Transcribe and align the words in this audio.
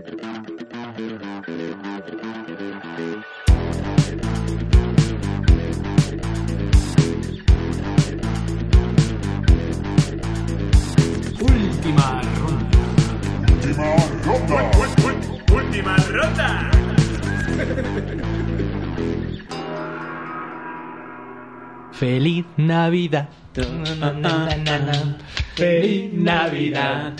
Última 0.00 0.16
ronda. 12.32 12.72
Última 15.52 15.92
ronda. 16.08 16.72
Feliz 21.92 22.48
Navidad. 22.56 23.28
Feliz 25.60 26.10
Navidad. 26.14 27.12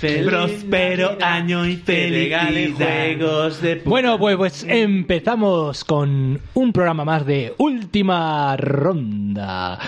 Próspero 0.00 1.16
año 1.20 1.64
y 1.64 1.76
feliz 1.76 2.34
juegos 2.74 3.62
de 3.62 3.76
Bueno, 3.84 4.18
pues, 4.18 4.36
pues 4.36 4.66
empezamos 4.68 5.84
con 5.84 6.40
un 6.54 6.72
programa 6.72 7.04
más 7.04 7.24
de 7.24 7.54
Última 7.58 8.56
Ronda. 8.56 9.78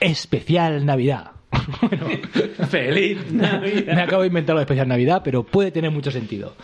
Especial 0.00 0.86
Navidad. 0.86 1.32
Bueno, 1.82 2.06
Feliz 2.70 3.30
Navidad. 3.30 3.94
me 3.94 4.00
acabo 4.00 4.22
de 4.22 4.28
inventar 4.28 4.54
lo 4.54 4.60
de 4.60 4.64
especial 4.64 4.88
Navidad, 4.88 5.20
pero 5.22 5.42
puede 5.42 5.70
tener 5.70 5.90
mucho 5.90 6.10
sentido. 6.10 6.54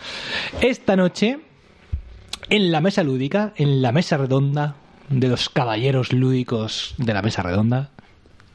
Esta 0.59 0.95
noche, 0.95 1.37
en 2.49 2.71
la 2.71 2.81
mesa 2.81 3.03
lúdica, 3.03 3.53
en 3.57 3.83
la 3.83 3.91
mesa 3.91 4.17
redonda 4.17 4.77
de 5.09 5.27
los 5.27 5.49
caballeros 5.49 6.13
lúdicos 6.13 6.95
de 6.97 7.13
la 7.13 7.21
mesa 7.21 7.43
redonda, 7.43 7.91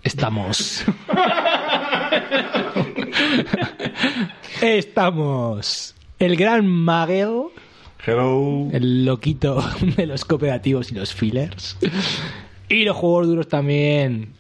estamos. 0.03 0.85
estamos. 4.63 5.95
El 6.19 6.37
gran 6.37 6.67
Maguel, 6.67 7.45
Hello. 8.05 8.69
el 8.73 9.05
loquito 9.05 9.63
de 9.97 10.07
los 10.07 10.25
cooperativos 10.25 10.93
y 10.93 10.95
los 10.95 11.15
fillers. 11.15 11.77
Y 12.69 12.85
los 12.85 12.97
juegos 12.97 13.27
duros 13.27 13.49
también. 13.49 14.35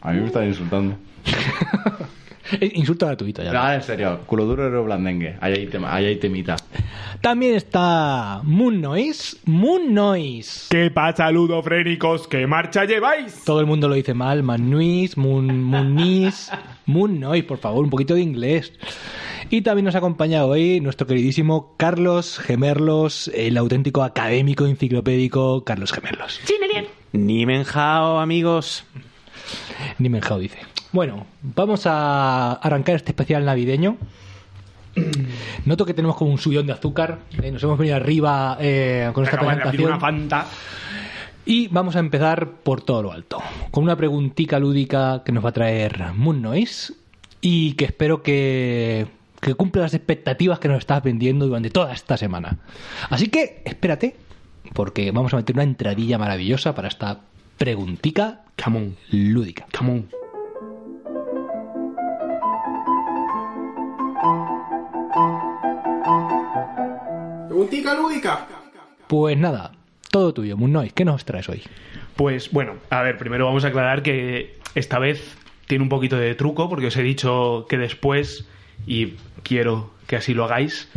A 0.00 0.12
mí 0.12 0.20
me 0.20 0.26
están 0.26 0.46
insultando. 0.46 0.96
Eh, 2.60 2.72
Insulto 2.74 3.06
gratuito 3.06 3.42
ya. 3.42 3.52
Ah, 3.54 3.74
en 3.76 3.82
serio. 3.82 4.20
Culo 4.26 4.44
duro 4.44 4.66
era 4.66 4.80
blandengue. 4.80 5.36
Ahí 5.40 5.54
hay, 5.54 5.66
tema, 5.66 5.94
ahí 5.94 6.06
hay 6.06 6.16
temita. 6.16 6.56
También 7.20 7.54
está 7.54 8.40
Moon 8.42 8.80
Noise. 8.80 9.36
Moon 9.44 9.94
Noise. 9.94 10.66
¿Qué 10.70 10.90
pasa, 10.90 11.30
ludofrénicos? 11.30 12.26
¿Qué 12.26 12.46
marcha 12.46 12.84
lleváis? 12.84 13.44
Todo 13.44 13.60
el 13.60 13.66
mundo 13.66 13.88
lo 13.88 13.94
dice 13.94 14.14
mal. 14.14 14.42
Man 14.42 14.68
Noise, 14.70 15.18
Moon, 15.18 15.62
Moon 15.62 15.94
Noise, 15.94 16.52
Moon 16.86 17.20
Noise, 17.20 17.44
por 17.44 17.58
favor, 17.58 17.84
un 17.84 17.90
poquito 17.90 18.14
de 18.14 18.22
inglés. 18.22 18.72
Y 19.52 19.62
también 19.62 19.84
nos 19.84 19.96
acompaña 19.96 20.44
hoy 20.44 20.80
nuestro 20.80 21.06
queridísimo 21.06 21.74
Carlos 21.76 22.38
Gemerlos, 22.38 23.28
el 23.34 23.56
auténtico 23.56 24.02
académico 24.04 24.64
enciclopédico 24.66 25.64
Carlos 25.64 25.92
Gemerlos. 25.92 26.40
Ni 27.12 27.46
menjao, 27.46 28.20
amigos. 28.20 28.84
Ni 29.98 30.08
Menjao 30.08 30.38
dice. 30.38 30.58
Bueno, 30.92 31.26
vamos 31.42 31.86
a 31.86 32.52
arrancar 32.54 32.96
este 32.96 33.12
especial 33.12 33.44
navideño. 33.44 33.96
Noto 35.64 35.86
que 35.86 35.94
tenemos 35.94 36.16
como 36.16 36.30
un 36.32 36.38
subidón 36.38 36.66
de 36.66 36.72
azúcar. 36.72 37.20
eh, 37.42 37.50
nos 37.52 37.62
hemos 37.62 37.78
venido 37.78 37.96
arriba 37.96 38.56
eh, 38.60 39.10
con 39.14 39.24
esta 39.24 39.36
Acabas 39.36 39.56
de 39.56 39.62
abrir 39.62 39.82
presentación. 39.84 40.16
una 40.16 40.28
fanta. 40.28 40.46
Y 41.46 41.68
vamos 41.68 41.96
a 41.96 42.00
empezar 42.00 42.48
por 42.62 42.82
todo 42.82 43.02
lo 43.02 43.12
alto, 43.12 43.42
con 43.70 43.82
una 43.84 43.96
preguntita 43.96 44.58
lúdica 44.58 45.22
que 45.24 45.32
nos 45.32 45.44
va 45.44 45.48
a 45.48 45.52
traer 45.52 46.12
Moon 46.14 46.42
Noise 46.42 46.92
y 47.40 47.72
que 47.72 47.86
espero 47.86 48.22
que, 48.22 49.06
que 49.40 49.54
cumpla 49.54 49.82
las 49.82 49.94
expectativas 49.94 50.58
que 50.58 50.68
nos 50.68 50.78
estás 50.78 51.02
vendiendo 51.02 51.46
durante 51.46 51.70
toda 51.70 51.92
esta 51.92 52.16
semana. 52.16 52.58
Así 53.08 53.28
que 53.28 53.62
espérate, 53.64 54.16
porque 54.74 55.10
vamos 55.12 55.32
a 55.32 55.38
meter 55.38 55.56
una 55.56 55.62
entradilla 55.64 56.18
maravillosa 56.18 56.74
para 56.74 56.88
esta 56.88 57.20
preguntica 57.60 58.40
Come 58.56 58.78
on, 58.78 58.96
lúdica. 59.10 59.66
come 59.76 59.90
on. 59.92 60.08
Preguntica 67.48 67.94
lúdica. 67.94 68.48
Pues 69.06 69.36
nada, 69.36 69.72
todo 70.10 70.32
tuyo, 70.32 70.56
Noise, 70.56 70.94
¿qué 70.94 71.04
nos 71.04 71.26
traes 71.26 71.50
hoy? 71.50 71.62
Pues 72.16 72.50
bueno, 72.50 72.76
a 72.88 73.02
ver, 73.02 73.18
primero 73.18 73.44
vamos 73.44 73.66
a 73.66 73.68
aclarar 73.68 74.02
que 74.02 74.58
esta 74.74 74.98
vez 74.98 75.36
tiene 75.66 75.82
un 75.82 75.90
poquito 75.90 76.16
de 76.16 76.34
truco, 76.34 76.70
porque 76.70 76.86
os 76.86 76.96
he 76.96 77.02
dicho 77.02 77.66
que 77.68 77.76
después, 77.76 78.48
y 78.86 79.16
quiero 79.42 79.90
que 80.06 80.16
así 80.16 80.32
lo 80.32 80.44
hagáis, 80.44 80.88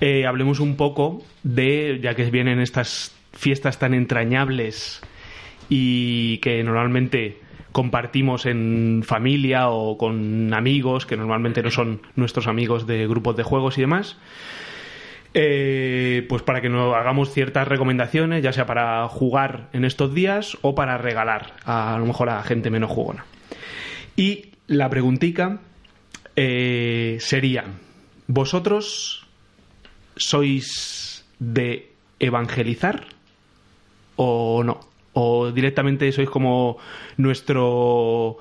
eh, 0.00 0.24
hablemos 0.26 0.60
un 0.60 0.76
poco 0.76 1.24
de, 1.42 1.98
ya 2.00 2.14
que 2.14 2.30
vienen 2.30 2.60
estas 2.60 3.12
fiestas 3.32 3.80
tan 3.80 3.92
entrañables 3.92 5.02
y 5.74 6.36
que 6.38 6.62
normalmente 6.62 7.40
compartimos 7.72 8.44
en 8.44 9.02
familia 9.06 9.70
o 9.70 9.96
con 9.96 10.52
amigos, 10.52 11.06
que 11.06 11.16
normalmente 11.16 11.62
no 11.62 11.70
son 11.70 12.02
nuestros 12.14 12.46
amigos 12.46 12.86
de 12.86 13.08
grupos 13.08 13.36
de 13.38 13.42
juegos 13.42 13.78
y 13.78 13.80
demás. 13.80 14.18
Eh, 15.32 16.26
pues 16.28 16.42
para 16.42 16.60
que 16.60 16.68
nos 16.68 16.94
hagamos 16.94 17.32
ciertas 17.32 17.66
recomendaciones, 17.66 18.42
ya 18.42 18.52
sea 18.52 18.66
para 18.66 19.08
jugar 19.08 19.70
en 19.72 19.86
estos 19.86 20.12
días 20.12 20.58
o 20.60 20.74
para 20.74 20.98
regalar 20.98 21.54
a, 21.64 21.96
lo 21.98 22.04
mejor 22.04 22.28
a 22.28 22.42
gente 22.42 22.68
menos 22.68 22.90
jugona. 22.90 23.24
Y 24.14 24.50
la 24.66 24.90
preguntica 24.90 25.60
eh, 26.36 27.16
sería, 27.18 27.64
¿vosotros 28.26 29.26
sois 30.16 31.24
de 31.38 31.92
evangelizar 32.18 33.06
o 34.16 34.62
no? 34.64 34.91
¿O 35.14 35.52
directamente 35.52 36.10
sois 36.12 36.30
como 36.30 36.78
nuestro 37.16 38.38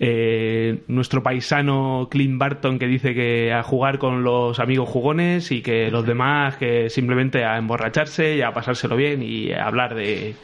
eh, 0.00 0.82
nuestro 0.88 1.22
paisano 1.22 2.08
Clint 2.10 2.38
Barton 2.38 2.78
que 2.78 2.86
dice 2.86 3.14
que 3.14 3.52
a 3.52 3.62
jugar 3.62 3.98
con 3.98 4.24
los 4.24 4.58
amigos 4.58 4.88
jugones 4.88 5.52
y 5.52 5.62
que 5.62 5.90
los 5.90 6.04
demás 6.04 6.56
que 6.56 6.90
simplemente 6.90 7.44
a 7.44 7.58
emborracharse 7.58 8.36
y 8.36 8.42
a 8.42 8.52
pasárselo 8.52 8.96
bien 8.96 9.22
y 9.22 9.52
a 9.52 9.66
hablar 9.66 9.94
de 9.94 10.34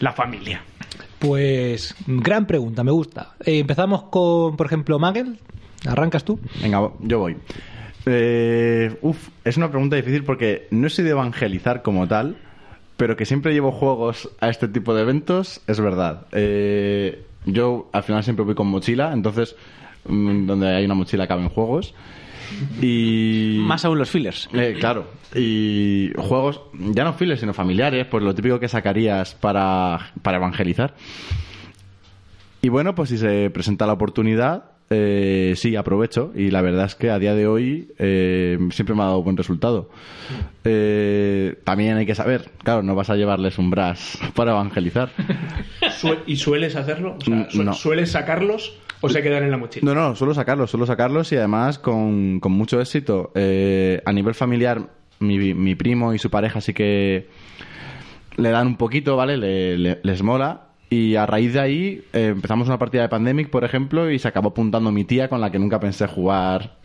la 0.00 0.12
familia? 0.12 0.62
Pues 1.18 1.94
gran 2.06 2.46
pregunta, 2.46 2.84
me 2.84 2.92
gusta. 2.92 3.34
Eh, 3.44 3.58
empezamos 3.58 4.04
con, 4.04 4.56
por 4.56 4.66
ejemplo, 4.66 4.98
Magel. 4.98 5.38
¿Arrancas 5.86 6.24
tú? 6.24 6.40
Venga, 6.62 6.90
yo 7.00 7.18
voy. 7.18 7.36
Eh, 8.06 8.96
uf, 9.02 9.28
es 9.44 9.56
una 9.56 9.70
pregunta 9.70 9.96
difícil 9.96 10.24
porque 10.24 10.66
no 10.70 10.88
soy 10.88 11.04
de 11.04 11.10
evangelizar 11.10 11.82
como 11.82 12.08
tal, 12.08 12.36
pero 12.98 13.16
que 13.16 13.24
siempre 13.24 13.54
llevo 13.54 13.70
juegos 13.70 14.28
a 14.40 14.50
este 14.50 14.66
tipo 14.66 14.92
de 14.92 15.02
eventos, 15.02 15.62
es 15.68 15.80
verdad. 15.80 16.26
Eh, 16.32 17.24
yo 17.46 17.88
al 17.92 18.02
final 18.02 18.24
siempre 18.24 18.44
voy 18.44 18.56
con 18.56 18.66
mochila, 18.66 19.12
entonces 19.12 19.54
mm, 20.06 20.46
donde 20.46 20.66
hay 20.74 20.84
una 20.84 20.94
mochila 20.94 21.28
caben 21.28 21.48
juegos. 21.48 21.94
Y. 22.82 23.58
Más 23.60 23.84
aún 23.84 23.98
los 23.98 24.10
fillers. 24.10 24.48
Eh, 24.52 24.76
claro. 24.80 25.06
Y 25.32 26.10
juegos, 26.16 26.60
ya 26.74 27.04
no 27.04 27.12
files, 27.12 27.38
sino 27.38 27.54
familiares, 27.54 28.04
pues 28.06 28.24
lo 28.24 28.34
típico 28.34 28.58
que 28.58 28.66
sacarías 28.66 29.36
para, 29.36 30.10
para 30.22 30.38
evangelizar. 30.38 30.94
Y 32.60 32.68
bueno, 32.68 32.96
pues 32.96 33.10
si 33.10 33.18
se 33.18 33.48
presenta 33.50 33.86
la 33.86 33.92
oportunidad, 33.92 34.72
eh, 34.90 35.54
sí, 35.56 35.76
aprovecho. 35.76 36.32
Y 36.34 36.50
la 36.50 36.62
verdad 36.62 36.86
es 36.86 36.94
que 36.94 37.10
a 37.10 37.18
día 37.18 37.34
de 37.34 37.46
hoy 37.46 37.88
eh, 37.98 38.58
siempre 38.70 38.94
me 38.94 39.02
ha 39.02 39.06
dado 39.06 39.22
buen 39.22 39.36
resultado. 39.36 39.90
Eh, 40.64 41.56
también 41.64 41.96
hay 41.96 42.06
que 42.06 42.14
saber, 42.14 42.50
claro, 42.62 42.82
no 42.82 42.94
vas 42.94 43.10
a 43.10 43.16
llevarles 43.16 43.58
un 43.58 43.70
brass 43.70 44.18
para 44.34 44.52
evangelizar. 44.52 45.10
¿Y 46.26 46.36
sueles 46.36 46.76
hacerlo? 46.76 47.16
O 47.20 47.24
sea, 47.24 47.34
Mm, 47.36 47.50
su- 47.50 47.64
no. 47.64 47.72
¿Sueles 47.74 48.10
sacarlos 48.12 48.78
o 49.00 49.08
se 49.08 49.22
quedan 49.22 49.44
en 49.44 49.50
la 49.50 49.56
mochila? 49.56 49.92
No, 49.92 50.00
no, 50.00 50.14
suelo 50.16 50.34
sacarlos, 50.34 50.70
suelo 50.70 50.86
sacarlos 50.86 51.30
y 51.32 51.36
además 51.36 51.78
con, 51.78 52.40
con 52.40 52.52
mucho 52.52 52.80
éxito. 52.80 53.30
Eh, 53.34 54.02
a 54.04 54.12
nivel 54.12 54.34
familiar, 54.34 54.88
mi, 55.20 55.54
mi 55.54 55.74
primo 55.74 56.12
y 56.14 56.18
su 56.18 56.30
pareja 56.30 56.60
sí 56.60 56.72
que 56.74 57.28
le 58.36 58.50
dan 58.50 58.66
un 58.68 58.76
poquito, 58.76 59.16
¿vale? 59.16 59.36
Le- 59.36 59.78
le- 59.78 60.00
les 60.02 60.22
mola. 60.22 60.67
Y 60.90 61.16
a 61.16 61.26
raíz 61.26 61.52
de 61.52 61.60
ahí 61.60 62.02
eh, 62.14 62.28
empezamos 62.34 62.66
una 62.68 62.78
partida 62.78 63.02
de 63.02 63.08
Pandemic, 63.10 63.50
por 63.50 63.62
ejemplo, 63.62 64.10
y 64.10 64.18
se 64.18 64.26
acabó 64.28 64.48
apuntando 64.48 64.90
mi 64.90 65.04
tía 65.04 65.28
con 65.28 65.40
la 65.40 65.50
que 65.52 65.58
nunca 65.58 65.78
pensé 65.80 66.06
jugar 66.06 66.76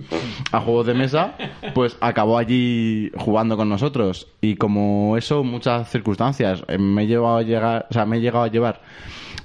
a 0.52 0.60
juegos 0.60 0.88
de 0.88 0.94
mesa, 0.94 1.36
pues 1.74 1.96
acabó 2.02 2.38
allí 2.38 3.12
jugando 3.16 3.56
con 3.56 3.70
nosotros. 3.70 4.28
Y 4.42 4.56
como 4.58 5.16
eso, 5.18 5.44
muchas 5.46 5.90
circunstancias. 5.90 6.64
Eh, 6.68 6.78
me 6.78 7.04
he 7.04 7.08
llevado 7.08 7.38
a 7.38 7.44
llegar, 7.44 7.88
o 7.90 7.94
sea, 7.94 8.06
me 8.06 8.18
he 8.18 8.22
llegado 8.22 8.44
a 8.44 8.50
llevar 8.50 8.82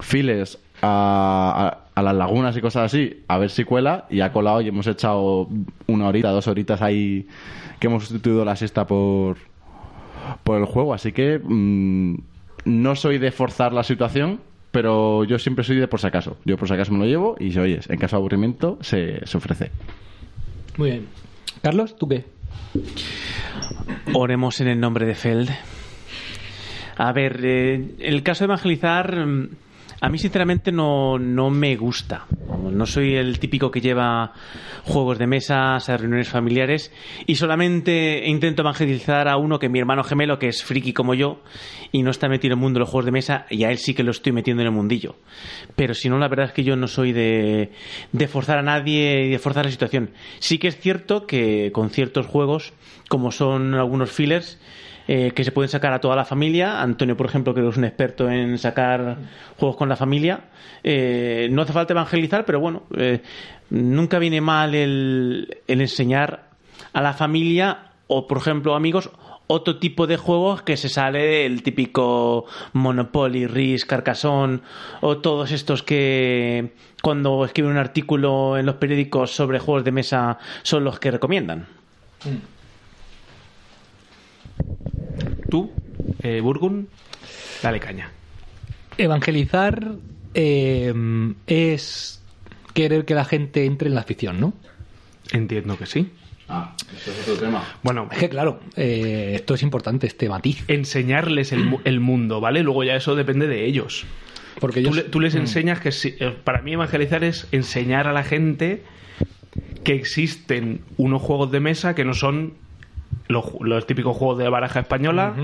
files 0.01 0.59
a, 0.83 1.79
a- 1.95 2.03
las 2.03 2.15
lagunas 2.15 2.57
y 2.57 2.61
cosas 2.61 2.85
así, 2.93 3.25
a 3.27 3.39
ver 3.39 3.51
si 3.51 3.65
cuela, 3.65 4.07
y 4.11 4.21
ha 4.21 4.33
colado 4.33 4.61
y 4.61 4.69
hemos 4.69 4.87
echado 4.87 5.49
una 5.89 6.07
horita, 6.09 6.31
dos 6.31 6.47
horitas 6.47 6.81
ahí 6.83 7.27
que 7.81 7.87
hemos 7.89 8.05
sustituido 8.05 8.45
la 8.45 8.55
siesta 8.57 8.87
por, 8.87 9.37
por 10.45 10.59
el 10.59 10.65
juego. 10.65 10.95
Así 10.95 11.11
que 11.13 11.41
mm, 11.43 12.15
no 12.65 12.95
soy 12.97 13.19
de 13.19 13.31
forzar 13.31 13.73
la 13.73 13.83
situación, 13.83 14.41
pero 14.71 15.25
yo 15.25 15.39
siempre 15.39 15.65
soy 15.65 15.77
de 15.77 15.89
por 15.89 16.01
si 16.01 16.07
acaso. 16.07 16.37
Yo 16.45 16.57
por 16.57 16.69
si 16.69 16.75
acaso 16.75 16.93
me 16.93 16.99
lo 16.99 17.07
llevo 17.07 17.37
y 17.39 17.53
si 17.53 17.59
oyes, 17.59 17.89
en 17.91 17.99
caso 17.99 18.17
de 18.17 18.21
aburrimiento 18.21 18.79
se, 18.81 19.27
se 19.27 19.37
ofrece. 19.37 19.71
Muy 20.77 20.91
bien. 20.91 21.07
Carlos, 21.63 21.97
¿tú 21.97 22.09
qué? 22.09 22.25
Oremos 24.13 24.61
en 24.61 24.69
el 24.69 24.81
nombre 24.81 25.07
de 25.07 25.15
Feld. 25.15 25.51
A 26.97 27.13
ver, 27.13 27.41
eh, 27.45 27.95
el 28.01 28.23
caso 28.23 28.45
de 28.45 28.47
evangelizar, 28.47 29.27
mm, 29.27 29.49
a 30.01 30.09
mí 30.09 30.19
sinceramente 30.19 30.71
no, 30.71 31.19
no 31.19 31.51
me 31.51 31.77
gusta. 31.77 32.27
No 32.71 32.87
soy 32.87 33.17
el 33.17 33.39
típico 33.39 33.71
que 33.71 33.81
lleva 33.81 34.33
juegos 34.85 35.19
de 35.19 35.27
mesas 35.27 35.89
a 35.89 35.97
reuniones 35.97 36.29
familiares 36.29 36.93
y 37.27 37.35
solamente 37.35 38.23
intento 38.27 38.63
evangelizar 38.63 39.29
a 39.29 39.37
uno 39.37 39.59
que 39.59 39.69
mi 39.69 39.79
hermano 39.79 40.05
gemelo, 40.05 40.39
que 40.39 40.49
es 40.49 40.63
friki 40.63 40.93
como 40.93 41.15
yo 41.15 41.43
y 41.91 42.03
no 42.03 42.11
está 42.11 42.29
metido 42.29 42.53
en 42.53 42.59
el 42.59 42.63
mundo 42.63 42.79
de 42.79 42.81
los 42.81 42.91
juegos 42.91 43.07
de 43.07 43.13
mesa 43.13 43.47
y 43.51 43.65
a 43.65 43.71
él 43.71 43.79
sí 43.79 43.95
que 43.95 44.03
lo 44.05 44.11
estoy 44.13 44.33
metiendo 44.33 44.63
en 44.63 44.69
el 44.69 44.75
mundillo. 44.75 45.17
Pero 45.75 45.95
si 45.95 46.09
no, 46.09 46.19
la 46.19 46.29
verdad 46.29 46.47
es 46.47 46.53
que 46.53 46.65
yo 46.65 46.77
no 46.77 46.87
soy 46.87 47.13
de, 47.13 47.73
de 48.13 48.29
forzar 48.29 48.59
a 48.59 48.63
nadie 48.63 49.27
y 49.27 49.31
de 49.31 49.39
forzar 49.39 49.65
la 49.65 49.71
situación. 49.71 50.11
Sí 50.39 50.59
que 50.59 50.69
es 50.69 50.79
cierto 50.79 51.27
que 51.27 51.71
con 51.73 51.91
ciertos 51.91 52.27
juegos, 52.27 52.73
como 53.09 53.33
son 53.33 53.75
algunos 53.75 54.11
fillers, 54.11 54.59
eh, 55.11 55.33
que 55.35 55.43
se 55.43 55.53
pueden 55.53 55.71
sacar 55.71 55.95
a 55.95 56.01
toda 56.01 56.15
la 56.15 56.27
familia. 56.27 56.83
Antonio, 56.83 57.17
por 57.17 57.25
ejemplo, 57.25 57.55
que 57.55 57.67
es 57.67 57.77
un 57.79 57.85
experto 57.85 58.29
en 58.29 58.59
sacar 58.59 59.17
juegos 59.57 59.79
con 59.79 59.89
la 59.89 59.97
familia. 59.97 60.41
Eh, 60.85 61.49
no 61.51 61.63
hace 61.63 61.73
falta 61.73 61.95
evangelizar, 61.95 62.45
pero 62.45 62.61
bueno, 62.61 62.83
eh, 62.95 63.23
nunca 63.71 64.19
viene 64.19 64.43
mal 64.43 64.75
el, 64.75 65.63
enseñar 65.67 66.51
a 66.93 67.01
la 67.01 67.15
familia 67.15 67.93
o, 68.07 68.27
por 68.27 68.37
ejemplo, 68.37 68.75
amigos, 68.75 69.11
otro 69.47 69.79
tipo 69.79 70.07
de 70.07 70.19
juegos 70.19 70.61
que 70.61 70.77
se 70.77 70.91
sale 70.91 71.25
del 71.25 71.63
típico 71.63 72.45
Monopoly, 72.75 73.47
Risk, 73.47 73.89
Carcassonne 73.89 74.61
o 75.01 75.17
todos 75.17 75.53
estos 75.53 75.83
que 75.83 76.75
cuando 77.03 77.47
escriben 77.47 77.73
un 77.73 77.79
artículo 77.79 78.59
en 78.59 78.67
los 78.67 78.75
periódicos 78.75 79.31
sobre 79.31 79.59
juegos 79.59 79.85
de 79.85 79.93
mesa 79.93 80.37
son 80.63 80.85
los 80.85 81.01
que 81.01 81.13
recomiendan. 81.13 81.67
Tú, 85.51 85.71
eh, 86.23 86.41
Burgun, 86.41 86.89
dale 87.63 87.81
caña. 87.81 88.11
Evangelizar 88.99 89.93
eh, 90.35 90.93
es 91.47 92.23
querer 92.75 93.05
que 93.05 93.15
la 93.15 93.25
gente 93.25 93.65
entre 93.65 93.89
en 93.89 93.95
la 93.95 94.03
afición, 94.03 94.41
¿no? 94.41 94.53
Entiendo 95.33 95.77
que 95.79 95.87
sí. 95.87 96.11
Ah, 96.49 96.75
eso 96.97 97.11
es 97.13 97.29
otro 97.29 97.37
tema. 97.47 97.63
Bueno, 97.83 98.09
Es 98.11 98.19
que 98.19 98.29
claro, 98.31 98.61
eh, 98.77 99.33
esto 99.35 99.55
es 99.55 99.63
importante, 99.63 100.07
este 100.07 100.29
matiz. 100.29 100.65
enseñarles 100.69 101.53
el, 101.53 101.65
mu- 101.65 101.81
el 101.85 102.01
mundo, 102.01 102.41
¿vale? 102.41 102.63
Luego 102.63 102.85
ya 102.85 102.97
eso 102.97 103.15
depende 103.15 103.47
de 103.47 103.67
ellos. 103.67 104.07
Porque 104.59 104.81
Tú, 104.83 104.95
le- 104.95 105.03
tú 105.03 105.21
les 105.21 105.35
enseñas 105.35 105.81
que 105.81 105.93
si- 105.93 106.15
eh, 106.19 106.35
para 106.43 106.63
mí 106.63 106.73
evangelizar 106.73 107.23
es 107.23 107.47
enseñar 107.53 108.07
a 108.09 108.13
la 108.13 108.25
gente 108.25 108.83
que 109.85 109.93
existen 109.95 110.81
unos 110.97 111.21
juegos 111.23 111.51
de 111.53 111.61
mesa 111.61 111.95
que 111.95 112.05
no 112.05 112.15
son 112.15 112.55
los, 113.29 113.45
los 113.61 113.87
típicos 113.87 114.17
juegos 114.17 114.39
de 114.39 114.49
baraja 114.49 114.81
española, 114.81 115.35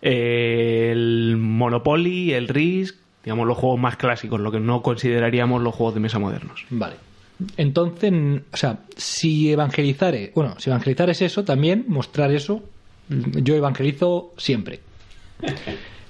eh, 0.00 0.90
el 0.92 1.36
Monopoly, 1.38 2.32
el 2.32 2.48
Risk, 2.48 2.96
digamos 3.24 3.46
los 3.46 3.56
juegos 3.56 3.80
más 3.80 3.96
clásicos, 3.96 4.40
lo 4.40 4.52
que 4.52 4.60
no 4.60 4.82
consideraríamos 4.82 5.62
los 5.62 5.74
juegos 5.74 5.94
de 5.94 6.00
mesa 6.00 6.18
modernos. 6.18 6.64
Vale. 6.70 6.94
Entonces, 7.56 8.12
o 8.52 8.56
sea, 8.56 8.78
si 8.96 9.50
evangelizar 9.50 10.14
es, 10.14 10.32
bueno, 10.34 10.54
si 10.58 10.70
evangelizar 10.70 11.10
es 11.10 11.22
eso, 11.22 11.44
también 11.44 11.84
mostrar 11.88 12.32
eso, 12.32 12.62
yo 13.08 13.54
evangelizo 13.56 14.32
siempre. 14.36 14.80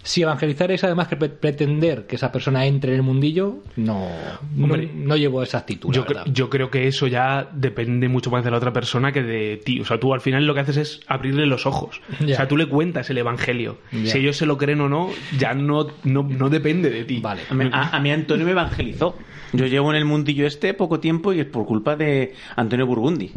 Si 0.05 0.23
evangelizar 0.23 0.71
es 0.73 0.83
además 0.83 1.07
que 1.07 1.17
pre- 1.17 1.29
pretender 1.29 2.07
que 2.09 2.17
esa 2.17 2.33
persona 2.33 2.67
entre 2.67 2.91
en 2.93 2.97
el 2.97 3.03
mundillo, 3.05 3.59
no, 3.77 4.09
no, 4.57 4.65
Hombre, 4.65 4.91
no 4.95 5.17
llevo 5.17 5.43
esa 5.45 5.59
actitud. 5.59 5.93
Yo, 5.93 6.05
cre- 6.05 6.09
verdad. 6.09 6.25
yo 6.27 6.51
creo 6.51 6.71
que 6.71 6.89
eso 6.89 7.07
ya 7.07 7.49
depende 7.53 8.09
mucho 8.09 8.29
más 8.31 8.43
de 8.45 8.51
la 8.51 8.57
otra 8.57 8.73
persona 8.73 9.13
que 9.13 9.23
de 9.23 9.59
ti. 9.65 9.81
O 9.81 9.85
sea, 9.85 10.01
tú 10.01 10.13
al 10.13 10.21
final 10.21 10.45
lo 10.45 10.55
que 10.55 10.61
haces 10.61 10.77
es 10.77 11.01
abrirle 11.07 11.47
los 11.47 11.67
ojos. 11.67 12.01
Ya. 12.21 12.35
O 12.35 12.37
sea, 12.37 12.49
tú 12.49 12.57
le 12.57 12.67
cuentas 12.67 13.09
el 13.11 13.19
evangelio. 13.19 13.79
Ya. 13.93 14.07
Si 14.13 14.19
ellos 14.19 14.37
se 14.37 14.45
lo 14.47 14.59
creen 14.59 14.81
o 14.81 14.89
no, 14.89 15.11
ya 15.39 15.55
no, 15.55 15.87
no, 16.03 16.23
no 16.25 16.51
depende 16.51 16.91
de 16.91 17.05
ti. 17.05 17.21
Vale. 17.21 17.43
A 17.49 17.55
mí, 17.55 17.69
a- 17.73 17.97
a 17.97 18.01
mí 18.01 18.11
Antonio 18.11 18.45
me 18.45 18.53
evangelizó. 18.53 19.17
Yo 19.53 19.67
llevo 19.67 19.91
en 19.91 19.99
el 19.99 20.05
mundillo 20.05 20.47
este 20.47 20.75
poco 20.75 20.99
tiempo 20.99 21.33
y 21.33 21.41
es 21.41 21.47
por 21.47 21.65
culpa 21.67 21.95
de 21.95 22.35
Antonio 22.57 22.87
Burgundi. 22.87 23.31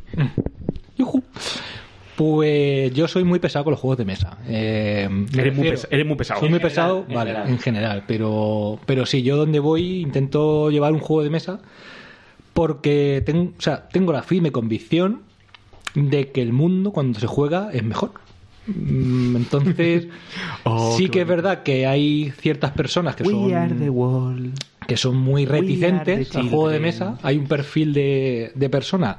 Yujú. 0.97 1.21
Pues 2.15 2.93
yo 2.93 3.07
soy 3.09 3.23
muy 3.25 3.39
pesado 3.39 3.65
con 3.65 3.71
los 3.71 3.79
juegos 3.79 3.97
de 3.97 4.05
mesa. 4.05 4.37
Eh, 4.47 5.07
me 5.09 5.23
Eres 5.41 5.53
muy, 5.55 5.63
refiero- 5.67 5.71
pesa- 5.71 5.87
eres 5.91 6.05
muy 6.05 6.15
pesado. 6.15 6.39
Soy 6.39 6.49
muy 6.49 6.59
pesado, 6.59 7.05
vale, 7.09 7.31
general. 7.31 7.49
en 7.49 7.59
general, 7.59 8.03
pero, 8.07 8.79
pero 8.85 9.05
sí, 9.05 9.21
yo 9.21 9.35
donde 9.35 9.59
voy 9.59 9.99
intento 10.01 10.69
llevar 10.71 10.93
un 10.93 10.99
juego 10.99 11.23
de 11.23 11.29
mesa 11.29 11.59
porque 12.53 13.21
tengo, 13.25 13.51
o 13.57 13.61
sea, 13.61 13.89
tengo 13.89 14.13
la 14.13 14.23
firme 14.23 14.51
convicción 14.51 15.23
de 15.93 16.31
que 16.31 16.41
el 16.41 16.53
mundo 16.53 16.91
cuando 16.91 17.19
se 17.19 17.27
juega 17.27 17.69
es 17.73 17.83
mejor. 17.83 18.11
Mm, 18.67 19.35
Entonces, 19.35 20.07
Oh, 20.63 20.95
sí 20.97 21.09
que 21.09 21.21
es 21.21 21.27
verdad 21.27 21.63
que 21.63 21.85
hay 21.85 22.31
ciertas 22.39 22.71
personas 22.71 23.15
que 23.15 23.23
We 23.23 23.53
are 23.53 23.73
the 23.73 23.85
son, 23.87 23.89
world. 23.89 24.53
que 24.87 24.97
son 24.97 25.17
muy 25.17 25.45
reticentes 25.45 26.35
al 26.35 26.49
juego 26.49 26.69
de 26.69 26.79
mesa. 26.79 27.17
Hay 27.23 27.37
un 27.37 27.45
perfil 27.47 27.93
de, 27.93 28.51
de 28.55 28.69
persona 28.69 29.17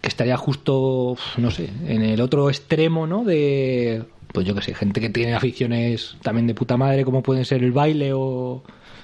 que 0.00 0.08
estaría 0.08 0.36
justo, 0.36 1.16
no 1.36 1.50
sé, 1.50 1.70
en 1.86 2.02
el 2.02 2.20
otro 2.20 2.48
extremo, 2.48 3.06
¿no? 3.06 3.24
De, 3.24 4.04
pues 4.32 4.46
yo 4.46 4.54
que 4.54 4.62
sé, 4.62 4.74
gente 4.74 5.00
que 5.00 5.10
tiene 5.10 5.34
aficiones 5.34 6.16
también 6.22 6.46
de 6.46 6.54
puta 6.54 6.76
madre, 6.76 7.04
como 7.04 7.22
pueden 7.22 7.44
ser 7.44 7.64
el 7.64 7.72
baile 7.72 8.12
o 8.14 8.62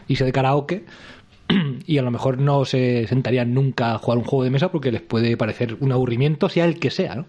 irse 0.08 0.24
de 0.24 0.32
karaoke, 0.32 0.84
y 1.86 1.98
a 1.98 2.02
lo 2.02 2.10
mejor 2.10 2.38
no 2.38 2.64
se 2.64 3.06
sentarían 3.08 3.54
nunca 3.54 3.94
a 3.94 3.98
jugar 3.98 4.18
un 4.18 4.24
juego 4.24 4.44
de 4.44 4.50
mesa 4.50 4.70
porque 4.70 4.92
les 4.92 5.02
puede 5.02 5.36
parecer 5.36 5.76
un 5.80 5.92
aburrimiento, 5.92 6.48
sea 6.48 6.64
el 6.64 6.78
que 6.78 6.90
sea, 6.90 7.14
¿no? 7.16 7.26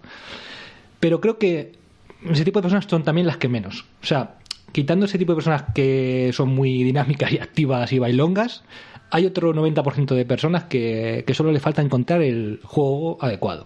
Pero 1.00 1.22
creo 1.22 1.38
que 1.38 1.74
ese 2.30 2.46
tipo 2.46 2.60
de 2.60 2.64
personas 2.64 2.86
son 2.88 3.04
también 3.04 3.28
las 3.28 3.38
que 3.38 3.48
menos. 3.48 3.86
O 4.02 4.06
sea, 4.06 4.38
quitando 4.72 5.06
ese 5.06 5.18
tipo 5.18 5.34
de 5.34 5.38
personas 5.38 5.66
que 5.74 6.32
son 6.34 6.50
muy 6.50 6.84
dinámicas 6.84 7.32
y 7.32 7.38
activas 7.38 7.92
y 7.92 8.00
bailongas, 8.00 8.64
hay 9.12 9.26
otro 9.26 9.54
90% 9.54 10.16
de 10.16 10.26
personas 10.26 10.66
que, 10.66 11.24
que 11.26 11.34
solo 11.34 11.52
le 11.52 11.60
falta 11.60 11.82
encontrar 11.82 12.22
el 12.22 12.60
juego 12.64 13.18
adecuado. 13.22 13.66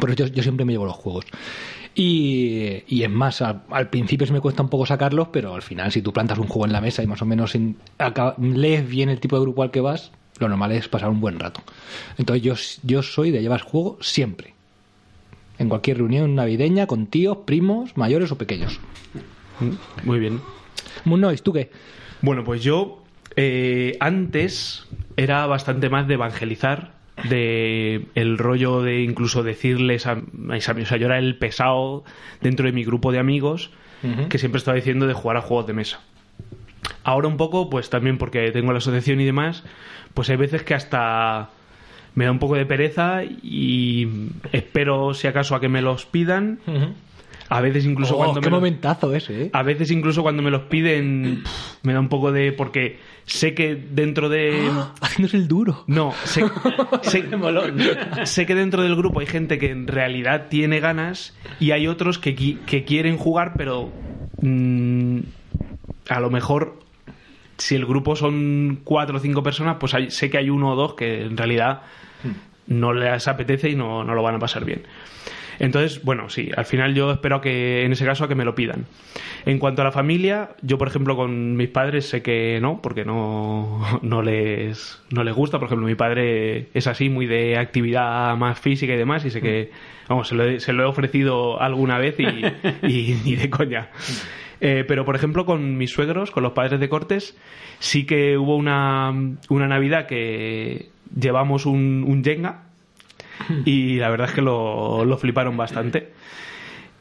Por 0.00 0.10
eso 0.10 0.24
yo, 0.24 0.26
yo 0.32 0.42
siempre 0.42 0.64
me 0.64 0.72
llevo 0.72 0.86
los 0.86 0.94
juegos. 0.96 1.26
Y, 1.94 2.82
y 2.88 3.02
es 3.02 3.10
más, 3.10 3.42
al, 3.42 3.62
al 3.70 3.90
principio 3.90 4.26
se 4.26 4.32
me 4.32 4.40
cuesta 4.40 4.62
un 4.62 4.70
poco 4.70 4.86
sacarlos, 4.86 5.28
pero 5.28 5.54
al 5.54 5.60
final, 5.62 5.92
si 5.92 6.00
tú 6.00 6.12
plantas 6.12 6.38
un 6.38 6.46
juego 6.48 6.64
en 6.64 6.72
la 6.72 6.80
mesa 6.80 7.02
y 7.02 7.06
más 7.06 7.20
o 7.20 7.26
menos 7.26 7.54
en- 7.54 7.76
lees 8.40 8.88
bien 8.88 9.10
el 9.10 9.20
tipo 9.20 9.36
de 9.36 9.42
grupo 9.42 9.62
al 9.62 9.70
que 9.70 9.80
vas, 9.82 10.10
lo 10.38 10.48
normal 10.48 10.72
es 10.72 10.88
pasar 10.88 11.10
un 11.10 11.20
buen 11.20 11.38
rato. 11.38 11.60
Entonces, 12.16 12.42
yo, 12.42 12.54
yo 12.82 13.02
soy 13.02 13.30
de 13.30 13.42
llevar 13.42 13.60
juego 13.60 13.98
siempre. 14.00 14.54
En 15.58 15.68
cualquier 15.68 15.98
reunión 15.98 16.34
navideña, 16.34 16.86
con 16.86 17.06
tíos, 17.06 17.38
primos, 17.44 17.94
mayores 17.96 18.32
o 18.32 18.38
pequeños. 18.38 18.80
Muy 20.04 20.18
bien. 20.18 20.40
Moon 21.04 21.22
¿tú 21.42 21.52
qué? 21.52 21.70
Bueno, 22.22 22.42
pues 22.42 22.62
yo 22.62 23.01
eh, 23.36 23.96
antes 24.00 24.86
era 25.16 25.46
bastante 25.46 25.88
más 25.88 26.08
de 26.08 26.14
evangelizar, 26.14 26.92
de 27.28 28.06
el 28.14 28.38
rollo 28.38 28.82
de 28.82 29.02
incluso 29.02 29.42
decirles 29.42 30.06
a 30.06 30.18
mis 30.32 30.68
amigos, 30.68 30.88
o 30.88 30.90
sea, 30.90 30.98
yo 30.98 31.06
era 31.06 31.18
el 31.18 31.36
pesado 31.36 32.04
dentro 32.40 32.66
de 32.66 32.72
mi 32.72 32.84
grupo 32.84 33.12
de 33.12 33.18
amigos 33.18 33.70
que 34.28 34.38
siempre 34.38 34.58
estaba 34.58 34.74
diciendo 34.74 35.06
de 35.06 35.14
jugar 35.14 35.36
a 35.36 35.42
juegos 35.42 35.68
de 35.68 35.74
mesa. 35.74 36.00
Ahora 37.04 37.28
un 37.28 37.36
poco, 37.36 37.70
pues 37.70 37.88
también 37.88 38.18
porque 38.18 38.50
tengo 38.50 38.72
la 38.72 38.78
asociación 38.78 39.20
y 39.20 39.24
demás, 39.24 39.62
pues 40.12 40.28
hay 40.28 40.36
veces 40.36 40.64
que 40.64 40.74
hasta 40.74 41.50
me 42.16 42.24
da 42.24 42.32
un 42.32 42.40
poco 42.40 42.56
de 42.56 42.66
pereza 42.66 43.22
y 43.24 44.08
espero 44.50 45.14
si 45.14 45.28
acaso 45.28 45.54
a 45.54 45.60
que 45.60 45.68
me 45.68 45.82
los 45.82 46.04
pidan. 46.04 46.58
A 47.54 47.60
veces 47.60 47.84
incluso 47.84 48.14
Oh, 48.14 48.18
cuando 48.18 48.40
qué 48.40 48.46
me 48.50 48.56
ese, 49.14 49.42
¿eh? 49.44 49.50
a 49.52 49.62
veces 49.62 49.90
incluso 49.90 50.22
cuando 50.22 50.42
me 50.42 50.50
los 50.50 50.62
piden 50.62 51.42
me 51.82 51.92
da 51.92 52.00
un 52.00 52.08
poco 52.08 52.32
de 52.32 52.52
porque 52.52 52.98
sé 53.26 53.54
que 53.54 53.74
dentro 53.74 54.28
de 54.28 54.70
Haciéndose 55.00 55.36
el 55.36 55.48
duro. 55.48 55.84
no 55.86 56.12
sé, 56.24 56.44
sé, 57.02 57.24
sé 58.24 58.46
que 58.46 58.54
dentro 58.54 58.82
del 58.82 58.96
grupo 58.96 59.20
hay 59.20 59.26
gente 59.26 59.58
que 59.58 59.70
en 59.70 59.86
realidad 59.86 60.46
tiene 60.48 60.80
ganas 60.80 61.36
y 61.60 61.72
hay 61.72 61.86
otros 61.88 62.18
que, 62.18 62.34
que 62.34 62.84
quieren 62.84 63.16
jugar 63.18 63.54
pero 63.56 63.90
mm, 64.40 65.18
a 66.08 66.20
lo 66.20 66.30
mejor 66.30 66.78
si 67.58 67.74
el 67.76 67.86
grupo 67.86 68.16
son 68.16 68.80
cuatro 68.82 69.18
o 69.18 69.20
cinco 69.20 69.42
personas 69.42 69.76
pues 69.78 69.94
hay- 69.94 70.10
sé 70.10 70.30
que 70.30 70.38
hay 70.38 70.50
uno 70.50 70.70
o 70.72 70.76
dos 70.76 70.94
que 70.94 71.22
en 71.22 71.36
realidad 71.36 71.82
no 72.66 72.92
les 72.92 73.28
apetece 73.28 73.68
y 73.70 73.74
no, 73.76 74.04
no 74.04 74.14
lo 74.14 74.22
van 74.22 74.36
a 74.36 74.38
pasar 74.38 74.64
bien. 74.64 74.82
Entonces, 75.62 76.02
bueno, 76.02 76.28
sí, 76.28 76.50
al 76.56 76.64
final 76.64 76.92
yo 76.92 77.12
espero 77.12 77.40
que, 77.40 77.84
en 77.84 77.92
ese 77.92 78.04
caso, 78.04 78.24
a 78.24 78.28
que 78.28 78.34
me 78.34 78.44
lo 78.44 78.56
pidan. 78.56 78.86
En 79.46 79.60
cuanto 79.60 79.82
a 79.82 79.84
la 79.84 79.92
familia, 79.92 80.56
yo, 80.60 80.76
por 80.76 80.88
ejemplo, 80.88 81.14
con 81.14 81.56
mis 81.56 81.68
padres 81.68 82.08
sé 82.08 82.20
que 82.20 82.58
no, 82.60 82.82
porque 82.82 83.04
no, 83.04 83.80
no, 84.02 84.22
les, 84.22 85.00
no 85.10 85.22
les 85.22 85.32
gusta. 85.32 85.60
Por 85.60 85.66
ejemplo, 85.66 85.86
mi 85.86 85.94
padre 85.94 86.68
es 86.74 86.88
así, 86.88 87.08
muy 87.08 87.26
de 87.26 87.58
actividad 87.58 88.36
más 88.36 88.58
física 88.58 88.92
y 88.92 88.96
demás, 88.96 89.24
y 89.24 89.30
sé 89.30 89.40
que, 89.40 89.70
vamos, 90.08 90.26
se 90.26 90.34
lo 90.34 90.42
he, 90.42 90.58
se 90.58 90.72
lo 90.72 90.82
he 90.82 90.86
ofrecido 90.86 91.62
alguna 91.62 91.96
vez 91.98 92.16
y, 92.18 92.24
y 92.88 93.20
ni 93.24 93.36
de 93.36 93.48
coña. 93.48 93.90
Eh, 94.60 94.84
pero, 94.88 95.04
por 95.04 95.14
ejemplo, 95.14 95.46
con 95.46 95.76
mis 95.76 95.92
suegros, 95.92 96.32
con 96.32 96.42
los 96.42 96.54
padres 96.54 96.80
de 96.80 96.88
Cortes, 96.88 97.38
sí 97.78 98.04
que 98.04 98.36
hubo 98.36 98.56
una, 98.56 99.12
una 99.48 99.68
Navidad 99.68 100.08
que 100.08 100.90
llevamos 101.14 101.66
un, 101.66 102.04
un 102.04 102.24
Jenga 102.24 102.71
y 103.64 103.96
la 103.96 104.10
verdad 104.10 104.28
es 104.28 104.34
que 104.34 104.42
lo, 104.42 105.04
lo 105.04 105.16
fliparon 105.16 105.56
bastante. 105.56 106.12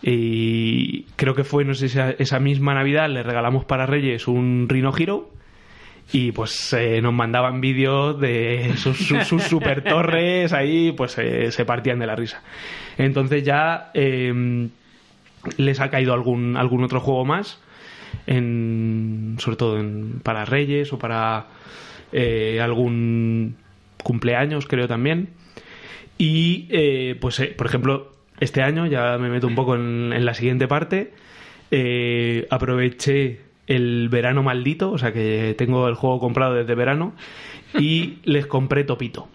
Y 0.01 1.03
creo 1.15 1.36
que 1.36 1.43
fue, 1.43 1.63
no 1.63 1.74
sé 1.75 1.86
esa, 1.86 2.12
esa 2.12 2.39
misma 2.39 2.74
Navidad 2.74 3.10
le 3.10 3.24
regalamos 3.24 3.65
para 3.65 3.86
Reyes 3.86 4.27
un 4.27 4.67
Rhino 4.67 4.91
Hero 4.98 5.29
y 6.12 6.31
pues 6.31 6.74
eh, 6.74 7.01
nos 7.01 7.13
mandaban 7.13 7.62
vídeos 7.62 8.19
de 8.19 8.74
sus, 8.77 8.98
sus, 8.98 9.43
super 9.43 9.83
torres 9.83 10.53
ahí, 10.53 10.91
pues 10.91 11.17
eh, 11.19 11.51
se 11.51 11.65
partían 11.65 12.00
de 12.00 12.07
la 12.07 12.15
risa. 12.15 12.41
Entonces 12.98 13.43
ya 13.43 13.91
eh, 13.93 14.69
les 15.57 15.79
ha 15.79 15.89
caído 15.89 16.13
algún, 16.13 16.57
algún 16.57 16.83
otro 16.83 17.00
juego 17.00 17.25
más, 17.25 17.60
en, 18.27 19.36
sobre 19.39 19.57
todo 19.57 19.79
en, 19.79 20.19
para 20.24 20.45
Reyes 20.45 20.91
o 20.93 21.00
para 21.00 21.48
eh, 22.12 22.60
algún 22.62 23.55
cumpleaños, 24.03 24.65
creo 24.67 24.88
también. 24.88 25.29
Y 26.21 26.67
eh, 26.69 27.17
pues, 27.19 27.39
eh, 27.39 27.51
por 27.57 27.65
ejemplo, 27.65 28.11
este 28.39 28.61
año, 28.61 28.85
ya 28.85 29.17
me 29.17 29.27
meto 29.27 29.47
un 29.47 29.55
poco 29.55 29.73
en, 29.73 30.13
en 30.13 30.23
la 30.23 30.35
siguiente 30.35 30.67
parte, 30.67 31.13
eh, 31.71 32.45
aproveché 32.51 33.41
el 33.65 34.07
verano 34.07 34.43
maldito, 34.43 34.91
o 34.91 34.99
sea 34.99 35.11
que 35.13 35.55
tengo 35.57 35.87
el 35.87 35.95
juego 35.95 36.19
comprado 36.19 36.53
desde 36.53 36.75
verano, 36.75 37.15
y 37.79 38.19
les 38.23 38.45
compré 38.45 38.83
Topito. 38.83 39.29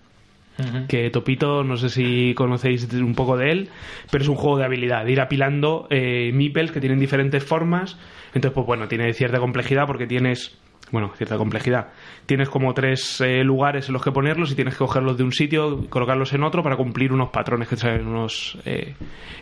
Que 0.87 1.11
Topito, 1.11 1.65
no 1.65 1.77
sé 1.77 1.91
si 1.91 2.35
conocéis 2.35 2.91
un 2.95 3.17
poco 3.17 3.37
de 3.37 3.51
él, 3.51 3.69
pero 4.13 4.23
es 4.23 4.29
un 4.29 4.37
juego 4.37 4.57
de 4.57 4.65
habilidad, 4.65 5.05
de 5.05 5.13
ir 5.13 5.21
apilando 5.21 5.89
eh, 5.91 6.31
meeples 6.33 6.71
que 6.71 6.81
tienen 6.81 7.01
diferentes 7.01 7.45
formas. 7.45 7.99
Entonces, 8.33 8.53
pues 8.55 8.67
bueno, 8.67 8.87
tiene 8.87 9.13
cierta 9.13 9.39
complejidad 9.39 9.87
porque 9.87 10.07
tienes 10.07 10.57
bueno, 10.93 11.13
cierta 11.17 11.37
complejidad. 11.37 11.89
Tienes 12.27 12.49
como 12.49 12.73
tres 12.75 13.21
eh, 13.21 13.43
lugares 13.43 13.89
en 13.89 13.93
los 13.95 14.03
que 14.03 14.13
ponerlos 14.13 14.53
y 14.53 14.55
tienes 14.55 14.75
que 14.75 14.79
cogerlos 14.79 15.17
de 15.19 15.25
un 15.25 15.33
sitio 15.33 15.81
y 15.85 15.89
colocarlos 15.89 16.33
en 16.33 16.45
otro 16.45 16.63
para 16.63 16.77
cumplir 16.77 17.13
unos 17.13 17.31
patrones 17.31 17.69
que 17.69 17.77
traen 17.77 18.07
unos, 18.07 18.57
eh, 18.65 18.95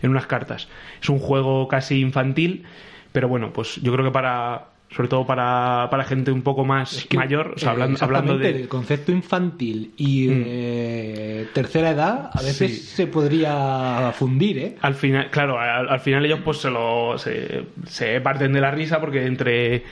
en 0.02 0.10
unas 0.10 0.26
cartas. 0.26 0.68
Es 1.02 1.08
un 1.10 1.18
juego 1.18 1.68
casi 1.68 2.00
infantil, 2.00 2.64
pero 3.12 3.28
bueno, 3.28 3.52
pues 3.52 3.76
yo 3.82 3.92
creo 3.92 4.04
que 4.06 4.10
para 4.12 4.66
sobre 4.90 5.08
todo 5.08 5.26
para, 5.26 5.88
para 5.90 6.04
gente 6.04 6.30
un 6.30 6.42
poco 6.42 6.64
más 6.64 6.92
Es 6.98 7.06
que, 7.06 7.16
mayor, 7.16 7.54
o 7.56 7.58
sea, 7.58 7.72
hablando, 7.72 7.98
hablando 8.00 8.38
de... 8.38 8.50
el 8.50 8.68
concepto 8.68 9.10
infantil 9.10 9.92
y 9.96 10.28
Mm. 10.28 10.42
eh, 10.46 11.46
tercera 11.52 11.90
edad 11.90 12.30
a 12.32 12.40
veces 12.42 12.70
Sí. 12.70 12.96
se 12.96 13.06
podría 13.08 14.12
fundir, 14.14 14.58
¿eh? 14.58 14.76
Al 14.82 14.94
final, 14.94 15.30
claro, 15.30 15.58
al, 15.58 15.88
al 15.88 16.00
final 16.00 16.24
ellos 16.24 16.40
pues 16.44 16.58
se 16.58 16.70
lo 16.70 17.18
se, 17.18 17.64
se 17.86 18.20
parten 18.20 18.52
de 18.52 18.60
la 18.60 18.70
risa 18.70 19.00
porque 19.00 19.26
entre 19.26 19.82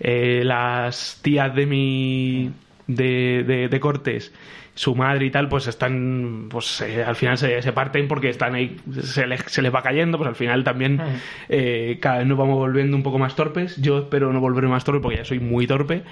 eh, 0.00 0.42
las 0.44 1.20
tías 1.22 1.54
de 1.54 1.66
mi 1.66 2.50
de, 2.86 3.44
de, 3.46 3.68
de 3.68 3.80
Cortés, 3.80 4.32
su 4.74 4.94
madre 4.94 5.26
y 5.26 5.30
tal, 5.30 5.48
pues 5.48 5.68
están, 5.68 6.48
pues 6.50 6.80
eh, 6.80 7.04
al 7.04 7.14
final 7.14 7.38
se, 7.38 7.62
se 7.62 7.72
parten 7.72 8.08
porque 8.08 8.28
están 8.28 8.54
ahí, 8.54 8.76
se 9.02 9.26
les, 9.26 9.40
se 9.42 9.62
les 9.62 9.72
va 9.72 9.82
cayendo, 9.82 10.18
pues 10.18 10.28
al 10.28 10.34
final 10.34 10.64
también 10.64 11.00
eh, 11.48 11.98
cada 12.00 12.18
vez 12.18 12.26
nos 12.26 12.36
vamos 12.36 12.56
volviendo 12.56 12.96
un 12.96 13.02
poco 13.02 13.18
más 13.18 13.36
torpes. 13.36 13.76
Yo 13.76 13.98
espero 13.98 14.32
no 14.32 14.40
volverme 14.40 14.70
más 14.70 14.84
torpe 14.84 15.00
porque 15.00 15.18
ya 15.18 15.24
soy 15.24 15.38
muy 15.38 15.66
torpe. 15.66 16.02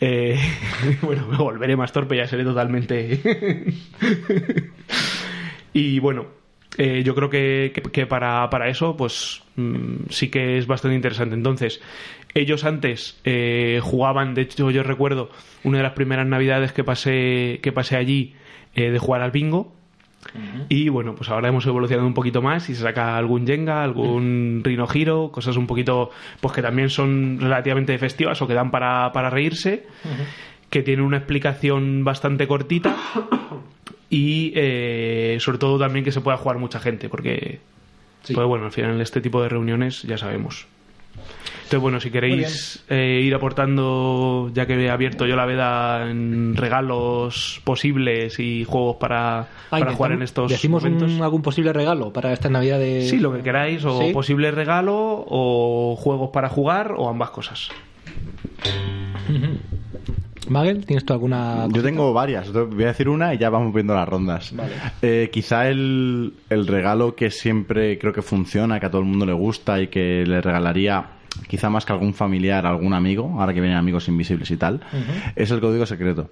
Eh, 0.00 0.38
bueno, 1.02 1.26
me 1.26 1.38
volveré 1.38 1.76
más 1.76 1.92
torpe, 1.92 2.16
ya 2.16 2.26
seré 2.26 2.44
totalmente 2.44 3.18
y 5.72 5.98
bueno, 5.98 6.26
eh, 6.78 7.02
yo 7.04 7.14
creo 7.14 7.30
que, 7.30 7.72
que- 7.74 7.82
que 7.82 8.06
para, 8.06 8.48
para 8.50 8.68
eso, 8.68 8.96
pues 8.96 9.42
mm, 9.56 10.08
sí 10.10 10.28
que 10.28 10.58
es 10.58 10.66
bastante 10.66 10.94
interesante. 10.94 11.34
Entonces, 11.34 11.80
ellos 12.34 12.64
antes 12.64 13.18
eh, 13.24 13.80
jugaban, 13.82 14.34
de 14.34 14.42
hecho, 14.42 14.70
yo 14.70 14.82
recuerdo 14.82 15.30
una 15.64 15.78
de 15.78 15.82
las 15.84 15.92
primeras 15.92 16.26
navidades 16.26 16.72
que 16.72 16.84
pasé, 16.84 17.60
que 17.62 17.72
pasé 17.72 17.96
allí 17.96 18.34
eh, 18.74 18.90
de 18.90 18.98
jugar 18.98 19.22
al 19.22 19.30
bingo. 19.30 19.72
Y 20.68 20.88
bueno, 20.88 21.14
pues 21.14 21.30
ahora 21.30 21.48
hemos 21.48 21.64
evolucionado 21.66 22.06
un 22.06 22.12
poquito 22.14 22.42
más 22.42 22.68
y 22.68 22.74
se 22.74 22.82
saca 22.82 23.16
algún 23.16 23.46
Jenga, 23.46 23.84
algún 23.84 24.60
Rhino 24.64 24.86
Hero, 24.92 25.30
cosas 25.32 25.56
un 25.56 25.68
poquito, 25.68 26.10
pues 26.40 26.52
que 26.52 26.62
también 26.62 26.90
son 26.90 27.38
relativamente 27.40 27.96
festivas 27.96 28.42
o 28.42 28.48
que 28.48 28.54
dan 28.54 28.72
para, 28.72 29.12
para 29.12 29.30
reírse, 29.30 29.86
que 30.68 30.82
tienen 30.82 31.04
una 31.06 31.18
explicación 31.18 32.02
bastante 32.02 32.48
cortita 32.48 32.96
y 34.10 34.52
eh, 34.54 35.36
sobre 35.40 35.58
todo 35.58 35.78
también 35.78 36.04
que 36.04 36.12
se 36.12 36.20
pueda 36.20 36.36
jugar 36.36 36.58
mucha 36.58 36.78
gente, 36.80 37.08
porque 37.08 37.60
Sí. 38.22 38.34
pues 38.34 38.46
bueno, 38.46 38.66
al 38.66 38.72
final 38.72 39.00
este 39.00 39.20
tipo 39.20 39.40
de 39.42 39.48
reuniones 39.48 40.02
ya 40.02 40.18
sabemos. 40.18 40.66
Entonces, 41.58 41.80
bueno, 41.80 41.98
si 42.00 42.10
queréis 42.10 42.84
eh, 42.88 43.20
ir 43.24 43.34
aportando, 43.34 44.50
ya 44.54 44.66
que 44.66 44.74
he 44.74 44.90
abierto 44.90 45.26
yo 45.26 45.34
la 45.34 45.46
veda 45.46 46.08
en 46.08 46.54
regalos 46.56 47.60
posibles 47.64 48.38
y 48.38 48.64
juegos 48.64 48.96
para, 48.96 49.48
Ay, 49.72 49.82
para 49.82 49.92
jugar 49.94 50.12
en 50.12 50.22
estos 50.22 50.50
¿Decimos 50.50 50.84
un- 50.84 50.94
momentos. 50.94 51.20
algún 51.20 51.42
posible 51.42 51.72
regalo 51.72 52.12
para 52.12 52.32
esta 52.32 52.48
Navidad 52.48 52.78
de...? 52.78 53.02
Sí, 53.08 53.18
lo 53.18 53.32
que 53.32 53.42
queráis, 53.42 53.84
o 53.84 53.98
¿Sí? 54.00 54.12
posible 54.12 54.50
regalo, 54.52 54.94
o 55.28 55.96
juegos 55.98 56.30
para 56.30 56.48
jugar, 56.48 56.92
o 56.96 57.08
ambas 57.08 57.30
cosas. 57.30 57.70
Magel, 60.48 60.84
¿tienes 60.86 61.04
tú 61.04 61.12
alguna...? 61.12 61.66
Yo 61.72 61.82
tengo 61.82 62.12
varias. 62.12 62.52
Voy 62.52 62.84
a 62.84 62.88
decir 62.88 63.08
una 63.08 63.34
y 63.34 63.38
ya 63.38 63.50
vamos 63.50 63.74
viendo 63.74 63.94
las 63.94 64.08
rondas. 64.08 64.52
Eh, 65.02 65.30
quizá 65.32 65.68
el, 65.68 66.34
el 66.50 66.66
regalo 66.66 67.14
que 67.14 67.30
siempre 67.30 67.98
creo 67.98 68.12
que 68.12 68.22
funciona, 68.22 68.80
que 68.80 68.86
a 68.86 68.90
todo 68.90 69.00
el 69.00 69.08
mundo 69.08 69.26
le 69.26 69.32
gusta 69.32 69.80
y 69.80 69.88
que 69.88 70.24
le 70.26 70.40
regalaría 70.40 71.06
quizá 71.48 71.68
más 71.68 71.84
que 71.84 71.92
algún 71.92 72.14
familiar, 72.14 72.66
algún 72.66 72.94
amigo, 72.94 73.36
ahora 73.38 73.52
que 73.52 73.60
vienen 73.60 73.78
amigos 73.78 74.08
invisibles 74.08 74.50
y 74.50 74.56
tal, 74.56 74.80
es 75.34 75.50
el 75.50 75.60
código 75.60 75.86
secreto. 75.86 76.30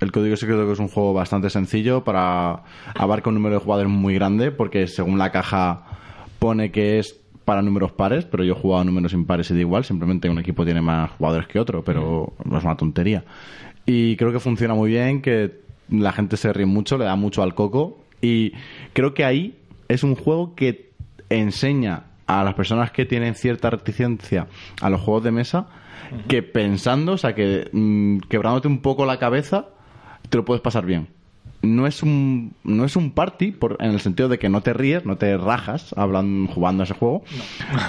El 0.00 0.12
código 0.12 0.36
secreto 0.36 0.66
que 0.66 0.72
es 0.72 0.78
un 0.78 0.88
juego 0.88 1.12
bastante 1.12 1.50
sencillo 1.50 2.04
para 2.04 2.62
abarca 2.94 3.30
un 3.30 3.34
número 3.34 3.56
de 3.56 3.60
jugadores 3.60 3.90
muy 3.90 4.14
grande 4.14 4.52
porque 4.52 4.86
según 4.86 5.18
la 5.18 5.32
caja 5.32 5.82
pone 6.38 6.70
que 6.70 7.00
es 7.00 7.18
para 7.48 7.62
números 7.62 7.92
pares, 7.92 8.26
pero 8.26 8.44
yo 8.44 8.52
he 8.52 8.60
jugado 8.60 8.82
a 8.82 8.84
números 8.84 9.14
impares 9.14 9.50
y 9.50 9.54
da 9.54 9.60
igual, 9.60 9.82
simplemente 9.82 10.28
un 10.28 10.38
equipo 10.38 10.66
tiene 10.66 10.82
más 10.82 11.12
jugadores 11.12 11.48
que 11.48 11.58
otro, 11.58 11.82
pero 11.82 12.34
no 12.44 12.58
es 12.58 12.62
una 12.62 12.76
tontería. 12.76 13.24
Y 13.86 14.16
creo 14.16 14.32
que 14.32 14.38
funciona 14.38 14.74
muy 14.74 14.90
bien, 14.90 15.22
que 15.22 15.62
la 15.88 16.12
gente 16.12 16.36
se 16.36 16.52
ríe 16.52 16.66
mucho, 16.66 16.98
le 16.98 17.06
da 17.06 17.16
mucho 17.16 17.42
al 17.42 17.54
coco 17.54 18.04
y 18.20 18.52
creo 18.92 19.14
que 19.14 19.24
ahí 19.24 19.56
es 19.88 20.02
un 20.02 20.14
juego 20.14 20.54
que 20.54 20.90
enseña 21.30 22.02
a 22.26 22.44
las 22.44 22.52
personas 22.52 22.90
que 22.90 23.06
tienen 23.06 23.34
cierta 23.34 23.70
reticencia 23.70 24.48
a 24.82 24.90
los 24.90 25.00
juegos 25.00 25.24
de 25.24 25.30
mesa 25.30 25.68
que 26.28 26.42
pensando, 26.42 27.12
o 27.12 27.16
sea, 27.16 27.34
que 27.34 27.70
mm, 27.72 28.18
quebrándote 28.28 28.68
un 28.68 28.82
poco 28.82 29.06
la 29.06 29.18
cabeza, 29.18 29.68
te 30.28 30.36
lo 30.36 30.44
puedes 30.44 30.60
pasar 30.60 30.84
bien. 30.84 31.08
No 31.62 31.86
es 31.86 32.02
un, 32.02 32.54
no 32.62 32.84
es 32.84 32.94
un 32.96 33.10
party 33.10 33.50
por, 33.52 33.76
en 33.80 33.90
el 33.90 34.00
sentido 34.00 34.28
de 34.28 34.38
que 34.38 34.48
no 34.48 34.60
te 34.60 34.72
ríes, 34.72 35.04
no 35.04 35.16
te 35.16 35.36
rajas 35.36 35.92
hablando, 35.96 36.52
jugando 36.52 36.82
a 36.82 36.84
ese 36.84 36.94
juego, 36.94 37.22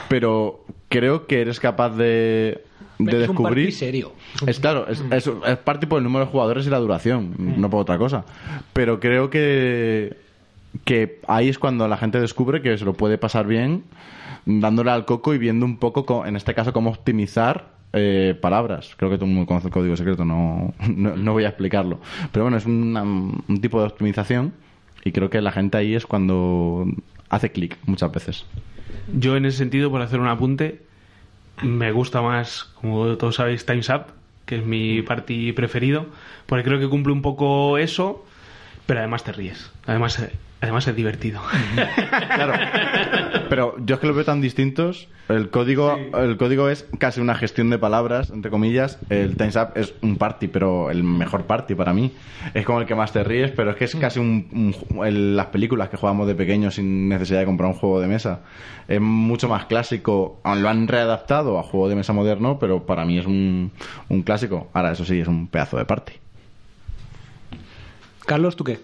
pero 0.08 0.66
creo 0.90 1.28
que 1.28 1.42
eres 1.42 1.60
capaz 1.60 1.90
de, 1.92 2.64
de 2.98 3.24
es 3.24 3.30
un 3.30 3.36
party 3.38 3.62
descubrir. 3.68 3.74
serio. 3.74 4.12
Es 4.48 4.60
claro, 4.60 4.88
es, 4.88 5.04
es, 5.12 5.28
es 5.46 5.58
party 5.58 5.86
por 5.86 6.00
el 6.00 6.04
número 6.04 6.26
de 6.26 6.32
jugadores 6.32 6.66
y 6.66 6.70
la 6.70 6.80
duración, 6.80 7.36
no 7.38 7.70
por 7.70 7.82
otra 7.82 7.98
cosa. 7.98 8.26
Pero 8.74 9.00
creo 9.00 9.30
que, 9.30 10.18
que 10.84 11.20
ahí 11.28 11.48
es 11.50 11.60
cuando 11.60 11.88
la 11.88 11.98
gente 11.98 12.20
descubre 12.20 12.62
que 12.62 12.78
se 12.78 12.86
lo 12.86 12.94
puede 12.94 13.18
pasar 13.18 13.46
bien 13.46 13.84
dándole 14.46 14.90
al 14.92 15.06
coco 15.06 15.34
y 15.36 15.38
viendo 15.38 15.66
un 15.66 15.78
poco, 15.78 16.06
co- 16.08 16.26
en 16.26 16.36
este 16.36 16.56
caso, 16.56 16.74
cómo 16.74 16.90
optimizar 16.90 17.78
eh, 17.94 18.38
palabras. 18.40 18.94
Creo 18.98 19.10
que 19.10 19.18
todo 19.18 19.26
el 19.26 19.32
mundo 19.34 19.48
conoce 19.48 19.68
el 19.68 19.74
código 19.74 19.96
secreto, 19.96 20.26
no, 20.26 20.74
no, 20.88 21.34
voy 21.34 21.46
a 21.46 21.50
explicarlo. 21.50 22.00
Pero 22.32 22.46
bueno, 22.46 22.58
es 22.58 22.66
una- 22.66 23.04
un 23.04 23.60
tipo 23.62 23.80
de 23.82 23.88
optimización 23.88 24.54
y 25.04 25.12
creo 25.12 25.30
que 25.30 25.42
la 25.42 25.52
gente 25.52 25.78
ahí 25.78 25.96
es 25.96 26.06
cuando 26.06 26.86
hace 27.30 27.52
clic 27.52 27.78
muchas 27.86 28.12
veces. 28.12 28.46
Yo 29.14 29.36
en 29.38 29.46
ese 29.46 29.58
sentido, 29.60 29.90
por 29.92 30.02
hacer 30.02 30.20
un 30.20 30.28
apunte, 30.28 30.82
me 31.64 31.92
gusta 31.92 32.22
más, 32.22 32.64
como 32.82 33.18
todos 33.18 33.36
sabéis, 33.36 33.66
Time's 33.66 33.90
Up, 33.90 34.06
que 34.46 34.58
es 34.58 34.66
mi 34.66 35.02
party 35.02 35.52
preferido, 35.54 36.08
porque 36.46 36.64
creo 36.64 36.80
que 36.80 36.88
cumple 36.88 37.14
un 37.14 37.22
poco 37.22 37.78
eso, 37.78 38.26
pero 38.86 39.00
además 39.00 39.24
te 39.24 39.32
ríes. 39.32 39.72
Además, 39.86 40.20
eh, 40.20 40.32
además 40.62 40.88
es 40.88 40.96
divertido. 40.96 41.42
Claro. 42.36 42.54
Pero 43.50 43.76
yo 43.86 43.96
es 43.96 44.02
que 44.02 44.08
lo 44.08 44.14
veo 44.14 44.26
tan 44.26 44.42
distintos. 44.42 45.08
El 45.28 45.50
código, 45.52 45.96
el 46.18 46.38
código 46.38 46.70
es 46.70 46.88
casi 46.98 47.22
una 47.22 47.36
gestión 47.36 47.70
de 47.70 47.78
palabras, 47.78 48.32
entre 48.32 48.50
comillas. 48.50 48.98
El 49.10 49.36
Times 49.38 49.56
Up 49.58 49.70
es 49.76 49.94
un 50.02 50.18
party, 50.18 50.48
pero 50.48 50.90
el 50.90 51.04
mejor 51.04 51.44
party 51.46 51.76
para 51.76 51.94
mí. 51.94 52.12
Es 52.56 52.66
como 52.66 52.82
el 52.82 52.88
que 52.88 52.96
más 52.96 53.12
te 53.14 53.24
ríes, 53.24 53.52
pero 53.52 53.70
es 53.72 53.76
que 53.78 53.86
es 53.86 53.96
casi 53.96 54.20
un, 54.20 54.48
un 54.52 54.74
ju- 54.74 55.06
el- 55.06 55.36
las 55.36 55.48
películas 55.48 55.90
que 55.90 55.98
jugamos 55.98 56.28
de 56.28 56.34
pequeños 56.36 56.76
sin 56.76 57.08
necesidad 57.10 57.40
de 57.40 57.46
comprar 57.46 57.70
un 57.70 57.76
juego 57.76 58.02
de 58.02 58.08
mesa. 58.08 58.40
Es 58.88 59.00
mucho 59.00 59.48
más 59.48 59.66
clásico. 59.66 60.42
Lo 60.44 60.68
han 60.68 60.88
readaptado 60.88 61.60
a 61.60 61.64
juego 61.64 61.90
de 61.90 61.96
mesa 61.96 62.12
moderno, 62.14 62.58
pero 62.60 62.86
para 62.88 63.06
mí 63.06 63.20
es 63.20 63.26
un, 63.28 63.72
un 64.10 64.24
clásico. 64.24 64.70
Ahora, 64.74 64.92
eso 64.94 65.06
sí, 65.06 65.20
es 65.20 65.28
un 65.28 65.48
pedazo 65.48 65.78
de 65.78 65.86
party. 65.86 66.14
Carlos, 68.26 68.56
¿tú 68.56 68.64
qué? 68.64 68.80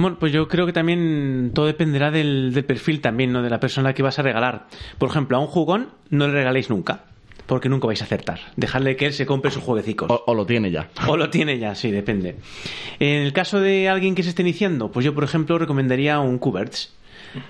Bueno, 0.00 0.16
pues 0.18 0.32
yo 0.32 0.48
creo 0.48 0.66
que 0.66 0.72
también 0.72 1.50
todo 1.54 1.66
dependerá 1.66 2.10
del, 2.10 2.52
del 2.54 2.64
perfil 2.64 3.00
también, 3.00 3.32
¿no? 3.32 3.42
De 3.42 3.50
la 3.50 3.60
persona 3.60 3.92
que 3.94 4.02
vas 4.02 4.18
a 4.18 4.22
regalar. 4.22 4.66
Por 4.98 5.08
ejemplo, 5.10 5.36
a 5.36 5.40
un 5.40 5.46
jugón 5.46 5.88
no 6.10 6.26
le 6.26 6.32
regaléis 6.34 6.70
nunca. 6.70 7.04
porque 7.46 7.68
nunca 7.68 7.88
vais 7.88 8.00
a 8.00 8.04
acertar. 8.04 8.38
Dejadle 8.56 8.94
que 8.96 9.06
él 9.06 9.12
se 9.12 9.26
compre 9.26 9.50
sus 9.50 9.62
jueguecicos. 9.64 10.08
O, 10.10 10.22
o 10.26 10.34
lo 10.34 10.46
tiene 10.46 10.70
ya. 10.70 10.88
O 11.08 11.16
lo 11.16 11.30
tiene 11.30 11.58
ya, 11.58 11.74
sí, 11.74 11.90
depende. 11.90 12.36
En 13.00 13.22
el 13.22 13.32
caso 13.32 13.58
de 13.60 13.88
alguien 13.88 14.14
que 14.14 14.22
se 14.22 14.28
esté 14.28 14.42
iniciando, 14.42 14.92
pues 14.92 15.04
yo, 15.04 15.14
por 15.14 15.24
ejemplo, 15.24 15.58
recomendaría 15.58 16.20
un 16.20 16.38
Kuberts, 16.38 16.94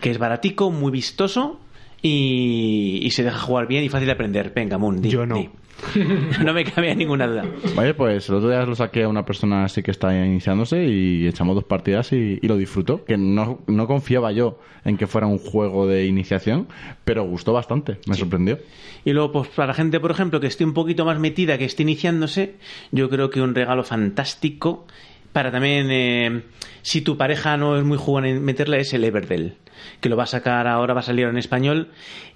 que 0.01 0.11
es 0.11 0.17
baratico, 0.19 0.71
muy 0.71 0.91
vistoso 0.91 1.61
y, 2.01 2.99
y 3.03 3.11
se 3.11 3.23
deja 3.25 3.39
jugar 3.39 3.67
bien 3.67 3.85
y 3.85 3.89
fácil 3.91 4.07
de 4.07 4.13
aprender. 4.13 4.53
Venga, 4.55 4.79
Moon, 4.79 5.01
di, 5.03 5.11
Yo 5.11 5.27
no. 5.27 5.35
di. 5.37 5.51
no 6.45 6.53
me 6.53 6.65
cabe 6.65 6.95
ninguna 6.95 7.27
duda. 7.27 7.45
Vale, 7.75 7.95
pues 7.95 8.29
el 8.29 8.37
otro 8.37 8.49
día 8.49 8.65
lo 8.65 8.75
saqué 8.75 9.05
a 9.05 9.09
una 9.09 9.25
persona 9.25 9.65
así 9.65 9.83
que 9.83 9.91
está 9.91 10.15
iniciándose 10.15 10.85
y 10.85 11.27
echamos 11.27 11.55
dos 11.55 11.65
partidas 11.65 12.13
y, 12.13 12.39
y 12.41 12.49
lo 12.49 12.57
disfrutó. 12.57 13.05
Que 13.05 13.17
no, 13.17 13.61
no 13.67 13.87
confiaba 13.87 14.33
yo 14.33 14.59
en 14.85 14.97
que 14.97 15.07
fuera 15.07 15.27
un 15.27 15.39
juego 15.39 15.87
de 15.87 16.07
iniciación, 16.07 16.69
pero 17.05 17.25
gustó 17.25 17.53
bastante, 17.53 17.99
me 18.07 18.15
sorprendió. 18.15 18.59
Y 19.05 19.13
luego, 19.13 19.33
pues 19.33 19.49
para 19.49 19.69
la 19.69 19.75
gente, 19.75 20.01
por 20.01 20.11
ejemplo, 20.11 20.41
que 20.41 20.47
esté 20.47 20.65
un 20.65 20.75
poquito 20.75 21.05
más 21.05 21.19
metida, 21.19 21.59
que 21.59 21.65
esté 21.65 21.83
iniciándose, 21.83 22.55
yo 22.93 23.09
creo 23.09 23.31
que 23.31 23.41
un 23.41 23.55
regalo 23.55 23.85
fantástico 23.85 24.87
para 25.33 25.51
también, 25.51 25.89
eh, 25.91 26.43
si 26.83 27.03
tu 27.03 27.17
pareja 27.17 27.57
no 27.57 27.77
es 27.77 27.85
muy 27.85 27.97
jugona 27.97 28.29
en 28.29 28.45
meterle, 28.45 28.81
es 28.81 28.93
el 28.93 29.05
Everdell, 29.05 29.55
que 30.01 30.09
lo 30.09 30.17
va 30.17 30.25
a 30.25 30.27
sacar 30.27 30.67
ahora, 30.67 30.95
va 30.95 31.01
a 31.01 31.05
salir 31.05 31.27
en 31.27 31.37
español, 31.39 31.89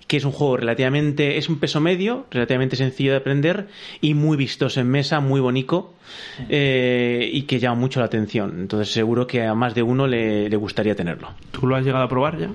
que 0.07 0.17
es 0.19 0.25
un 0.25 0.33
juego 0.33 0.59
relativamente, 0.59 1.39
es 1.39 1.49
un 1.49 1.59
peso 1.59 1.81
medio, 1.81 2.27
relativamente 2.31 2.77
sencillo 2.77 3.13
de 3.13 3.19
aprender 3.19 3.69
y 4.01 4.15
muy 4.15 4.37
vistoso 4.37 4.81
en 4.81 4.89
mesa, 4.89 5.21
muy 5.21 5.41
bonito 5.41 5.95
eh, 6.49 7.31
y 7.33 7.43
que 7.43 7.59
llama 7.59 7.77
mucho 7.81 8.01
la 8.01 8.07
atención. 8.07 8.57
Entonces 8.61 8.93
seguro 8.93 9.27
que 9.27 9.43
a 9.43 9.55
más 9.55 9.75
de 9.75 9.83
uno 9.83 10.07
le, 10.07 10.49
le 10.49 10.57
gustaría 10.57 10.95
tenerlo. 10.95 11.31
¿Tú 11.51 11.67
lo 11.67 11.77
has 11.77 11.85
llegado 11.85 12.05
a 12.05 12.09
probar 12.09 12.39
ya? 12.39 12.51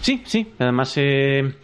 Sí, 0.00 0.22
sí. 0.26 0.52
Además, 0.58 0.92
eh, 0.96 1.54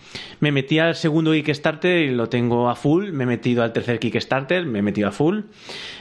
me 0.40 0.50
metí 0.50 0.78
al 0.78 0.94
segundo 0.94 1.32
Kickstarter 1.32 1.98
y 2.04 2.10
lo 2.10 2.28
tengo 2.30 2.70
a 2.70 2.74
full. 2.74 3.12
Me 3.12 3.24
he 3.24 3.26
metido 3.26 3.62
al 3.62 3.70
tercer 3.72 3.98
Kickstarter, 3.98 4.64
me 4.64 4.78
he 4.78 4.82
metido 4.82 5.08
a 5.08 5.12
full. 5.12 5.40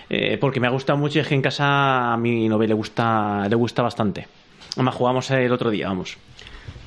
eh, 0.10 0.38
porque 0.40 0.62
me 0.62 0.68
ha 0.68 0.70
gustado 0.70 0.98
mucho 0.98 1.20
y 1.20 1.22
es 1.22 1.28
que 1.28 1.36
en 1.36 1.42
casa 1.42 2.14
a 2.14 2.18
mi 2.18 2.48
novia 2.48 2.70
le 2.70 2.74
gusta, 2.76 3.46
le 3.50 3.56
gusta 3.56 3.82
bastante. 3.84 4.28
Además, 4.76 4.96
jugamos 4.96 5.30
el 5.32 5.52
otro 5.52 5.70
día, 5.70 5.88
vamos. 5.90 6.18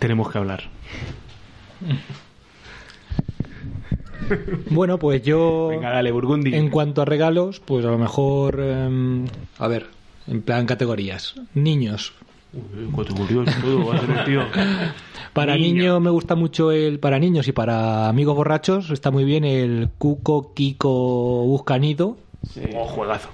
Tenemos 0.03 0.29
que 0.31 0.39
hablar. 0.39 0.65
Bueno, 4.71 4.99
pues 4.99 5.23
yo. 5.23 5.69
Venga, 5.69 5.91
dale, 5.91 6.11
Burgundy. 6.11 6.55
En 6.55 6.71
cuanto 6.71 7.03
a 7.03 7.05
regalos, 7.05 7.61
pues 7.61 7.85
a 7.85 7.91
lo 7.91 7.99
mejor. 7.99 8.61
em, 8.61 9.27
a 9.59 9.69
ver, 9.69 9.89
en 10.27 10.41
plan 10.43 10.65
categorías. 10.65 11.35
Niños. 11.55 12.15
Categorías 12.97 13.59
y 13.59 13.61
todo, 13.61 13.87
va 13.87 13.97
a 13.97 14.01
ser 14.01 14.11
el 14.11 14.25
tío. 14.25 14.43
Para 15.35 15.57
Niño. 15.57 15.75
niños 15.75 16.01
me 16.01 16.11
gusta 16.11 16.35
mucho 16.35 16.71
el. 16.71 16.99
Para 16.99 17.19
niños 17.19 17.47
y 17.49 17.53
para 17.53 18.09
amigos 18.09 18.37
borrachos 18.37 18.91
está 18.91 19.11
muy 19.11 19.25
bien 19.25 19.45
el 19.45 19.91
Cuco 19.99 20.55
Kiko 20.55 21.45
Buscanido. 21.45 22.17
Oh, 22.75 22.85
juegazo. 22.85 23.29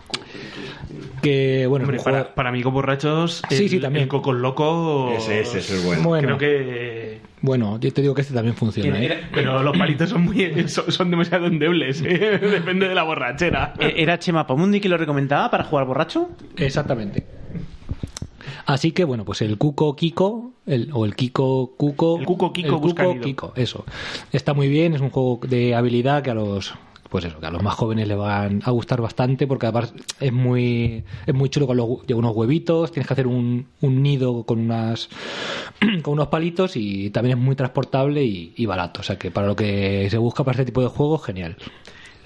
Que, 1.23 1.67
bueno, 1.67 1.85
Hombre, 1.87 2.01
para, 2.03 2.35
para 2.35 2.51
amigos 2.51 2.73
borrachos, 2.73 3.43
Sí, 3.49 3.65
el, 3.65 3.69
sí, 3.71 3.81
también. 3.81 4.05
el 4.05 4.09
Cocos 4.09 4.37
Loco. 4.37 5.11
Ese, 5.17 5.41
ese, 5.41 5.59
es 5.59 5.85
bueno. 5.85 6.03
Bueno, 6.03 6.37
Creo 6.37 6.39
que. 6.39 7.21
bueno, 7.41 7.79
yo 7.81 7.93
te 7.93 8.03
digo 8.03 8.15
que 8.15 8.21
este 8.21 8.35
también 8.35 8.55
funciona. 8.55 9.03
¿eh? 9.03 9.25
Pero 9.33 9.63
los 9.63 9.77
palitos 9.77 10.11
son 10.11 10.23
muy 10.23 10.69
son, 10.69 10.93
son 10.93 11.11
demasiado 11.11 11.47
endebles, 11.47 12.03
¿eh? 12.07 12.39
depende 12.39 12.89
de 12.89 12.95
la 12.95 13.03
borrachera. 13.03 13.75
Eh, 13.81 13.95
¿Era 13.97 14.19
Chema 14.19 14.47
Pamundi 14.47 14.81
que 14.81 14.89
lo 14.89 14.97
recomendaba 14.99 15.51
para 15.51 15.65
jugar 15.65 15.87
borracho? 15.87 16.29
Exactamente. 16.57 17.27
Así 18.67 18.93
que 18.93 19.05
bueno, 19.05 19.25
pues 19.25 19.41
el 19.41 19.57
Cuco 19.57 19.97
Kiko, 19.97 20.53
el, 20.67 20.91
o 20.93 21.07
el 21.07 21.17
Kiko 21.17 21.73
Cuco. 21.77 22.19
El 22.19 22.27
Cuco 22.27 22.53
Kiko 22.53 22.75
el 22.77 22.81
busca 22.83 23.05
Cuco. 23.05 23.21
Kiko, 23.23 23.53
eso. 23.57 23.85
Está 24.31 24.53
muy 24.53 24.69
bien, 24.69 24.95
es 24.95 25.01
un 25.01 25.09
juego 25.11 25.41
de 25.49 25.75
habilidad 25.75 26.23
que 26.23 26.31
a 26.31 26.35
los. 26.35 26.75
Pues 27.09 27.25
eso, 27.25 27.41
que 27.41 27.47
a 27.47 27.51
los 27.51 27.63
más 27.63 27.75
jóvenes 27.75 28.07
le 28.07 28.15
van 28.15 28.61
a 28.65 28.71
gustar 28.71 29.01
bastante 29.01 29.47
porque 29.47 29.65
además 29.67 29.95
es 30.21 30.33
muy 30.33 31.03
es 31.27 31.35
muy 31.35 31.49
chulo 31.49 31.67
con 31.67 31.77
los, 31.79 31.89
unos 32.15 32.37
huevitos, 32.37 32.93
tienes 32.93 33.07
que 33.07 33.15
hacer 33.15 33.27
un, 33.27 33.67
un 33.81 34.03
nido 34.03 34.45
con 34.45 34.59
unas 34.61 35.09
con 36.03 36.13
unos 36.15 36.29
palitos 36.29 36.77
y 36.77 37.09
también 37.11 37.39
es 37.39 37.43
muy 37.45 37.57
transportable 37.57 38.23
y, 38.25 38.53
y 38.57 38.67
barato, 38.67 39.01
o 39.01 39.03
sea 39.03 39.17
que 39.19 39.31
para 39.31 39.47
lo 39.47 39.57
que 39.57 40.07
se 40.11 40.19
busca 40.19 40.45
para 40.45 40.53
este 40.57 40.67
tipo 40.67 40.83
de 40.83 40.89
juegos, 40.89 41.25
genial. 41.25 41.57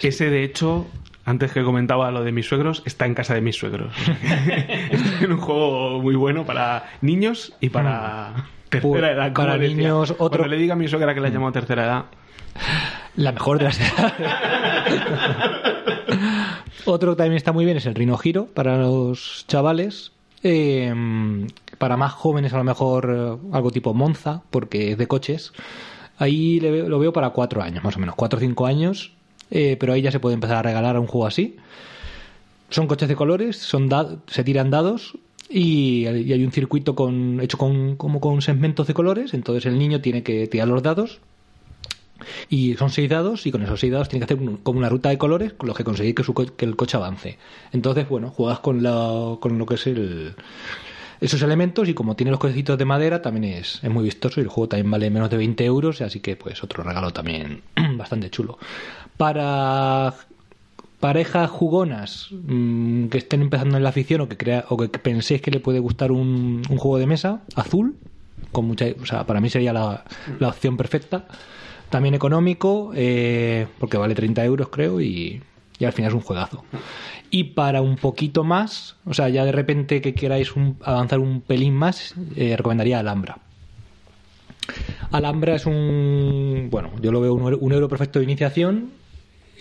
Ese, 0.00 0.30
de 0.30 0.42
hecho, 0.42 0.86
antes 1.24 1.52
que 1.52 1.62
comentaba 1.62 2.10
lo 2.10 2.24
de 2.24 2.32
mis 2.32 2.46
suegros, 2.46 2.82
está 2.84 3.06
en 3.06 3.14
casa 3.14 3.34
de 3.34 3.40
mis 3.40 3.54
suegros. 3.54 3.94
es 4.90 5.28
un 5.28 5.36
juego 5.38 6.02
muy 6.02 6.16
bueno 6.16 6.44
para 6.44 6.90
niños 7.02 7.52
y 7.60 7.68
para 7.68 8.46
tercera 8.68 8.88
Pues, 8.90 9.04
edad. 9.04 9.32
para 9.32 9.58
decía. 9.58 9.76
niños, 9.76 10.10
otro- 10.18 10.40
Cuando 10.40 10.48
le 10.48 10.56
diga 10.56 10.72
a 10.72 10.76
mi 10.76 10.88
suegra 10.88 11.14
que 11.14 11.20
la 11.20 11.28
llamo 11.28 11.52
tercera 11.52 11.84
edad, 11.84 12.04
La 13.16 13.32
mejor 13.32 13.58
de 13.58 13.64
las 13.64 13.78
Otro 16.84 17.12
que 17.12 17.16
también 17.16 17.36
está 17.36 17.52
muy 17.52 17.64
bien 17.64 17.76
es 17.76 17.86
el 17.86 17.94
Rino 17.94 18.16
Giro 18.18 18.46
para 18.46 18.76
los 18.78 19.44
chavales. 19.48 20.12
Eh, 20.42 20.92
para 21.78 21.96
más 21.96 22.12
jóvenes, 22.12 22.52
a 22.52 22.58
lo 22.58 22.64
mejor 22.64 23.14
eh, 23.14 23.36
algo 23.54 23.70
tipo 23.70 23.94
Monza, 23.94 24.42
porque 24.50 24.92
es 24.92 24.98
de 24.98 25.06
coches. 25.06 25.52
Ahí 26.18 26.58
le 26.60 26.70
veo- 26.70 26.88
lo 26.88 26.98
veo 26.98 27.12
para 27.12 27.30
cuatro 27.30 27.62
años, 27.62 27.84
más 27.84 27.96
o 27.96 28.00
menos, 28.00 28.14
cuatro 28.16 28.38
o 28.38 28.40
cinco 28.40 28.66
años. 28.66 29.12
eh, 29.50 29.76
pero 29.78 29.92
ahí 29.92 30.00
ya 30.02 30.10
se 30.10 30.18
puede 30.18 30.34
empezar 30.34 30.56
a 30.56 30.62
regalar 30.62 30.96
a 30.96 31.00
un 31.00 31.06
juego 31.06 31.26
así. 31.26 31.56
Son 32.70 32.86
coches 32.86 33.08
de 33.08 33.16
colores, 33.16 33.58
son 33.58 33.88
da- 33.90 34.16
se 34.26 34.42
tiran 34.44 34.70
dados 34.70 35.18
y, 35.50 36.06
y 36.08 36.32
hay 36.32 36.42
un 36.44 36.52
circuito 36.52 36.94
con, 36.94 37.38
hecho 37.42 37.58
con, 37.58 37.96
como 37.96 38.18
con 38.20 38.40
segmentos 38.40 38.86
de 38.86 38.94
colores. 38.94 39.34
Entonces 39.34 39.66
el 39.66 39.78
niño 39.78 40.00
tiene 40.00 40.22
que 40.22 40.46
tirar 40.46 40.68
los 40.68 40.82
dados 40.82 41.20
y 42.48 42.74
son 42.74 42.90
seis 42.90 43.08
dados 43.10 43.46
y 43.46 43.52
con 43.52 43.62
esos 43.62 43.80
seis 43.80 43.92
dados 43.92 44.08
tiene 44.08 44.26
que 44.26 44.32
hacer 44.34 44.46
un- 44.48 44.56
como 44.58 44.78
una 44.78 44.88
ruta 44.88 45.08
de 45.08 45.18
colores 45.18 45.52
con 45.52 45.66
los 45.68 45.76
que 45.76 45.84
conseguir 45.84 46.14
que, 46.14 46.22
su 46.24 46.34
que 46.34 46.64
el 46.64 46.76
coche 46.76 46.96
avance. 46.96 47.38
Entonces, 47.72 48.08
bueno, 48.08 48.30
juegas 48.30 48.60
con, 48.60 48.82
la, 48.82 49.36
con 49.40 49.58
lo 49.58 49.66
que 49.66 49.74
es 49.74 49.86
el, 49.86 50.34
esos 51.20 51.40
elementos 51.42 51.88
y 51.88 51.94
como 51.94 52.16
tiene 52.16 52.30
los 52.30 52.40
cochecitos 52.40 52.76
de 52.78 52.84
madera 52.84 53.22
también 53.22 53.44
es, 53.54 53.78
es 53.82 53.90
muy 53.90 54.04
vistoso 54.04 54.40
y 54.40 54.42
el 54.44 54.48
juego 54.48 54.68
también 54.68 54.90
vale 54.90 55.10
menos 55.10 55.30
de 55.30 55.36
20 55.36 55.64
euros, 55.64 56.00
así 56.00 56.20
que 56.20 56.36
pues 56.36 56.62
otro 56.64 56.82
regalo 56.82 57.12
también 57.12 57.62
bastante 57.96 58.28
chulo. 58.30 58.58
Para 59.16 60.14
parejas 60.98 61.50
jugonas 61.50 62.28
mm, 62.30 63.06
que 63.06 63.18
estén 63.18 63.42
empezando 63.42 63.76
en 63.76 63.82
la 63.82 63.88
afición 63.90 64.20
o 64.22 64.28
que 64.28 64.36
crea, 64.36 64.64
o 64.68 64.76
que 64.76 64.88
penséis 64.88 65.42
que 65.42 65.50
le 65.50 65.60
puede 65.60 65.78
gustar 65.80 66.12
un, 66.12 66.62
un 66.68 66.76
juego 66.78 66.98
de 66.98 67.06
mesa 67.06 67.42
azul 67.56 67.96
con 68.52 68.66
mucha 68.66 68.86
o 69.00 69.06
sea 69.06 69.24
para 69.26 69.40
mí 69.40 69.48
sería 69.50 69.72
la, 69.72 70.04
la 70.38 70.48
opción 70.48 70.76
perfecta 70.76 71.26
también 71.92 72.14
económico 72.16 72.90
eh, 72.96 73.68
porque 73.78 73.96
vale 73.96 74.16
30 74.16 74.44
euros 74.44 74.68
creo 74.68 75.00
y, 75.00 75.40
y 75.78 75.84
al 75.84 75.92
final 75.92 76.08
es 76.10 76.14
un 76.16 76.22
juegazo 76.22 76.64
y 77.30 77.44
para 77.44 77.80
un 77.82 77.94
poquito 77.96 78.42
más 78.42 78.96
o 79.06 79.14
sea 79.14 79.28
ya 79.28 79.44
de 79.44 79.52
repente 79.52 80.00
que 80.00 80.12
queráis 80.14 80.56
un- 80.56 80.76
avanzar 80.82 81.20
un 81.20 81.40
pelín 81.40 81.74
más 81.74 82.14
eh, 82.34 82.56
recomendaría 82.56 82.98
Alhambra 82.98 83.38
Alhambra 85.10 85.54
es 85.56 85.66
un 85.66 86.68
bueno 86.70 86.90
yo 87.00 87.12
lo 87.12 87.20
veo 87.20 87.34
un, 87.34 87.54
un 87.60 87.72
euro 87.72 87.88
perfecto 87.88 88.18
de 88.18 88.24
iniciación 88.24 88.90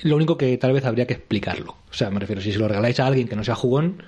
lo 0.04 0.16
único 0.16 0.38
que 0.38 0.58
tal 0.58 0.74
vez 0.74 0.84
habría 0.86 1.06
que 1.06 1.14
explicarlo. 1.14 1.76
O 1.92 1.94
sea, 1.94 2.10
me 2.10 2.20
refiero, 2.20 2.42
si 2.42 2.52
se 2.52 2.58
lo 2.58 2.68
regaláis 2.68 3.00
a 3.00 3.06
alguien 3.06 3.28
que 3.28 3.36
no 3.36 3.44
sea 3.44 3.54
jugón, 3.54 4.02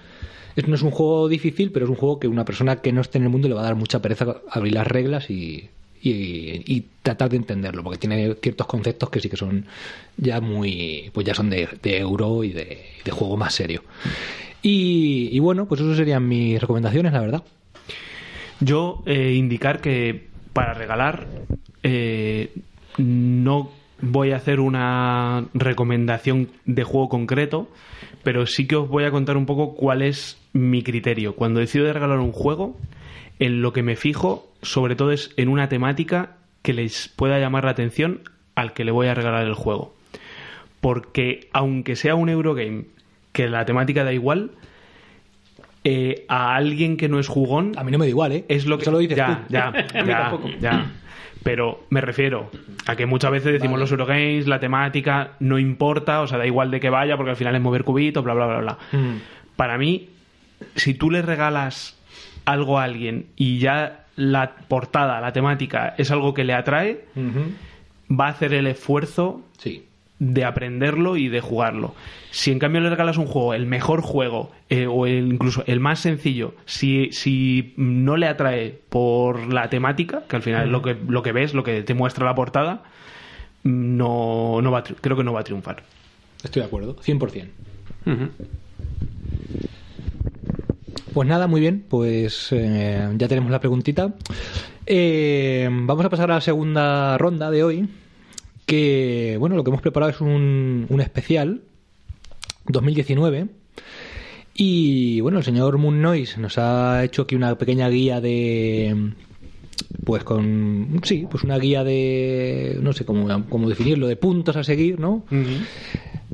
no 0.66 0.74
es 0.74 0.82
un 0.82 0.90
juego 0.90 1.28
difícil, 1.30 1.72
pero 1.72 1.86
es 1.86 1.90
un 1.92 1.96
juego 1.98 2.20
que 2.20 2.28
una 2.28 2.46
persona 2.46 2.78
que 2.78 2.92
no 2.92 3.02
esté 3.02 3.20
en 3.20 3.26
el 3.26 3.30
mundo 3.30 3.48
le 3.48 3.54
va 3.54 3.62
a 3.62 3.66
dar 3.66 3.76
mucha 3.76 4.02
pereza 4.02 4.38
abrir 4.50 4.74
las 4.74 4.88
reglas 4.88 5.30
y, 5.30 5.70
y, 6.04 6.62
y 6.66 6.86
tratar 7.02 7.30
de 7.30 7.38
entenderlo, 7.38 7.82
porque 7.82 7.98
tiene 7.98 8.36
ciertos 8.42 8.68
conceptos 8.68 9.10
que 9.10 9.22
sí 9.22 9.30
que 9.30 9.38
son 9.38 9.66
ya 10.18 10.42
muy, 10.42 11.10
pues 11.14 11.26
ya 11.26 11.34
son 11.34 11.50
de, 11.50 11.68
euro 11.84 12.44
y 12.44 12.52
de, 12.52 13.12
juego 13.12 13.38
más 13.38 13.54
serio. 13.54 13.84
Y, 14.62 15.30
y 15.32 15.40
bueno, 15.40 15.66
pues 15.66 15.82
eso 15.82 15.96
serían 15.96 16.28
mis 16.28 16.60
recomendaciones, 16.60 17.14
la 17.14 17.22
verdad. 17.22 17.44
Yo 18.60 19.02
eh, 19.06 19.34
indicar 19.34 19.80
que 19.80 20.28
para 20.52 20.74
regalar 20.74 21.28
eh, 21.84 22.54
no 22.98 23.72
voy 24.02 24.32
a 24.32 24.38
hacer 24.38 24.60
una 24.60 25.46
recomendación 25.54 26.50
de 26.66 26.84
juego 26.84 27.08
concreto, 27.08 27.70
pero 28.24 28.46
sí 28.46 28.68
que 28.68 28.76
os 28.76 28.90
voy 28.90 29.06
a 29.06 29.12
contar 29.12 29.38
un 29.38 29.46
poco 29.46 29.76
cuál 29.76 30.02
es 30.02 30.38
mi 30.52 30.84
criterio. 30.84 31.36
Cuando 31.36 31.62
decido 31.62 31.86
de 31.86 31.94
regalar 31.94 32.20
un 32.20 32.34
juego, 32.34 32.78
en 33.40 33.62
lo 33.62 33.74
que 33.74 33.84
me 33.84 33.96
fijo 33.96 34.53
sobre 34.64 34.96
todo 34.96 35.12
es 35.12 35.32
en 35.38 35.50
una 35.50 35.70
temática 35.70 36.38
que 36.62 36.74
les 36.74 37.10
pueda 37.10 37.40
llamar 37.40 37.66
la 37.66 37.72
atención 37.72 38.22
al 38.56 38.74
que 38.74 38.84
le 38.84 38.92
voy 38.92 39.08
a 39.08 39.14
regalar 39.14 39.46
el 39.46 39.54
juego. 39.54 39.94
Porque 40.82 41.50
aunque 41.54 41.96
sea 41.96 42.16
un 42.16 42.30
Eurogame, 42.30 42.86
que 43.32 43.48
la 43.50 43.66
temática 43.66 44.04
da 44.04 44.14
igual, 44.14 44.52
eh, 45.84 46.26
a 46.30 46.56
alguien 46.56 46.96
que 46.96 47.10
no 47.10 47.20
es 47.20 47.28
jugón 47.28 47.74
A 47.76 47.84
mí 47.84 47.92
no 47.92 47.98
me 47.98 48.06
da 48.06 48.10
igual, 48.10 48.32
¿eh? 48.32 48.46
es 48.48 48.66
lo 48.66 48.78
que 48.78 48.84
Eso 48.84 48.92
lo 48.92 49.00
dices 49.00 49.18
ya, 49.18 49.44
tú. 49.48 49.54
ya, 49.54 49.74
ya. 50.62 50.92
Pero 51.44 51.84
me 51.90 52.00
refiero 52.00 52.50
a 52.86 52.96
que 52.96 53.06
muchas 53.06 53.32
veces 53.32 53.52
decimos 53.52 53.74
Vale. 53.74 53.82
los 53.82 53.92
Eurogames, 53.92 54.48
la 54.48 54.60
temática 54.60 55.32
no 55.42 55.60
importa, 55.60 56.22
o 56.22 56.28
sea, 56.28 56.38
da 56.38 56.46
igual 56.46 56.72
de 56.72 56.80
que 56.80 56.90
vaya, 56.90 57.18
porque 57.18 57.32
al 57.32 57.36
final 57.36 57.54
es 57.56 57.62
mover 57.62 57.84
cubitos, 57.84 58.24
bla, 58.24 58.34
bla, 58.34 58.48
bla, 58.48 58.60
bla. 58.60 58.78
Mm. 58.94 59.18
Para 59.58 59.78
mí, 59.78 60.08
si 60.76 60.94
tú 60.94 61.12
le 61.12 61.22
regalas 61.22 61.98
algo 62.46 62.80
a 62.80 62.84
alguien 62.84 63.26
y 63.36 63.60
ya 63.60 64.03
la 64.16 64.56
portada, 64.68 65.20
la 65.22 65.34
temática, 65.34 65.96
es 65.98 66.12
algo 66.12 66.34
que 66.34 66.44
le 66.44 66.54
atrae, 66.54 67.06
va 68.10 68.28
a 68.28 68.30
hacer 68.30 68.54
el 68.54 68.68
esfuerzo 68.68 69.42
Sí. 69.58 69.86
de 70.20 70.46
aprenderlo 70.46 71.18
y 71.18 71.28
de 71.30 71.42
jugarlo. 71.42 71.96
Si 72.32 72.52
en 72.52 72.60
cambio 72.60 72.82
le 72.82 72.90
regalas 72.90 73.18
un 73.18 73.26
juego, 73.26 73.54
el 73.54 73.66
mejor 73.66 74.02
juego, 74.02 74.52
eh, 74.70 74.88
o 74.88 75.06
el- 75.08 75.34
incluso 75.34 75.64
el 75.68 75.80
más 75.80 76.00
sencillo, 76.00 76.54
si, 76.66 77.10
si 77.12 77.74
no 77.78 78.16
le 78.18 78.28
atrae 78.28 78.80
por 78.90 79.52
la 79.54 79.70
temática, 79.70 80.24
que 80.30 80.36
al 80.36 80.42
final 80.44 80.66
es 80.66 80.70
lo 80.72 80.82
que, 80.82 80.96
lo 81.08 81.24
que 81.24 81.32
ves, 81.32 81.54
lo 81.54 81.64
que 81.64 81.82
te 81.84 81.94
muestra 81.94 82.26
la 82.26 82.36
portada, 82.36 82.84
no, 83.64 84.62
no 84.62 84.72
va 84.72 84.80
a 84.80 84.84
creo 84.84 85.18
que 85.18 85.24
no 85.24 85.34
va 85.34 85.42
a 85.42 85.44
triunfar. 85.44 85.84
Estoy 86.44 86.62
de 86.62 86.68
acuerdo, 86.68 86.96
100%. 87.02 87.50
Ujú. 88.06 88.30
Pues 91.14 91.28
nada, 91.28 91.46
muy 91.46 91.62
bien, 91.62 91.86
pues 91.88 92.48
eh, 92.52 93.08
ya 93.18 93.28
tenemos 93.28 93.52
la 93.52 93.60
preguntita. 93.60 94.16
Eh, 94.88 95.70
vamos 95.72 96.04
a 96.04 96.10
pasar 96.10 96.32
a 96.32 96.36
la 96.36 96.42
segunda 96.42 97.20
ronda 97.20 97.52
de 97.52 97.64
hoy, 97.64 97.88
que 98.66 99.38
bueno, 99.40 99.56
lo 99.56 99.64
que 99.64 99.70
hemos 99.70 99.82
preparado 99.82 100.12
es 100.12 100.22
un, 100.22 100.88
un 100.90 101.02
especial 101.02 101.62
2019. 102.66 103.48
Y 104.56 105.22
bueno, 105.22 105.38
el 105.38 105.44
señor 105.44 105.78
Moon 105.78 106.02
Noise 106.02 106.40
nos 106.40 106.58
ha 106.58 107.04
hecho 107.04 107.24
aquí 107.24 107.36
una 107.36 107.56
pequeña 107.60 107.90
guía 107.90 108.20
de. 108.20 109.14
Pues 110.06 110.24
con. 110.24 111.00
Sí, 111.04 111.28
pues 111.30 111.44
una 111.44 111.60
guía 111.60 111.84
de. 111.84 112.80
No 112.82 112.92
sé 112.94 113.06
cómo, 113.06 113.46
cómo 113.50 113.70
definirlo, 113.70 114.08
de 114.08 114.16
puntos 114.16 114.56
a 114.56 114.64
seguir, 114.64 115.00
¿no? 115.00 115.26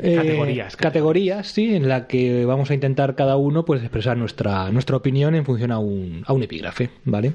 Eh, 0.01 0.15
Categorías, 0.15 0.75
categorías, 0.75 1.47
sí, 1.47 1.75
en 1.75 1.89
la 1.89 2.07
que 2.07 2.45
vamos 2.45 2.71
a 2.71 2.73
intentar 2.73 3.15
cada 3.15 3.35
uno 3.37 3.65
pues 3.65 3.81
expresar 3.81 4.17
nuestra, 4.17 4.71
nuestra 4.71 4.97
opinión 4.97 5.35
en 5.35 5.45
función 5.45 5.71
a 5.71 5.79
un, 5.79 6.23
a 6.25 6.33
un 6.33 6.43
epígrafe, 6.43 6.89
¿vale? 7.05 7.33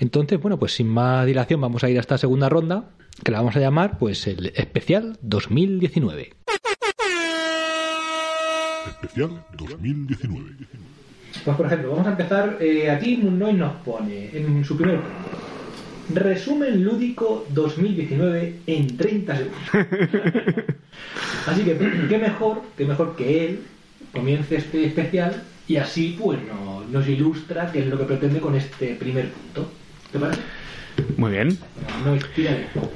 Entonces, 0.00 0.40
bueno, 0.40 0.58
pues 0.58 0.72
sin 0.74 0.88
más 0.88 1.26
dilación 1.26 1.60
vamos 1.60 1.84
a 1.84 1.90
ir 1.90 1.96
a 1.96 2.00
esta 2.00 2.18
segunda 2.18 2.48
ronda, 2.48 2.90
que 3.24 3.32
la 3.32 3.38
vamos 3.38 3.56
a 3.56 3.60
llamar 3.60 3.98
pues 3.98 4.26
el 4.26 4.52
especial 4.54 5.18
2019. 5.22 6.32
Especial 8.88 9.44
2019. 9.56 10.50
Pues 11.44 11.56
por 11.56 11.66
ejemplo, 11.66 11.90
vamos 11.90 12.06
a 12.06 12.10
empezar, 12.10 12.56
eh, 12.60 12.90
aquí 12.90 13.18
Munnoy 13.18 13.52
nos 13.52 13.74
pone 13.76 14.30
en 14.32 14.64
su 14.64 14.76
primer 14.76 15.00
punto. 15.00 15.55
Resumen 16.14 16.84
lúdico 16.84 17.46
2019 17.50 18.60
en 18.66 18.96
30 18.96 19.36
segundos. 19.36 19.60
Así 21.46 21.62
que 21.62 21.76
qué 22.08 22.18
mejor, 22.18 22.62
qué 22.76 22.84
mejor 22.84 23.16
que 23.16 23.46
él 23.46 23.60
comience 24.12 24.56
este 24.56 24.84
especial 24.86 25.42
y 25.68 25.76
así 25.76 26.16
pues 26.20 26.38
no- 26.46 26.84
nos 26.90 27.08
ilustra 27.08 27.70
qué 27.72 27.80
es 27.80 27.86
lo 27.86 27.98
que 27.98 28.04
pretende 28.04 28.40
con 28.40 28.54
este 28.54 28.94
primer 28.94 29.30
punto. 29.30 29.70
¿Te 30.12 30.18
parece? 30.18 30.40
Muy 31.18 31.32
bien. 31.32 31.58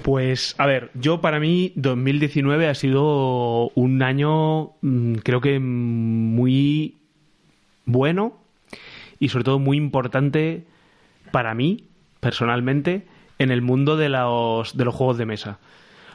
Pues, 0.03 0.55
a 0.57 0.66
ver, 0.66 0.90
yo 0.94 1.20
para 1.20 1.38
mí 1.40 1.73
2019 1.77 2.68
ha 2.68 2.75
sido 2.75 3.70
un 3.75 4.03
año, 4.03 4.70
mm, 4.81 5.14
creo 5.16 5.40
que 5.40 5.59
muy 5.61 6.96
bueno 7.85 8.38
y 9.18 9.29
sobre 9.29 9.44
todo 9.44 9.59
muy 9.59 9.77
importante 9.77 10.64
para 11.33 11.55
mí, 11.55 11.85
personalmente, 12.20 13.06
en 13.38 13.50
el 13.50 13.62
mundo 13.62 13.96
de 13.96 14.09
los, 14.09 14.76
de 14.76 14.85
los 14.85 14.94
juegos 14.94 15.18
de 15.18 15.26
mesa. 15.26 15.59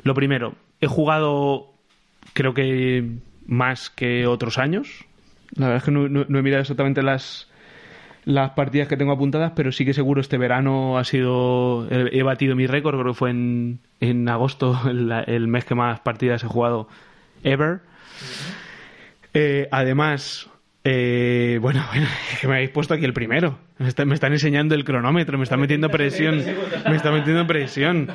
Lo 0.03 0.13
primero, 0.13 0.53
he 0.81 0.87
jugado, 0.87 1.73
creo 2.33 2.53
que 2.53 3.09
más 3.47 3.89
que 3.89 4.27
otros 4.27 4.57
años. 4.57 5.05
La 5.55 5.67
verdad 5.67 5.77
es 5.77 5.83
que 5.83 5.91
no, 5.91 6.07
no- 6.07 6.25
no 6.27 6.39
he 6.39 6.41
mirado 6.41 6.61
exactamente 6.61 7.01
las, 7.01 7.49
las 8.25 8.51
partidas 8.51 8.87
que 8.87 8.97
tengo 8.97 9.11
apuntadas, 9.13 9.53
pero 9.55 9.71
sí 9.71 9.85
que 9.85 9.93
seguro 9.93 10.21
este 10.21 10.37
verano 10.37 10.97
ha 10.97 11.03
sido. 11.03 11.87
He, 11.89 12.19
he 12.19 12.23
batido 12.23 12.55
mi 12.55 12.67
récord, 12.67 12.95
creo 12.99 13.13
que 13.13 13.17
fue 13.17 13.29
en, 13.31 13.79
en 13.99 14.27
agosto 14.29 14.79
el, 14.89 15.11
el 15.27 15.47
mes 15.47 15.65
que 15.65 15.75
más 15.75 15.99
partidas 16.01 16.43
he 16.43 16.47
jugado 16.47 16.87
ever. 17.43 17.79
Eh, 19.33 19.67
además, 19.71 20.49
eh, 20.85 21.57
bueno, 21.61 21.83
bueno, 21.91 22.07
es 22.31 22.39
que 22.39 22.47
me 22.47 22.53
habéis 22.55 22.69
puesto 22.69 22.93
aquí 22.93 23.03
el 23.05 23.13
primero. 23.13 23.57
Me, 23.79 23.87
está- 23.87 24.05
me 24.05 24.13
están 24.13 24.31
enseñando 24.31 24.75
el 24.75 24.85
cronómetro, 24.85 25.37
me 25.37 25.43
están 25.43 25.59
metiendo 25.59 25.89
presión. 25.89 26.41
Me 26.89 26.95
está 26.95 27.11
metiendo 27.11 27.45
presión. 27.47 28.07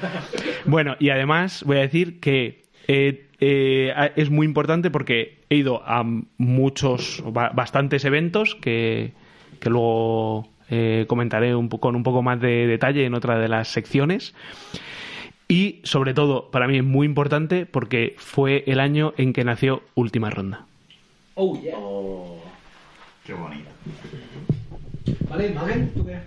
Bueno, 0.64 0.96
y 0.98 1.10
además 1.10 1.62
voy 1.66 1.76
a 1.78 1.80
decir 1.80 2.20
que 2.20 2.64
eh, 2.88 3.26
eh, 3.40 3.92
es 4.16 4.30
muy 4.30 4.46
importante 4.46 4.90
porque 4.90 5.40
he 5.50 5.56
ido 5.56 5.82
a 5.84 6.04
muchos, 6.38 7.22
ba- 7.26 7.50
bastantes 7.54 8.04
eventos 8.04 8.54
que, 8.54 9.12
que 9.58 9.68
luego 9.70 10.48
eh, 10.70 11.04
comentaré 11.08 11.54
un 11.54 11.68
con 11.68 11.96
un 11.96 12.02
poco 12.04 12.22
más 12.22 12.40
de 12.40 12.66
detalle 12.66 13.04
en 13.04 13.14
otra 13.14 13.38
de 13.38 13.48
las 13.48 13.68
secciones. 13.68 14.34
Y 15.48 15.80
sobre 15.82 16.14
todo, 16.14 16.50
para 16.52 16.68
mí 16.68 16.76
es 16.76 16.84
muy 16.84 17.04
importante 17.06 17.66
porque 17.66 18.14
fue 18.18 18.62
el 18.68 18.78
año 18.78 19.12
en 19.16 19.32
que 19.32 19.42
nació 19.42 19.82
Última 19.96 20.30
Ronda. 20.30 20.66
Oh, 21.34 21.60
yeah. 21.60 21.74
Qué 23.30 23.36
bonito. 23.36 23.70
¿Vale? 25.28 25.50
¿Tú 25.94 26.04
qué? 26.04 26.18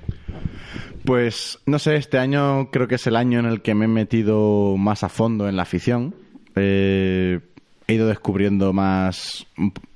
Pues 1.04 1.60
no 1.66 1.78
sé, 1.78 1.98
este 1.98 2.18
año 2.18 2.72
creo 2.72 2.88
que 2.88 2.96
es 2.96 3.06
el 3.08 3.18
año 3.18 3.39
en 3.39 3.46
el 3.46 3.62
que 3.62 3.76
me 3.76 3.86
he 3.86 3.89
metido 3.89 4.78
más 4.78 5.04
a 5.04 5.10
fondo 5.10 5.50
en 5.50 5.58
la 5.58 5.63
afición. 5.63 6.16
Eh, 6.56 7.42
he 7.88 7.94
ido 7.94 8.08
descubriendo 8.08 8.72
más 8.72 9.46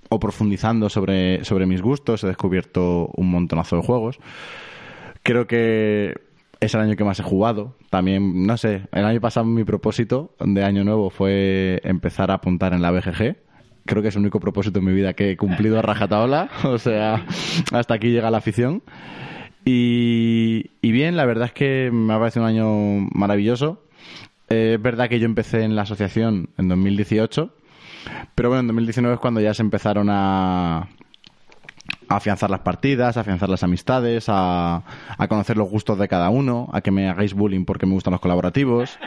o 0.09 0.19
profundizando 0.19 0.89
sobre, 0.89 1.45
sobre 1.45 1.65
mis 1.65 1.81
gustos, 1.81 2.25
he 2.25 2.27
descubierto 2.27 3.09
un 3.15 3.31
montonazo 3.31 3.77
de 3.77 3.83
juegos. 3.83 4.19
Creo 5.23 5.47
que 5.47 6.13
es 6.59 6.75
el 6.75 6.81
año 6.81 6.97
que 6.97 7.05
más 7.05 7.21
he 7.21 7.23
jugado. 7.23 7.77
También, 7.89 8.45
no 8.45 8.57
sé, 8.57 8.81
el 8.91 9.05
año 9.05 9.21
pasado 9.21 9.45
mi 9.45 9.63
propósito 9.63 10.35
de 10.41 10.61
año 10.61 10.83
nuevo 10.83 11.09
fue 11.09 11.79
empezar 11.85 12.31
a 12.31 12.33
apuntar 12.33 12.73
en 12.73 12.81
la 12.81 12.91
BGG. 12.91 13.46
Creo 13.87 14.03
que 14.03 14.09
es 14.09 14.15
el 14.15 14.21
único 14.21 14.39
propósito 14.39 14.77
en 14.79 14.85
mi 14.85 14.93
vida 14.93 15.13
que 15.13 15.31
he 15.31 15.37
cumplido 15.37 15.79
a 15.79 15.81
rajatabla. 15.81 16.49
O 16.63 16.77
sea, 16.77 17.25
hasta 17.71 17.95
aquí 17.95 18.09
llega 18.11 18.29
la 18.29 18.37
afición. 18.37 18.83
Y, 19.65 20.71
y 20.81 20.91
bien, 20.91 21.17
la 21.17 21.25
verdad 21.25 21.47
es 21.47 21.53
que 21.53 21.89
me 21.91 22.13
ha 22.13 22.19
parecido 22.19 22.43
un 22.45 22.49
año 22.49 23.09
maravilloso. 23.11 23.83
Eh, 24.49 24.73
es 24.75 24.81
verdad 24.81 25.09
que 25.09 25.19
yo 25.19 25.25
empecé 25.25 25.63
en 25.63 25.75
la 25.75 25.81
asociación 25.81 26.49
en 26.57 26.69
2018, 26.69 27.53
pero 28.35 28.49
bueno, 28.49 28.61
en 28.61 28.67
2019 28.67 29.15
es 29.15 29.19
cuando 29.19 29.41
ya 29.41 29.53
se 29.53 29.61
empezaron 29.61 30.09
a, 30.09 30.77
a 30.79 30.87
afianzar 32.07 32.49
las 32.49 32.61
partidas, 32.61 33.17
a 33.17 33.21
afianzar 33.21 33.49
las 33.49 33.63
amistades, 33.63 34.27
a, 34.29 34.83
a 35.17 35.27
conocer 35.27 35.57
los 35.57 35.69
gustos 35.69 35.99
de 35.99 36.07
cada 36.07 36.29
uno, 36.29 36.69
a 36.71 36.79
que 36.79 36.91
me 36.91 37.09
hagáis 37.09 37.33
bullying 37.33 37.65
porque 37.65 37.85
me 37.85 37.91
gustan 37.93 38.11
los 38.11 38.21
colaborativos, 38.21 38.97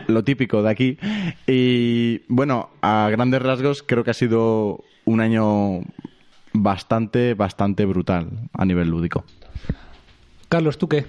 lo 0.08 0.24
típico 0.24 0.62
de 0.62 0.70
aquí. 0.70 0.98
Y 1.46 2.22
bueno, 2.28 2.70
a 2.82 3.08
grandes 3.10 3.42
rasgos 3.42 3.82
creo 3.82 4.04
que 4.04 4.10
ha 4.10 4.14
sido 4.14 4.84
un 5.04 5.20
año 5.20 5.80
bastante, 6.52 7.34
bastante 7.34 7.84
brutal 7.84 8.28
a 8.52 8.64
nivel 8.64 8.88
lúdico. 8.88 9.24
Carlos, 10.48 10.78
¿tú 10.78 10.88
qué? 10.88 11.06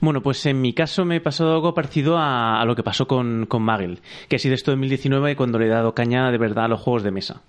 Bueno, 0.00 0.22
pues 0.22 0.44
en 0.46 0.60
mi 0.60 0.72
caso 0.72 1.04
me 1.04 1.16
ha 1.16 1.22
pasado 1.22 1.54
algo 1.54 1.74
parecido 1.74 2.16
a, 2.18 2.60
a 2.60 2.64
lo 2.64 2.76
que 2.76 2.82
pasó 2.82 3.06
con, 3.06 3.46
con 3.46 3.62
Magel, 3.62 4.00
que 4.28 4.36
ha 4.36 4.38
sido 4.38 4.54
esto 4.54 4.72
en 4.72 4.80
2019 4.80 5.36
cuando 5.36 5.58
le 5.58 5.66
he 5.66 5.70
dado 5.70 5.94
caña 5.94 6.30
de 6.30 6.38
verdad 6.38 6.66
a 6.66 6.68
los 6.68 6.80
juegos 6.80 7.02
de 7.02 7.10
mesa. 7.10 7.42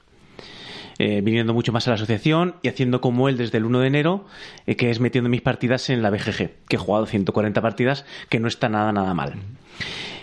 Eh, 1.00 1.22
viniendo 1.22 1.54
mucho 1.54 1.72
más 1.72 1.88
a 1.88 1.92
la 1.92 1.96
asociación 1.96 2.56
y 2.64 2.70
haciendo 2.70 3.02
como 3.02 3.30
él 3.30 3.38
desde 3.38 3.60
el 3.60 3.66
1 3.66 3.80
de 3.82 3.88
enero, 3.88 4.26
eh, 4.66 4.76
que 4.76 4.90
es 4.90 5.00
metiendo 5.00 5.30
mis 5.30 5.42
partidas 5.42 5.90
en 5.92 6.02
la 6.02 6.10
BGG, 6.10 6.52
que 6.68 6.76
he 6.76 6.80
jugado 6.80 7.06
140 7.06 7.62
partidas, 7.62 8.06
que 8.30 8.40
no 8.40 8.48
está 8.48 8.68
nada, 8.68 8.92
nada 8.92 9.14
mal. 9.14 9.36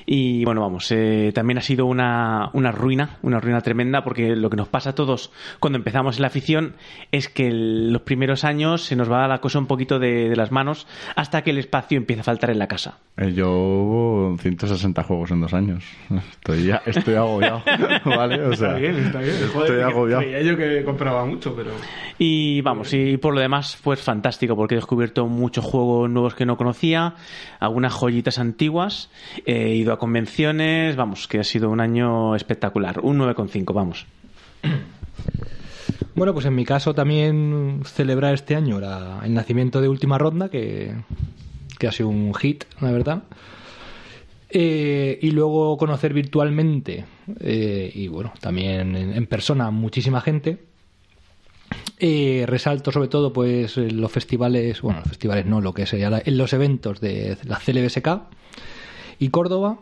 Y 0.07 0.45
bueno, 0.45 0.61
vamos, 0.61 0.91
eh, 0.91 1.33
también 1.35 1.59
ha 1.59 1.63
sido 1.63 1.87
una, 1.87 2.51
una 2.53 2.73
ruina, 2.73 3.19
una 3.23 3.41
ruina 3.41 3.61
tremenda, 3.61 4.05
porque 4.05 4.37
lo 4.37 4.51
que 4.51 4.57
nos 4.57 4.69
pasa 4.69 4.91
a 4.91 4.95
todos 4.95 5.33
cuando 5.61 5.79
empezamos 5.79 6.17
en 6.17 6.23
la 6.23 6.29
afición 6.29 6.75
es 7.11 7.29
que 7.29 7.51
los 7.53 8.03
primeros 8.03 8.45
años 8.45 8.85
se 8.85 8.97
nos 8.97 9.11
va 9.11 9.29
la 9.29 9.41
cosa 9.41 9.61
un 9.61 9.67
poquito 9.67 9.99
de 9.99 10.35
las 10.37 10.51
manos 10.51 10.87
hasta 11.17 11.43
que 11.43 11.51
el 11.51 11.59
espacio 11.59 11.97
empieza 11.97 12.21
a 12.23 12.25
faltar 12.25 12.51
en 12.51 12.59
la 12.59 12.69
casa. 12.69 12.99
Eh, 13.16 13.33
Yo 13.33 14.35
160 14.40 15.03
juegos 15.05 15.31
en 15.31 15.40
dos 15.40 15.55
años. 15.55 15.85
Estoy 16.33 16.64
ya, 16.64 16.83
estoy 16.85 17.14
agobiado. 17.14 17.62
¿Vale? 18.05 18.42
O 18.44 18.57
sea, 18.57 18.77
Estoy 18.79 19.81
agobiado. 19.83 20.22
Creía 20.22 20.42
yo 20.42 20.57
que 20.57 20.83
compraba 20.85 21.24
mucho, 21.24 21.55
pero... 21.55 21.70
Y 22.18 22.61
vamos, 22.62 22.92
y 22.92 23.16
por 23.16 23.35
lo 23.35 23.40
demás, 23.40 23.79
pues 23.85 24.00
fantástico, 24.00 24.57
porque 24.57 24.74
he 24.74 24.79
descubierto 24.79 25.27
muchos 25.27 25.64
juegos 25.64 26.11
nuevos 26.11 26.35
que 26.35 26.44
no 26.46 26.57
conocía, 26.57 27.14
algunas 27.61 27.92
joyitas 27.92 28.38
antiguas, 28.38 29.11
he 29.46 29.74
ido 29.77 29.92
a 29.92 29.98
convenciones, 29.98 30.96
vamos, 30.96 31.29
que 31.29 31.38
ha 31.40 31.44
sido 31.44 31.70
un 31.70 31.81
año 31.81 32.35
espectacular, 32.35 32.98
un 33.00 33.18
9,5, 33.18 33.72
vamos. 33.74 34.07
Bueno, 36.16 36.33
pues 36.33 36.46
en 36.46 36.55
mi 36.55 36.64
caso 36.64 36.94
también 36.94 37.81
celebrar 37.85 38.35
este 38.35 38.55
año 38.55 38.79
la- 38.81 39.20
el 39.24 39.35
nacimiento 39.35 39.81
de 39.81 39.88
Última 39.88 40.16
Ronda, 40.18 40.48
que, 40.48 40.94
que 41.79 41.87
ha 41.87 41.93
sido 41.93 42.09
un 42.09 42.35
hit, 42.35 42.65
la 42.81 42.91
verdad. 42.93 43.23
Eh, 44.51 45.19
y 45.21 45.31
luego 45.33 45.77
conocer 45.77 46.13
virtualmente 46.15 47.05
eh, 47.41 47.91
y 47.93 48.07
bueno, 48.07 48.33
también 48.41 48.95
en, 48.97 49.27
persona 49.27 49.71
muchísima 49.71 50.21
gente. 50.21 50.59
Eh, 51.99 52.45
resalto 52.47 52.93
sobre 52.93 53.09
todo 53.09 53.33
pues 53.33 53.77
los 53.77 54.11
festivales, 54.13 54.81
bueno, 54.83 55.01
los 55.01 55.09
festivales 55.09 55.47
no, 55.47 55.61
lo 55.61 55.73
que 55.73 55.87
sería 55.87 56.11
la- 56.11 56.23
los 56.27 56.53
eventos 56.53 57.01
de 57.01 57.37
la 57.45 57.59
CLBSK 57.59 58.09
y 59.19 59.29
Córdoba. 59.31 59.79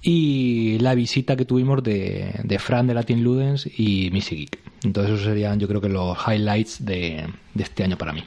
y 0.00 0.78
la 0.78 0.94
visita 0.94 1.36
que 1.36 1.44
tuvimos 1.44 1.82
de, 1.82 2.32
de 2.44 2.58
Fran 2.60 2.86
de 2.86 2.94
Latin 2.94 3.22
Ludens 3.24 3.66
y 3.66 4.10
Missy 4.12 4.36
Geek. 4.36 4.58
Entonces 4.84 5.14
esos 5.14 5.26
serían 5.26 5.58
yo 5.58 5.66
creo 5.68 5.80
que 5.80 5.88
los 5.88 6.16
highlights 6.26 6.84
de, 6.84 7.26
de 7.54 7.62
este 7.62 7.82
año 7.82 7.98
para 7.98 8.12
mí. 8.12 8.22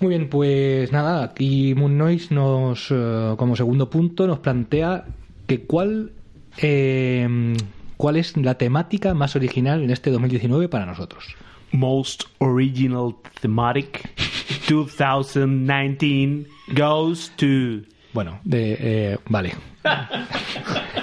Muy 0.00 0.10
bien, 0.10 0.28
pues 0.28 0.92
nada, 0.92 1.24
aquí 1.24 1.74
Moon 1.74 1.96
Noise 1.96 2.34
nos, 2.34 2.88
eh, 2.90 3.34
como 3.38 3.56
segundo 3.56 3.88
punto, 3.88 4.26
nos 4.26 4.40
plantea 4.40 5.06
que 5.46 5.62
cuál, 5.62 6.12
eh, 6.58 7.56
cuál 7.96 8.16
es 8.16 8.36
la 8.36 8.58
temática 8.58 9.14
más 9.14 9.36
original 9.36 9.82
en 9.82 9.90
este 9.90 10.10
2019 10.10 10.68
para 10.68 10.84
nosotros. 10.84 11.34
Most 11.72 12.24
original 12.38 13.14
thematic 13.40 14.10
2019 14.68 16.46
goes 16.74 17.32
to. 17.36 17.86
Bueno, 18.12 18.40
de, 18.44 18.76
eh, 18.78 19.18
vale. 19.28 19.54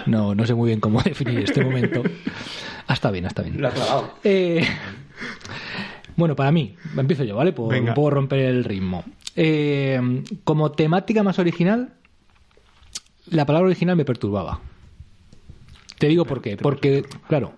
No, 0.05 0.35
no 0.35 0.45
sé 0.45 0.53
muy 0.53 0.67
bien 0.67 0.79
cómo 0.79 1.01
definir 1.03 1.39
este 1.39 1.63
momento. 1.63 2.03
Está 2.89 3.11
bien, 3.11 3.25
está 3.25 3.41
bien. 3.41 3.61
Lo 3.61 3.67
ha 3.67 3.71
clavado. 3.71 4.13
Eh, 4.23 4.67
bueno, 6.15 6.35
para 6.35 6.51
mí, 6.51 6.75
empiezo 6.97 7.23
yo, 7.23 7.35
¿vale? 7.35 7.51
Por, 7.53 7.71
Venga. 7.73 7.93
puedo 7.93 8.09
romper 8.11 8.39
el 8.39 8.63
ritmo. 8.63 9.03
Eh, 9.35 10.23
como 10.43 10.71
temática 10.71 11.23
más 11.23 11.39
original, 11.39 11.93
la 13.27 13.45
palabra 13.45 13.67
original 13.67 13.95
me 13.95 14.05
perturbaba. 14.05 14.59
Te 15.97 16.07
digo 16.07 16.25
por 16.25 16.41
qué. 16.41 16.57
Porque, 16.57 17.03
claro, 17.27 17.53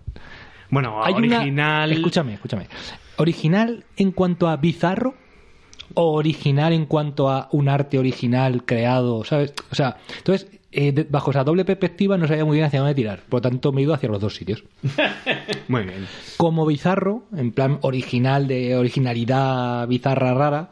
Bueno, 0.70 1.04
hay 1.04 1.14
una- 1.14 1.38
original. 1.40 1.92
Escúchame, 1.92 2.34
escúchame. 2.36 2.68
¿Original 3.18 3.86
en 3.98 4.12
cuanto 4.12 4.48
a 4.48 4.58
bizarro? 4.58 5.16
¿O 5.94 6.14
original 6.14 6.74
en 6.74 6.86
cuanto 6.86 7.30
a 7.30 7.48
un 7.52 7.70
arte 7.70 7.98
original 8.00 8.66
creado? 8.66 9.24
¿Sabes? 9.24 9.54
O 9.72 9.76
sea, 9.76 9.98
entonces, 10.18 10.48
eh, 10.76 10.92
de- 10.92 11.04
bajo 11.10 11.32
esa 11.32 11.44
doble 11.44 11.64
perspectiva 11.66 12.18
no 12.18 12.28
sabía 12.28 12.46
muy 12.46 12.56
bien 12.56 12.66
hacia 12.66 12.80
dónde 12.80 12.96
tirar. 12.96 13.22
Por 13.30 13.40
lo 13.40 13.42
tanto, 13.50 13.72
me 13.72 13.82
he 13.82 13.84
ido 13.86 13.94
hacia 13.94 14.10
los 14.10 14.20
dos 14.22 14.36
sitios. 14.36 14.64
Muy 15.68 15.84
bien. 15.84 16.06
Como 16.38 16.66
bizarro, 16.66 17.24
en 17.36 17.52
plan 17.52 17.80
original, 17.82 18.48
de 18.48 18.76
originalidad 18.76 19.88
bizarra 19.88 20.34
rara, 20.34 20.70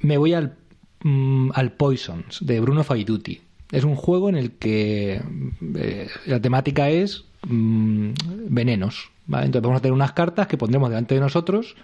me 0.00 0.16
voy 0.18 0.34
al, 0.34 0.54
mm, 1.02 1.50
al 1.54 1.72
Poisons 1.72 2.38
de 2.40 2.60
Bruno 2.60 2.84
Faiduti. 2.84 3.40
Es 3.70 3.84
un 3.84 3.96
juego 3.96 4.28
en 4.28 4.36
el 4.36 4.52
que 4.52 5.20
eh, 5.76 6.08
la 6.26 6.40
temática 6.40 6.88
es 6.90 7.24
mm, 7.46 8.10
venenos. 8.48 9.10
¿vale? 9.26 9.46
Entonces 9.46 9.62
vamos 9.64 9.78
a 9.78 9.82
tener 9.82 9.92
unas 9.94 10.12
cartas 10.12 10.46
que 10.46 10.56
pondremos 10.58 10.90
delante 10.90 11.14
de 11.14 11.20
nosotros 11.20 11.74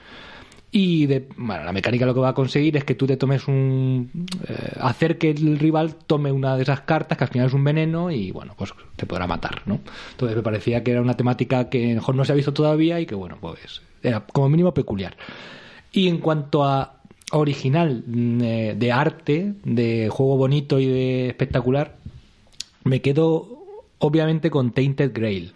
y 0.71 1.07
de, 1.07 1.27
bueno, 1.37 1.65
la 1.65 1.73
mecánica 1.73 2.05
lo 2.05 2.13
que 2.13 2.21
va 2.21 2.31
a 2.31 2.35
conseguir 2.35 2.77
es 2.77 2.85
que 2.85 2.95
tú 2.95 3.07
te 3.07 3.17
tomes 3.17 3.49
un... 3.49 4.11
eh, 4.47 4.73
hacer 4.81 5.17
que 5.17 5.31
el 5.31 5.59
rival 5.59 5.95
tome 5.95 6.31
una 6.31 6.57
de 6.57 6.63
esas 6.63 6.83
cartas 6.83 7.17
que 7.17 7.25
al 7.25 7.31
final 7.31 7.47
es 7.47 7.55
un 7.55 7.65
veneno 7.65 8.11
y 8.11 8.33
bueno, 8.33 8.55
pues 8.57 8.75
te 8.97 9.07
podrá 9.07 9.27
matar, 9.27 9.63
¿no? 9.65 9.81
Entonces 10.11 10.37
me 10.37 10.43
parecía 10.43 10.85
que 10.85 10.91
era 10.91 11.01
una 11.01 11.15
temática 11.15 11.71
que 11.71 11.95
mejor 11.95 12.15
no 12.15 12.25
se 12.25 12.33
ha 12.33 12.35
visto 12.35 12.53
todavía 12.53 13.01
y 13.01 13.07
que 13.07 13.15
bueno, 13.15 13.39
pues 13.41 13.81
era 14.03 14.21
como 14.21 14.51
mínimo 14.51 14.75
peculiar. 14.75 15.17
Y 15.91 16.09
en 16.09 16.19
cuanto 16.19 16.65
a 16.65 16.97
original 17.33 18.05
mm, 18.07 18.41
eh, 18.43 18.75
de 18.77 18.93
arte, 18.93 19.55
de 19.65 20.11
juego 20.11 20.37
bonito 20.37 20.79
y 20.81 20.87
de 20.87 21.29
espectacular, 21.29 21.97
me 22.85 23.01
quedo 23.01 23.65
obviamente 24.01 24.51
con 24.51 24.73
Tainted 24.73 25.13
Grail. 25.15 25.55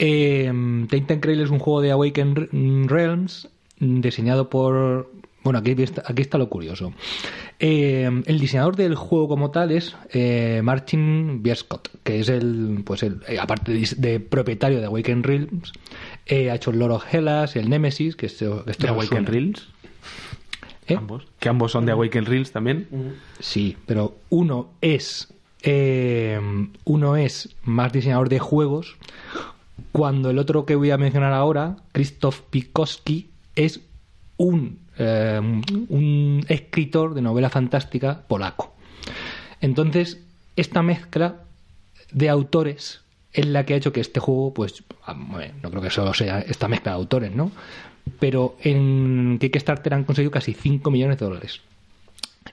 Eh, 0.00 0.52
Tainted 0.90 1.20
Grail 1.20 1.42
es 1.42 1.50
un 1.50 1.60
juego 1.60 1.80
de 1.80 1.92
Awaken 1.92 2.88
Realms 2.88 3.48
diseñado 3.78 4.48
por... 4.50 5.10
Bueno, 5.42 5.60
aquí 5.60 5.80
está, 5.80 6.02
aquí 6.04 6.22
está 6.22 6.38
lo 6.38 6.48
curioso. 6.48 6.92
Eh, 7.60 8.10
el 8.26 8.40
diseñador 8.40 8.74
del 8.74 8.96
juego 8.96 9.28
como 9.28 9.52
tal 9.52 9.70
es 9.70 9.94
eh, 10.12 10.60
Martin 10.64 11.40
Bierscott, 11.42 11.88
que 12.02 12.18
es 12.18 12.28
el, 12.28 12.82
pues 12.84 13.04
el, 13.04 13.22
eh, 13.28 13.38
aparte 13.38 13.72
de, 13.72 13.88
de 13.96 14.18
propietario 14.18 14.80
de 14.80 14.86
Awaken 14.86 15.22
Realms, 15.22 15.72
eh, 16.26 16.50
ha 16.50 16.56
hecho 16.56 16.70
el 16.70 16.80
Lord 16.80 16.92
of 16.92 17.14
Hellas, 17.14 17.54
el 17.54 17.70
Nemesis, 17.70 18.16
que 18.16 18.26
esto, 18.26 18.64
que 18.64 18.72
esto 18.72 18.86
¿De 18.86 18.92
Awaken 18.92 19.08
suena. 19.08 19.30
Reels? 19.30 19.68
¿Eh? 20.88 20.96
Ambos. 20.96 21.28
Que 21.38 21.48
ambos 21.48 21.70
son 21.70 21.86
de 21.86 21.92
Awaken 21.92 22.26
Reels 22.26 22.50
también. 22.50 22.88
Sí, 23.38 23.76
pero 23.86 24.16
uno 24.30 24.70
es 24.80 25.32
eh, 25.62 26.40
uno 26.84 27.16
es 27.16 27.54
más 27.64 27.92
diseñador 27.92 28.28
de 28.28 28.38
juegos, 28.38 28.96
cuando 29.92 30.30
el 30.30 30.38
otro 30.38 30.64
que 30.64 30.76
voy 30.76 30.90
a 30.90 30.98
mencionar 30.98 31.32
ahora, 31.32 31.76
Krzysztof 31.92 32.40
Pikowski, 32.50 33.30
es 33.56 33.80
un, 34.36 34.78
eh, 34.98 35.40
un 35.88 36.44
escritor 36.48 37.14
de 37.14 37.22
novela 37.22 37.50
fantástica 37.50 38.22
polaco. 38.28 38.74
Entonces, 39.60 40.20
esta 40.56 40.82
mezcla 40.82 41.42
de 42.12 42.28
autores 42.28 43.00
es 43.32 43.46
la 43.46 43.66
que 43.66 43.74
ha 43.74 43.76
hecho 43.76 43.92
que 43.92 44.00
este 44.00 44.20
juego, 44.20 44.54
pues, 44.54 44.82
ah, 45.04 45.14
bueno, 45.16 45.54
no 45.62 45.70
creo 45.70 45.82
que 45.82 45.90
solo 45.90 46.14
sea 46.14 46.40
esta 46.40 46.68
mezcla 46.68 46.92
de 46.92 46.96
autores, 46.96 47.34
¿no? 47.34 47.50
Pero 48.18 48.56
en 48.62 49.38
Kickstarter 49.40 49.92
han 49.94 50.04
conseguido 50.04 50.30
casi 50.30 50.54
5 50.54 50.90
millones 50.90 51.18
de 51.18 51.26
dólares. 51.26 51.60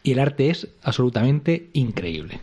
Y 0.02 0.12
el 0.12 0.20
arte 0.20 0.50
es 0.50 0.68
absolutamente 0.82 1.70
increíble. 1.74 2.40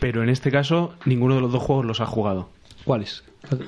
Pero 0.00 0.22
en 0.22 0.28
este 0.28 0.50
caso, 0.50 0.94
ninguno 1.04 1.36
de 1.36 1.40
los 1.40 1.52
dos 1.52 1.62
juegos 1.62 1.86
los 1.86 2.00
ha 2.00 2.06
jugado. 2.06 2.50
¿Cuáles? 2.84 3.22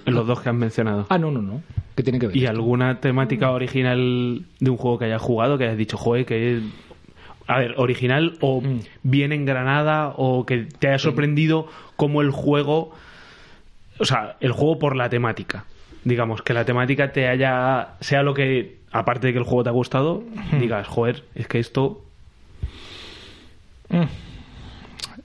Los 0.04 0.26
dos 0.26 0.40
que 0.40 0.48
han 0.48 0.58
mencionado. 0.58 1.06
Ah, 1.08 1.18
no, 1.18 1.30
no, 1.30 1.40
no. 1.40 1.62
¿Qué 1.94 2.02
tiene 2.02 2.18
que 2.18 2.26
ver? 2.28 2.36
¿Y 2.36 2.46
alguna 2.46 3.00
temática 3.00 3.50
original 3.52 4.42
de 4.58 4.70
un 4.70 4.76
juego 4.76 4.98
que 4.98 5.04
hayas 5.06 5.22
jugado 5.22 5.58
que 5.58 5.64
hayas 5.64 5.76
dicho, 5.78 5.96
joder, 5.96 6.26
que 6.26 6.56
es... 6.56 6.62
A 7.46 7.58
ver, 7.58 7.74
original 7.76 8.38
o 8.40 8.60
Mm. 8.62 8.80
bien 9.02 9.32
engranada 9.32 10.14
o 10.16 10.46
que 10.46 10.66
te 10.78 10.88
haya 10.88 10.98
sorprendido 10.98 11.68
como 11.96 12.22
el 12.22 12.30
juego... 12.30 12.92
O 13.98 14.04
sea, 14.04 14.36
el 14.40 14.50
juego 14.52 14.78
por 14.78 14.96
la 14.96 15.08
temática. 15.08 15.64
Digamos, 16.04 16.42
que 16.42 16.52
la 16.54 16.64
temática 16.64 17.12
te 17.12 17.28
haya... 17.28 17.94
Sea 18.00 18.22
lo 18.22 18.34
que, 18.34 18.78
aparte 18.90 19.28
de 19.28 19.32
que 19.34 19.38
el 19.38 19.44
juego 19.44 19.62
te 19.62 19.68
ha 19.68 19.72
gustado, 19.72 20.24
digas, 20.58 20.88
joder, 20.88 21.24
es 21.34 21.46
que 21.46 21.58
esto... 21.60 22.00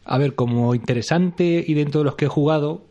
A 0.06 0.18
ver, 0.18 0.36
como 0.36 0.76
interesante 0.76 1.64
y 1.66 1.74
dentro 1.74 2.02
de 2.02 2.06
los 2.06 2.16
que 2.16 2.26
he 2.26 2.30
jugado, 2.30 2.84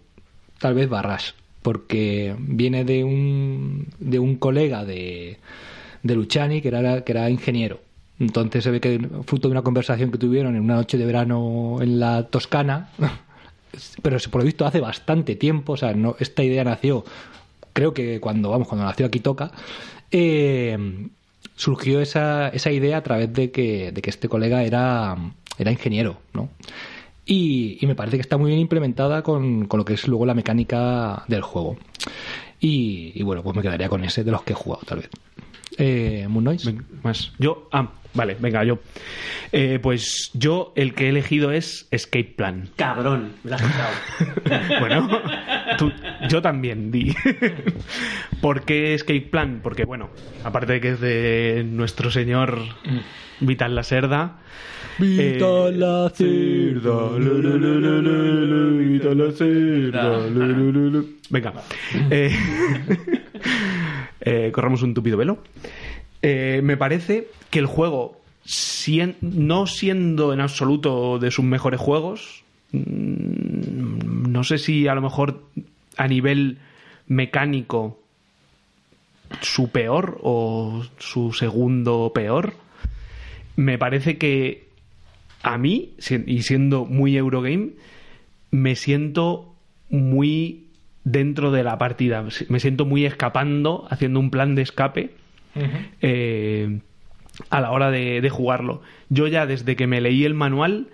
tal 0.59 0.75
vez 0.75 0.89
Barras, 0.89 1.35
porque 1.63 2.35
viene 2.39 2.85
de 2.85 3.05
un, 3.05 3.89
de 3.99 4.19
un 4.19 4.37
colega 4.37 4.85
de, 4.85 5.39
de 6.03 6.15
Luciani 6.15 6.61
que 6.61 6.69
era, 6.69 7.03
que 7.05 7.13
era 7.13 7.31
ingeniero. 7.31 7.81
Entonces 8.19 8.65
se 8.65 8.71
ve 8.71 8.81
que 8.81 8.99
fruto 9.27 9.49
de 9.49 9.53
una 9.53 9.63
conversación 9.63 10.11
que 10.11 10.19
tuvieron 10.19 10.57
en 10.57 10.63
una 10.63 10.75
noche 10.77 10.99
de 10.99 11.07
verano 11.07 11.79
en 11.81 12.01
la 12.01 12.25
Toscana, 12.25 12.91
pero 14.03 14.19
por 14.31 14.41
lo 14.41 14.45
visto 14.45 14.67
hace 14.67 14.81
bastante 14.81 15.37
tiempo, 15.37 15.75
o 15.75 15.77
sea, 15.77 15.95
no, 15.95 16.17
esta 16.19 16.43
idea 16.43 16.65
nació, 16.65 17.05
creo 17.73 17.95
que 17.95 18.19
cuando, 18.21 18.51
vamos, 18.51 18.67
cuando 18.67 18.85
nació 18.85 19.07
aquí 19.07 19.21
toca, 19.21 19.53
eh, 20.11 21.09
surgió 21.55 22.01
esa, 22.01 22.49
esa 22.49 22.73
idea 22.73 22.99
a 22.99 23.03
través 23.03 23.33
de 23.33 23.51
que, 23.51 23.93
de 23.93 24.03
que 24.03 24.11
este 24.11 24.29
colega 24.29 24.65
era, 24.65 25.17
era 25.59 25.71
ingeniero, 25.71 26.19
¿no? 26.33 26.49
Y, 27.31 27.77
y 27.81 27.87
me 27.87 27.95
parece 27.95 28.17
que 28.17 28.23
está 28.23 28.39
muy 28.39 28.49
bien 28.49 28.61
implementada 28.61 29.23
con, 29.23 29.67
con 29.67 29.77
lo 29.79 29.85
que 29.85 29.93
es 29.95 30.09
luego 30.09 30.25
la 30.25 30.33
mecánica 30.35 31.25
del 31.29 31.43
juego. 31.43 31.77
Y, 32.59 33.13
y 33.15 33.23
bueno, 33.23 33.43
pues 33.43 33.55
me 33.55 33.61
quedaría 33.63 33.89
con 33.91 34.03
ese 34.03 34.25
de 34.25 34.31
los 34.31 34.43
que 34.45 34.55
he 34.55 34.57
jugado, 34.57 34.83
tal 34.87 34.99
vez. 35.01 35.11
Eh, 35.77 36.27
Moon 36.29 36.45
Noise. 36.45 36.75
Más. 37.05 37.33
Yo... 37.39 37.69
Ah, 37.71 37.91
vale, 38.15 38.35
venga, 38.41 38.65
yo. 38.65 38.79
Eh, 39.53 39.79
pues 39.81 40.31
yo 40.33 40.73
el 40.75 40.95
que 40.95 41.05
he 41.05 41.09
elegido 41.11 41.53
es 41.53 41.87
Escape 41.91 42.33
Plan. 42.37 42.71
Cabrón, 42.77 43.33
me 43.45 43.51
la 43.51 43.57
has 43.57 43.63
quitado. 43.63 44.71
Bueno, 44.81 45.09
tú- 45.77 45.93
yo 46.31 46.41
también 46.41 46.91
di. 46.91 47.15
¿Por 48.41 48.63
qué 48.63 48.95
Escape 48.95 49.21
Plan? 49.31 49.61
Porque, 49.63 49.85
bueno, 49.85 50.09
aparte 50.45 50.73
de 50.75 50.81
que 50.81 50.89
es 50.93 51.01
de 51.01 51.65
nuestro 51.69 52.11
señor 52.11 52.59
Vital 53.41 53.75
Lacerda. 53.75 54.39
Eh, 55.01 55.37
lu, 57.19 57.43
lu, 57.43 57.61
lu, 57.61 59.15
Lacerda, 59.15 60.29
lu, 60.29 60.47
lu, 60.47 60.73
lu, 60.73 60.91
lu. 60.91 61.07
Venga. 61.31 61.53
Eh, 62.11 62.31
eh, 64.21 64.51
corramos 64.53 64.83
un 64.83 64.95
tupido 64.95 65.17
velo. 65.17 65.39
Eh, 66.23 66.61
me 66.63 66.77
parece 66.77 67.29
que 67.51 67.59
el 67.61 67.67
juego, 67.67 68.21
sien- 68.45 69.17
no 69.21 69.67
siendo 69.67 70.33
en 70.33 70.41
absoluto 70.41 71.19
de 71.19 71.31
sus 71.31 71.45
mejores 71.45 71.81
juegos, 71.81 72.43
mm, 72.73 74.31
no 74.33 74.45
sé 74.45 74.59
si 74.59 74.89
a 74.89 74.95
lo 74.95 75.01
mejor 75.03 75.43
a 75.97 76.09
nivel 76.09 76.59
mecánico 77.07 77.99
su 79.41 79.71
peor 79.71 80.19
o 80.23 80.85
su 80.99 81.33
segundo 81.33 82.13
peor, 82.15 82.55
me 83.57 83.79
parece 83.79 84.17
que 84.19 84.68
a 85.43 85.59
mí, 85.59 85.95
y 86.27 86.43
siendo 86.43 86.85
muy 86.85 87.17
Eurogame, 87.17 87.71
me 88.51 88.75
siento 88.77 89.55
muy 89.91 90.67
dentro 91.05 91.51
de 91.51 91.65
la 91.65 91.79
partida. 91.79 92.25
Me 92.49 92.61
siento 92.61 92.85
muy 92.85 93.05
escapando, 93.05 93.87
haciendo 93.91 94.21
un 94.21 94.31
plan 94.31 94.55
de 94.55 94.63
escape 94.63 95.11
eh, 96.03 96.81
a 97.51 97.61
la 97.61 97.71
hora 97.71 97.91
de, 97.91 98.21
de 98.21 98.31
jugarlo. 98.31 98.83
Yo 99.09 99.27
ya 99.27 99.47
desde 99.47 99.77
que 99.77 99.87
me 99.87 100.01
leí 100.01 100.25
el 100.25 100.35
manual 100.35 100.89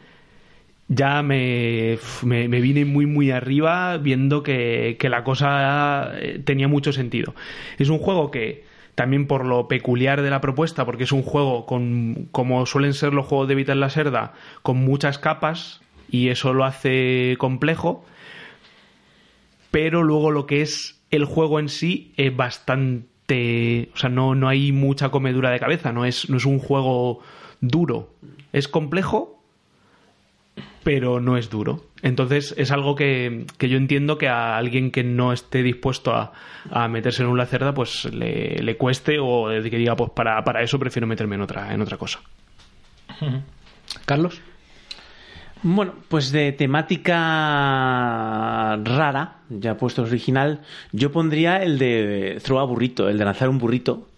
ya 0.89 1.23
me, 1.23 1.99
me, 2.23 2.49
me 2.49 2.61
vine 2.61 2.85
muy 2.85 3.07
muy 3.07 3.31
arriba 3.31 3.97
viendo 3.97 4.43
que, 4.43 4.97
que 4.99 5.09
la 5.09 5.25
cosa 5.25 6.13
eh, 6.19 6.41
tenía 6.45 6.69
mucho 6.69 6.93
sentido. 6.93 7.35
Es 7.79 7.89
un 7.89 7.99
juego 7.99 8.31
que 8.31 8.65
también 8.95 9.27
por 9.27 9.45
lo 9.45 9.69
peculiar 9.69 10.23
de 10.23 10.31
la 10.31 10.41
propuesta, 10.41 10.85
porque 10.85 11.05
es 11.05 11.13
un 11.13 11.23
juego 11.23 11.67
con, 11.67 12.29
como 12.31 12.65
suelen 12.67 12.95
ser 12.95 13.13
los 13.13 13.27
juegos 13.27 13.49
de 13.49 13.55
Vital 13.55 13.81
la 13.81 13.91
Serda, 13.91 14.35
con 14.63 14.79
muchas 14.79 15.19
capas 15.19 15.81
y 16.11 16.29
eso 16.29 16.53
lo 16.53 16.65
hace 16.65 17.37
complejo, 17.39 18.05
pero 19.71 20.03
luego 20.03 20.31
lo 20.31 20.47
que 20.47 20.63
es 20.63 21.03
el 21.11 21.25
juego 21.25 21.59
en 21.59 21.69
sí 21.69 22.13
es 22.17 22.35
bastante, 22.37 23.91
o 23.95 23.97
sea, 23.97 24.11
no, 24.11 24.35
no 24.35 24.49
hay 24.49 24.73
mucha 24.73 25.11
comedura 25.11 25.51
de 25.51 25.61
cabeza, 25.61 25.93
no 25.93 26.05
es, 26.05 26.31
no 26.31 26.37
es 26.37 26.47
un 26.47 26.59
juego 26.59 27.21
duro, 27.61 28.15
es 28.53 28.69
complejo, 28.69 29.34
pero 30.83 31.21
no 31.21 31.37
es 31.37 31.51
duro. 31.51 31.87
Entonces 32.03 32.55
es 32.59 32.71
algo 32.71 32.95
que, 32.95 33.47
que 33.59 33.69
yo 33.69 33.77
entiendo 33.79 34.19
que 34.19 34.29
a 34.29 34.57
alguien 34.57 34.91
que 34.91 35.03
no 35.03 35.33
esté 35.33 35.63
dispuesto 35.63 36.13
a, 36.15 36.33
a 36.71 36.87
meterse 36.89 37.23
en 37.23 37.31
un 37.31 37.39
lacerda, 37.39 37.73
pues 37.73 38.05
le, 38.13 38.63
le 38.63 38.77
cueste 38.77 39.17
o 39.21 39.49
que 39.49 39.79
diga, 39.79 39.97
pues 39.97 40.11
para, 40.11 40.45
para 40.45 40.63
eso 40.63 40.79
prefiero 40.79 41.07
meterme 41.07 41.37
en 41.37 41.41
otra, 41.41 41.73
en 41.73 41.81
otra 41.81 41.97
cosa. 41.97 42.21
Carlos. 44.05 44.41
Bueno, 45.63 45.95
pues 46.09 46.31
de 46.31 46.53
temática 46.53 47.17
rara, 48.85 49.39
ya 49.49 49.79
puesto 49.79 50.03
original, 50.03 50.61
yo 50.93 51.11
pondría 51.11 51.63
el 51.63 51.79
de 51.79 52.39
throw 52.45 52.59
a 52.59 52.65
burrito, 52.65 53.09
el 53.09 53.17
de 53.17 53.25
lanzar 53.25 53.49
un 53.49 53.57
burrito, 53.57 54.09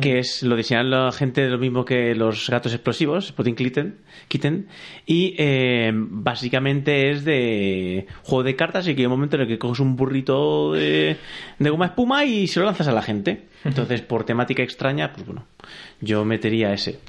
que 0.00 0.18
es 0.18 0.42
lo 0.42 0.54
diseñan 0.56 0.90
la 0.90 1.10
gente 1.12 1.48
lo 1.48 1.58
mismo 1.58 1.84
que 1.84 2.14
los 2.14 2.50
gatos 2.50 2.74
explosivos, 2.74 3.28
Spotting 3.28 3.54
Kitten, 3.54 3.98
Kitten 4.28 4.68
y 5.06 5.34
eh, 5.38 5.90
básicamente 5.94 7.10
es 7.10 7.24
de 7.24 8.06
juego 8.22 8.42
de 8.42 8.54
cartas 8.54 8.86
y 8.86 8.94
que 8.94 9.02
hay 9.02 9.06
un 9.06 9.12
momento 9.12 9.36
en 9.36 9.42
el 9.42 9.48
que 9.48 9.58
coges 9.58 9.80
un 9.80 9.96
burrito 9.96 10.72
de, 10.74 11.16
de 11.58 11.70
goma 11.70 11.86
espuma 11.86 12.24
y 12.24 12.46
se 12.46 12.60
lo 12.60 12.66
lanzas 12.66 12.88
a 12.88 12.92
la 12.92 13.02
gente. 13.02 13.46
Entonces, 13.64 14.02
por 14.02 14.24
temática 14.24 14.62
extraña, 14.62 15.12
pues 15.12 15.26
bueno, 15.26 15.46
yo 16.00 16.24
metería 16.24 16.72
ese. 16.72 17.00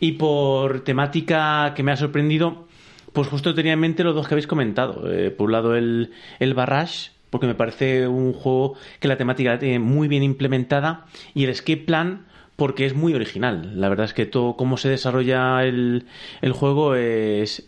Y 0.00 0.12
por 0.12 0.84
temática 0.84 1.72
que 1.74 1.82
me 1.82 1.92
ha 1.92 1.96
sorprendido, 1.96 2.68
pues 3.12 3.28
justo 3.28 3.54
tenía 3.54 3.72
en 3.72 3.80
mente 3.80 4.04
los 4.04 4.14
dos 4.14 4.28
que 4.28 4.34
habéis 4.34 4.46
comentado. 4.46 5.12
Eh, 5.12 5.30
por 5.30 5.46
un 5.46 5.52
lado, 5.52 5.74
el, 5.74 6.12
el 6.38 6.54
Barrage, 6.54 7.10
porque 7.30 7.46
me 7.46 7.54
parece 7.54 8.06
un 8.08 8.32
juego 8.32 8.76
que 9.00 9.08
la 9.08 9.16
temática 9.16 9.50
la 9.50 9.58
tiene 9.58 9.78
muy 9.78 10.08
bien 10.08 10.22
implementada, 10.22 11.06
y 11.34 11.44
el 11.44 11.50
Escape 11.50 11.84
Plan, 11.84 12.26
porque 12.58 12.86
es 12.86 12.94
muy 12.94 13.14
original. 13.14 13.80
La 13.80 13.88
verdad 13.88 14.06
es 14.06 14.14
que 14.14 14.26
todo 14.26 14.56
cómo 14.56 14.78
se 14.78 14.88
desarrolla 14.88 15.62
el, 15.62 16.06
el 16.42 16.52
juego 16.52 16.96
es, 16.96 17.64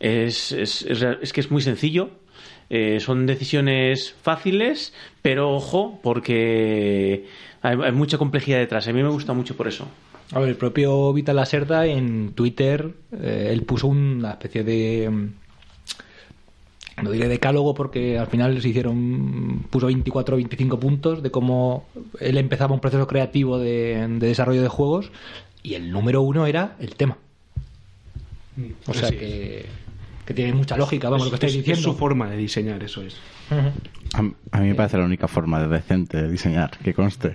es, 0.00 0.50
es, 0.50 1.32
que 1.32 1.40
es 1.40 1.52
muy 1.52 1.62
sencillo. 1.62 2.10
Eh, 2.68 2.98
son 2.98 3.24
decisiones 3.26 4.16
fáciles, 4.20 4.94
pero 5.22 5.52
ojo, 5.52 6.00
porque 6.02 7.28
hay, 7.60 7.78
hay 7.84 7.92
mucha 7.92 8.18
complejidad 8.18 8.58
detrás. 8.58 8.88
A 8.88 8.92
mí 8.92 9.00
me 9.00 9.10
gusta 9.10 9.32
mucho 9.32 9.56
por 9.56 9.68
eso. 9.68 9.86
A 10.32 10.40
ver, 10.40 10.48
el 10.48 10.56
propio 10.56 11.12
Vital 11.12 11.36
Lacerda 11.36 11.86
en 11.86 12.32
Twitter, 12.32 12.90
eh, 13.12 13.50
él 13.52 13.62
puso 13.62 13.86
una 13.86 14.32
especie 14.32 14.64
de. 14.64 15.28
Mm, 17.02 17.04
No 17.04 17.10
diré 17.10 17.28
decálogo 17.28 17.74
porque 17.74 18.18
al 18.18 18.26
final 18.28 18.60
se 18.62 18.68
hicieron. 18.68 19.64
puso 19.70 19.86
24 19.86 20.34
o 20.34 20.36
25 20.36 20.78
puntos 20.80 21.22
de 21.22 21.30
cómo 21.30 21.86
él 22.20 22.38
empezaba 22.38 22.74
un 22.74 22.80
proceso 22.80 23.06
creativo 23.06 23.58
de, 23.58 24.06
de 24.08 24.26
desarrollo 24.26 24.62
de 24.62 24.68
juegos 24.68 25.10
y 25.62 25.74
el 25.74 25.90
número 25.92 26.22
uno 26.22 26.46
era 26.46 26.76
el 26.80 26.94
tema. 26.96 27.16
O 28.86 28.92
sea 28.94 29.10
que, 29.10 29.66
que 30.26 30.34
tiene 30.34 30.52
mucha 30.52 30.76
lógica, 30.76 31.08
vamos, 31.08 31.26
lo 31.26 31.30
que 31.30 31.36
estáis 31.36 31.52
es, 31.54 31.58
es 31.60 31.64
diciendo. 31.66 31.92
su 31.92 31.98
forma 31.98 32.28
de 32.28 32.36
diseñar, 32.36 32.82
eso 32.82 33.02
es. 33.02 33.16
A, 34.14 34.18
a 34.18 34.60
mí 34.60 34.68
me 34.68 34.74
parece 34.74 34.98
la 34.98 35.04
única 35.04 35.26
forma 35.28 35.60
de 35.60 35.68
decente 35.68 36.20
de 36.22 36.30
diseñar, 36.30 36.70
que 36.78 36.92
conste. 36.94 37.34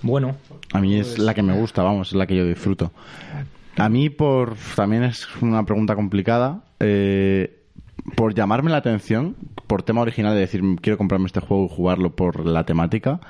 Bueno, 0.00 0.36
A 0.72 0.80
mí 0.80 0.96
es 0.96 1.18
la 1.18 1.34
que 1.34 1.42
me 1.42 1.52
gusta, 1.54 1.82
vamos, 1.82 2.08
es 2.08 2.14
la 2.14 2.26
que 2.26 2.36
yo 2.36 2.46
disfruto. 2.46 2.92
A 3.76 3.88
mí, 3.88 4.10
por 4.10 4.54
también 4.76 5.02
es 5.04 5.26
una 5.40 5.64
pregunta 5.64 5.94
complicada. 5.94 6.62
eh, 6.80 7.57
por 8.16 8.34
llamarme 8.34 8.70
la 8.70 8.78
atención, 8.78 9.36
por 9.66 9.82
tema 9.82 10.00
original 10.00 10.34
de 10.34 10.40
decir 10.40 10.62
quiero 10.80 10.98
comprarme 10.98 11.26
este 11.26 11.40
juego 11.40 11.66
y 11.66 11.74
jugarlo 11.74 12.14
por 12.14 12.44
la 12.46 12.64
temática, 12.64 13.20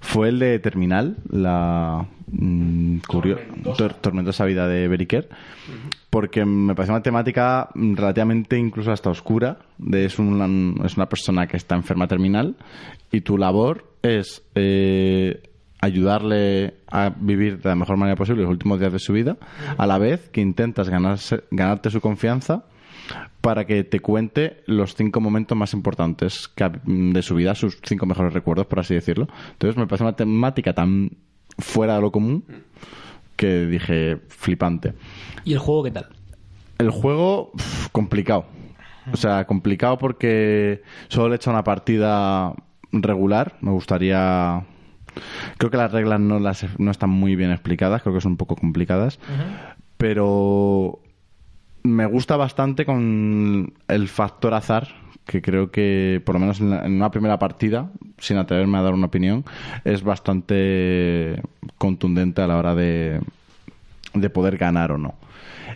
fue 0.00 0.28
el 0.28 0.38
de 0.38 0.58
Terminal, 0.58 1.16
la 1.30 2.06
mm, 2.30 2.98
curio- 3.08 3.38
tor- 3.76 3.94
tormentosa 3.94 4.44
vida 4.44 4.68
de 4.68 4.86
Beriker, 4.86 5.28
porque 6.10 6.44
me 6.44 6.74
parece 6.74 6.92
una 6.92 7.02
temática 7.02 7.70
relativamente 7.74 8.58
incluso 8.58 8.92
hasta 8.92 9.08
oscura. 9.10 9.58
De, 9.78 10.04
es, 10.04 10.18
una, 10.18 10.46
es 10.84 10.96
una 10.98 11.06
persona 11.08 11.46
que 11.46 11.56
está 11.56 11.74
enferma 11.74 12.06
terminal 12.06 12.54
y 13.10 13.22
tu 13.22 13.38
labor 13.38 13.86
es 14.02 14.42
eh, 14.54 15.42
ayudarle 15.80 16.74
a 16.90 17.10
vivir 17.18 17.60
de 17.62 17.68
la 17.70 17.74
mejor 17.74 17.96
manera 17.96 18.16
posible 18.16 18.42
los 18.42 18.50
últimos 18.50 18.78
días 18.80 18.92
de 18.92 18.98
su 18.98 19.12
vida, 19.14 19.36
a 19.78 19.86
la 19.86 19.98
vez 19.98 20.28
que 20.28 20.40
intentas 20.42 20.88
ganarse, 20.90 21.44
ganarte 21.50 21.90
su 21.90 22.00
confianza 22.00 22.64
para 23.40 23.66
que 23.66 23.84
te 23.84 24.00
cuente 24.00 24.62
los 24.66 24.94
cinco 24.94 25.20
momentos 25.20 25.56
más 25.56 25.74
importantes 25.74 26.50
de 26.84 27.22
su 27.22 27.34
vida, 27.34 27.54
sus 27.54 27.78
cinco 27.84 28.06
mejores 28.06 28.32
recuerdos, 28.32 28.66
por 28.66 28.80
así 28.80 28.94
decirlo. 28.94 29.28
Entonces 29.52 29.76
me 29.76 29.86
parece 29.86 30.04
una 30.04 30.16
temática 30.16 30.72
tan 30.72 31.10
fuera 31.58 31.96
de 31.96 32.00
lo 32.00 32.10
común 32.10 32.44
que 33.36 33.66
dije 33.66 34.18
flipante. 34.28 34.94
¿y 35.44 35.52
el 35.52 35.58
juego 35.58 35.84
qué 35.84 35.90
tal? 35.90 36.08
El 36.78 36.90
juego, 36.90 37.52
complicado. 37.92 38.46
O 39.12 39.16
sea, 39.16 39.46
complicado 39.46 39.98
porque 39.98 40.82
solo 41.08 41.28
le 41.28 41.34
he 41.34 41.36
hecho 41.36 41.50
una 41.50 41.64
partida 41.64 42.54
regular. 42.90 43.56
Me 43.60 43.70
gustaría. 43.70 44.64
Creo 45.58 45.70
que 45.70 45.76
las 45.76 45.92
reglas 45.92 46.18
no, 46.18 46.40
las, 46.40 46.66
no 46.78 46.90
están 46.90 47.10
muy 47.10 47.36
bien 47.36 47.52
explicadas, 47.52 48.02
creo 48.02 48.14
que 48.14 48.20
son 48.20 48.32
un 48.32 48.38
poco 48.38 48.56
complicadas. 48.56 49.20
Pero 49.98 51.00
me 51.84 52.06
gusta 52.06 52.36
bastante 52.36 52.84
con 52.86 53.72
el 53.88 54.08
factor 54.08 54.54
azar, 54.54 54.88
que 55.26 55.40
creo 55.42 55.70
que, 55.70 56.20
por 56.24 56.34
lo 56.34 56.38
menos 56.40 56.60
en, 56.60 56.70
la- 56.70 56.84
en 56.84 56.92
una 56.94 57.10
primera 57.10 57.38
partida, 57.38 57.90
sin 58.18 58.36
atreverme 58.38 58.78
a 58.78 58.82
dar 58.82 58.94
una 58.94 59.06
opinión, 59.06 59.44
es 59.84 60.02
bastante 60.02 61.40
contundente 61.78 62.42
a 62.42 62.46
la 62.46 62.56
hora 62.58 62.74
de, 62.74 63.20
de 64.14 64.30
poder 64.30 64.56
ganar 64.56 64.92
o 64.92 64.98
no. 64.98 65.14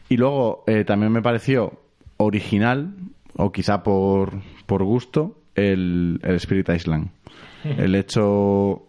Y 0.08 0.16
luego 0.16 0.64
eh, 0.66 0.84
también 0.84 1.12
me 1.12 1.22
pareció 1.22 1.72
original, 2.16 2.94
o 3.36 3.52
quizá 3.52 3.82
por, 3.82 4.32
por 4.66 4.82
gusto, 4.84 5.36
el, 5.54 6.20
el 6.22 6.34
Spirit 6.36 6.68
Island. 6.70 7.08
El 7.64 7.94
hecho 7.96 8.82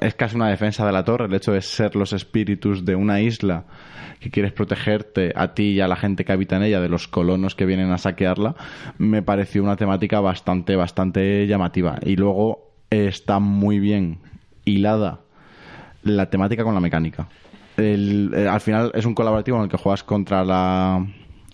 es 0.00 0.14
casi 0.14 0.36
una 0.36 0.48
defensa 0.48 0.86
de 0.86 0.92
la 0.92 1.04
torre, 1.04 1.26
el 1.26 1.34
hecho 1.34 1.52
de 1.52 1.62
ser 1.62 1.96
los 1.96 2.12
espíritus 2.12 2.84
de 2.84 2.94
una 2.94 3.20
isla 3.20 3.64
que 4.20 4.30
quieres 4.30 4.52
protegerte 4.52 5.32
a 5.34 5.54
ti 5.54 5.70
y 5.72 5.80
a 5.80 5.88
la 5.88 5.96
gente 5.96 6.24
que 6.24 6.32
habita 6.32 6.56
en 6.56 6.62
ella 6.62 6.80
de 6.80 6.88
los 6.88 7.08
colonos 7.08 7.54
que 7.54 7.64
vienen 7.66 7.90
a 7.90 7.98
saquearla, 7.98 8.54
me 8.98 9.22
pareció 9.22 9.62
una 9.62 9.76
temática 9.76 10.20
bastante, 10.20 10.76
bastante 10.76 11.46
llamativa. 11.46 11.98
Y 12.04 12.16
luego 12.16 12.70
está 12.90 13.38
muy 13.38 13.78
bien 13.78 14.18
hilada 14.64 15.20
la 16.02 16.28
temática 16.28 16.64
con 16.64 16.74
la 16.74 16.80
mecánica. 16.80 17.28
El- 17.76 18.32
eh, 18.34 18.46
al 18.48 18.60
final 18.60 18.90
es 18.94 19.06
un 19.06 19.14
colaborativo 19.14 19.56
en 19.58 19.64
el 19.64 19.68
que 19.70 19.76
juegas 19.78 20.02
contra 20.02 20.44
la 20.44 21.06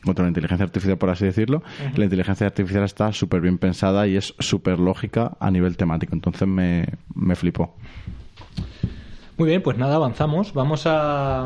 contra 0.06 0.24
la 0.24 0.28
inteligencia 0.28 0.64
artificial, 0.64 0.96
por 0.96 1.10
así 1.10 1.26
decirlo. 1.26 1.62
La 1.94 2.04
inteligencia 2.04 2.46
artificial 2.46 2.84
está 2.84 3.12
súper 3.12 3.42
bien 3.42 3.58
pensada 3.58 4.06
y 4.06 4.16
es 4.16 4.34
súper 4.38 4.78
lógica 4.78 5.36
a 5.38 5.50
nivel 5.50 5.76
temático. 5.76 6.14
Entonces 6.14 6.48
me, 6.48 6.86
me 7.14 7.36
flipó. 7.36 7.76
Muy 9.36 9.50
bien, 9.50 9.62
pues 9.62 9.76
nada, 9.76 9.96
avanzamos. 9.96 10.54
Vamos 10.54 10.86
a, 10.86 11.44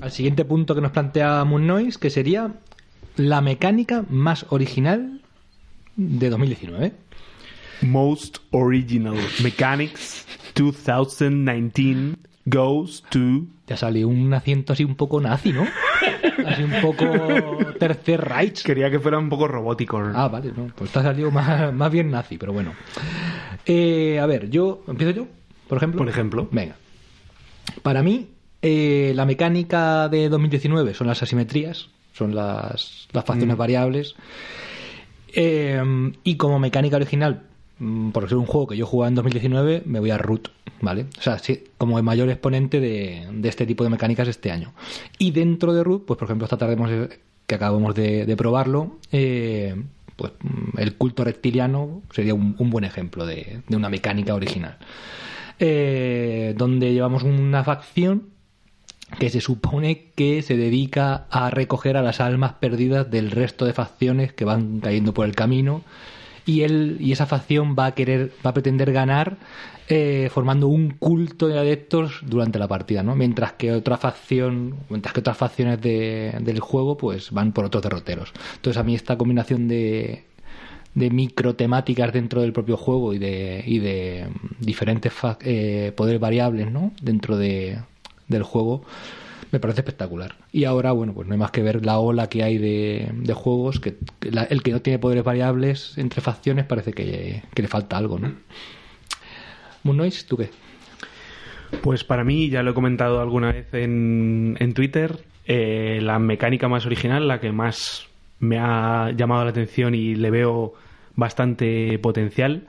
al 0.00 0.10
siguiente 0.10 0.44
punto 0.44 0.76
que 0.76 0.80
nos 0.80 0.92
plantea 0.92 1.44
Moon 1.44 1.66
Noise, 1.66 1.98
que 1.98 2.10
sería 2.10 2.52
la 3.16 3.40
mecánica 3.40 4.04
más 4.08 4.46
original 4.50 5.20
de 5.96 6.30
2019. 6.30 6.92
Most 7.82 8.38
Original 8.50 9.16
Mechanics 9.42 10.26
2019 10.54 12.16
goes 12.46 13.02
to... 13.10 13.46
Te 13.64 13.74
ha 13.74 13.76
salido 13.76 14.08
un 14.08 14.32
acento 14.34 14.72
así 14.72 14.84
un 14.84 14.94
poco 14.94 15.20
nazi, 15.20 15.52
¿no? 15.52 15.64
Así 16.46 16.62
un 16.62 16.80
poco 16.80 17.06
tercer 17.78 18.20
Reich. 18.20 18.62
Quería 18.62 18.90
que 18.90 18.98
fuera 19.00 19.18
un 19.18 19.28
poco 19.28 19.48
robótico. 19.48 19.98
Ah, 20.14 20.28
vale, 20.28 20.52
no, 20.56 20.68
pues 20.74 20.90
te 20.90 20.98
ha 20.98 21.02
salido 21.02 21.30
más, 21.30 21.72
más 21.72 21.90
bien 21.90 22.10
nazi, 22.10 22.38
pero 22.38 22.52
bueno. 22.52 22.72
Eh, 23.66 24.18
a 24.20 24.26
ver, 24.26 24.50
yo, 24.50 24.82
¿empiezo 24.88 25.12
yo? 25.12 25.26
Por 25.68 25.78
ejemplo. 25.78 25.98
Por 25.98 26.08
ejemplo. 26.08 26.48
Venga. 26.50 26.76
Para 27.82 28.02
mí, 28.02 28.28
eh, 28.62 29.12
la 29.14 29.24
mecánica 29.24 30.08
de 30.08 30.28
2019 30.28 30.94
son 30.94 31.06
las 31.06 31.22
asimetrías, 31.22 31.88
son 32.12 32.34
las, 32.34 33.08
las 33.12 33.24
facciones 33.24 33.56
variables. 33.56 34.14
Eh, 35.32 35.80
y 36.24 36.36
como 36.36 36.58
mecánica 36.58 36.96
original, 36.96 37.34
mm, 37.34 37.49
por 38.12 38.28
ser 38.28 38.38
un 38.38 38.46
juego 38.46 38.66
que 38.66 38.76
yo 38.76 38.86
jugaba 38.86 39.08
en 39.08 39.14
2019, 39.14 39.82
me 39.86 40.00
voy 40.00 40.10
a 40.10 40.18
Root, 40.18 40.48
¿vale? 40.80 41.06
O 41.18 41.22
sea, 41.22 41.38
sí, 41.38 41.64
como 41.78 41.96
el 41.98 42.04
mayor 42.04 42.28
exponente 42.28 42.78
de, 42.78 43.26
este 43.44 43.66
tipo 43.66 43.84
de 43.84 43.90
mecánicas 43.90 44.28
este 44.28 44.50
año. 44.50 44.72
Y 45.18 45.30
dentro 45.30 45.72
de 45.72 45.82
Root, 45.82 46.04
pues 46.04 46.18
por 46.18 46.26
ejemplo, 46.26 46.44
esta 46.44 46.58
tarde 46.58 46.76
que 47.46 47.54
acabamos 47.54 47.94
de, 47.94 48.34
probarlo, 48.36 48.98
eh, 49.12 49.74
pues 50.16 50.32
mm, 50.42 50.78
el 50.78 50.94
culto 50.96 51.24
reptiliano 51.24 52.02
sería 52.12 52.34
un, 52.34 52.54
buen 52.70 52.84
ejemplo 52.84 53.24
de, 53.24 53.62
de 53.66 53.76
una 53.76 53.88
mecánica 53.88 54.34
original. 54.34 54.76
Eh, 55.58 56.54
donde 56.56 56.92
llevamos 56.92 57.22
una 57.22 57.64
facción 57.64 58.28
que 59.18 59.28
se 59.30 59.40
supone 59.40 60.06
que 60.14 60.42
se 60.42 60.56
dedica 60.56 61.26
a 61.30 61.50
recoger 61.50 61.96
a 61.96 62.02
las 62.02 62.20
almas 62.20 62.54
perdidas 62.54 63.10
del 63.10 63.30
resto 63.30 63.64
de 63.64 63.72
facciones 63.72 64.32
que 64.32 64.44
van 64.44 64.80
cayendo 64.80 65.12
por 65.12 65.26
el 65.26 65.34
camino 65.34 65.82
y 66.50 66.62
él 66.62 66.96
y 67.00 67.12
esa 67.12 67.26
facción 67.26 67.74
va 67.78 67.86
a 67.86 67.94
querer 67.94 68.30
va 68.44 68.50
a 68.50 68.54
pretender 68.54 68.92
ganar 68.92 69.36
eh, 69.88 70.28
formando 70.32 70.68
un 70.68 70.90
culto 70.90 71.48
de 71.48 71.58
adeptos 71.58 72.20
durante 72.22 72.58
la 72.58 72.68
partida 72.68 73.02
no 73.02 73.14
mientras 73.16 73.52
que 73.54 73.72
otra 73.72 73.96
facción 73.96 74.76
mientras 74.88 75.12
que 75.14 75.20
otras 75.20 75.36
facciones 75.36 75.80
de- 75.80 76.36
del 76.40 76.60
juego 76.60 76.96
pues 76.96 77.30
van 77.32 77.52
por 77.52 77.64
otros 77.64 77.82
derroteros 77.82 78.32
entonces 78.56 78.78
a 78.80 78.84
mí 78.84 78.94
esta 78.94 79.16
combinación 79.16 79.68
de 79.68 80.24
de 80.94 81.08
micro 81.10 81.54
temáticas 81.54 82.12
dentro 82.12 82.40
del 82.42 82.52
propio 82.52 82.76
juego 82.76 83.14
y 83.14 83.18
de, 83.18 83.62
y 83.64 83.78
de 83.78 84.26
diferentes 84.58 85.12
eh, 85.42 85.92
poderes 85.96 86.20
variables 86.20 86.70
¿no? 86.72 86.92
dentro 87.00 87.36
de, 87.36 87.78
del 88.26 88.42
juego 88.42 88.82
me 89.52 89.60
parece 89.60 89.80
espectacular. 89.80 90.36
Y 90.52 90.64
ahora, 90.64 90.92
bueno, 90.92 91.12
pues 91.12 91.26
no 91.26 91.34
hay 91.34 91.38
más 91.38 91.50
que 91.50 91.62
ver 91.62 91.84
la 91.84 91.98
ola 91.98 92.28
que 92.28 92.42
hay 92.42 92.58
de, 92.58 93.10
de 93.14 93.32
juegos, 93.34 93.80
que, 93.80 93.96
la- 94.30 94.44
el 94.44 94.62
que 94.62 94.72
no 94.72 94.80
tiene 94.80 94.98
poderes 94.98 95.24
variables 95.24 95.96
entre 95.98 96.20
facciones 96.20 96.66
parece 96.66 96.92
que, 96.92 97.42
que 97.54 97.62
le 97.62 97.68
falta 97.68 97.96
algo, 97.96 98.18
¿no? 98.18 98.32
Moon 99.82 99.98
¿tú 100.28 100.36
qué? 100.36 100.50
Pues 101.82 102.04
para 102.04 102.24
mí, 102.24 102.48
ya 102.50 102.62
lo 102.62 102.72
he 102.72 102.74
comentado 102.74 103.20
alguna 103.20 103.52
vez 103.52 103.72
en, 103.74 104.56
en 104.58 104.74
Twitter, 104.74 105.18
eh, 105.46 106.00
la 106.02 106.18
mecánica 106.18 106.68
más 106.68 106.84
original, 106.84 107.26
la 107.28 107.40
que 107.40 107.52
más 107.52 108.06
me 108.38 108.58
ha 108.58 109.10
llamado 109.16 109.44
la 109.44 109.50
atención 109.50 109.94
y 109.94 110.14
le 110.14 110.30
veo 110.30 110.74
bastante 111.14 111.98
potencial, 111.98 112.66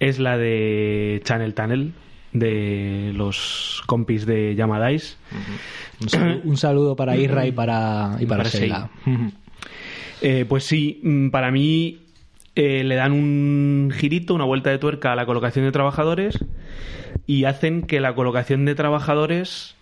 es 0.00 0.18
la 0.18 0.36
de 0.36 1.20
Channel 1.24 1.54
Tunnel, 1.54 1.92
de 2.38 3.12
los 3.14 3.82
compis 3.86 4.26
de 4.26 4.54
Yamadais. 4.54 5.18
Un 6.00 6.08
saludo, 6.08 6.40
un 6.44 6.56
saludo 6.56 6.96
para 6.96 7.16
Isra 7.16 7.46
y 7.46 7.52
para, 7.52 8.16
y 8.20 8.26
para, 8.26 8.44
Para 8.44 8.50
Sheila. 8.50 8.90
Eh, 10.22 10.46
pues 10.48 10.64
sí, 10.64 11.00
mm, 11.02 11.28
para 11.28 11.50
mí 11.50 11.98
eh, 12.54 12.84
le 12.84 12.94
dan 12.94 13.12
un 13.12 13.92
girito, 13.94 14.34
una 14.34 14.44
vuelta 14.44 14.70
de 14.70 14.78
tuerca 14.78 15.12
a 15.12 15.16
la 15.16 15.26
colocación 15.26 15.64
de 15.66 15.72
trabajadores 15.72 16.38
y 17.26 17.44
hacen 17.44 17.82
que 17.82 18.00
la 18.00 18.14
colocación 18.14 18.64
de 18.64 18.74
trabajadores 18.74 19.74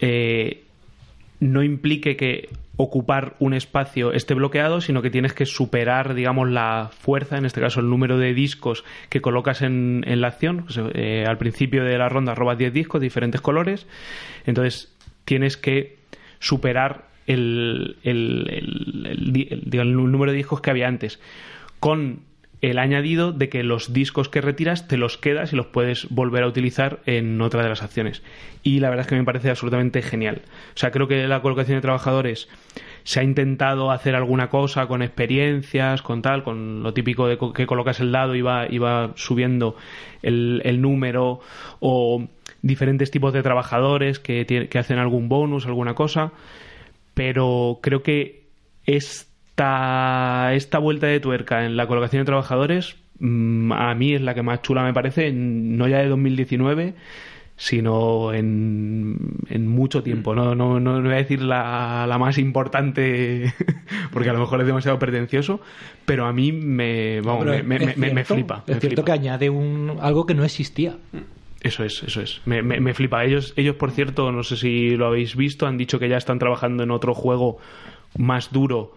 eh, 0.00 0.65
no 1.40 1.62
implique 1.62 2.16
que 2.16 2.48
ocupar 2.78 3.36
un 3.38 3.54
espacio 3.54 4.12
esté 4.12 4.34
bloqueado, 4.34 4.80
sino 4.82 5.00
que 5.00 5.10
tienes 5.10 5.32
que 5.32 5.46
superar, 5.46 6.14
digamos, 6.14 6.50
la 6.50 6.90
fuerza, 6.98 7.38
en 7.38 7.46
este 7.46 7.60
caso 7.60 7.80
el 7.80 7.88
número 7.88 8.18
de 8.18 8.34
discos 8.34 8.84
que 9.08 9.20
colocas 9.22 9.62
en, 9.62 10.04
en 10.06 10.20
la 10.20 10.28
acción. 10.28 10.64
Pues, 10.64 10.78
eh, 10.94 11.24
al 11.26 11.38
principio 11.38 11.84
de 11.84 11.96
la 11.96 12.08
ronda 12.10 12.34
robas 12.34 12.58
10 12.58 12.72
discos 12.72 13.00
de 13.00 13.06
diferentes 13.06 13.40
colores, 13.40 13.86
entonces 14.44 14.94
tienes 15.24 15.56
que 15.56 15.96
superar 16.38 17.06
el, 17.26 17.96
el- 18.02 18.46
número 19.94 20.32
de 20.32 20.36
discos 20.36 20.60
que 20.60 20.70
había 20.70 20.86
antes. 20.88 21.18
Con 21.80 22.20
el 22.62 22.78
añadido 22.78 23.32
de 23.32 23.48
que 23.48 23.62
los 23.62 23.92
discos 23.92 24.28
que 24.28 24.40
retiras 24.40 24.88
te 24.88 24.96
los 24.96 25.18
quedas 25.18 25.52
y 25.52 25.56
los 25.56 25.66
puedes 25.66 26.08
volver 26.10 26.42
a 26.42 26.48
utilizar 26.48 27.00
en 27.06 27.40
otra 27.40 27.62
de 27.62 27.68
las 27.68 27.82
acciones. 27.82 28.22
Y 28.62 28.80
la 28.80 28.88
verdad 28.88 29.06
es 29.06 29.08
que 29.08 29.16
me 29.16 29.24
parece 29.24 29.50
absolutamente 29.50 30.02
genial. 30.02 30.42
O 30.74 30.78
sea, 30.78 30.90
creo 30.90 31.06
que 31.06 31.26
la 31.26 31.42
colocación 31.42 31.78
de 31.78 31.82
trabajadores 31.82 32.48
se 33.04 33.20
ha 33.20 33.22
intentado 33.22 33.90
hacer 33.90 34.14
alguna 34.14 34.48
cosa 34.48 34.86
con 34.86 35.02
experiencias, 35.02 36.02
con 36.02 36.22
tal, 36.22 36.42
con 36.42 36.82
lo 36.82 36.92
típico 36.92 37.28
de 37.28 37.38
que 37.54 37.66
colocas 37.66 38.00
el 38.00 38.10
dado 38.10 38.34
y 38.34 38.42
va, 38.42 38.66
y 38.68 38.78
va 38.78 39.12
subiendo 39.14 39.76
el, 40.22 40.80
número 40.80 41.40
o 41.80 42.26
diferentes 42.62 43.10
tipos 43.10 43.32
de 43.32 43.42
trabajadores 43.42 44.18
que, 44.18 44.46
que 44.68 44.78
hacen 44.78 44.98
algún 44.98 45.28
bonus, 45.28 45.66
alguna 45.66 45.94
cosa 45.94 46.32
pero 47.16 47.78
creo 47.80 48.02
que 48.02 48.44
esta, 49.60 50.52
esta 50.54 50.78
vuelta 50.78 51.06
de 51.06 51.18
tuerca 51.18 51.64
en 51.64 51.76
la 51.78 51.86
colocación 51.86 52.20
de 52.20 52.26
trabajadores 52.26 52.96
mm, 53.20 53.72
a 53.72 53.94
mí 53.94 54.12
es 54.14 54.20
la 54.20 54.34
que 54.34 54.42
más 54.42 54.60
chula 54.60 54.84
me 54.84 54.92
parece, 54.92 55.32
no 55.32 55.88
ya 55.88 55.98
de 56.00 56.08
2019, 56.08 56.92
sino 57.56 58.34
en, 58.34 59.16
en 59.48 59.66
mucho 59.66 60.02
tiempo. 60.02 60.34
No, 60.34 60.54
no, 60.54 60.78
no, 60.78 61.00
no 61.00 61.02
voy 61.02 61.12
a 61.14 61.16
decir 61.16 61.40
la, 61.40 62.04
la 62.06 62.18
más 62.18 62.36
importante, 62.36 63.50
porque 64.12 64.28
a 64.28 64.34
lo 64.34 64.40
mejor 64.40 64.60
es 64.60 64.66
demasiado 64.66 64.98
pretencioso, 64.98 65.62
pero 66.04 66.26
a 66.26 66.34
mí 66.34 66.52
me, 66.52 67.22
vamos, 67.22 67.46
me, 67.46 67.62
me- 67.62 67.94
me- 67.96 68.12
me 68.12 68.24
flipa. 68.26 68.56
Es 68.66 68.78
cierto 68.78 68.88
flipa. 68.88 69.04
que 69.04 69.12
añade 69.12 69.48
un, 69.48 69.96
algo 70.02 70.26
que 70.26 70.34
no 70.34 70.44
existía. 70.44 70.96
Eso 71.62 71.82
es, 71.82 72.02
eso 72.02 72.20
es. 72.20 72.42
Me, 72.44 72.60
me- 72.62 72.80
me 72.80 72.92
flipa. 72.92 73.24
Ellos, 73.24 73.54
ellos, 73.56 73.76
por 73.76 73.90
cierto, 73.90 74.30
no 74.32 74.42
sé 74.42 74.58
si 74.58 74.90
lo 74.96 75.06
habéis 75.06 75.34
visto, 75.34 75.66
han 75.66 75.78
dicho 75.78 75.98
que 75.98 76.10
ya 76.10 76.18
están 76.18 76.38
trabajando 76.38 76.82
en 76.82 76.90
otro 76.90 77.14
juego 77.14 77.56
más 78.18 78.52
duro, 78.52 78.94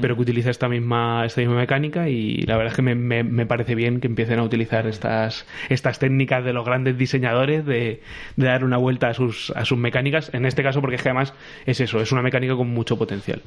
pero 0.00 0.16
que 0.16 0.22
utiliza 0.22 0.50
esta 0.50 0.68
misma, 0.68 1.24
esta 1.26 1.40
misma 1.40 1.56
mecánica 1.56 2.08
y 2.08 2.38
la 2.42 2.56
verdad 2.56 2.72
es 2.72 2.76
que 2.76 2.82
me, 2.82 2.94
me- 2.94 3.22
me 3.24 3.46
parece 3.46 3.74
bien 3.74 4.00
que 4.00 4.06
empiecen 4.06 4.38
a 4.38 4.42
utilizar 4.42 4.86
estas, 4.86 5.46
estas 5.68 5.98
técnicas 5.98 6.44
de 6.44 6.52
los 6.52 6.64
grandes 6.64 6.96
diseñadores 6.98 7.64
de, 7.66 8.02
de 8.36 8.46
dar 8.46 8.64
una 8.64 8.76
vuelta 8.76 9.08
a 9.08 9.14
sus, 9.14 9.50
a 9.56 9.64
sus 9.64 9.78
mecánicas. 9.78 10.30
En 10.34 10.46
este 10.46 10.62
caso, 10.62 10.80
porque 10.80 10.96
es 10.96 11.02
que 11.02 11.08
además 11.10 11.34
es 11.66 11.80
eso, 11.80 12.00
es 12.00 12.10
una 12.12 12.22
mecánica 12.22 12.54
con 12.56 12.68
mucho 12.68 12.98
potencial. 12.98 13.42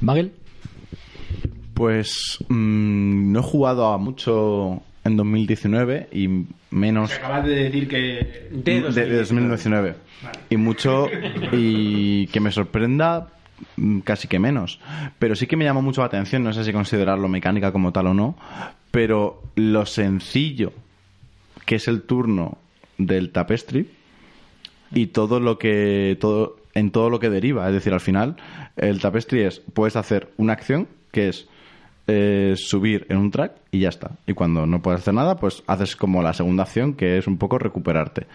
Magel, 0.00 0.32
Pues 1.74 2.38
mm, 2.48 3.32
no 3.32 3.40
he 3.40 3.42
jugado 3.42 3.92
a 3.92 3.98
mucho 3.98 4.82
en 5.04 5.16
2019 5.16 6.08
y 6.12 6.28
menos 6.70 7.12
Acabas 7.12 7.46
de 7.46 7.54
decir 7.54 7.86
que 7.88 8.48
De 8.50 8.80
de, 8.80 9.06
de 9.06 9.16
2019 9.18 9.94
y 10.50 10.56
mucho 10.56 11.08
y 11.52 12.26
que 12.28 12.40
me 12.40 12.50
sorprenda 12.50 13.20
mm, 13.20 13.35
casi 14.04 14.28
que 14.28 14.38
menos. 14.38 14.80
Pero 15.18 15.34
sí 15.34 15.46
que 15.46 15.56
me 15.56 15.64
llama 15.64 15.80
mucho 15.80 16.00
la 16.00 16.08
atención 16.08 16.44
no 16.44 16.52
sé 16.52 16.64
si 16.64 16.72
considerarlo 16.72 17.28
mecánica 17.28 17.72
como 17.72 17.92
tal 17.92 18.08
o 18.08 18.14
no 18.14 18.36
pero 18.96 19.42
lo 19.56 19.84
sencillo 19.84 20.72
que 21.66 21.74
es 21.74 21.86
el 21.86 22.04
turno 22.04 22.56
del 22.96 23.30
tapestry 23.30 23.90
y 24.90 25.08
todo 25.08 25.38
lo 25.38 25.58
que 25.58 26.16
todo 26.18 26.56
en 26.72 26.90
todo 26.90 27.10
lo 27.10 27.20
que 27.20 27.28
deriva. 27.28 27.66
Es 27.66 27.74
decir 27.74 27.92
al 27.92 28.00
final 28.00 28.36
el 28.76 28.98
tapestry 28.98 29.42
es 29.42 29.60
puedes 29.74 29.96
hacer 29.96 30.32
una 30.38 30.54
acción 30.54 30.88
que 31.12 31.28
es 31.28 31.46
eh, 32.06 32.54
subir 32.56 33.04
en 33.10 33.18
un 33.18 33.30
track 33.30 33.52
y 33.70 33.80
ya 33.80 33.90
está. 33.90 34.12
Y 34.26 34.32
cuando 34.32 34.64
no 34.64 34.80
puedes 34.80 35.02
hacer 35.02 35.12
nada 35.12 35.36
pues 35.36 35.62
haces 35.66 35.94
como 35.94 36.22
la 36.22 36.32
segunda 36.32 36.62
acción 36.62 36.94
que 36.94 37.18
es 37.18 37.26
un 37.26 37.36
poco 37.36 37.58
recuperarte 37.58 38.26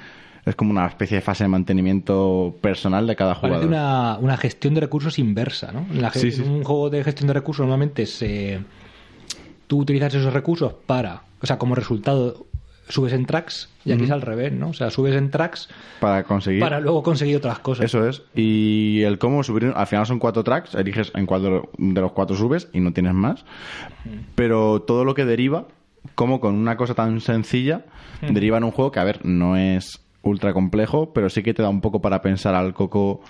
es 0.46 0.56
como 0.56 0.72
una 0.72 0.88
especie 0.88 1.18
de 1.18 1.22
fase 1.22 1.44
de 1.44 1.50
mantenimiento 1.50 2.56
personal 2.62 3.06
de 3.08 3.16
cada 3.16 3.36
parece 3.36 3.48
jugador 3.48 3.68
una, 3.68 4.18
una 4.20 4.38
gestión 4.38 4.74
de 4.74 4.82
recursos 4.82 5.20
inversa, 5.20 5.72
¿no? 5.72 5.86
En, 5.92 6.02
la 6.02 6.12
Sí, 6.12 6.32
sí. 6.32 6.42
en 6.42 6.50
un 6.50 6.64
juego 6.64 6.90
de 6.90 7.04
gestión 7.04 7.28
de 7.28 7.34
recursos 7.34 7.66
normalmente 7.66 8.06
se, 8.06 8.60
tú 9.68 9.80
utilizas 9.80 10.14
esos 10.14 10.34
recursos 10.34 10.74
para, 10.86 11.24
o 11.42 11.46
sea, 11.46 11.58
como 11.58 11.76
resultado 11.76 12.46
subes 12.90 13.14
en 13.14 13.26
tracks 13.26 13.70
y 13.86 13.92
aquí 13.92 14.04
es 14.04 14.12
al 14.12 14.22
revés, 14.22 14.52
¿no? 14.52 14.70
O 14.70 14.74
sea, 14.74 14.90
subes 14.90 15.16
en 15.16 15.32
tracks 15.32 15.70
para 16.00 16.24
conseguir 16.24 16.60
para 16.60 16.80
luego 16.80 17.02
conseguir 17.04 17.38
otras 17.38 17.60
cosas. 17.60 17.86
Eso 17.86 18.08
es. 18.08 18.24
Y 18.36 19.02
el 19.04 19.18
cómo 19.18 19.44
subir, 19.44 19.72
al 19.76 19.88
final 19.88 20.06
son 20.06 20.20
cuatro 20.20 20.44
tracks, 20.44 20.76
eliges 20.76 21.12
en 21.16 21.26
cuál 21.26 21.64
de 21.78 22.02
los 22.02 22.12
cuatro 22.12 22.36
subes 22.36 22.68
y 22.74 22.80
no 22.80 22.94
tienes 22.94 23.14
más. 23.14 23.46
Pero 24.36 24.82
todo 24.82 25.06
lo 25.06 25.16
que 25.16 25.26
deriva, 25.26 25.68
como 26.16 26.40
con 26.42 26.56
una 26.56 26.78
cosa 26.78 26.94
tan 26.94 27.22
sencilla, 27.22 27.86
deriva 28.22 28.58
en 28.58 28.66
un 28.66 28.72
juego 28.72 28.92
que, 28.92 29.00
a 29.00 29.04
ver, 29.04 29.26
no 29.26 29.56
es 29.56 30.02
ultra 30.24 30.54
complejo, 30.54 31.14
pero 31.14 31.30
sí 31.30 31.42
que 31.44 31.54
te 31.54 31.62
da 31.64 31.70
un 31.70 31.82
poco 31.82 32.00
para 32.02 32.22
pensar 32.22 32.54
al 32.56 32.74
coco 32.74 33.22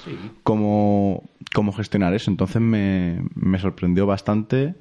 cómo, 0.44 1.24
cómo 1.54 1.72
gestionar 1.72 2.14
eso. 2.14 2.30
Entonces 2.30 2.62
me, 2.62 3.22
me 3.36 3.60
sorprendió 3.60 4.06
bastante 4.06 4.76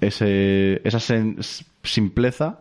ese, 0.00 0.80
esa 0.84 0.98
sen- 0.98 1.36
simpleza 1.82 2.60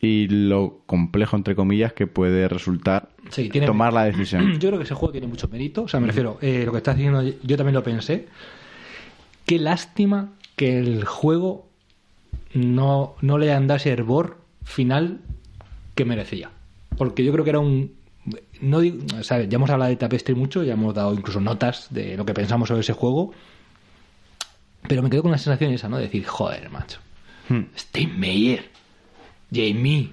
y 0.00 0.28
lo 0.28 0.80
complejo, 0.86 1.36
entre 1.36 1.56
comillas, 1.56 1.92
que 1.94 2.06
puede 2.06 2.46
resultar 2.48 3.08
Sí, 3.30 3.48
tiene 3.48 3.66
tomar 3.66 3.92
la 3.92 4.04
decisión. 4.04 4.52
Yo 4.60 4.68
creo 4.68 4.78
que 4.78 4.84
ese 4.84 4.94
juego 4.94 5.10
tiene 5.12 5.26
mucho 5.26 5.48
mérito. 5.48 5.82
O 5.84 5.88
sea, 5.88 5.98
me 5.98 6.06
refiero, 6.06 6.38
eh, 6.42 6.62
lo 6.64 6.70
que 6.72 6.78
estás 6.78 6.96
diciendo, 6.96 7.22
yo 7.42 7.56
también 7.56 7.74
lo 7.74 7.82
pensé. 7.82 8.28
Qué 9.46 9.58
lástima 9.58 10.30
que 10.54 10.78
el 10.78 11.04
juego 11.04 11.66
no, 12.54 13.14
no 13.20 13.38
le 13.38 13.50
hayan 13.50 13.66
dado 13.66 13.76
ese 13.76 13.90
hervor 13.90 14.38
final 14.64 15.20
que 15.94 16.04
merecía. 16.04 16.50
Porque 16.96 17.24
yo 17.24 17.32
creo 17.32 17.44
que 17.44 17.50
era 17.50 17.58
un. 17.58 17.92
No 18.60 18.80
digo- 18.80 18.98
o 19.18 19.22
sea, 19.22 19.42
ya 19.44 19.56
hemos 19.56 19.70
hablado 19.70 19.90
de 19.90 19.96
Tapestry 19.96 20.34
mucho, 20.34 20.62
ya 20.64 20.72
hemos 20.74 20.94
dado 20.94 21.12
incluso 21.14 21.40
notas 21.40 21.88
de 21.90 22.16
lo 22.16 22.24
que 22.24 22.34
pensamos 22.34 22.68
sobre 22.68 22.80
ese 22.80 22.92
juego. 22.92 23.32
Pero 24.88 25.02
me 25.02 25.10
quedo 25.10 25.22
con 25.22 25.32
la 25.32 25.38
sensación 25.38 25.72
esa, 25.72 25.88
¿no? 25.88 25.96
De 25.96 26.04
decir, 26.04 26.24
joder, 26.26 26.70
macho. 26.70 27.00
Hmm. 27.48 27.62
Steve 27.76 28.12
Meyer, 28.16 28.64
Jamie, 29.52 30.10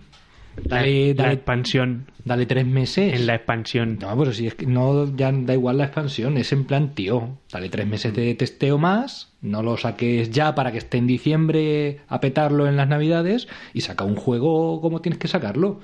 Dale, 0.56 1.16
la 1.16 1.24
dale, 1.24 1.34
expansión. 1.36 2.06
dale 2.26 2.46
tres 2.46 2.66
meses. 2.68 3.14
En 3.14 3.26
la 3.26 3.34
expansión. 3.36 3.98
No, 4.00 4.16
pero 4.18 4.34
si 4.34 4.46
es 4.46 4.54
que 4.54 4.68
no, 4.68 5.16
ya 5.16 5.32
da 5.32 5.54
igual 5.54 5.80
la 5.80 5.86
expansión, 5.86 6.38
es 6.38 6.52
en 6.54 6.66
plan, 6.66 6.94
tío, 6.94 7.38
dale 7.52 7.70
tres 7.70 7.88
meses 7.88 8.14
de 8.14 8.36
testeo 8.36 8.78
más, 8.78 9.30
no 9.42 9.64
lo 9.64 9.78
saques 9.78 10.30
ya 10.30 10.54
para 10.54 10.72
que 10.72 10.78
esté 10.78 11.00
en 11.00 11.08
diciembre 11.08 12.02
a 12.08 12.20
petarlo 12.20 12.68
en 12.68 12.78
las 12.78 12.88
navidades 12.88 13.48
y 13.74 13.82
saca 13.82 14.04
un 14.04 14.16
juego 14.16 14.80
como 14.80 15.02
tienes 15.02 15.18
que 15.18 15.28
sacarlo. 15.28 15.80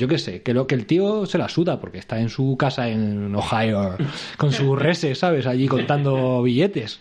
Yo 0.00 0.08
qué 0.08 0.18
sé, 0.18 0.42
que 0.42 0.54
lo 0.54 0.66
que 0.66 0.74
el 0.74 0.86
tío 0.86 1.26
se 1.26 1.36
la 1.38 1.48
suda 1.48 1.78
porque 1.80 1.98
está 1.98 2.18
en 2.18 2.28
su 2.30 2.56
casa 2.56 2.88
en 2.88 3.34
Ohio 3.34 3.96
con 4.38 4.50
su 4.52 4.74
rese, 4.74 5.14
¿sabes? 5.14 5.46
Allí 5.46 5.68
contando 5.68 6.42
billetes. 6.42 6.98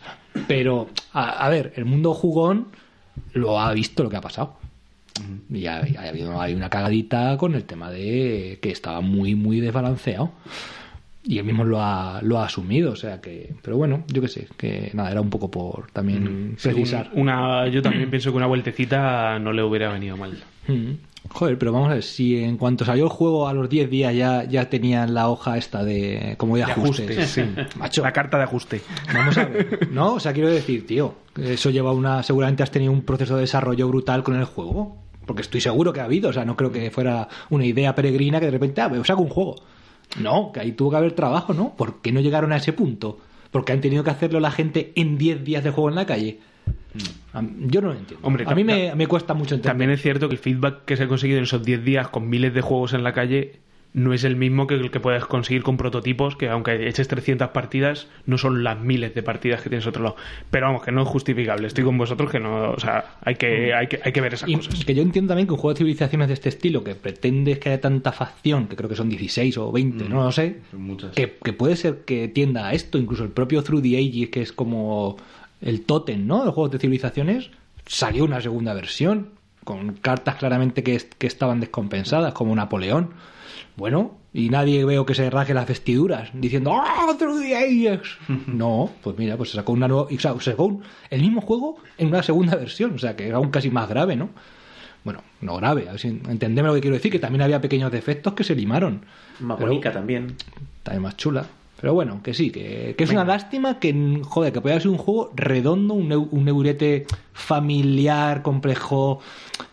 Pero, 0.48 0.90
a, 1.14 1.46
a 1.46 1.50
ver, 1.50 1.74
el 1.78 1.86
mundo 1.86 2.14
jugón 2.14 2.68
lo 3.34 3.60
ha 3.60 3.72
visto 3.74 4.04
lo 4.04 4.10
que 4.10 4.18
ha 4.18 4.22
pasado. 4.22 4.58
Y 5.52 5.66
ha, 5.66 5.78
ha 5.98 6.08
habido 6.10 6.40
hay 6.42 6.54
una 6.54 6.70
cagadita 6.70 7.36
con 7.38 7.56
el 7.56 7.64
tema 7.64 7.90
de 7.92 8.60
que 8.62 8.70
estaba 8.72 9.02
muy, 9.02 9.36
muy 9.36 9.60
desbalanceado. 9.60 10.32
Y 11.24 11.38
él 11.38 11.44
mismo 11.44 11.66
lo 11.66 11.82
ha, 11.82 12.22
lo 12.24 12.40
ha 12.40 12.46
asumido, 12.46 12.94
o 12.94 12.96
sea 12.96 13.20
que... 13.20 13.54
Pero 13.62 13.76
bueno, 13.76 14.04
yo 14.08 14.22
qué 14.22 14.30
sé, 14.30 14.48
que 14.58 14.90
nada, 14.94 15.12
era 15.12 15.20
un 15.22 15.30
poco 15.30 15.52
por 15.52 15.92
también 15.92 16.56
Sí, 16.58 16.70
precisar. 16.70 17.10
un- 17.14 17.24
una, 17.24 17.68
yo 17.68 17.82
también 17.82 18.10
pienso 18.10 18.32
que 18.32 18.38
una 18.38 18.48
vueltecita 18.48 19.38
no 19.40 19.52
le 19.52 19.62
hubiera 19.62 19.92
venido 19.92 20.16
mal. 20.16 20.38
Mm. 20.68 20.92
Joder, 21.28 21.58
pero 21.60 21.72
vamos 21.72 21.90
a 21.90 21.96
ver, 21.96 22.04
si 22.04 22.42
en 22.44 22.58
cuanto 22.58 22.86
salió 22.86 23.04
el 23.04 23.10
juego 23.10 23.48
a 23.48 23.54
los 23.54 23.70
10 23.70 23.90
días 23.90 24.16
ya, 24.16 24.46
ya 24.46 24.70
tenían 24.70 25.14
la 25.14 25.30
hoja 25.30 25.58
esta 25.58 25.84
de 25.84 26.36
como 26.38 26.56
de, 26.56 26.66
De 26.66 26.72
ajustes. 26.72 27.18
ajuste, 27.18 27.28
sí. 27.28 27.78
Macho, 27.78 28.02
La 28.02 28.14
carta 28.14 28.38
de 28.38 28.44
ajuste. 28.44 28.82
Vamos 29.14 29.38
a 29.38 29.46
ver. 29.46 29.90
No, 29.92 30.14
o 30.16 30.20
sea, 30.20 30.34
quiero 30.34 30.50
decir, 30.50 30.88
tío, 30.88 31.14
eso 31.38 31.70
lleva 31.70 31.92
una. 31.92 32.24
Seguramente 32.24 32.64
has 32.64 32.72
tenido 32.72 32.92
un 32.92 33.04
proceso 33.04 33.36
de 33.36 33.42
desarrollo 33.42 33.88
brutal 33.88 34.24
con 34.24 34.36
el 34.38 34.46
juego. 34.46 34.98
Porque 35.26 35.44
estoy 35.44 35.62
seguro 35.62 35.94
que 35.94 36.00
ha 36.00 36.06
habido. 36.06 36.30
O 36.30 36.34
sea, 36.34 36.46
no 36.46 36.56
creo 36.56 36.72
que 36.72 36.90
fuera 36.90 37.28
una 37.52 37.66
idea 37.66 37.94
peregrina 37.94 38.40
que 38.40 38.46
de 38.48 38.52
repente, 38.52 38.82
ah, 38.82 38.90
me 38.90 39.04
saco 39.04 39.22
un 39.22 39.30
juego. 39.30 39.56
No, 40.20 40.52
que 40.52 40.62
ahí 40.62 40.72
tuvo 40.72 40.90
que 40.90 40.98
haber 40.98 41.12
trabajo, 41.12 41.54
¿no? 41.54 41.76
¿Por 41.76 42.02
qué 42.02 42.12
no 42.12 42.20
llegaron 42.22 42.52
a 42.52 42.58
ese 42.58 42.74
punto? 42.74 43.20
Porque 43.52 43.72
han 43.72 43.82
tenido 43.82 44.04
que 44.04 44.10
hacerlo 44.10 44.40
la 44.40 44.50
gente 44.52 44.92
en 44.96 45.18
10 45.20 45.44
días 45.44 45.64
de 45.64 45.70
juego 45.70 45.90
en 45.90 45.96
la 45.96 46.08
calle. 46.08 46.40
A- 47.34 47.44
Yo 47.68 47.82
no 47.82 47.88
lo 47.90 47.94
entiendo. 48.00 48.26
Hombre, 48.26 48.46
a 48.48 48.56
mí 48.56 48.64
me, 48.64 48.94
me 48.96 49.08
cuesta 49.08 49.34
mucho 49.34 49.56
entender. 49.56 49.72
También 49.72 49.92
es 49.92 50.02
cierto 50.02 50.28
que 50.28 50.36
el 50.36 50.40
feedback 50.40 50.86
que 50.86 50.98
se 50.98 51.04
ha 51.04 51.08
conseguido 51.08 51.38
en 51.38 51.44
esos 51.44 51.64
10 51.64 51.84
días 51.86 52.08
con 52.10 52.30
miles 52.30 52.54
de 52.54 52.62
juegos 52.62 52.94
en 52.94 53.04
la 53.04 53.14
calle 53.14 53.60
no 53.92 54.14
es 54.14 54.24
el 54.24 54.36
mismo 54.36 54.68
que 54.68 54.76
el 54.76 54.92
que 54.92 55.00
puedes 55.00 55.26
conseguir 55.26 55.64
con 55.64 55.76
prototipos, 55.76 56.36
que 56.36 56.48
aunque 56.48 56.88
eches 56.88 57.08
300 57.08 57.48
partidas, 57.50 58.08
no 58.28 58.38
son 58.38 58.64
las 58.64 58.80
miles 58.80 59.16
de 59.16 59.24
partidas 59.24 59.62
que 59.64 59.70
tienes 59.70 59.84
a 59.88 59.90
otro 59.90 60.04
lado. 60.04 60.16
Pero 60.52 60.68
vamos, 60.68 60.84
que 60.84 60.92
no 60.92 61.02
es 61.02 61.08
justificable. 61.08 61.66
Estoy 61.66 61.84
con 61.84 61.98
vosotros 61.98 62.30
que 62.30 62.40
no, 62.40 62.70
o 62.70 62.80
sea, 62.80 63.16
hay 63.26 63.34
que, 63.34 63.74
hay 63.74 63.88
que, 63.88 64.00
hay 64.04 64.12
que 64.12 64.22
ver 64.22 64.36
esas 64.36 64.48
Y 64.48 64.54
cosas. 64.58 64.86
que 64.86 64.94
yo 64.94 65.02
entiendo 65.02 65.30
también 65.30 65.48
que 65.48 65.54
un 65.54 65.60
juego 65.60 65.74
de 65.74 65.80
civilizaciones 65.80 66.28
de 66.28 66.36
este 66.36 66.50
estilo, 66.50 66.84
que 66.84 66.94
pretende 66.94 67.58
que 67.58 67.70
haya 67.70 67.82
tanta 67.82 68.12
facción, 68.12 68.68
que 68.68 68.76
creo 68.76 68.90
que 68.90 68.96
son 68.96 69.10
16 69.10 69.58
o 69.58 69.72
20, 69.72 70.08
no 70.08 70.24
lo 70.24 70.32
sé, 70.32 70.58
que, 71.16 71.38
que 71.44 71.54
puede 71.54 71.76
ser 71.76 72.02
que 72.06 72.28
tienda 72.28 72.68
a 72.68 72.74
esto, 72.74 73.00
incluso 73.00 73.24
el 73.24 73.32
propio 73.32 73.64
Through 73.64 73.82
the 73.82 73.98
Ages, 73.98 74.30
que 74.30 74.42
es 74.44 74.54
como 74.54 75.18
el 75.62 75.82
tótem, 75.86 76.26
¿no? 76.26 76.46
De 76.46 76.52
juegos 76.52 76.72
de 76.72 76.80
civilizaciones, 76.80 77.50
salió 77.86 78.24
una 78.26 78.42
segunda 78.42 78.74
versión, 78.74 79.30
con 79.64 79.94
cartas 79.94 80.36
claramente 80.36 80.84
que, 80.84 80.98
que 81.18 81.28
estaban 81.28 81.60
descompensadas, 81.60 82.34
como 82.34 82.56
Napoleón. 82.56 83.12
Bueno, 83.76 84.18
y 84.34 84.50
nadie 84.50 84.84
veo 84.86 85.06
que 85.06 85.16
se 85.16 85.30
rasgue 85.30 85.54
las 85.54 85.68
vestiduras 85.68 86.30
diciendo 86.34 86.72
¡Ah, 86.74 87.14
Through 87.18 87.42
the 87.42 87.56
Ages! 87.56 88.18
No, 88.48 88.90
pues 89.04 89.18
mira, 89.18 89.38
pues 89.38 89.52
se 89.52 89.56
sacó 89.58 89.72
una 89.74 89.88
nueva. 89.88 90.08
y, 90.10 90.18
o 90.18 90.20
sea, 90.20 90.34
se 90.40 90.52
sacó 90.52 90.66
un- 90.66 90.84
el 91.10 91.22
mismo 91.22 91.42
juego 91.42 91.78
en 91.98 92.08
una 92.10 92.22
segunda 92.24 92.56
versión, 92.56 92.94
o 92.96 92.98
sea, 93.00 93.16
que 93.16 93.28
era 93.28 93.38
aún 93.38 93.50
casi 93.52 93.70
más 93.70 93.88
grave, 93.90 94.16
¿no? 94.16 94.30
Bueno, 95.04 95.24
no 95.42 95.56
grave, 95.58 95.88
a 95.88 95.92
ver 95.92 96.00
si 96.02 96.08
entendeme 96.10 96.68
lo 96.68 96.74
que 96.76 96.82
quiero 96.82 96.96
decir, 96.96 97.12
que 97.12 97.20
también 97.20 97.42
había 97.42 97.62
pequeños 97.62 97.92
defectos 97.92 98.34
que 98.34 98.44
se 98.44 98.54
limaron. 98.56 99.06
Más 99.40 99.58
Pero- 99.58 99.70
bonita 99.70 99.92
también. 99.94 100.36
también 100.84 101.04
más 101.04 101.16
chula. 101.16 101.46
Pero 101.82 101.94
bueno, 101.94 102.22
que 102.22 102.34
sí, 102.34 102.52
que, 102.52 102.94
que 102.98 103.04
es 103.06 103.10
una 103.12 103.24
lástima 103.24 103.80
que, 103.80 104.22
joder, 104.24 104.52
que 104.52 104.60
podía 104.62 104.80
ser 104.80 104.90
un 104.92 104.98
juego 104.98 105.32
redondo, 105.36 105.94
un, 105.94 106.12
un 106.32 106.48
eurete 106.48 107.06
familiar, 107.32 108.42
complejo, 108.42 109.22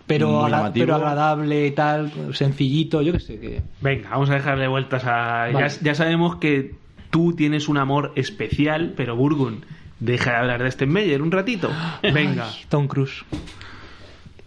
pero, 0.06 0.44
agra- 0.46 0.70
pero 0.72 0.94
agradable 0.94 1.66
y 1.66 1.70
tal, 1.72 2.12
sencillito, 2.32 3.02
yo 3.02 3.12
qué 3.12 3.20
sé, 3.20 3.40
que... 3.40 3.62
Venga, 3.80 4.10
vamos 4.10 4.30
a 4.30 4.34
dejarle 4.34 4.68
vueltas 4.68 5.02
a... 5.04 5.48
Vale. 5.52 5.68
Ya, 5.68 5.68
ya 5.82 5.94
sabemos 5.96 6.36
que 6.36 6.74
tú 7.10 7.34
tienes 7.34 7.68
un 7.68 7.76
amor 7.76 8.12
especial, 8.14 8.94
pero 8.96 9.16
Burgun, 9.16 9.64
deja 9.98 10.30
de 10.30 10.36
hablar 10.36 10.62
de 10.62 10.68
este 10.68 10.86
Meyer 10.86 11.22
un 11.22 11.32
ratito. 11.32 11.70
Venga. 12.02 12.46
Tom 12.68 12.86
Cruise. 12.86 13.24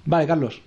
Vale, 0.05 0.25
Carlos. 0.27 0.61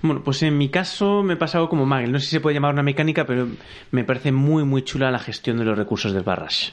Bueno, 0.00 0.22
pues 0.22 0.42
en 0.42 0.56
mi 0.56 0.68
caso 0.68 1.22
me 1.22 1.36
pasa 1.36 1.58
algo 1.58 1.68
como 1.68 1.86
Magel. 1.86 2.12
No 2.12 2.20
sé 2.20 2.26
si 2.26 2.30
se 2.32 2.40
puede 2.40 2.54
llamar 2.54 2.72
una 2.72 2.82
mecánica, 2.82 3.26
pero 3.26 3.48
me 3.90 4.04
parece 4.04 4.30
muy, 4.32 4.64
muy 4.64 4.82
chula 4.82 5.10
la 5.10 5.18
gestión 5.18 5.58
de 5.58 5.64
los 5.64 5.76
recursos 5.76 6.12
del 6.12 6.22
Barrash. 6.22 6.70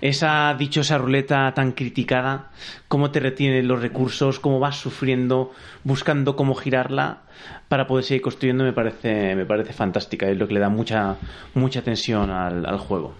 Esa 0.00 0.54
dichosa 0.58 0.98
ruleta 0.98 1.52
tan 1.54 1.72
criticada, 1.72 2.50
cómo 2.88 3.10
te 3.10 3.20
retiene 3.20 3.62
los 3.62 3.80
recursos, 3.80 4.38
cómo 4.38 4.60
vas 4.60 4.76
sufriendo, 4.76 5.52
buscando 5.82 6.36
cómo 6.36 6.54
girarla 6.54 7.22
para 7.68 7.86
poder 7.86 8.04
seguir 8.04 8.22
construyendo, 8.22 8.64
me 8.64 8.72
parece, 8.72 9.34
me 9.34 9.46
parece 9.46 9.72
fantástica. 9.72 10.28
Es 10.28 10.38
lo 10.38 10.46
que 10.46 10.54
le 10.54 10.60
da 10.60 10.68
mucha, 10.68 11.16
mucha 11.54 11.82
tensión 11.82 12.30
al, 12.30 12.66
al 12.66 12.78
juego. 12.78 13.14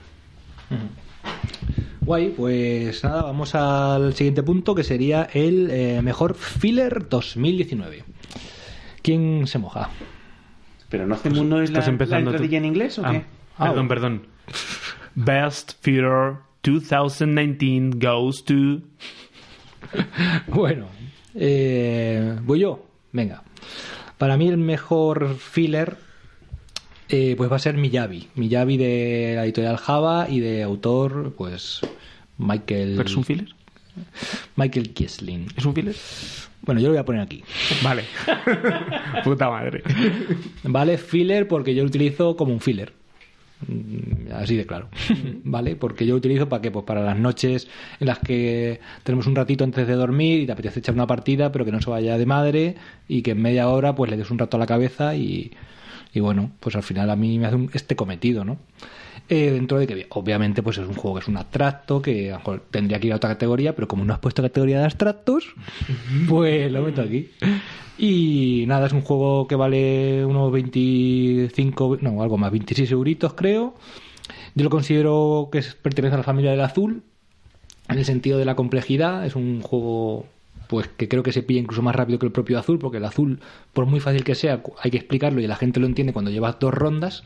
Guay, 2.03 2.35
pues 2.37 3.03
nada, 3.03 3.23
vamos 3.23 3.55
al 3.55 4.13
siguiente 4.15 4.43
punto 4.43 4.75
que 4.75 4.85
sería 4.85 5.29
el 5.33 5.71
eh, 5.71 6.03
mejor 6.03 6.35
filler 6.35 7.09
2019. 7.09 8.05
¿Quién 9.05 9.47
se 9.47 9.59
moja? 9.59 9.91
Pero 10.89 11.07
no 11.07 11.15
hacemos 11.15 11.45
no 11.45 11.61
es 11.61 11.71
la, 11.71 11.79
estás 11.81 11.89
empezando 11.89 12.31
la 12.33 12.39
tú. 12.39 12.43
entradilla 12.43 12.59
en 12.59 12.65
inglés 12.65 12.99
o 12.99 13.03
Ah, 13.07 13.13
qué? 13.13 13.25
Ah, 13.59 13.67
perdón, 13.67 13.75
bueno. 13.75 13.89
perdón. 13.89 14.27
Best 15.15 15.75
Theater 15.83 16.39
2019 16.63 17.91
goes 18.01 18.45
to... 18.45 18.55
Bueno, 20.49 20.87
eh, 21.35 22.37
voy 22.43 22.61
yo. 22.61 22.87
Venga. 23.13 23.43
Para 24.19 24.37
mí 24.37 24.49
el 24.49 24.57
mejor 24.57 25.37
filler 25.37 25.99
eh, 27.11 27.35
pues 27.37 27.53
va 27.53 27.57
a 27.57 27.61
ser 27.61 27.77
Miyavi. 27.77 28.29
Miyavi 28.35 28.77
de 28.79 29.33
la 29.37 29.45
editorial 29.45 29.77
Java 29.77 30.27
y 30.31 30.41
de 30.41 30.63
autor 30.63 31.35
pues 31.37 31.81
Michael 32.39 32.95
¿Pero 32.97 33.09
es 33.09 33.17
un 33.17 33.25
filler? 33.25 33.49
Michael 34.57 34.93
Kiesling. 34.93 35.47
¿Es 35.57 35.65
un 35.65 35.75
filler? 35.75 35.95
Bueno, 36.63 36.81
yo 36.81 36.89
lo 36.89 36.93
voy 36.95 37.01
a 37.01 37.05
poner 37.05 37.21
aquí. 37.23 37.43
Vale. 37.83 38.05
Puta 39.25 39.51
madre. 39.51 39.83
Vale, 40.65 40.99
filler 40.99 41.47
porque 41.49 41.75
yo 41.75 41.83
lo 41.83 41.89
utilizo 41.89 42.37
como 42.37 42.53
un 42.53 42.61
filler. 42.61 42.93
Mm, 43.69 44.33
Así 44.35 44.57
de 44.57 44.67
claro. 44.67 44.89
¿Vale? 45.45 45.77
Porque 45.77 46.07
yo 46.07 46.15
lo 46.15 46.19
utilizo 46.19 46.49
para 46.49 46.61
qué? 46.63 46.71
Pues 46.71 46.85
para 46.85 47.03
las 47.03 47.19
noches 47.19 47.69
en 48.01 48.07
las 48.07 48.19
que 48.19 48.81
tenemos 49.03 49.27
un 49.27 49.37
ratito 49.37 49.65
antes 49.65 49.87
de 49.87 49.95
dormir 49.95 50.41
y 50.41 50.47
te 50.47 50.53
apetece 50.53 50.81
echar 50.81 50.95
una 50.95 51.07
partida, 51.07 51.53
pero 51.53 51.65
que 51.65 51.73
no 51.73 51.81
se 51.81 51.91
vaya 51.91 52.19
de 52.19 52.27
madre 52.27 52.75
y 53.09 53.23
que 53.23 53.33
en 53.33 53.43
media 53.43 53.69
hora 53.69 53.95
pues 53.95 54.11
le 54.11 54.17
des 54.17 54.31
un 54.31 54.39
rato 54.39 54.57
a 54.57 54.61
la 54.61 54.67
cabeza 54.67 55.15
y, 55.17 55.53
y 56.13 56.21
bueno, 56.21 56.51
pues 56.61 56.77
al 56.77 56.83
final 56.83 57.11
a 57.11 57.17
mí 57.17 57.39
me 57.39 57.47
hace 57.47 57.57
un- 57.57 57.71
este 57.75 57.95
cometido, 57.97 58.45
¿no? 58.45 58.59
Eh, 59.29 59.51
dentro 59.53 59.79
de 59.79 59.87
que 59.87 60.07
obviamente 60.11 60.63
pues 60.63 60.77
es 60.77 60.87
un 60.87 60.95
juego 60.95 61.17
que 61.17 61.23
es 61.23 61.29
un 61.29 61.39
abstracto 61.39 62.03
que 62.03 62.29
a 62.29 62.33
lo 62.33 62.39
mejor 62.41 62.63
tendría 62.71 63.01
que 63.01 63.07
ir 63.07 63.15
a 63.15 63.17
otra 63.17 63.31
categoría 63.31 63.75
pero 63.75 63.89
como 63.89 64.05
no 64.05 64.13
has 64.13 64.19
puesto 64.19 64.43
categoría 64.43 64.81
de 64.81 64.85
abstractos 64.85 65.55
pues 66.29 66.71
lo 66.71 66.83
meto 66.83 67.01
aquí. 67.01 67.31
Y 67.97 68.65
nada 68.67 68.87
es 68.87 68.93
un 68.93 69.01
juego 69.01 69.47
que 69.47 69.55
vale 69.55 70.27
unos 70.27 70.53
25 70.53 71.99
no 72.03 72.23
algo 72.23 72.37
más 72.37 72.51
26 72.51 72.91
euritos 72.91 73.33
creo. 73.33 73.75
Yo 74.55 74.65
lo 74.65 74.71
considero 74.71 75.49
que 75.51 75.63
pertenece 75.81 76.15
a 76.15 76.19
la 76.19 76.25
familia 76.25 76.51
del 76.51 76.61
azul 76.61 77.03
en 77.89 77.99
el 77.99 78.05
sentido 78.05 78.39
de 78.39 78.45
la 78.45 78.57
complejidad. 78.57 79.25
Es 79.25 79.37
un 79.37 79.63
juego 79.63 80.27
pues 80.69 80.89
que 80.89 81.09
creo 81.09 81.23
que 81.23 81.33
se 81.33 81.43
pilla 81.43 81.61
incluso 81.61 81.83
más 81.83 81.95
rápido 81.95 82.19
que 82.19 82.27
el 82.27 82.33
propio 82.33 82.59
azul 82.59 82.79
porque 82.79 82.99
el 82.99 83.05
azul 83.05 83.41
por 83.73 83.87
muy 83.87 84.01
fácil 84.01 84.25
que 84.25 84.35
sea 84.35 84.63
hay 84.83 84.91
que 84.91 84.97
explicarlo 84.97 85.41
y 85.41 85.47
la 85.47 85.57
gente 85.57 85.81
lo 85.81 85.87
entiende 85.87 86.13
cuando 86.13 86.31
llevas 86.31 86.59
dos 86.59 86.73
rondas 86.73 87.25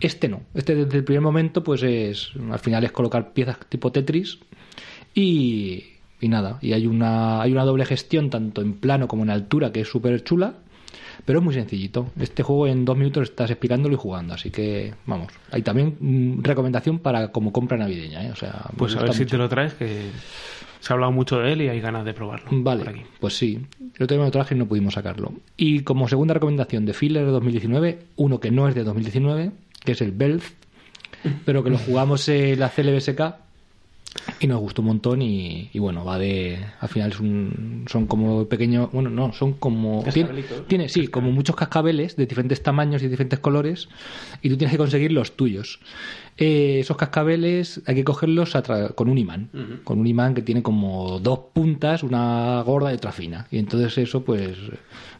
este 0.00 0.28
no 0.28 0.42
este 0.54 0.74
desde 0.74 0.98
el 0.98 1.04
primer 1.04 1.22
momento 1.22 1.62
pues 1.62 1.82
es 1.82 2.32
al 2.50 2.58
final 2.58 2.84
es 2.84 2.92
colocar 2.92 3.32
piezas 3.32 3.58
tipo 3.68 3.92
Tetris 3.92 4.38
y, 5.14 5.84
y 6.20 6.28
nada 6.28 6.58
y 6.60 6.72
hay 6.72 6.86
una 6.86 7.42
hay 7.42 7.52
una 7.52 7.64
doble 7.64 7.84
gestión 7.84 8.30
tanto 8.30 8.62
en 8.62 8.74
plano 8.74 9.08
como 9.08 9.22
en 9.22 9.30
altura 9.30 9.72
que 9.72 9.80
es 9.80 9.88
súper 9.88 10.22
chula 10.22 10.56
pero 11.24 11.40
es 11.40 11.44
muy 11.44 11.54
sencillito. 11.54 12.10
Este 12.18 12.42
juego 12.42 12.66
en 12.66 12.84
dos 12.84 12.96
minutos 12.96 13.30
estás 13.30 13.50
explicándolo 13.50 13.94
y 13.94 13.98
jugando, 13.98 14.34
así 14.34 14.50
que 14.50 14.94
vamos. 15.06 15.32
Hay 15.50 15.62
también 15.62 15.96
mm, 15.98 16.42
recomendación 16.42 17.00
para 17.00 17.32
como 17.32 17.52
compra 17.52 17.76
navideña, 17.76 18.24
¿eh? 18.24 18.30
O 18.30 18.36
sea, 18.36 18.66
Pues 18.76 18.94
a 18.96 19.02
ver 19.02 19.12
si 19.12 19.26
te 19.26 19.36
lo 19.36 19.48
traes, 19.48 19.74
que 19.74 20.10
se 20.80 20.92
ha 20.92 20.94
hablado 20.94 21.12
mucho 21.12 21.38
de 21.38 21.52
él 21.52 21.62
y 21.62 21.68
hay 21.68 21.80
ganas 21.80 22.04
de 22.04 22.14
probarlo. 22.14 22.48
por 22.50 22.62
Vale, 22.62 22.88
aquí. 22.88 23.02
pues 23.20 23.36
sí. 23.36 23.60
El 23.96 24.04
otro 24.04 24.16
día 24.16 24.18
me 24.18 24.24
lo 24.24 24.30
traje 24.30 24.54
y 24.54 24.58
no 24.58 24.66
pudimos 24.66 24.94
sacarlo. 24.94 25.32
Y 25.56 25.80
como 25.80 26.08
segunda 26.08 26.34
recomendación 26.34 26.84
de 26.86 26.92
Filler 26.94 27.24
de 27.24 27.30
2019, 27.32 27.98
uno 28.16 28.40
que 28.40 28.50
no 28.50 28.68
es 28.68 28.74
de 28.74 28.84
2019, 28.84 29.50
que 29.84 29.92
es 29.92 30.00
el 30.02 30.12
Belf, 30.12 30.52
pero 31.44 31.64
que 31.64 31.70
lo 31.70 31.78
jugamos 31.78 32.28
en 32.28 32.60
la 32.60 32.68
CLBSK 32.68 33.20
y 34.40 34.46
nos 34.46 34.60
gustó 34.60 34.82
un 34.82 34.88
montón 34.88 35.22
y, 35.22 35.70
y 35.72 35.78
bueno, 35.78 36.04
va 36.04 36.18
de... 36.18 36.58
Al 36.80 36.88
final 36.88 37.10
es 37.12 37.20
un, 37.20 37.84
son 37.88 38.06
como 38.06 38.46
pequeños... 38.46 38.90
Bueno, 38.92 39.10
no, 39.10 39.32
son 39.32 39.54
como... 39.54 40.04
Tiene, 40.12 40.44
tiene, 40.66 40.88
sí, 40.88 41.08
como 41.08 41.30
muchos 41.32 41.56
cascabeles 41.56 42.16
de 42.16 42.26
diferentes 42.26 42.62
tamaños 42.62 43.02
y 43.02 43.08
diferentes 43.08 43.38
colores 43.38 43.88
y 44.42 44.48
tú 44.48 44.56
tienes 44.56 44.72
que 44.72 44.78
conseguir 44.78 45.12
los 45.12 45.36
tuyos. 45.36 45.80
Eh, 46.38 46.80
esos 46.80 46.98
cascabeles 46.98 47.80
hay 47.86 47.94
que 47.94 48.04
cogerlos 48.04 48.52
con 48.94 49.08
un 49.08 49.16
imán, 49.16 49.48
con 49.84 50.00
un 50.00 50.06
imán 50.06 50.34
que 50.34 50.42
tiene 50.42 50.62
como 50.62 51.18
dos 51.18 51.38
puntas, 51.54 52.02
una 52.02 52.60
gorda 52.62 52.92
y 52.92 52.96
otra 52.96 53.12
fina. 53.12 53.46
Y 53.50 53.58
entonces 53.58 53.96
eso 53.96 54.22
pues 54.22 54.56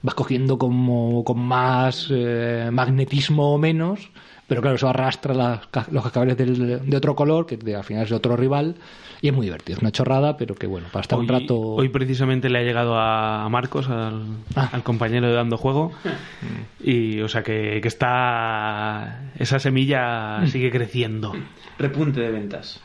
vas 0.02 0.14
cogiendo 0.14 0.58
como 0.58 1.24
con 1.24 1.38
más 1.38 2.08
eh, 2.10 2.68
magnetismo 2.70 3.54
o 3.54 3.58
menos, 3.58 4.10
pero 4.46 4.60
claro, 4.62 4.76
eso 4.76 4.88
arrastra 4.88 5.34
las 5.34 5.60
los 5.90 6.02
cascabeles 6.04 6.36
del- 6.36 6.88
de 6.88 6.96
otro 6.96 7.14
color, 7.16 7.46
que 7.46 7.56
de- 7.56 7.74
al 7.76 7.84
final 7.84 8.04
es 8.04 8.10
de 8.10 8.16
otro 8.16 8.36
rival, 8.36 8.76
y 9.20 9.28
es 9.28 9.34
muy 9.34 9.46
divertido. 9.46 9.76
Es 9.76 9.82
una 9.82 9.90
chorrada, 9.92 10.36
pero 10.36 10.54
que 10.54 10.66
bueno, 10.66 10.86
para 10.92 11.02
estar 11.02 11.18
Hoy, 11.18 11.24
un 11.24 11.28
rato... 11.28 11.58
hoy 11.58 11.88
precisamente 11.88 12.48
le 12.48 12.58
ha 12.58 12.62
llegado 12.62 12.96
a 12.98 13.48
Marcos, 13.48 13.88
al, 13.88 14.22
Ah. 14.54 14.68
al 14.72 14.82
compañero 14.82 15.26
de 15.26 15.32
Dando 15.34 15.56
Juego, 15.56 15.92
y 16.82 17.20
o 17.20 17.28
sea 17.28 17.42
que, 17.42 17.80
que 17.80 17.88
está... 17.88 19.30
Esa 19.38 19.58
semilla 19.58 20.38
Mm. 20.42 20.46
sigue 20.48 20.70
creciendo. 20.70 21.32
Repunte 21.78 22.20
de 22.20 22.30
ventas. 22.30 22.80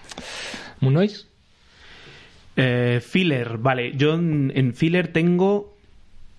Moon 0.80 0.94
Noise, 0.96 1.28
Eh, 2.58 3.00
filler, 3.02 3.58
vale. 3.58 3.94
Yo 3.96 4.14
en, 4.16 4.52
en 4.56 4.74
filler 4.74 5.08
tengo. 5.14 5.74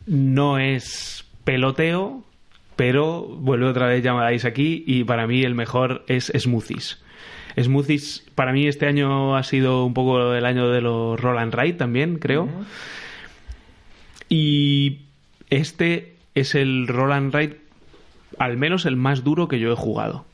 No 0.06 0.58
es 0.58 1.24
peloteo, 1.44 2.22
pero 2.76 3.22
vuelve 3.22 3.66
otra 3.66 3.86
vez 3.86 4.02
llamáis 4.02 4.44
aquí 4.44 4.84
y 4.86 5.04
para 5.04 5.26
mí 5.26 5.42
el 5.42 5.54
mejor 5.54 6.04
es 6.08 6.32
Smoothies. 6.36 7.02
Smoothies, 7.60 8.26
para 8.34 8.52
mí 8.52 8.66
este 8.66 8.86
año 8.86 9.36
ha 9.36 9.42
sido 9.42 9.84
un 9.84 9.94
poco 9.94 10.34
el 10.34 10.44
año 10.46 10.70
de 10.70 10.80
los 10.80 11.20
Roll 11.20 11.38
and 11.38 11.54
Ride 11.54 11.74
también, 11.74 12.18
creo. 12.18 12.48
Y 14.28 15.00
este 15.50 16.14
es 16.34 16.54
el 16.54 16.88
Roll 16.88 17.12
and 17.12 17.34
Ride, 17.34 17.58
al 18.38 18.56
menos 18.56 18.86
el 18.86 18.96
más 18.96 19.22
duro 19.24 19.48
que 19.48 19.58
yo 19.58 19.72
he 19.72 19.76
jugado. 19.76 20.24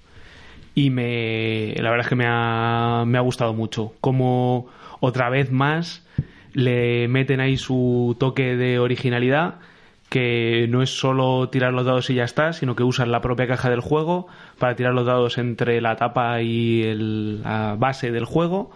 Y 0.75 0.91
me, 0.91 1.75
la 1.77 1.91
verdad 1.91 2.07
es 2.07 2.09
que 2.09 2.15
me 2.15 2.27
ha, 2.29 3.03
me 3.05 3.19
ha 3.19 3.23
gustado 3.23 3.53
mucho. 3.53 3.95
Como 4.01 4.69
otra 5.01 5.29
vez 5.29 5.51
más 5.51 6.07
le 6.53 7.09
meten 7.09 7.41
ahí 7.41 7.57
su 7.57 8.17
toque 8.21 8.57
de 8.57 8.79
originalidad, 8.79 9.57
que 10.09 10.67
no 10.71 10.83
es 10.83 10.91
solo 10.91 11.49
tirar 11.51 11.73
los 11.73 11.85
dados 11.85 12.09
y 12.11 12.15
ya 12.15 12.25
está, 12.25 12.53
sino 12.53 12.75
que 12.75 12.83
usan 12.83 13.11
la 13.13 13.21
propia 13.21 13.47
caja 13.47 13.69
del 13.71 13.81
juego 13.81 14.27
para 14.59 14.75
tirar 14.75 14.95
los 14.95 15.05
dados 15.07 15.37
entre 15.39 15.81
la 15.81 15.97
tapa 15.97 16.41
y 16.43 16.83
el- 16.83 17.43
la 17.43 17.77
base 17.79 18.11
del 18.11 18.25
juego. 18.25 18.71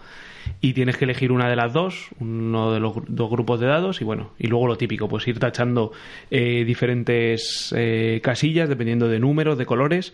Y 0.59 0.73
tienes 0.73 0.97
que 0.97 1.05
elegir 1.05 1.31
una 1.31 1.49
de 1.49 1.55
las 1.55 1.71
dos, 1.71 2.09
uno 2.19 2.73
de 2.73 2.79
los 2.81 2.93
dos 3.07 3.29
grupos 3.31 3.59
de 3.61 3.67
dados, 3.67 4.01
y 4.01 4.03
bueno, 4.03 4.31
y 4.37 4.47
luego 4.47 4.67
lo 4.67 4.77
típico, 4.77 5.07
pues 5.07 5.25
ir 5.27 5.39
tachando 5.39 5.93
eh, 6.31 6.65
diferentes 6.67 7.73
eh, 7.77 8.19
casillas 8.21 8.67
dependiendo 8.67 9.07
de 9.07 9.19
números, 9.19 9.57
de 9.57 9.65
colores. 9.65 10.13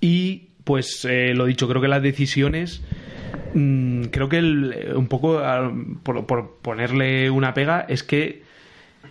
Y 0.00 0.48
pues 0.64 1.04
eh, 1.08 1.32
lo 1.34 1.46
dicho, 1.46 1.68
creo 1.68 1.80
que 1.80 1.88
las 1.88 2.02
decisiones. 2.02 2.82
mm, 3.54 4.04
creo 4.06 4.28
que 4.28 4.38
el- 4.38 4.72
eh, 4.76 4.92
un 4.94 5.06
poco 5.08 5.38
ah, 5.38 5.72
por 6.02 6.56
ponerle 6.62 7.30
una 7.30 7.54
pega 7.54 7.84
es 7.88 8.02
que 8.02 8.42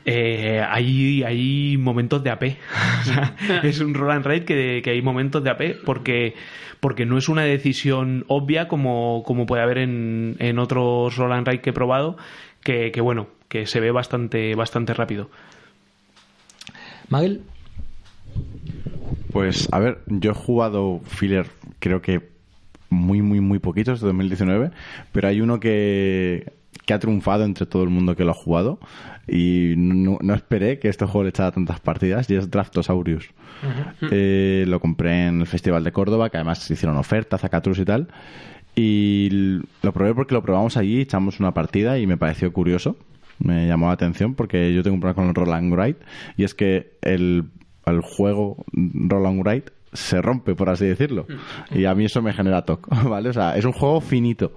eh, 0.05 0.63
hay, 0.67 1.23
hay 1.23 1.77
momentos 1.77 2.23
de 2.23 2.29
AP. 2.29 2.43
O 3.01 3.03
sea, 3.03 3.35
es 3.63 3.79
un 3.79 3.93
roll 3.93 4.11
and 4.11 4.25
ride 4.25 4.45
que, 4.45 4.81
que 4.83 4.89
hay 4.91 5.01
momentos 5.01 5.43
de 5.43 5.49
AP 5.49 5.61
porque, 5.85 6.35
porque 6.79 7.05
no 7.05 7.17
es 7.17 7.29
una 7.29 7.43
decisión 7.43 8.25
obvia 8.27 8.67
como, 8.67 9.23
como 9.25 9.45
puede 9.45 9.63
haber 9.63 9.77
en, 9.77 10.35
en 10.39 10.59
otros 10.59 11.15
roll 11.17 11.31
and 11.33 11.47
ride 11.47 11.61
que 11.61 11.69
he 11.71 11.73
probado, 11.73 12.17
que, 12.63 12.91
que 12.91 13.01
bueno, 13.01 13.27
que 13.47 13.65
se 13.65 13.79
ve 13.79 13.91
bastante, 13.91 14.55
bastante 14.55 14.93
rápido. 14.93 15.29
Magel, 17.09 17.41
Pues, 19.31 19.67
a 19.71 19.79
ver, 19.79 19.99
yo 20.07 20.31
he 20.31 20.35
jugado 20.35 21.01
filler, 21.05 21.47
creo 21.79 22.01
que 22.01 22.29
muy, 22.89 23.21
muy, 23.21 23.39
muy 23.39 23.59
poquitos 23.59 24.01
de 24.01 24.07
2019, 24.07 24.71
pero 25.11 25.27
hay 25.27 25.41
uno 25.41 25.59
que, 25.59 26.53
que 26.89 26.95
ha 26.95 26.99
triunfado 26.99 27.43
entre 27.45 27.67
todo 27.67 27.83
el 27.83 27.89
mundo 27.89 28.15
que 28.15 28.23
lo 28.23 28.31
ha 28.31 28.33
jugado 28.33 28.79
y 29.27 29.75
no, 29.77 30.17
no 30.23 30.33
esperé 30.33 30.79
que 30.79 30.89
este 30.89 31.05
juego 31.05 31.21
le 31.21 31.29
echara 31.29 31.51
tantas 31.51 31.79
partidas 31.79 32.27
y 32.31 32.33
es 32.33 32.49
Draftosaurus. 32.49 33.29
Eh, 34.09 34.65
lo 34.67 34.79
compré 34.79 35.27
en 35.27 35.41
el 35.41 35.45
Festival 35.45 35.83
de 35.83 35.91
Córdoba, 35.91 36.31
que 36.31 36.37
además 36.37 36.63
se 36.63 36.73
hicieron 36.73 36.97
ofertas, 36.97 37.41
Zacatrus 37.41 37.77
y 37.77 37.85
tal. 37.85 38.07
Y 38.75 39.29
lo 39.83 39.93
probé 39.93 40.15
porque 40.15 40.33
lo 40.33 40.41
probamos 40.41 40.77
allí, 40.77 41.01
echamos 41.01 41.39
una 41.39 41.53
partida 41.53 41.99
y 41.99 42.07
me 42.07 42.17
pareció 42.17 42.51
curioso. 42.51 42.97
Me 43.37 43.67
llamó 43.67 43.85
la 43.85 43.93
atención 43.93 44.33
porque 44.33 44.73
yo 44.73 44.81
tengo 44.81 44.95
un 44.95 44.99
problema 44.99 45.15
con 45.21 45.27
el 45.27 45.35
Roll 45.35 45.53
and 45.53 45.71
Write 45.71 45.99
y 46.37 46.43
es 46.43 46.55
que 46.55 46.97
el, 47.03 47.51
el 47.85 48.01
juego 48.01 48.65
Roll 48.73 49.27
and 49.27 49.45
Write 49.45 49.71
se 49.93 50.21
rompe, 50.21 50.55
por 50.55 50.69
así 50.69 50.85
decirlo. 50.85 51.25
Y 51.71 51.85
a 51.85 51.95
mí 51.95 52.05
eso 52.05 52.21
me 52.21 52.33
genera 52.33 52.63
toque, 52.63 52.89
¿vale? 53.09 53.29
O 53.29 53.33
sea, 53.33 53.57
es 53.57 53.65
un 53.65 53.71
juego 53.71 54.01
finito, 54.01 54.53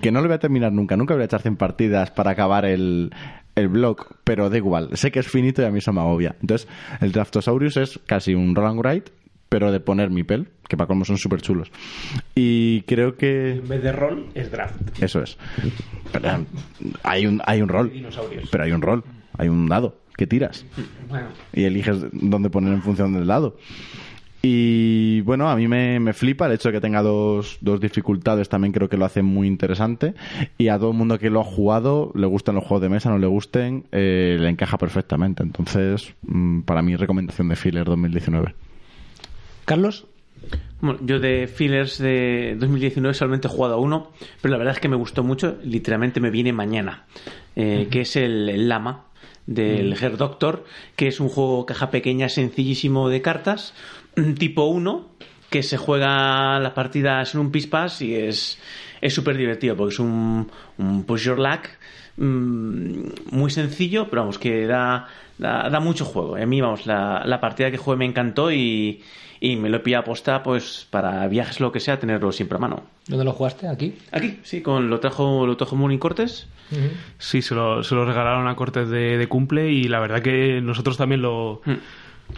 que 0.00 0.10
no 0.12 0.20
lo 0.20 0.26
voy 0.28 0.34
a 0.34 0.38
terminar 0.38 0.72
nunca. 0.72 0.96
Nunca 0.96 1.14
voy 1.14 1.22
a 1.22 1.26
echar 1.26 1.42
100 1.42 1.56
partidas 1.56 2.10
para 2.10 2.32
acabar 2.32 2.64
el, 2.64 3.10
el 3.54 3.68
blog, 3.68 4.06
pero 4.24 4.50
da 4.50 4.56
igual. 4.56 4.90
Sé 4.94 5.10
que 5.10 5.20
es 5.20 5.28
finito 5.28 5.62
y 5.62 5.64
a 5.64 5.70
mí 5.70 5.78
eso 5.78 5.92
me 5.92 6.00
agobia. 6.00 6.36
Entonces, 6.40 6.68
el 7.00 7.12
Draftosaurus 7.12 7.76
es 7.76 8.00
casi 8.06 8.34
un 8.34 8.54
Roll 8.54 8.66
and 8.66 8.80
Write, 8.80 9.12
pero 9.48 9.70
de 9.70 9.80
poner 9.80 10.10
mi 10.10 10.24
pel, 10.24 10.48
que 10.68 10.76
para 10.76 10.88
colmo 10.88 11.04
son 11.04 11.16
súper 11.16 11.40
chulos. 11.40 11.70
Y 12.34 12.82
creo 12.82 13.16
que... 13.16 13.52
En 13.52 13.68
vez 13.68 13.82
de 13.82 13.92
rol, 13.92 14.26
es 14.34 14.50
draft. 14.50 14.74
Eso 15.00 15.22
es. 15.22 15.38
Pero 16.12 16.44
hay 17.04 17.26
un, 17.26 17.40
hay 17.46 17.62
un 17.62 17.68
rol. 17.68 17.92
Dinosaurios. 17.92 18.48
Pero 18.50 18.64
hay 18.64 18.72
un 18.72 18.82
rol. 18.82 19.04
Hay 19.38 19.48
un 19.48 19.68
dado 19.68 19.96
que 20.16 20.26
tiras. 20.26 20.64
Bueno, 21.08 21.28
Y 21.52 21.64
eliges 21.64 21.98
dónde 22.12 22.50
poner 22.50 22.72
en 22.72 22.82
función 22.82 23.12
del 23.14 23.26
dado. 23.26 23.56
Y 24.46 25.22
bueno, 25.22 25.48
a 25.48 25.56
mí 25.56 25.68
me, 25.68 25.98
me 26.00 26.12
flipa 26.12 26.44
el 26.44 26.52
hecho 26.52 26.68
de 26.68 26.74
que 26.74 26.80
tenga 26.82 27.00
dos, 27.00 27.56
dos 27.62 27.80
dificultades, 27.80 28.50
también 28.50 28.74
creo 28.74 28.90
que 28.90 28.98
lo 28.98 29.06
hace 29.06 29.22
muy 29.22 29.46
interesante. 29.48 30.12
Y 30.58 30.68
a 30.68 30.78
todo 30.78 30.90
el 30.90 30.96
mundo 30.98 31.18
que 31.18 31.30
lo 31.30 31.40
ha 31.40 31.44
jugado, 31.44 32.12
le 32.14 32.26
gustan 32.26 32.54
los 32.54 32.62
juegos 32.62 32.82
de 32.82 32.90
mesa, 32.90 33.08
no 33.08 33.16
le 33.16 33.26
gusten, 33.26 33.86
eh, 33.90 34.36
le 34.38 34.50
encaja 34.50 34.76
perfectamente. 34.76 35.42
Entonces, 35.42 36.12
mm, 36.20 36.60
para 36.60 36.82
mí, 36.82 36.94
recomendación 36.94 37.48
de 37.48 37.56
Filler 37.56 37.86
2019. 37.86 38.54
Carlos, 39.64 40.06
Bueno, 40.82 41.00
yo 41.02 41.20
de 41.20 41.46
fillers 41.46 41.96
de 41.96 42.54
2019 42.58 43.14
solamente 43.14 43.48
he 43.48 43.50
jugado 43.50 43.76
a 43.76 43.78
uno, 43.78 44.10
pero 44.42 44.52
la 44.52 44.58
verdad 44.58 44.74
es 44.74 44.80
que 44.80 44.90
me 44.90 44.96
gustó 44.96 45.24
mucho. 45.24 45.56
Literalmente 45.64 46.20
me 46.20 46.28
viene 46.28 46.52
mañana, 46.52 47.06
eh, 47.56 47.88
que 47.90 48.02
es 48.02 48.14
el, 48.16 48.50
el 48.50 48.68
Lama 48.68 49.06
del 49.46 49.92
Her 49.92 50.16
Doctor, 50.16 50.64
que 50.96 51.08
es 51.08 51.20
un 51.20 51.28
juego 51.28 51.66
caja 51.66 51.90
pequeña 51.90 52.28
sencillísimo 52.28 53.08
de 53.08 53.22
cartas, 53.22 53.74
tipo 54.38 54.64
1, 54.64 55.08
que 55.50 55.62
se 55.62 55.76
juega 55.76 56.58
las 56.58 56.72
partidas 56.72 57.34
en 57.34 57.40
un 57.40 57.50
pispas 57.50 58.02
y 58.02 58.14
es 58.14 58.58
es 59.04 59.14
súper 59.14 59.36
divertido 59.36 59.76
porque 59.76 59.92
es 59.92 60.00
un, 60.00 60.50
un 60.78 61.04
push 61.04 61.24
your 61.24 61.38
luck 61.38 61.68
mm, 62.16 63.32
muy 63.32 63.50
sencillo, 63.50 64.08
pero 64.08 64.22
vamos, 64.22 64.38
que 64.38 64.66
da, 64.66 65.08
da, 65.36 65.68
da 65.68 65.78
mucho 65.78 66.06
juego. 66.06 66.36
A 66.36 66.46
mí, 66.46 66.60
vamos, 66.62 66.86
la, 66.86 67.22
la 67.26 67.38
partida 67.38 67.70
que 67.70 67.76
jugué 67.76 67.98
me 67.98 68.06
encantó 68.06 68.50
y, 68.50 69.02
y 69.40 69.56
me 69.56 69.68
lo 69.68 69.76
he 69.76 69.80
pillado 69.80 70.04
aposta 70.04 70.42
pues 70.42 70.86
para 70.88 71.28
viajes 71.28 71.60
lo 71.60 71.70
que 71.70 71.80
sea, 71.80 71.98
tenerlo 71.98 72.32
siempre 72.32 72.56
a 72.56 72.60
mano. 72.60 72.82
¿dónde 73.06 73.26
lo 73.26 73.32
jugaste? 73.32 73.68
¿Aquí? 73.68 73.94
Aquí, 74.10 74.38
sí, 74.42 74.62
con 74.62 74.88
lo 74.88 75.00
trajo, 75.00 75.46
lo 75.46 75.58
trajo 75.58 75.76
Mooning 75.76 75.98
Cortes. 75.98 76.48
Sí, 77.18 77.42
se 77.42 77.54
lo, 77.54 77.82
se 77.82 77.94
lo 77.94 78.06
regalaron 78.06 78.48
a 78.48 78.56
Cortes 78.56 78.88
de, 78.88 79.18
de 79.18 79.28
cumple 79.28 79.70
y 79.70 79.84
la 79.84 80.00
verdad 80.00 80.22
que 80.22 80.62
nosotros 80.62 80.96
también 80.96 81.20
lo, 81.20 81.60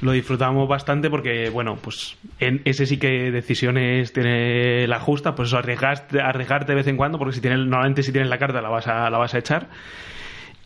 lo 0.00 0.12
disfrutamos 0.12 0.68
bastante 0.68 1.10
porque, 1.10 1.48
bueno, 1.50 1.76
pues 1.76 2.16
en 2.40 2.62
ese 2.64 2.86
sí 2.86 2.98
que 2.98 3.30
decisiones 3.30 4.12
tiene 4.12 4.86
la 4.86 5.00
justa, 5.00 5.34
pues 5.34 5.48
eso, 5.48 5.58
arriesgarte, 5.58 6.20
arriesgarte 6.20 6.72
de 6.72 6.76
vez 6.76 6.86
en 6.86 6.96
cuando 6.96 7.18
porque 7.18 7.34
si 7.34 7.40
tienes, 7.40 7.60
normalmente 7.60 8.02
si 8.02 8.12
tienes 8.12 8.30
la 8.30 8.38
carta 8.38 8.60
la 8.60 8.68
vas 8.68 8.86
a, 8.86 9.08
la 9.10 9.18
vas 9.18 9.34
a 9.34 9.38
echar. 9.38 9.68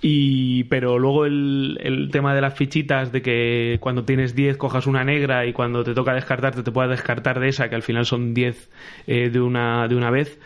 Y, 0.03 0.64
pero 0.64 0.99
luego 0.99 1.26
el, 1.26 1.78
el 1.83 2.11
tema 2.11 2.35
de 2.35 2.41
las 2.41 2.55
fichitas, 2.55 3.12
de 3.12 3.20
que 3.20 3.76
cuando 3.81 4.05
tienes 4.05 4.35
10 4.35 4.57
cojas 4.57 4.87
una 4.87 5.05
negra 5.05 5.45
y 5.45 5.53
cuando 5.53 5.85
te 5.85 5.93
toca 5.93 6.14
descartarte 6.14 6.62
te 6.62 6.72
puedas 6.72 6.91
descartar 6.91 7.39
de 7.39 7.49
esa, 7.49 7.68
que 7.68 7.74
al 7.74 7.83
final 7.83 8.07
son 8.07 8.33
10 8.33 8.70
eh, 9.07 9.28
de, 9.28 9.41
una, 9.41 9.89
de 9.89 9.97
una 9.97 10.11
vez, 10.11 10.39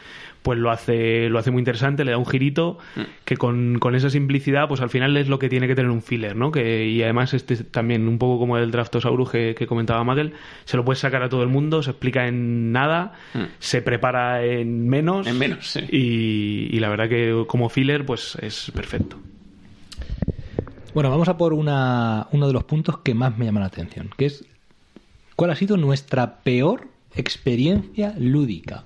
pues 0.44 0.58
lo 0.58 0.70
hace, 0.70 1.30
lo 1.30 1.38
hace 1.38 1.50
muy 1.50 1.62
interesante, 1.62 2.04
le 2.04 2.10
da 2.10 2.18
un 2.18 2.26
girito 2.26 2.76
que 3.24 3.38
con, 3.38 3.78
con 3.78 3.94
esa 3.94 4.10
simplicidad, 4.10 4.68
pues 4.68 4.82
al 4.82 4.90
final 4.90 5.16
es 5.16 5.26
lo 5.26 5.38
que 5.38 5.48
tiene 5.48 5.66
que 5.66 5.74
tener 5.74 5.90
un 5.90 6.02
filler, 6.02 6.36
¿no? 6.36 6.52
Que, 6.52 6.86
y 6.86 7.02
además 7.02 7.32
este 7.32 7.56
también, 7.56 8.06
un 8.06 8.18
poco 8.18 8.38
como 8.38 8.58
el 8.58 8.70
Draftosaurus 8.70 9.30
que, 9.30 9.54
que 9.56 9.66
comentaba 9.66 10.04
Magel, 10.04 10.34
se 10.66 10.76
lo 10.76 10.84
puedes 10.84 10.98
sacar 10.98 11.22
a 11.22 11.30
todo 11.30 11.42
el 11.42 11.48
mundo, 11.48 11.82
se 11.82 11.92
explica 11.92 12.28
en 12.28 12.72
nada, 12.72 13.14
se 13.58 13.80
prepara 13.80 14.44
en 14.44 14.86
menos. 14.86 15.26
En 15.26 15.38
menos, 15.38 15.66
sí. 15.66 15.80
Y, 15.90 16.76
y 16.76 16.78
la 16.78 16.90
verdad 16.90 17.08
que 17.08 17.44
como 17.46 17.70
filler, 17.70 18.04
pues 18.04 18.36
es 18.42 18.70
perfecto. 18.74 19.18
Bueno, 20.92 21.08
vamos 21.08 21.28
a 21.28 21.38
por 21.38 21.54
una, 21.54 22.26
uno 22.32 22.46
de 22.46 22.52
los 22.52 22.64
puntos 22.64 22.98
que 22.98 23.14
más 23.14 23.38
me 23.38 23.46
llama 23.46 23.60
la 23.60 23.66
atención, 23.66 24.10
que 24.18 24.26
es 24.26 24.44
¿cuál 25.36 25.52
ha 25.52 25.56
sido 25.56 25.78
nuestra 25.78 26.42
peor 26.42 26.88
experiencia 27.16 28.14
lúdica? 28.18 28.84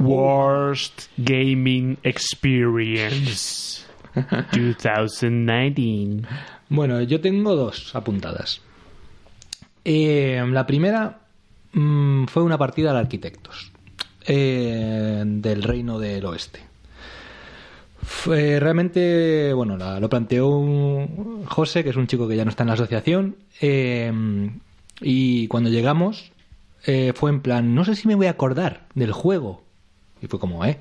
Worst 0.00 1.08
Gaming 1.16 1.98
Experience 2.02 3.84
2019. 4.52 6.22
Bueno, 6.68 7.00
yo 7.02 7.20
tengo 7.20 7.54
dos 7.54 7.94
apuntadas. 7.94 8.60
Eh, 9.84 10.42
la 10.50 10.66
primera 10.66 11.20
mm, 11.72 12.24
fue 12.26 12.42
una 12.42 12.58
partida 12.58 12.92
de 12.92 12.98
arquitectos 12.98 13.70
eh, 14.26 15.22
del 15.24 15.62
Reino 15.62 15.98
del 16.00 16.24
Oeste. 16.24 16.60
Fue 18.02 18.58
realmente, 18.60 19.52
bueno, 19.52 19.76
la- 19.76 20.00
lo 20.00 20.08
planteó 20.08 20.48
un- 20.48 21.44
José, 21.46 21.84
que 21.84 21.90
es 21.90 21.96
un 21.96 22.06
chico 22.08 22.26
que 22.26 22.36
ya 22.36 22.44
no 22.44 22.50
está 22.50 22.64
en 22.64 22.68
la 22.68 22.74
asociación, 22.74 23.36
eh, 23.60 24.12
y 25.00 25.46
cuando 25.48 25.70
llegamos 25.70 26.32
eh, 26.84 27.12
fue 27.14 27.30
en 27.30 27.40
plan, 27.40 27.74
no 27.74 27.84
sé 27.84 27.94
si 27.96 28.08
me 28.08 28.14
voy 28.16 28.26
a 28.26 28.30
acordar 28.30 28.86
del 28.94 29.12
juego. 29.12 29.62
Y 30.26 30.28
fue 30.28 30.40
como, 30.40 30.64
¿eh? 30.64 30.80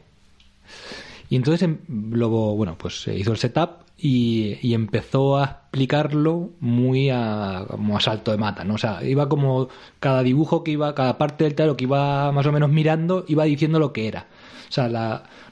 Y 1.29 1.35
entonces 1.35 1.61
em, 1.61 1.77
luego, 1.87 2.55
bueno, 2.55 2.75
pues 2.77 3.03
se 3.03 3.15
hizo 3.15 3.31
el 3.31 3.37
setup 3.37 3.85
y, 3.95 4.73
empezó 4.73 5.37
a 5.37 5.43
explicarlo 5.43 6.49
muy 6.59 7.09
a, 7.11 7.65
como 7.69 7.95
a 7.95 8.01
salto 8.01 8.31
de 8.31 8.37
mata, 8.37 8.63
¿no? 8.63 8.73
O 8.73 8.77
sea, 8.79 9.03
iba 9.03 9.29
como 9.29 9.69
cada 9.99 10.23
dibujo 10.23 10.63
que 10.63 10.71
iba, 10.71 10.95
cada 10.95 11.19
parte 11.19 11.43
del 11.43 11.53
tablero 11.53 11.77
que 11.77 11.83
iba 11.83 12.31
más 12.31 12.47
o 12.47 12.51
menos 12.51 12.71
mirando, 12.71 13.23
iba 13.27 13.43
diciendo 13.43 13.77
lo 13.77 13.93
que 13.93 14.07
era. 14.07 14.25
O 14.67 14.71
sea, 14.71 14.89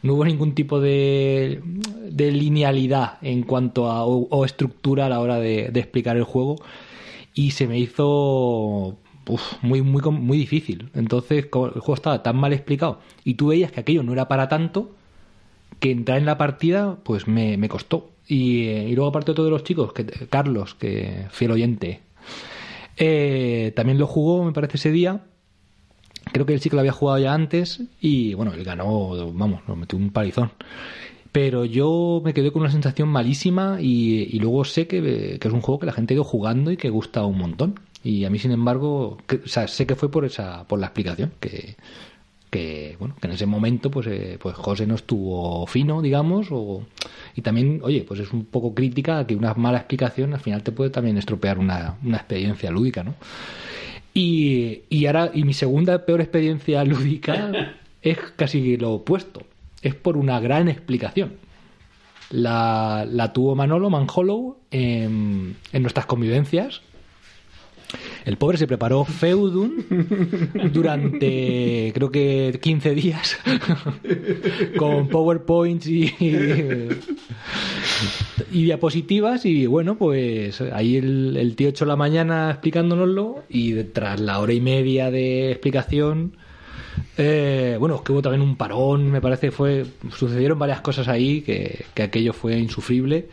no 0.01 0.13
hubo 0.13 0.25
ningún 0.25 0.55
tipo 0.55 0.79
de, 0.79 1.61
de 2.09 2.31
linealidad 2.31 3.19
en 3.21 3.43
cuanto 3.43 3.91
a, 3.91 4.05
o, 4.05 4.45
estructura 4.45 5.05
a 5.05 5.09
la 5.09 5.19
hora 5.19 5.37
de 5.37 5.67
explicar 5.75 6.17
el 6.17 6.23
juego 6.23 6.55
y 7.35 7.51
se 7.51 7.67
me 7.67 7.77
hizo 7.77 8.97
muy, 9.61 9.81
muy, 9.81 10.01
muy 10.11 10.37
difícil. 10.37 10.89
Entonces, 10.93 11.45
el 11.45 11.49
juego 11.49 11.93
estaba 11.93 12.23
tan 12.23 12.37
mal 12.37 12.53
explicado 12.53 12.99
y 13.23 13.35
tú 13.35 13.47
veías 13.47 13.71
que 13.71 13.79
aquello 13.79 14.03
no 14.03 14.13
era 14.13 14.27
para 14.27 14.49
tanto, 14.49 14.91
que 15.79 15.91
entrar 15.91 16.17
en 16.17 16.25
la 16.25 16.37
partida 16.37 16.97
pues 17.03 17.27
me, 17.27 17.57
me 17.57 17.69
costó. 17.69 18.11
Y, 18.27 18.67
eh, 18.67 18.87
y 18.89 18.95
luego 18.95 19.09
aparte 19.09 19.31
de 19.31 19.35
todos 19.35 19.51
los 19.51 19.63
chicos, 19.63 19.93
que 19.93 20.05
Carlos, 20.05 20.75
que 20.75 21.25
fiel 21.31 21.51
oyente, 21.51 22.01
eh, 22.97 23.73
también 23.75 23.97
lo 23.97 24.07
jugó, 24.07 24.43
me 24.43 24.51
parece, 24.51 24.77
ese 24.77 24.91
día. 24.91 25.25
Creo 26.31 26.45
que 26.45 26.53
el 26.53 26.61
chico 26.61 26.77
lo 26.77 26.79
había 26.79 26.93
jugado 26.93 27.19
ya 27.19 27.33
antes 27.33 27.81
y 27.99 28.33
bueno, 28.33 28.53
él 28.53 28.63
ganó, 28.63 29.33
vamos, 29.33 29.61
lo 29.67 29.75
metió 29.75 29.97
un 29.97 30.11
palizón. 30.11 30.51
Pero 31.31 31.65
yo 31.65 32.21
me 32.23 32.33
quedé 32.33 32.51
con 32.51 32.61
una 32.61 32.71
sensación 32.71 33.09
malísima 33.09 33.77
y, 33.81 34.29
y 34.31 34.39
luego 34.39 34.63
sé 34.65 34.87
que, 34.87 35.37
que 35.41 35.47
es 35.47 35.53
un 35.53 35.61
juego 35.61 35.79
que 35.79 35.87
la 35.87 35.91
gente 35.91 36.13
ha 36.13 36.15
ido 36.15 36.23
jugando 36.23 36.71
y 36.71 36.77
que 36.77 36.89
gusta 36.89 37.25
un 37.25 37.39
montón. 37.39 37.79
Y 38.03 38.25
a 38.25 38.29
mí, 38.29 38.37
sin 38.37 38.51
embargo, 38.51 39.17
sé 39.45 39.87
que 39.87 39.95
fue 39.95 40.11
por 40.11 40.25
esa 40.25 40.67
por 40.67 40.79
la 40.79 40.87
explicación, 40.87 41.31
que, 41.39 41.75
que 42.49 42.97
bueno 42.99 43.15
que 43.19 43.27
en 43.27 43.33
ese 43.33 43.45
momento 43.45 43.89
pues 43.89 44.07
eh, 44.07 44.37
pues 44.41 44.55
José 44.55 44.85
no 44.85 44.95
estuvo 44.95 45.65
fino 45.65 46.01
digamos 46.01 46.47
o 46.51 46.85
y 47.35 47.41
también 47.41 47.79
oye 47.83 48.05
pues 48.07 48.19
es 48.19 48.31
un 48.31 48.45
poco 48.45 48.75
crítica 48.75 49.25
que 49.25 49.35
una 49.35 49.53
mala 49.55 49.79
explicación 49.79 50.33
al 50.33 50.39
final 50.39 50.61
te 50.61 50.71
puede 50.71 50.91
también 50.91 51.17
estropear 51.17 51.57
una, 51.57 51.97
una 52.03 52.17
experiencia 52.17 52.69
lúdica 52.69 53.03
no 53.03 53.15
y, 54.13 54.83
y 54.89 55.05
ahora 55.07 55.31
y 55.33 55.43
mi 55.43 55.53
segunda 55.53 56.05
peor 56.05 56.21
experiencia 56.21 56.83
lúdica 56.85 57.73
es 58.01 58.17
casi 58.35 58.77
lo 58.77 58.93
opuesto. 58.93 59.43
Es 59.81 59.95
por 59.95 60.17
una 60.17 60.39
gran 60.39 60.69
explicación. 60.69 61.33
La, 62.29 63.05
la 63.09 63.33
tuvo 63.33 63.55
Manolo 63.55 63.89
Manhollow 63.89 64.57
en, 64.71 65.55
en 65.71 65.81
nuestras 65.81 66.05
convivencias 66.05 66.81
el 68.25 68.37
pobre 68.37 68.57
se 68.57 68.67
preparó 68.67 69.05
Feudum 69.05 69.71
durante 70.71 71.91
creo 71.93 72.11
que 72.11 72.59
15 72.61 72.95
días 72.95 73.37
con 74.77 75.07
PowerPoints 75.07 75.87
y, 75.87 76.13
diapositivas 78.51 79.45
y 79.45 79.65
bueno 79.65 79.97
pues 79.97 80.61
ahí 80.61 80.97
el, 80.97 81.37
el 81.37 81.55
tío 81.55 81.69
echó 81.69 81.85
la 81.85 81.95
mañana 81.95 82.51
explicándonoslo 82.51 83.43
y 83.49 83.83
tras 83.85 84.19
la 84.19 84.39
hora 84.39 84.53
y 84.53 84.61
media 84.61 85.11
de 85.11 85.51
explicación 85.51 86.37
eh, 87.17 87.77
bueno, 87.79 87.95
es 87.95 88.01
que 88.01 88.11
hubo 88.11 88.21
también 88.21 88.41
un 88.41 88.55
parón, 88.55 89.11
me 89.11 89.21
parece, 89.21 89.51
fue 89.51 89.85
sucedieron 90.15 90.57
varias 90.57 90.81
cosas 90.81 91.07
ahí 91.07 91.41
que, 91.41 91.85
que 91.93 92.03
aquello 92.03 92.33
fue 92.33 92.57
insufrible 92.57 93.27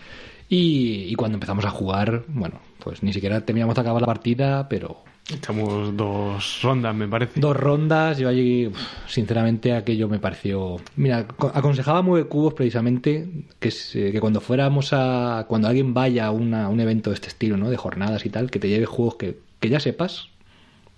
y, 0.51 1.05
y 1.09 1.15
cuando 1.15 1.37
empezamos 1.37 1.65
a 1.65 1.71
jugar, 1.71 2.25
bueno, 2.29 2.61
pues 2.85 3.03
ni 3.03 3.13
siquiera 3.15 3.41
terminamos 3.47 3.75
de 3.77 3.81
acabar 3.81 4.03
la 4.03 4.07
partida, 4.07 4.69
pero 4.69 4.99
Echamos 5.33 5.97
dos 5.97 6.59
rondas, 6.63 6.93
me 6.93 7.07
parece. 7.07 7.39
dos 7.39 7.57
rondas, 7.57 8.19
yo 8.19 8.29
allí, 8.29 8.67
uf, 8.67 8.77
sinceramente, 9.07 9.73
aquello 9.75 10.09
me 10.09 10.19
pareció... 10.19 10.79
Mira, 10.97 11.29
co- 11.29 11.53
aconsejaba 11.55 12.03
Mueve 12.03 12.27
Cubos 12.27 12.55
precisamente 12.55 13.29
que, 13.61 13.71
se- 13.71 14.11
que 14.11 14.19
cuando 14.21 14.41
fuéramos 14.41 14.89
a... 14.93 15.45
Cuando 15.49 15.69
alguien 15.69 15.95
vaya 15.95 16.27
a 16.27 16.31
una- 16.33 16.69
un 16.69 16.81
evento 16.81 17.11
de 17.11 17.15
este 17.15 17.29
estilo, 17.29 17.57
¿no? 17.57 17.71
De 17.71 17.77
jornadas 17.77 18.27
y 18.27 18.31
tal, 18.31 18.51
que 18.51 18.59
te 18.59 18.69
lleve 18.69 18.87
juegos 18.87 19.15
que, 19.17 19.39
que 19.61 19.69
ya 19.69 19.79
sepas 19.79 20.31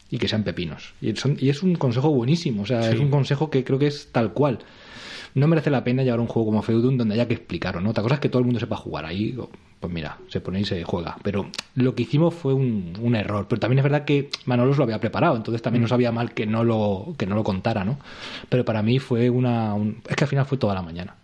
y 0.09 0.16
que 0.16 0.28
sean 0.28 0.44
pepinos. 0.44 0.94
Y, 1.03 1.14
son- 1.16 1.36
y 1.38 1.50
es 1.50 1.62
un 1.62 1.74
consejo 1.74 2.09
buenísimo, 2.11 2.62
o 2.62 2.66
sea, 2.66 2.90
es 2.90 3.00
un 3.00 3.11
consejo 3.11 3.50
que 3.50 3.64
creo 3.64 3.78
que 3.78 3.88
es 3.88 4.12
tal 4.12 4.32
cual. 4.32 4.61
No 5.34 5.46
merece 5.48 5.70
la 5.70 5.82
pena 5.84 6.02
llevar 6.02 6.20
un 6.20 6.26
juego 6.26 6.46
como 6.50 6.62
Feudum 6.62 6.96
donde 6.98 7.14
haya 7.14 7.26
que 7.28 7.34
explicarlo, 7.34 7.80
¿no? 7.80 7.90
Otra 7.90 8.02
cosa 8.02 8.16
es 8.16 8.20
que 8.20 8.28
todo 8.28 8.40
el 8.40 8.44
mundo 8.44 8.60
sepa 8.60 8.76
jugar 8.76 9.06
ahí, 9.06 9.36
pues 9.80 9.92
mira, 9.92 10.18
se 10.28 10.40
pone 10.40 10.60
y 10.60 10.64
se 10.64 10.84
juega. 10.84 11.16
Pero 11.22 11.46
lo 11.74 11.94
que 11.94 12.02
hicimos 12.02 12.34
fue 12.34 12.52
un, 12.54 12.92
un 13.00 13.16
error. 13.16 13.46
Pero 13.48 13.58
también 13.60 13.78
es 13.78 13.82
verdad 13.82 14.04
que 14.04 14.28
Manolos 14.44 14.76
lo 14.76 14.84
había 14.84 15.00
preparado, 15.00 15.36
entonces 15.36 15.62
también 15.62 15.82
no 15.82 15.88
sabía 15.88 16.12
mal 16.12 16.32
que 16.34 16.46
no 16.46 16.64
lo, 16.64 17.14
que 17.16 17.26
no 17.26 17.34
lo 17.34 17.44
contara, 17.44 17.84
¿no? 17.84 17.98
Pero 18.48 18.64
para 18.64 18.82
mí 18.82 18.98
fue 18.98 19.30
una... 19.30 19.74
un- 19.74 20.02
es 20.08 20.16
que 20.16 20.24
al 20.24 20.28
final 20.28 20.44
fue 20.46 20.58
toda 20.58 20.74
la 20.74 20.82
mañana. 20.82 21.16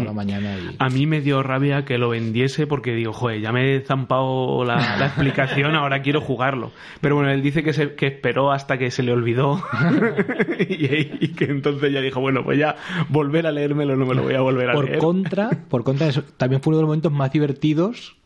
Toda 0.00 0.06
la 0.06 0.12
mañana 0.12 0.56
y... 0.58 0.76
A 0.78 0.88
mí 0.88 1.06
me 1.06 1.20
dio 1.20 1.42
rabia 1.42 1.84
que 1.84 1.98
lo 1.98 2.10
vendiese 2.10 2.66
porque 2.66 2.94
digo, 2.94 3.12
joder, 3.12 3.40
ya 3.40 3.52
me 3.52 3.76
he 3.76 3.80
zampado 3.80 4.64
la, 4.64 4.96
la 4.98 5.06
explicación, 5.06 5.74
ahora 5.74 6.02
quiero 6.02 6.20
jugarlo. 6.20 6.72
Pero 7.00 7.16
bueno, 7.16 7.30
él 7.30 7.42
dice 7.42 7.62
que, 7.62 7.72
se, 7.72 7.94
que 7.94 8.06
esperó 8.06 8.52
hasta 8.52 8.78
que 8.78 8.90
se 8.90 9.02
le 9.02 9.12
olvidó 9.12 9.62
y, 10.58 11.24
y 11.24 11.28
que 11.28 11.44
entonces 11.44 11.92
ya 11.92 12.00
dijo, 12.00 12.20
bueno, 12.20 12.44
pues 12.44 12.58
ya 12.58 12.76
volver 13.08 13.46
a 13.46 13.52
leérmelo 13.52 13.96
no 13.96 14.06
me 14.06 14.14
lo 14.14 14.22
voy 14.22 14.34
a 14.34 14.40
volver 14.40 14.70
a 14.70 14.72
por 14.74 14.86
leer. 14.86 14.98
contra, 14.98 15.50
por 15.68 15.84
contra, 15.84 16.08
eso 16.08 16.22
también 16.36 16.62
fue 16.62 16.70
uno 16.70 16.78
de 16.78 16.82
los 16.82 16.88
momentos 16.88 17.12
más 17.12 17.32
divertidos 17.32 18.16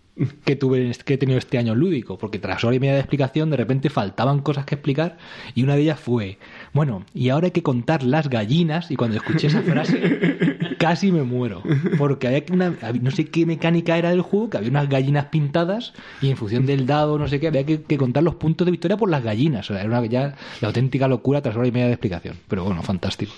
que 0.45 0.57
tuve 0.57 0.93
que 1.05 1.15
he 1.15 1.19
tenido 1.19 1.39
este 1.39 1.59
año 1.59 1.75
lúdico, 1.75 2.19
porque 2.19 2.39
tras 2.39 2.63
hora 2.65 2.77
y 2.77 2.81
media 2.81 2.95
de 2.95 3.01
explicación 3.01 3.51
de 3.51 3.57
repente 3.57 3.89
faltaban 3.89 4.41
cosas 4.41 4.67
que 4.67 4.75
explicar 4.75 5.17
y 5.55 5.63
una 5.63 5.77
de 5.77 5.83
ellas 5.83 6.01
fue, 6.01 6.39
bueno, 6.73 7.05
y 7.15 7.31
ahora 7.31 7.47
hay 7.47 7.51
que 7.51 7.63
contar 7.63 8.03
las 8.03 8.29
gallinas 8.29 8.91
y 8.91 8.97
cuando 8.97 9.17
escuché 9.17 9.49
esa 9.49 9.63
frase 9.63 10.59
casi 10.79 11.11
me 11.11 11.23
muero, 11.23 11.63
porque 11.99 12.29
había 12.29 12.43
una 12.53 12.75
no 13.01 13.11
sé 13.11 13.27
qué 13.27 13.45
mecánica 13.47 13.99
era 13.99 14.11
del 14.11 14.23
juego, 14.23 14.51
que 14.51 14.59
había 14.59 14.71
unas 14.71 14.89
gallinas 14.89 15.27
pintadas 15.27 15.93
y 16.23 16.31
en 16.31 16.37
función 16.37 16.67
del 16.67 16.87
dado, 16.87 17.19
no 17.19 17.29
sé 17.29 17.41
qué, 17.41 17.49
había 17.49 17.65
que, 17.65 17.83
que 17.83 17.99
contar 17.99 18.23
los 18.23 18.37
puntos 18.37 18.65
de 18.65 18.71
victoria 18.71 18.97
por 18.97 19.11
las 19.11 19.23
gallinas, 19.23 19.71
o 19.71 19.75
sea, 19.75 19.83
era 19.83 19.99
una, 19.99 20.07
ya 20.07 20.35
la 20.61 20.69
auténtica 20.69 21.09
locura 21.09 21.43
tras 21.43 21.57
hora 21.57 21.67
y 21.67 21.73
media 21.73 21.87
de 21.87 21.93
explicación, 21.93 22.37
pero 22.49 22.65
bueno, 22.65 22.83
fantástico. 22.83 23.33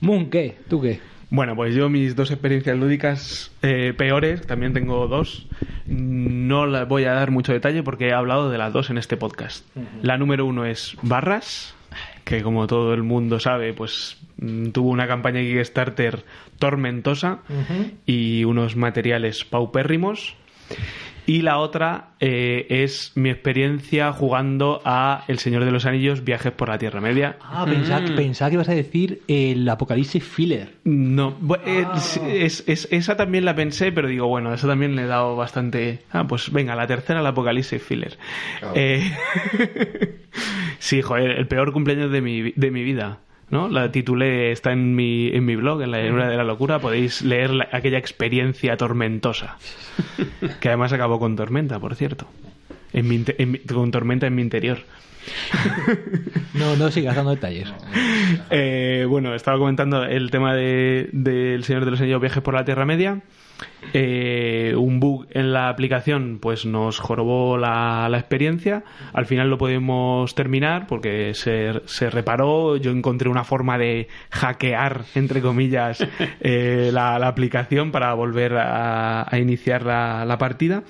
Moon, 0.00 0.28
¿qué? 0.28 0.58
¿Tú 0.68 0.80
qué? 0.80 1.00
Bueno, 1.30 1.56
pues 1.56 1.74
yo 1.74 1.88
mis 1.88 2.14
dos 2.14 2.30
experiencias 2.30 2.78
lúdicas 2.78 3.50
eh, 3.62 3.92
peores, 3.96 4.46
también 4.46 4.72
tengo 4.72 5.08
dos. 5.08 5.46
No 5.86 6.66
las 6.66 6.86
voy 6.86 7.04
a 7.04 7.12
dar 7.12 7.30
mucho 7.32 7.52
detalle 7.52 7.82
porque 7.82 8.08
he 8.08 8.12
hablado 8.12 8.48
de 8.48 8.58
las 8.58 8.72
dos 8.72 8.90
en 8.90 8.98
este 8.98 9.16
podcast. 9.16 9.66
La 10.02 10.18
número 10.18 10.46
uno 10.46 10.64
es 10.64 10.96
Barras, 11.02 11.74
que 12.26 12.42
como 12.42 12.66
todo 12.66 12.92
el 12.92 13.04
mundo 13.04 13.38
sabe, 13.38 13.72
pues 13.72 14.16
mm, 14.38 14.70
tuvo 14.70 14.90
una 14.90 15.06
campaña 15.06 15.38
de 15.38 15.46
Kickstarter 15.46 16.24
tormentosa 16.58 17.38
y 18.04 18.42
unos 18.42 18.74
materiales 18.74 19.44
paupérrimos. 19.44 20.34
Y 21.26 21.42
la 21.42 21.58
otra 21.58 22.10
eh, 22.20 22.66
es 22.70 23.12
mi 23.16 23.30
experiencia 23.30 24.12
jugando 24.12 24.80
a 24.84 25.24
El 25.26 25.38
Señor 25.40 25.64
de 25.64 25.72
los 25.72 25.84
Anillos, 25.84 26.22
Viajes 26.24 26.52
por 26.52 26.68
la 26.68 26.78
Tierra 26.78 27.00
Media. 27.00 27.36
Ah, 27.42 27.64
pensaba, 27.68 28.04
pensaba 28.14 28.48
que 28.50 28.54
ibas 28.54 28.68
a 28.68 28.74
decir 28.74 29.22
el 29.26 29.68
apocalipsis 29.68 30.22
filler. 30.22 30.74
No, 30.84 31.36
eh, 31.66 31.84
es- 32.28 32.62
es- 32.68 32.86
esa 32.92 33.16
también 33.16 33.44
la 33.44 33.54
pensé, 33.56 33.90
pero 33.90 34.06
digo, 34.08 34.28
bueno, 34.28 34.54
eso 34.54 34.68
también 34.68 34.94
le 34.94 35.02
he 35.02 35.06
dado 35.06 35.34
bastante. 35.36 36.00
Ah, 36.12 36.26
pues 36.28 36.52
venga, 36.52 36.76
la 36.76 36.86
tercera, 36.86 37.20
el 37.20 37.26
Apocalipsis 37.26 37.82
Filler. 37.82 38.16
Eh, 38.74 39.02
sí, 40.78 41.02
joder, 41.02 41.32
el 41.32 41.48
peor 41.48 41.72
cumpleaños 41.72 42.10
de 42.12 42.20
mi, 42.20 42.52
de 42.52 42.70
mi 42.70 42.82
vida. 42.82 43.18
¿No? 43.50 43.68
La 43.68 43.90
titulé, 43.92 44.52
está 44.52 44.72
en 44.72 44.94
mi, 44.94 45.28
en 45.28 45.44
mi 45.44 45.56
blog, 45.56 45.82
en 45.82 45.90
la 45.90 46.02
llanura 46.02 46.28
de 46.28 46.36
la 46.36 46.44
locura, 46.44 46.78
podéis 46.78 47.22
leer 47.22 47.50
la- 47.50 47.68
aquella 47.72 47.98
experiencia 47.98 48.76
tormentosa. 48.76 49.56
Que 50.60 50.68
además 50.68 50.92
acabó 50.92 51.18
con 51.18 51.36
tormenta, 51.36 51.78
por 51.78 51.94
cierto. 51.94 52.26
En 52.92 53.08
mi 53.08 53.14
inte- 53.16 53.36
en 53.42 53.52
mi- 53.52 53.58
con 53.58 53.90
tormenta 53.90 54.26
en 54.26 54.34
mi 54.34 54.42
interior. 54.42 54.78
No, 56.54 56.74
no 56.76 56.90
sigas 56.90 57.14
dando 57.16 57.32
detalles. 57.32 57.72
Eh, 58.50 59.04
bueno, 59.08 59.34
estaba 59.34 59.58
comentando 59.58 60.04
el 60.04 60.30
tema 60.30 60.54
de- 60.54 61.08
del 61.12 61.64
Señor 61.64 61.84
de 61.84 61.90
los 61.90 62.00
Anillos 62.00 62.20
Viajes 62.20 62.42
por 62.42 62.54
la 62.54 62.64
Tierra 62.64 62.86
Media. 62.86 63.20
Eh, 63.92 64.74
un 64.76 65.00
bug 65.00 65.26
en 65.30 65.52
la 65.52 65.68
aplicación 65.68 66.38
pues 66.40 66.66
nos 66.66 66.98
jorobó 66.98 67.56
la, 67.58 68.08
la 68.10 68.18
experiencia. 68.18 68.84
Al 69.12 69.26
final 69.26 69.48
lo 69.48 69.58
pudimos 69.58 70.34
terminar 70.34 70.86
porque 70.86 71.34
se, 71.34 71.80
se 71.86 72.10
reparó. 72.10 72.76
Yo 72.76 72.90
encontré 72.90 73.28
una 73.28 73.44
forma 73.44 73.78
de 73.78 74.08
hackear, 74.30 75.02
entre 75.14 75.40
comillas, 75.40 76.06
eh, 76.40 76.90
la, 76.92 77.18
la 77.18 77.28
aplicación 77.28 77.92
para 77.92 78.12
volver 78.14 78.54
a, 78.56 79.26
a 79.32 79.38
iniciar 79.38 79.84
la, 79.84 80.24
la 80.24 80.38
partida. 80.38 80.82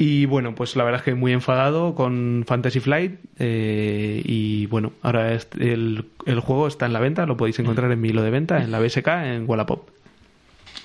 Y 0.00 0.26
bueno, 0.26 0.54
pues 0.54 0.76
la 0.76 0.84
verdad 0.84 1.00
es 1.00 1.04
que 1.04 1.14
muy 1.16 1.32
enfadado 1.32 1.96
con 1.96 2.44
Fantasy 2.46 2.78
Flight. 2.78 3.16
eh, 3.40 4.22
y 4.24 4.66
bueno, 4.66 4.92
ahora 5.02 5.36
el, 5.58 6.04
el 6.24 6.40
juego 6.40 6.68
está 6.68 6.86
en 6.86 6.92
la 6.92 7.00
venta, 7.00 7.26
lo 7.26 7.36
podéis 7.36 7.58
encontrar 7.58 7.90
en 7.90 8.00
mi 8.00 8.10
hilo 8.10 8.22
de 8.22 8.30
venta, 8.30 8.62
en 8.62 8.70
la 8.70 8.78
BSK, 8.78 9.08
en 9.08 9.44
Wallapop. 9.48 9.88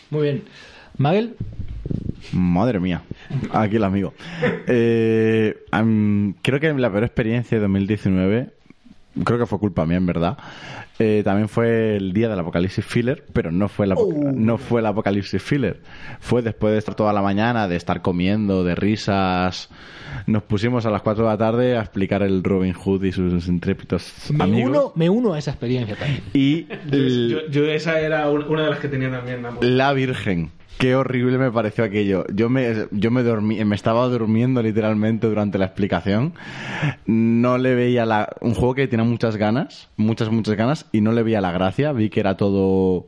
Muy 0.10 0.24
bien. 0.24 0.44
Magel, 0.98 1.36
Madre 2.32 2.80
mía, 2.80 3.02
aquí 3.52 3.76
el 3.76 3.84
amigo. 3.84 4.14
Eh, 4.68 5.56
creo 6.42 6.60
que 6.60 6.74
la 6.74 6.90
peor 6.92 7.04
experiencia 7.04 7.58
de 7.58 7.62
2019, 7.64 8.50
creo 9.24 9.40
que 9.40 9.46
fue 9.46 9.60
culpa 9.60 9.86
mía 9.86 9.98
en 9.98 10.06
verdad, 10.06 10.38
eh, 11.00 11.22
también 11.26 11.50
fue 11.50 11.98
el 11.98 12.14
día 12.14 12.30
del 12.30 12.40
apocalipsis 12.40 12.86
filler, 12.86 13.26
pero 13.34 13.52
no 13.52 13.68
fue, 13.68 13.86
el 13.88 13.92
apo- 13.94 14.32
no 14.34 14.58
fue 14.58 14.80
el 14.80 14.86
apocalipsis 14.86 15.42
filler. 15.42 15.82
Fue 16.20 16.42
después 16.42 16.72
de 16.74 16.80
estar 16.80 16.96
toda 16.96 17.12
la 17.14 17.22
mañana, 17.22 17.68
de 17.68 17.76
estar 17.76 18.02
comiendo, 18.02 18.64
de 18.64 18.76
risas. 18.76 19.70
Nos 20.28 20.44
pusimos 20.44 20.86
a 20.86 20.92
las 20.92 21.02
4 21.02 21.24
de 21.26 21.30
la 21.32 21.38
tarde 21.38 21.76
a 21.78 21.82
explicar 21.82 22.22
el 22.24 22.44
Robin 22.44 22.74
Hood 22.74 23.04
y 23.04 23.12
sus 23.12 23.48
intrépidos 23.48 24.14
me 24.32 24.44
amigos. 24.44 24.70
uno, 24.70 24.92
me 24.96 25.10
uno 25.10 25.34
a 25.34 25.40
esa 25.40 25.52
experiencia 25.52 25.96
también. 25.96 26.22
Y 26.34 26.68
Yo, 27.30 27.48
yo 27.50 27.66
esa 27.66 28.00
era 28.00 28.30
un- 28.30 28.44
una 28.44 28.64
de 28.66 28.70
las 28.70 28.80
que 28.80 28.88
tenía 28.88 29.12
también. 29.12 29.44
La 29.62 29.92
Virgen. 29.94 30.52
Qué 30.78 30.96
horrible 30.96 31.38
me 31.38 31.52
pareció 31.52 31.84
aquello. 31.84 32.26
Yo 32.34 32.50
me, 32.50 32.88
yo 32.92 33.12
me 33.12 33.24
dormí, 33.24 33.64
me 33.64 33.76
estaba 33.76 34.08
durmiendo 34.08 34.62
literalmente 34.62 35.28
durante 35.28 35.58
la 35.58 35.66
explicación. 35.66 36.34
No 37.06 37.58
le 37.58 37.76
veía 37.76 38.06
la, 38.06 38.36
un 38.42 38.54
juego 38.54 38.76
que 38.76 38.88
tenía 38.88 39.06
muchas 39.06 39.38
ganas, 39.38 39.90
muchas, 39.96 40.30
muchas 40.30 40.56
ganas, 40.56 40.86
y 40.92 41.02
no 41.02 41.12
le 41.12 41.24
veía 41.24 41.42
la 41.42 41.52
gracia. 41.52 41.94
Vi 41.94 42.10
que 42.10 42.20
era 42.20 42.36
todo 42.36 43.08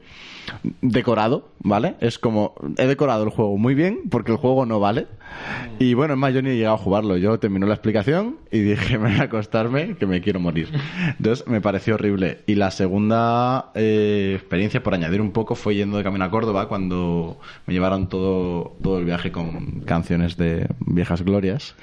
decorado, 0.81 1.49
¿vale? 1.59 1.95
Es 1.99 2.19
como, 2.19 2.55
he 2.77 2.85
decorado 2.87 3.23
el 3.23 3.29
juego 3.29 3.57
muy 3.57 3.75
bien 3.75 4.01
porque 4.09 4.31
el 4.31 4.37
juego 4.37 4.65
no 4.65 4.79
vale. 4.79 5.07
Y 5.79 5.93
bueno, 5.93 6.13
es 6.13 6.19
más, 6.19 6.33
yo 6.33 6.41
ni 6.41 6.51
he 6.51 6.55
llegado 6.55 6.75
a 6.75 6.79
jugarlo. 6.79 7.17
Yo 7.17 7.37
terminé 7.39 7.65
la 7.67 7.73
explicación 7.73 8.37
y 8.51 8.59
dije, 8.59 8.97
me 8.99 9.11
voy 9.11 9.19
a 9.19 9.23
acostarme 9.23 9.95
que 9.97 10.05
me 10.05 10.21
quiero 10.21 10.39
morir. 10.39 10.69
Entonces 11.17 11.47
me 11.47 11.61
pareció 11.61 11.95
horrible. 11.95 12.39
Y 12.47 12.55
la 12.55 12.71
segunda 12.71 13.71
eh, 13.75 14.33
experiencia, 14.35 14.81
por 14.83 14.93
añadir 14.93 15.21
un 15.21 15.31
poco, 15.31 15.55
fue 15.55 15.75
yendo 15.75 15.97
de 15.97 16.03
camino 16.03 16.23
a 16.25 16.29
Córdoba 16.29 16.67
cuando 16.67 17.37
me 17.65 17.73
llevaron 17.73 18.07
todo, 18.07 18.75
todo 18.81 18.99
el 18.99 19.05
viaje 19.05 19.31
con 19.31 19.81
canciones 19.81 20.37
de 20.37 20.67
viejas 20.79 21.23
glorias. 21.23 21.75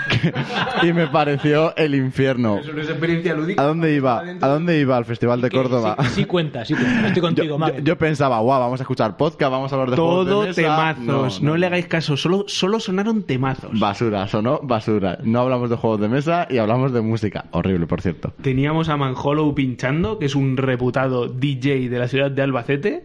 y 0.82 0.92
me 0.92 1.06
pareció 1.08 1.74
el 1.76 1.94
infierno. 1.94 2.58
Eso 2.58 2.72
no 2.72 2.80
es 2.82 2.88
experiencia 2.88 3.34
lúdica. 3.34 3.62
¿A 3.62 3.66
dónde 3.66 3.94
iba? 3.94 4.20
¿A 4.40 4.48
dónde 4.48 4.78
iba? 4.80 4.96
Al 4.96 5.04
Festival 5.04 5.40
de 5.40 5.50
Córdoba. 5.50 5.96
Sí, 6.02 6.08
sí 6.10 6.24
cuenta, 6.24 6.64
sí 6.64 6.74
cuenta. 6.74 6.90
Estoy 7.08 7.14
Yo, 7.16 7.22
contigo, 7.22 7.46
yo- 7.48 7.58
Magel. 7.58 7.84
yo 7.84 7.98
pensaba, 7.98 8.38
guau, 8.40 8.60
vamos 8.60 8.80
a 8.80 8.82
escuchar 8.84 9.16
podcast, 9.16 9.50
vamos 9.50 9.72
a 9.72 9.74
hablar 9.74 9.90
de 9.90 9.96
juegos 9.96 10.26
de 10.26 10.30
Todo 10.32 10.42
mesa". 10.46 10.62
temazos. 10.62 11.42
No, 11.42 11.56
le 11.56 11.66
hagáis 11.66 11.86
caso, 11.86 12.16
solo, 12.16 12.44
solo 12.46 12.80
sonaron 13.00 13.22
temazos. 13.22 13.78
Basura, 13.78 14.28
sonó 14.28 14.60
basura. 14.62 15.18
No 15.22 15.40
hablamos 15.40 15.70
de 15.70 15.76
juegos 15.76 16.00
de 16.00 16.08
mesa 16.08 16.46
y 16.50 16.58
hablamos 16.58 16.92
de 16.92 17.00
música. 17.00 17.46
Horrible, 17.50 17.86
por 17.86 18.02
cierto. 18.02 18.32
Teníamos 18.42 18.88
a 18.88 18.96
Manhollow 18.96 19.54
pinchando, 19.54 20.18
que 20.18 20.26
es 20.26 20.34
un 20.34 20.56
reputado 20.56 21.28
DJ 21.28 21.88
de 21.88 21.98
la 21.98 22.08
ciudad 22.08 22.30
de 22.30 22.42
Albacete, 22.42 23.04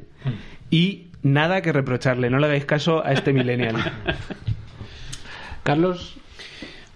y 0.70 1.08
nada 1.24 1.62
que 1.62 1.72
reprocharle. 1.72 2.30
No 2.30 2.40
le 2.40 2.48
hagáis 2.48 2.66
caso 2.66 3.06
a 3.06 3.14
este 3.14 3.32
millennial. 3.32 3.76
Carlos, 5.64 6.18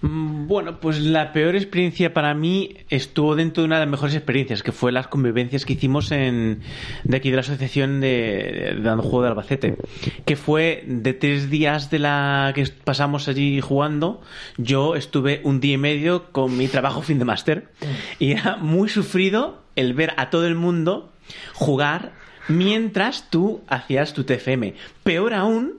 Bueno, 0.02 0.80
pues 0.80 1.02
la 1.02 1.34
peor 1.34 1.56
experiencia 1.56 2.14
para 2.14 2.34
mí 2.34 2.78
estuvo 2.90 3.36
dentro 3.36 3.64
de 3.64 3.68
una 3.68 3.76
de 3.76 3.82
las 3.82 3.92
mejores 3.92 4.16
experiencias, 4.16 4.64
que 4.64 4.72
fue 4.72 4.94
las 4.94 5.08
convivencias 5.08 5.66
que 5.66 5.74
hicimos 5.74 6.12
en, 6.12 6.62
de 7.04 7.18
aquí 7.18 7.30
de 7.30 7.36
la 7.36 7.42
asociación 7.42 8.00
de, 8.00 8.78
de 8.82 8.90
Juego 8.96 9.24
de 9.24 9.28
Albacete, 9.28 9.78
que 10.26 10.38
fue 10.38 10.84
de 10.88 11.14
tres 11.14 11.50
días 11.50 11.90
de 11.90 12.00
la 12.00 12.54
que 12.56 12.66
pasamos 12.84 13.28
allí 13.28 13.60
jugando, 13.60 14.22
yo 14.58 14.96
estuve 14.96 15.42
un 15.44 15.60
día 15.60 15.74
y 15.74 15.78
medio 15.78 16.32
con 16.32 16.56
mi 16.56 16.68
trabajo 16.70 17.02
fin 17.02 17.20
de 17.20 17.26
máster 17.26 17.70
y 18.20 18.32
era 18.32 18.56
muy 18.56 18.88
sufrido 18.88 19.62
el 19.76 19.94
ver 19.94 20.14
a 20.16 20.30
todo 20.30 20.48
el 20.48 20.56
mundo 20.56 21.12
jugar 21.54 22.14
mientras 22.48 23.30
tú 23.30 23.62
hacías 23.68 24.14
tu 24.14 24.24
TFM. 24.24 24.76
Peor 25.04 25.34
aún, 25.34 25.74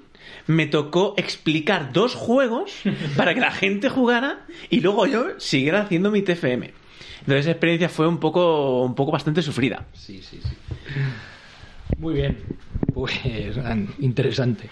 me 0.47 0.66
tocó 0.66 1.14
explicar 1.16 1.93
dos 1.93 2.14
juegos 2.14 2.72
para 3.16 3.34
que 3.34 3.41
la 3.41 3.51
gente 3.53 3.88
jugara 3.88 4.47
y 4.68 4.80
luego 4.80 5.07
yo 5.07 5.26
siguiera 5.38 5.82
haciendo 5.82 6.11
mi 6.11 6.22
TFM. 6.22 6.72
Entonces 7.20 7.41
esa 7.45 7.51
experiencia 7.51 7.88
fue 7.88 8.07
un 8.09 8.18
poco, 8.18 8.82
un 8.82 8.95
poco 8.95 9.12
bastante 9.12 9.43
sufrida. 9.43 9.84
Sí, 9.93 10.22
sí, 10.22 10.41
sí. 10.43 10.57
Muy 11.99 12.14
bien. 12.14 12.38
Pues 12.95 13.12
an- 13.59 13.88
interesante. 13.99 14.68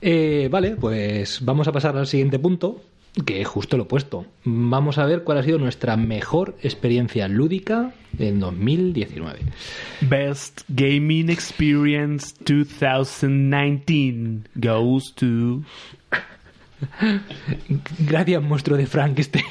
Eh, 0.00 0.48
vale, 0.50 0.76
pues 0.76 1.40
vamos 1.42 1.66
a 1.68 1.72
pasar 1.72 1.96
al 1.96 2.06
siguiente 2.06 2.38
punto, 2.38 2.80
que 3.24 3.40
es 3.40 3.48
justo 3.48 3.76
lo 3.76 3.84
opuesto. 3.84 4.26
Vamos 4.44 4.98
a 4.98 5.06
ver 5.06 5.24
cuál 5.24 5.38
ha 5.38 5.42
sido 5.42 5.58
nuestra 5.58 5.96
mejor 5.96 6.56
experiencia 6.62 7.26
lúdica 7.28 7.94
en 8.18 8.40
2019. 8.40 9.40
Best 10.02 10.62
Gaming 10.68 11.30
Experience 11.30 12.34
2019 12.44 14.42
goes 14.54 15.14
to... 15.14 15.62
Gracias, 17.98 18.42
monstruo 18.42 18.78
de 18.78 18.86
Frankenstein. 18.86 19.44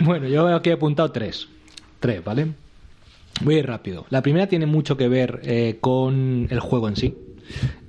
bueno, 0.00 0.26
yo 0.26 0.48
aquí 0.48 0.70
he 0.70 0.72
apuntado 0.72 1.12
tres. 1.12 1.48
Tres, 2.00 2.24
¿vale? 2.24 2.46
Voy 3.42 3.56
a 3.56 3.58
ir 3.58 3.66
rápido. 3.66 4.06
La 4.10 4.22
primera 4.22 4.46
tiene 4.46 4.66
mucho 4.66 4.96
que 4.96 5.08
ver 5.08 5.40
eh, 5.44 5.76
con 5.80 6.46
el 6.50 6.60
juego 6.60 6.88
en 6.88 6.96
sí. 6.96 7.14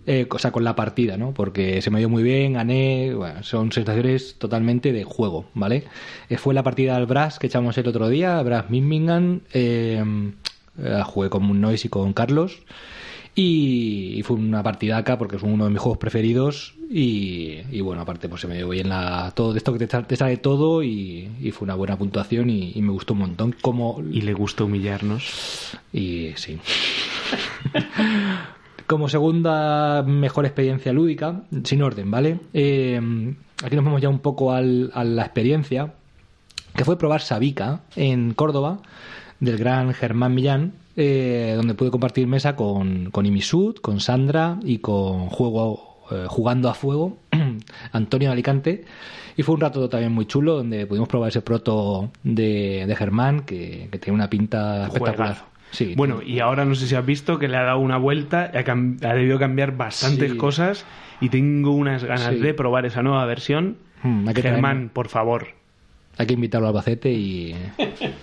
Eh, 0.05 0.27
o 0.31 0.39
sea, 0.39 0.51
con 0.51 0.63
la 0.63 0.75
partida, 0.75 1.17
¿no? 1.17 1.33
Porque 1.33 1.81
se 1.83 1.91
me 1.91 1.99
dio 1.99 2.09
muy 2.09 2.23
bien, 2.23 2.53
gané. 2.53 3.13
Bueno, 3.13 3.43
son 3.43 3.71
sensaciones 3.71 4.35
totalmente 4.39 4.91
de 4.91 5.03
juego, 5.03 5.45
¿vale? 5.53 5.83
Eh, 6.29 6.37
fue 6.37 6.53
la 6.55 6.63
partida 6.63 6.95
al 6.95 7.05
Brass 7.05 7.37
que 7.37 7.47
echamos 7.47 7.77
el 7.77 7.87
otro 7.87 8.09
día, 8.09 8.41
Brass 8.41 8.69
Mimmingham. 8.69 9.41
Eh, 9.53 10.03
eh, 10.81 11.01
jugué 11.05 11.29
con 11.29 11.43
Moon 11.43 11.61
Noise 11.61 11.87
y 11.87 11.89
con 11.89 12.13
Carlos. 12.13 12.63
Y, 13.35 14.15
y 14.17 14.23
fue 14.23 14.35
una 14.37 14.63
partidaca 14.63 15.17
porque 15.17 15.35
es 15.37 15.43
uno 15.43 15.65
de 15.65 15.69
mis 15.71 15.79
juegos 15.79 15.99
preferidos. 15.99 16.73
Y, 16.89 17.59
y 17.71 17.81
bueno, 17.81 18.01
aparte, 18.01 18.27
pues 18.27 18.41
se 18.41 18.47
me 18.47 18.55
dio 18.57 18.67
bien 18.69 18.89
la, 18.89 19.31
todo 19.35 19.53
de 19.53 19.59
esto 19.59 19.71
que 19.73 19.79
te, 19.79 19.87
sa- 19.87 20.03
te 20.07 20.15
sale 20.15 20.37
todo. 20.37 20.81
Y, 20.81 21.29
y 21.39 21.51
fue 21.51 21.65
una 21.67 21.75
buena 21.75 21.97
puntuación 21.97 22.49
y, 22.49 22.71
y 22.75 22.81
me 22.81 22.91
gustó 22.91 23.13
un 23.13 23.19
montón. 23.19 23.55
Como, 23.61 24.01
Y 24.11 24.21
le 24.21 24.33
gusta 24.33 24.63
humillarnos. 24.63 25.77
y 25.93 26.31
sí. 26.35 26.57
Como 28.89 29.07
segunda 29.07 30.01
mejor 30.01 30.45
experiencia 30.47 30.91
lúdica, 30.91 31.43
sin 31.63 31.83
orden, 31.83 32.09
¿vale? 32.09 32.39
Eh, 32.55 32.99
aquí 33.63 33.75
nos 33.75 33.85
vamos 33.85 34.01
ya 34.01 34.09
un 34.09 34.17
poco 34.17 34.51
al- 34.51 34.89
a 34.95 35.03
la 35.03 35.21
experiencia, 35.21 35.93
que 36.75 36.83
fue 36.83 36.97
probar 36.97 37.21
Sabica 37.21 37.81
en 37.95 38.33
Córdoba, 38.33 38.79
del 39.39 39.57
gran 39.57 39.93
Germán 39.93 40.33
Millán, 40.33 40.73
eh, 40.95 41.53
donde 41.55 41.75
pude 41.75 41.91
compartir 41.91 42.25
mesa 42.25 42.55
con, 42.55 43.11
con 43.11 43.27
Imisud, 43.27 43.75
con 43.75 43.99
Sandra 43.99 44.59
y 44.63 44.79
con 44.79 45.27
Juego 45.29 45.99
eh, 46.11 46.25
Jugando 46.27 46.67
a 46.67 46.73
Fuego, 46.73 47.19
Antonio 47.91 48.29
de 48.29 48.33
Alicante. 48.33 48.85
Y 49.37 49.43
fue 49.43 49.53
un 49.53 49.61
rato 49.61 49.87
también 49.87 50.11
muy 50.13 50.25
chulo, 50.25 50.55
donde 50.55 50.87
pudimos 50.87 51.07
probar 51.07 51.29
ese 51.29 51.41
proto 51.43 52.09
de, 52.23 52.85
de 52.87 52.95
Germán, 52.95 53.41
que, 53.41 53.87
que 53.91 53.99
tiene 53.99 54.15
una 54.15 54.29
pinta 54.31 54.87
espectacular. 54.87 55.15
Juegazo. 55.35 55.45
Sí, 55.71 55.93
Bueno, 55.95 56.21
y 56.23 56.39
ahora 56.39 56.65
no 56.65 56.73
sé 56.75 56.87
si 56.87 56.95
has 56.95 57.05
visto 57.05 57.37
que 57.37 57.47
le 57.47 57.55
ha 57.57 57.63
dado 57.63 57.79
una 57.79 57.97
vuelta, 57.97 58.45
ha, 58.53 58.63
cam- 58.63 59.03
ha 59.05 59.13
debido 59.13 59.37
cambiar 59.37 59.77
bastantes 59.77 60.31
Sí. 60.31 60.37
cosas 60.37 60.85
y 61.21 61.29
tengo 61.29 61.71
unas 61.71 62.03
ganas 62.03 62.33
Sí. 62.33 62.39
de 62.39 62.53
probar 62.55 62.85
esa 62.85 63.03
nueva 63.03 63.23
versión. 63.25 63.77
Mm, 64.03 64.27
hay 64.27 64.33
que 64.33 64.41
Germán, 64.41 64.61
traerlo. 64.75 64.93
por 64.93 65.07
favor. 65.09 65.47
Hay 66.17 66.25
que 66.25 66.33
invitarlo 66.33 66.67
al 66.67 66.73
Albacete 66.75 67.11
y 67.11 67.55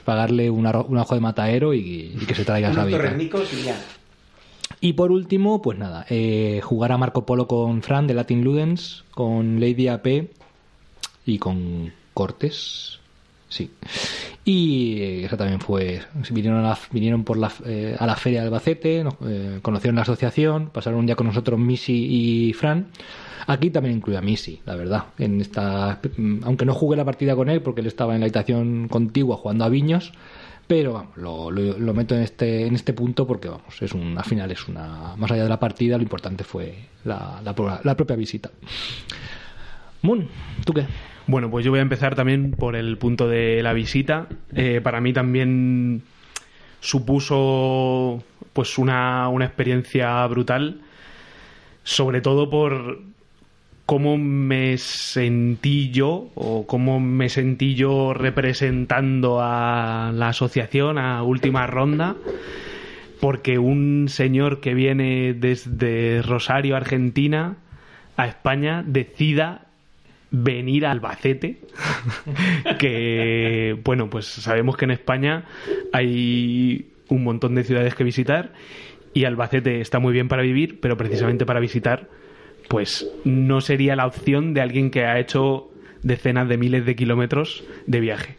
pagarle 0.05 0.51
un, 0.51 0.65
arro- 0.67 0.87
un 0.89 0.99
ojo 0.99 1.15
de 1.15 1.21
mataero 1.21 1.73
y, 1.73 2.15
y 2.21 2.27
que 2.27 2.35
se 2.35 2.45
traiga 2.45 2.71
esa 2.71 2.85
vida. 2.85 3.17
Y 4.81 4.93
por 4.95 5.11
último, 5.13 5.63
pues 5.63 5.79
nada, 5.79 6.05
eh, 6.11 6.61
jugar 6.63 6.93
a 6.93 6.99
Marco 6.99 7.25
Polo 7.25 7.47
con 7.47 7.83
Fran 7.83 8.07
de 8.07 8.15
Latin 8.15 8.43
Ludens, 8.45 9.05
con 9.13 9.61
Lady 9.61 9.89
AP 9.89 10.29
y 11.25 11.39
con 11.39 11.93
Cortes. 12.13 13.01
Sí. 13.57 13.71
Y 14.45 15.01
eh, 15.01 15.25
esa 15.25 15.39
también 15.39 15.61
fue. 15.61 16.03
Vinieron 16.31 16.59
a 16.59 16.69
la, 16.69 16.79
vinieron 16.91 17.25
por 17.25 17.39
la, 17.39 17.51
eh, 17.65 17.97
a 17.99 18.07
la 18.07 18.15
feria 18.15 18.41
de 18.41 18.49
Albacete, 18.49 19.03
eh, 19.25 19.59
conocieron 19.63 19.97
la 19.97 20.03
asociación, 20.03 20.69
pasaron 20.69 21.01
un 21.01 21.07
día 21.07 21.17
con 21.17 21.27
nosotros 21.27 21.59
Missy 21.59 22.49
y 22.49 22.53
Fran. 22.53 22.89
Aquí 23.47 23.71
también 23.71 23.97
incluye 23.97 24.19
a 24.19 24.21
Missy, 24.21 24.61
la 24.67 24.77
verdad. 24.77 25.05
En 25.19 25.41
esta, 25.41 26.01
mm, 26.19 26.41
aunque 26.45 26.67
no 26.67 26.75
jugué 26.75 26.99
la 26.99 27.05
partida 27.07 27.35
con 27.35 27.49
él 27.49 27.63
porque 27.63 27.81
él 27.81 27.87
estaba 27.87 28.15
en 28.15 28.21
la 28.21 28.27
habitación 28.27 28.89
contigua 28.89 29.39
jugando 29.39 29.65
a 29.65 29.69
Viños, 29.71 30.13
Pero 30.67 30.93
vamos, 30.95 31.17
lo, 31.17 31.95
meto 31.95 32.15
en 32.17 32.23
este, 32.23 32.67
en 32.67 32.75
este 32.75 32.93
punto 32.93 33.25
porque 33.27 33.49
vamos, 33.49 33.81
es 33.81 33.93
un, 33.93 34.19
al 34.19 34.25
final 34.25 34.51
es 34.51 34.69
una. 34.69 35.15
Más 35.17 35.31
allá 35.31 35.45
de 35.45 35.49
la 35.49 35.61
partida, 35.61 35.97
lo 35.97 36.03
importante 36.03 36.45
fue 36.45 36.75
la, 37.05 37.41
la, 37.43 37.81
la 37.85 37.97
propia 37.97 38.17
visita. 38.17 38.51
Moon, 40.03 40.29
¿tú 40.65 40.73
qué? 40.75 40.85
Bueno, 41.27 41.51
pues 41.51 41.65
yo 41.65 41.73
voy 41.73 41.81
a 41.81 41.83
empezar 41.83 42.15
también 42.15 42.53
por 42.53 42.77
el 42.77 42.99
punto 42.99 43.29
de 43.29 43.63
la 43.63 43.73
visita. 43.73 44.29
Eh, 44.55 44.81
para 44.83 45.01
mí 45.01 45.13
también 45.13 46.03
supuso 46.81 48.23
pues 48.53 48.79
una, 48.79 49.29
una 49.29 49.45
experiencia 49.45 50.25
brutal, 50.27 50.81
sobre 51.83 52.21
todo 52.21 52.49
por 52.49 53.01
cómo 53.87 54.17
me 54.19 54.79
sentí 54.79 55.91
yo 55.91 56.31
o 56.35 56.67
cómo 56.67 57.01
me 57.01 57.29
sentí 57.29 57.75
yo 57.75 58.15
representando 58.15 59.41
a 59.41 60.13
la 60.15 60.29
asociación 60.29 60.99
a 60.99 61.23
última 61.23 61.67
ronda 61.67 62.17
porque 63.21 63.59
un 63.59 64.07
señor 64.09 64.61
que 64.61 64.75
viene 64.75 65.35
desde 65.35 66.23
Rosario, 66.23 66.77
Argentina, 66.77 67.57
a 68.17 68.27
España, 68.27 68.85
decida 68.87 69.66
venir 70.43 70.87
a 70.87 70.91
Albacete, 70.91 71.59
que, 72.79 73.79
bueno, 73.85 74.11
pues 74.11 74.27
sabemos 74.27 74.77
que 74.77 74.85
en 74.85 74.91
España 74.91 75.45
hay 75.93 76.87
un 77.09 77.25
montón 77.25 77.55
de 77.55 77.65
ciudades 77.65 77.95
que 77.95 78.05
visitar 78.05 78.53
y 79.15 79.25
Albacete 79.25 79.81
está 79.81 79.99
muy 79.99 80.13
bien 80.13 80.29
para 80.29 80.43
vivir, 80.43 80.79
pero 80.81 80.97
precisamente 80.97 81.47
para 81.47 81.61
visitar, 81.61 82.09
pues 82.69 83.11
no 83.25 83.61
sería 83.61 83.97
la 83.97 84.07
opción 84.07 84.53
de 84.53 84.61
alguien 84.61 84.91
que 84.91 85.05
ha 85.05 85.19
hecho 85.19 85.71
decenas 86.03 86.49
de 86.49 86.59
miles 86.59 86.85
de 86.85 86.95
kilómetros 86.95 87.65
de 87.87 88.01
viaje. 88.01 88.37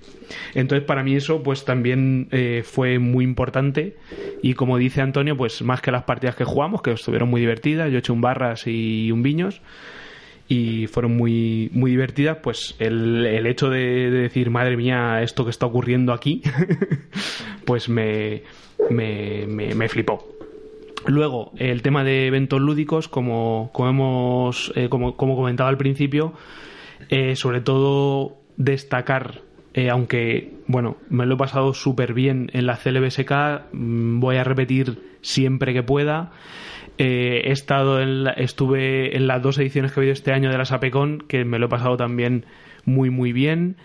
Entonces, 0.54 0.86
para 0.86 1.04
mí 1.04 1.16
eso, 1.16 1.42
pues 1.42 1.66
también 1.66 2.28
eh, 2.32 2.62
fue 2.64 3.00
muy 3.00 3.24
importante. 3.26 3.96
Y 4.44 4.54
como 4.54 4.78
dice 4.78 5.02
Antonio, 5.02 5.36
pues 5.36 5.62
más 5.64 5.82
que 5.82 5.92
las 5.92 6.04
partidas 6.04 6.36
que 6.36 6.44
jugamos, 6.44 6.82
que 6.82 6.92
estuvieron 6.92 7.30
muy 7.30 7.42
divertidas, 7.42 7.90
yo 7.90 7.98
he 7.98 8.00
hecho 8.00 8.14
un 8.14 8.22
barras 8.22 8.68
y 8.68 9.12
un 9.12 9.24
viños, 9.24 9.62
y 10.48 10.88
fueron 10.88 11.18
muy, 11.18 11.70
muy 11.74 11.92
divertidas, 11.92 12.38
pues 12.42 12.76
el, 12.80 13.26
el 13.26 13.48
hecho 13.48 13.70
de, 13.70 14.10
de 14.10 14.20
decir, 14.22 14.50
madre 14.50 14.78
mía, 14.78 15.22
esto 15.22 15.44
que 15.44 15.52
está 15.52 15.66
ocurriendo 15.66 16.14
aquí, 16.14 16.42
pues 17.66 17.90
me, 17.90 18.44
me, 18.90 19.46
me, 19.48 19.76
me 19.76 19.90
flipó. 19.90 20.38
Luego, 21.06 21.52
el 21.58 21.82
tema 21.82 22.04
de 22.04 22.28
eventos 22.28 22.60
lúdicos, 22.60 23.08
como, 23.08 23.70
como 23.74 23.90
hemos, 23.90 24.74
eh, 24.76 24.90
como, 24.90 25.16
como 25.16 25.36
comentaba 25.36 25.70
al 25.70 25.78
principio, 25.78 26.34
eh, 27.10 27.36
sobre 27.36 27.62
todo 27.62 28.38
destacar, 28.58 29.42
eh, 29.74 29.90
aunque, 29.90 30.54
bueno, 30.68 30.98
me 31.10 31.26
lo 31.26 31.36
he 31.36 31.38
pasado 31.38 31.74
súper 31.74 32.14
bien 32.14 32.50
en 32.54 32.66
la 32.66 32.78
CLBSK, 32.78 33.72
mm, 33.72 34.20
voy 34.20 34.38
a 34.38 34.44
repetir 34.44 35.18
siempre 35.22 35.74
que 35.74 35.84
pueda. 35.84 36.32
Eh, 36.98 37.42
he 37.46 37.52
estado 37.52 38.02
en 38.02 38.24
la- 38.24 38.32
estuve 38.32 39.16
en 39.16 39.28
las 39.28 39.42
dos 39.42 39.58
ediciones 39.60 39.92
que 39.92 40.00
ha 40.00 40.02
habido 40.02 40.14
este 40.14 40.32
año 40.34 40.50
de 40.50 40.58
la 40.58 40.66
SAPECON, 40.66 41.24
que 41.28 41.46
me 41.46 41.60
lo 41.60 41.68
he 41.68 41.70
pasado 41.70 41.96
también 41.98 42.46
muy, 42.86 43.10
muy 43.10 43.32
bien. 43.34 43.76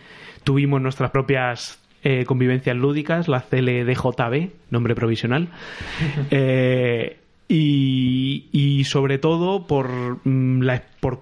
Tuvimos 0.45 0.81
nuestras 0.81 1.11
propias 1.11 1.79
eh, 2.05 2.25
convivencias 2.25 2.77
lúdicas, 2.77 3.29
la 3.29 3.41
CLDJB, 3.43 4.51
nombre 4.71 4.95
provisional. 4.95 5.49
Eh, 6.31 7.19
y, 7.49 8.47
y 8.51 8.85
sobre 8.85 9.19
todo 9.19 9.67
por, 9.67 9.91
mm, 10.25 10.63
la, 10.63 10.83
por 11.01 11.21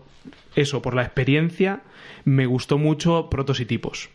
eso, 0.54 0.80
por 0.80 0.94
la 0.94 1.02
experiencia, 1.02 1.80
me 2.24 2.46
gustó 2.46 2.78
mucho 2.78 3.28
protos 3.30 3.60
y 3.60 3.66
tipos. 3.66 4.10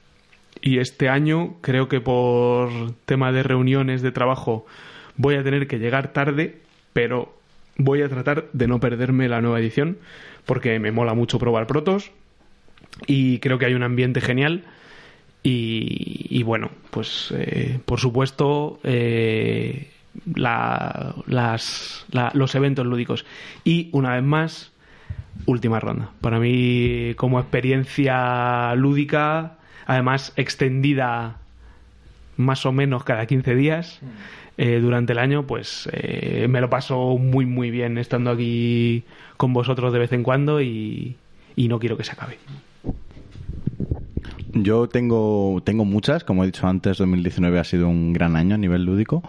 Y 0.62 0.80
este 0.80 1.10
año 1.10 1.56
creo 1.62 1.90
que 1.90 2.00
por 2.00 2.70
tema 3.06 3.32
de 3.34 3.44
reuniones 3.44 4.02
de 4.02 4.12
trabajo 4.12 4.66
voy 5.18 5.36
a 5.36 5.44
tener 5.44 5.68
que 5.68 5.78
llegar 5.80 6.14
tarde, 6.14 6.62
pero 6.94 7.36
voy 7.78 8.02
a 8.02 8.10
tratar 8.10 8.46
de 8.54 8.68
no 8.68 8.80
perderme 8.80 9.28
la 9.30 9.42
nueva 9.42 9.60
edición 9.60 9.98
porque 10.46 10.80
me 10.80 10.92
mola 10.92 11.14
mucho 11.14 11.40
probar 11.40 11.68
protos 11.68 12.12
y 13.08 13.40
creo 13.40 13.58
que 13.58 13.66
hay 13.66 13.74
un 13.74 13.84
ambiente 13.84 14.22
genial 14.22 14.64
y, 15.44 16.28
y 16.30 16.44
bueno, 16.44 16.70
pues 16.92 17.34
eh, 17.38 17.80
por 17.86 18.00
supuesto 18.00 18.80
eh, 18.84 19.90
la- 20.34 21.14
las, 21.28 22.06
la- 22.12 22.32
los 22.34 22.56
eventos 22.56 22.86
lúdicos 22.86 23.26
y 23.64 23.90
una 23.92 24.16
vez 24.16 24.24
más 24.24 24.72
última 25.46 25.80
ronda. 25.80 26.12
Para 26.22 26.40
mí 26.40 27.14
como 27.18 27.40
experiencia 27.40 28.74
lúdica, 28.76 29.58
además 29.86 30.34
extendida 30.38 31.38
más 32.38 32.66
o 32.66 32.72
menos 32.72 33.04
cada 33.04 33.26
15 33.26 33.56
días 33.56 34.00
eh, 34.58 34.80
durante 34.82 35.14
el 35.14 35.20
año, 35.20 35.46
pues 35.46 35.90
eh, 35.92 36.48
me 36.50 36.62
lo 36.62 36.70
paso 36.70 37.18
muy 37.18 37.46
muy 37.46 37.72
bien 37.72 37.98
estando 37.98 38.32
aquí 38.32 39.04
con 39.38 39.54
vosotros 39.54 39.92
de 39.94 40.00
vez 40.00 40.14
en 40.14 40.24
cuando 40.24 40.62
y, 40.62 41.16
y 41.56 41.68
no 41.68 41.80
quiero 41.80 41.98
que 41.98 42.04
se 42.04 42.14
acabe. 42.14 42.38
Yo 44.54 44.88
tengo, 44.88 45.62
tengo 45.66 45.84
muchas, 45.84 46.24
como 46.24 46.44
he 46.44 46.46
dicho 46.46 46.66
antes, 46.66 46.98
2019 46.98 47.60
ha 47.60 47.66
sido 47.66 47.90
un 47.90 48.14
gran 48.14 48.38
año 48.38 48.56
a 48.56 48.58
nivel 48.58 48.86
lúdico, 48.86 49.22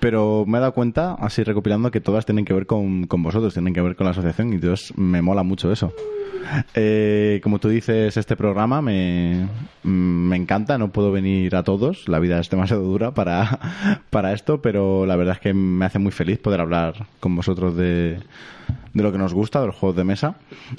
pero 0.00 0.44
me 0.44 0.58
he 0.58 0.60
dado 0.60 0.72
cuenta, 0.72 1.14
así 1.14 1.44
recopilando, 1.44 1.92
que 1.92 2.00
todas 2.00 2.26
tienen 2.26 2.44
que 2.44 2.52
ver 2.52 2.66
con, 2.66 3.06
con 3.06 3.22
vosotros, 3.22 3.54
tienen 3.54 3.74
que 3.74 3.80
ver 3.80 3.94
con 3.94 4.06
la 4.06 4.10
asociación 4.10 4.52
y 4.52 4.56
entonces 4.56 4.98
me 4.98 5.22
mola 5.22 5.44
mucho 5.44 5.70
eso. 5.70 5.92
Eh, 6.74 7.40
como 7.42 7.58
tú 7.58 7.68
dices, 7.68 8.16
este 8.16 8.36
programa 8.36 8.82
me, 8.82 9.48
me 9.82 10.36
encanta, 10.36 10.78
no 10.78 10.92
puedo 10.92 11.12
venir 11.12 11.56
a 11.56 11.64
todos, 11.64 12.08
la 12.08 12.18
vida 12.18 12.38
es 12.40 12.50
demasiado 12.50 12.82
dura 12.82 13.12
para, 13.12 14.02
para 14.10 14.32
esto, 14.32 14.62
pero 14.62 15.06
la 15.06 15.16
verdad 15.16 15.34
es 15.34 15.40
que 15.40 15.54
me 15.54 15.84
hace 15.84 15.98
muy 15.98 16.12
feliz 16.12 16.38
poder 16.38 16.60
hablar 16.60 17.06
con 17.20 17.34
vosotros 17.36 17.76
de, 17.76 18.18
de 18.94 19.02
lo 19.02 19.12
que 19.12 19.18
nos 19.18 19.34
gusta, 19.34 19.60
de 19.60 19.66
los 19.66 19.76
juegos 19.76 19.96
de 19.96 20.04
mesa. 20.04 20.36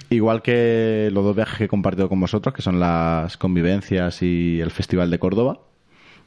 Igual 0.09 0.41
que 0.41 1.09
los 1.11 1.23
dos 1.23 1.35
viajes 1.35 1.57
que 1.57 1.63
he 1.65 1.69
compartido 1.69 2.09
con 2.09 2.19
vosotros, 2.19 2.53
que 2.53 2.61
son 2.61 2.79
las 2.79 3.37
convivencias 3.37 4.21
y 4.21 4.59
el 4.61 4.71
Festival 4.71 5.11
de 5.11 5.19
Córdoba, 5.19 5.59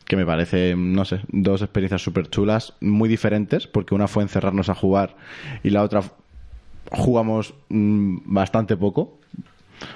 que 0.06 0.16
me 0.16 0.26
parece, 0.26 0.74
no 0.76 1.04
sé, 1.04 1.20
dos 1.28 1.62
experiencias 1.62 2.02
súper 2.02 2.28
chulas, 2.28 2.74
muy 2.80 3.08
diferentes, 3.08 3.66
porque 3.66 3.94
una 3.94 4.08
fue 4.08 4.22
encerrarnos 4.22 4.68
a 4.68 4.74
jugar 4.74 5.16
y 5.62 5.70
la 5.70 5.82
otra 5.82 6.02
jugamos 6.90 7.54
mm, 7.68 8.18
bastante 8.24 8.76
poco. 8.76 9.18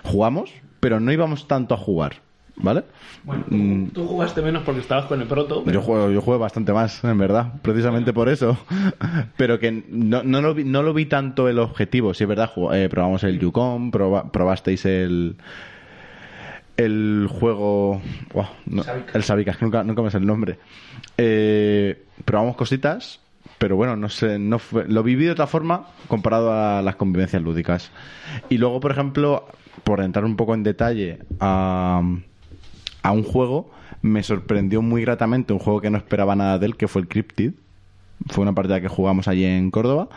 Jugamos, 0.04 0.50
pero 0.80 1.00
no 1.00 1.12
íbamos 1.12 1.46
tanto 1.46 1.74
a 1.74 1.76
jugar, 1.76 2.16
¿vale? 2.56 2.84
Mm, 3.50 3.86
tú 3.88 4.06
jugaste 4.06 4.40
menos 4.42 4.62
porque 4.64 4.80
estabas 4.80 5.06
con 5.06 5.20
el 5.20 5.26
proto. 5.28 5.64
yo 5.70 5.82
juego, 5.82 6.10
yo 6.10 6.20
juego 6.22 6.40
bastante 6.40 6.72
más, 6.72 7.02
en 7.04 7.18
verdad, 7.18 7.52
precisamente 7.62 8.12
por 8.12 8.28
eso. 8.28 8.56
Pero 9.36 9.58
que 9.58 9.84
no, 9.88 10.22
no, 10.22 10.40
lo 10.40 10.54
vi, 10.54 10.64
no 10.64 10.82
lo 10.82 10.94
vi 10.94 11.06
tanto 11.06 11.48
el 11.48 11.58
objetivo. 11.58 12.14
Sí, 12.14 12.24
es 12.24 12.28
verdad, 12.28 12.50
eh, 12.72 12.88
probamos 12.90 13.24
el 13.24 13.38
Yukon, 13.38 13.90
proba- 13.92 14.30
probasteis 14.30 14.84
el 14.86 15.36
el 16.76 17.28
juego 17.30 18.02
no, 18.66 18.82
el 19.12 19.22
Sabicas, 19.22 19.56
que 19.56 19.64
nunca, 19.64 19.84
nunca 19.84 20.02
me 20.02 20.10
sé 20.10 20.18
el 20.18 20.26
nombre. 20.26 20.58
Eh, 21.16 22.02
probamos 22.24 22.56
cositas, 22.56 23.20
pero 23.64 23.76
bueno, 23.76 23.96
no 23.96 24.10
sé, 24.10 24.38
no 24.38 24.58
fue, 24.58 24.86
lo 24.86 25.02
viví 25.02 25.24
de 25.24 25.30
otra 25.30 25.46
forma 25.46 25.86
comparado 26.06 26.52
a 26.52 26.82
las 26.82 26.96
convivencias 26.96 27.40
lúdicas. 27.40 27.92
Y 28.50 28.58
luego, 28.58 28.78
por 28.78 28.90
ejemplo, 28.90 29.46
por 29.84 30.02
entrar 30.02 30.26
un 30.26 30.36
poco 30.36 30.52
en 30.52 30.62
detalle 30.62 31.20
a 31.40 32.02
a 33.04 33.12
un 33.12 33.22
juego, 33.22 33.70
me 34.00 34.22
sorprendió 34.22 34.80
muy 34.80 35.02
gratamente 35.02 35.52
un 35.52 35.58
juego 35.58 35.82
que 35.82 35.90
no 35.90 35.98
esperaba 35.98 36.34
nada 36.34 36.58
de 36.58 36.66
él, 36.66 36.76
que 36.76 36.88
fue 36.88 37.02
el 37.02 37.08
Cryptid. 37.08 37.52
Fue 38.30 38.42
una 38.42 38.54
partida 38.54 38.80
que 38.80 38.88
jugamos 38.88 39.28
allí 39.28 39.44
en 39.44 39.70
Córdoba. 39.70 40.08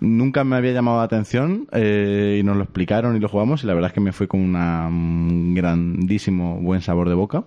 Nunca 0.00 0.42
me 0.42 0.56
había 0.56 0.72
llamado 0.72 0.96
la 0.96 1.04
atención 1.04 1.68
eh, 1.72 2.38
y 2.40 2.42
nos 2.42 2.56
lo 2.56 2.62
explicaron 2.62 3.14
y 3.16 3.20
lo 3.20 3.28
jugamos 3.28 3.62
y 3.62 3.66
la 3.66 3.74
verdad 3.74 3.90
es 3.90 3.94
que 3.94 4.00
me 4.00 4.12
fue 4.12 4.28
con 4.28 4.40
un 4.40 5.54
grandísimo 5.54 6.58
buen 6.60 6.80
sabor 6.80 7.10
de 7.10 7.14
boca. 7.14 7.44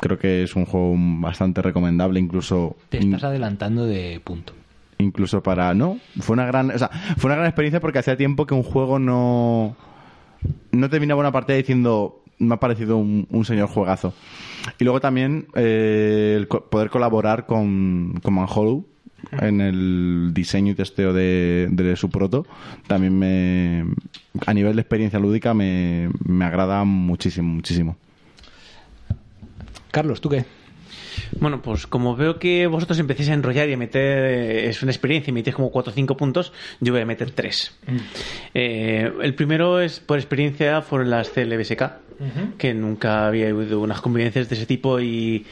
Creo 0.00 0.18
que 0.18 0.42
es 0.42 0.56
un 0.56 0.64
juego 0.64 0.94
bastante 0.98 1.60
recomendable, 1.62 2.20
incluso 2.20 2.76
Te 2.88 2.98
estás 2.98 3.24
adelantando 3.24 3.84
de 3.84 4.20
punto. 4.24 4.54
incluso 4.98 5.42
para 5.42 5.74
no 5.74 5.98
fue 6.20 6.34
una 6.34 6.46
gran 6.46 6.70
o 6.70 6.78
sea, 6.78 6.88
fue 7.18 7.28
una 7.28 7.36
gran 7.36 7.46
experiencia 7.46 7.80
porque 7.80 7.98
hacía 7.98 8.16
tiempo 8.16 8.46
que 8.46 8.54
un 8.54 8.62
juego 8.62 8.98
no 8.98 9.76
no 10.72 10.88
terminaba 10.90 11.20
una 11.20 11.32
partida 11.32 11.56
diciendo 11.56 12.22
me 12.38 12.54
ha 12.54 12.60
parecido 12.60 12.96
un, 12.96 13.26
un 13.30 13.44
señor 13.44 13.68
juegazo 13.68 14.14
y 14.78 14.84
luego 14.84 15.00
también 15.00 15.46
eh, 15.54 16.34
el 16.38 16.48
co- 16.48 16.64
poder 16.64 16.88
colaborar 16.90 17.44
con 17.46 18.14
con 18.22 18.34
Manhollow 18.34 18.86
en 19.40 19.60
el 19.60 20.30
diseño 20.32 20.72
y 20.72 20.74
testeo 20.74 21.12
de, 21.12 21.68
de 21.70 21.94
su 21.96 22.08
proto 22.08 22.46
también 22.86 23.18
me 23.18 23.84
a 24.46 24.54
nivel 24.54 24.76
de 24.76 24.80
experiencia 24.82 25.18
lúdica 25.18 25.52
me, 25.52 26.08
me 26.24 26.44
agrada 26.46 26.84
muchísimo 26.84 27.52
muchísimo 27.52 27.96
Carlos, 29.90 30.20
¿tú 30.20 30.28
qué? 30.28 30.44
Bueno, 31.38 31.62
pues 31.62 31.86
como 31.86 32.16
veo 32.16 32.38
que 32.38 32.66
vosotros 32.66 32.98
empecéis 32.98 33.30
a 33.30 33.34
enrollar 33.34 33.68
y 33.68 33.72
a 33.72 33.76
meter, 33.76 34.24
eh, 34.24 34.68
es 34.68 34.82
una 34.82 34.92
experiencia 34.92 35.30
y 35.30 35.34
metéis 35.34 35.56
como 35.56 35.70
4 35.70 35.92
o 35.92 35.94
5 35.94 36.16
puntos, 36.16 36.52
yo 36.80 36.92
voy 36.92 37.02
a 37.02 37.06
meter 37.06 37.30
3. 37.30 37.78
el 38.54 39.34
primero 39.34 39.80
es 39.80 40.00
por 40.00 40.18
experiencia 40.18 40.82
fueron 40.82 41.10
las 41.10 41.30
CLBSK. 41.30 41.82
que 42.58 42.74
nunca 42.74 43.26
había 43.26 43.48
habido 43.48 43.80
unas 43.80 44.02
convivencias 44.02 44.50
de 44.50 44.54
ese 44.54 44.66
tipo 44.66 45.00
y 45.00 45.46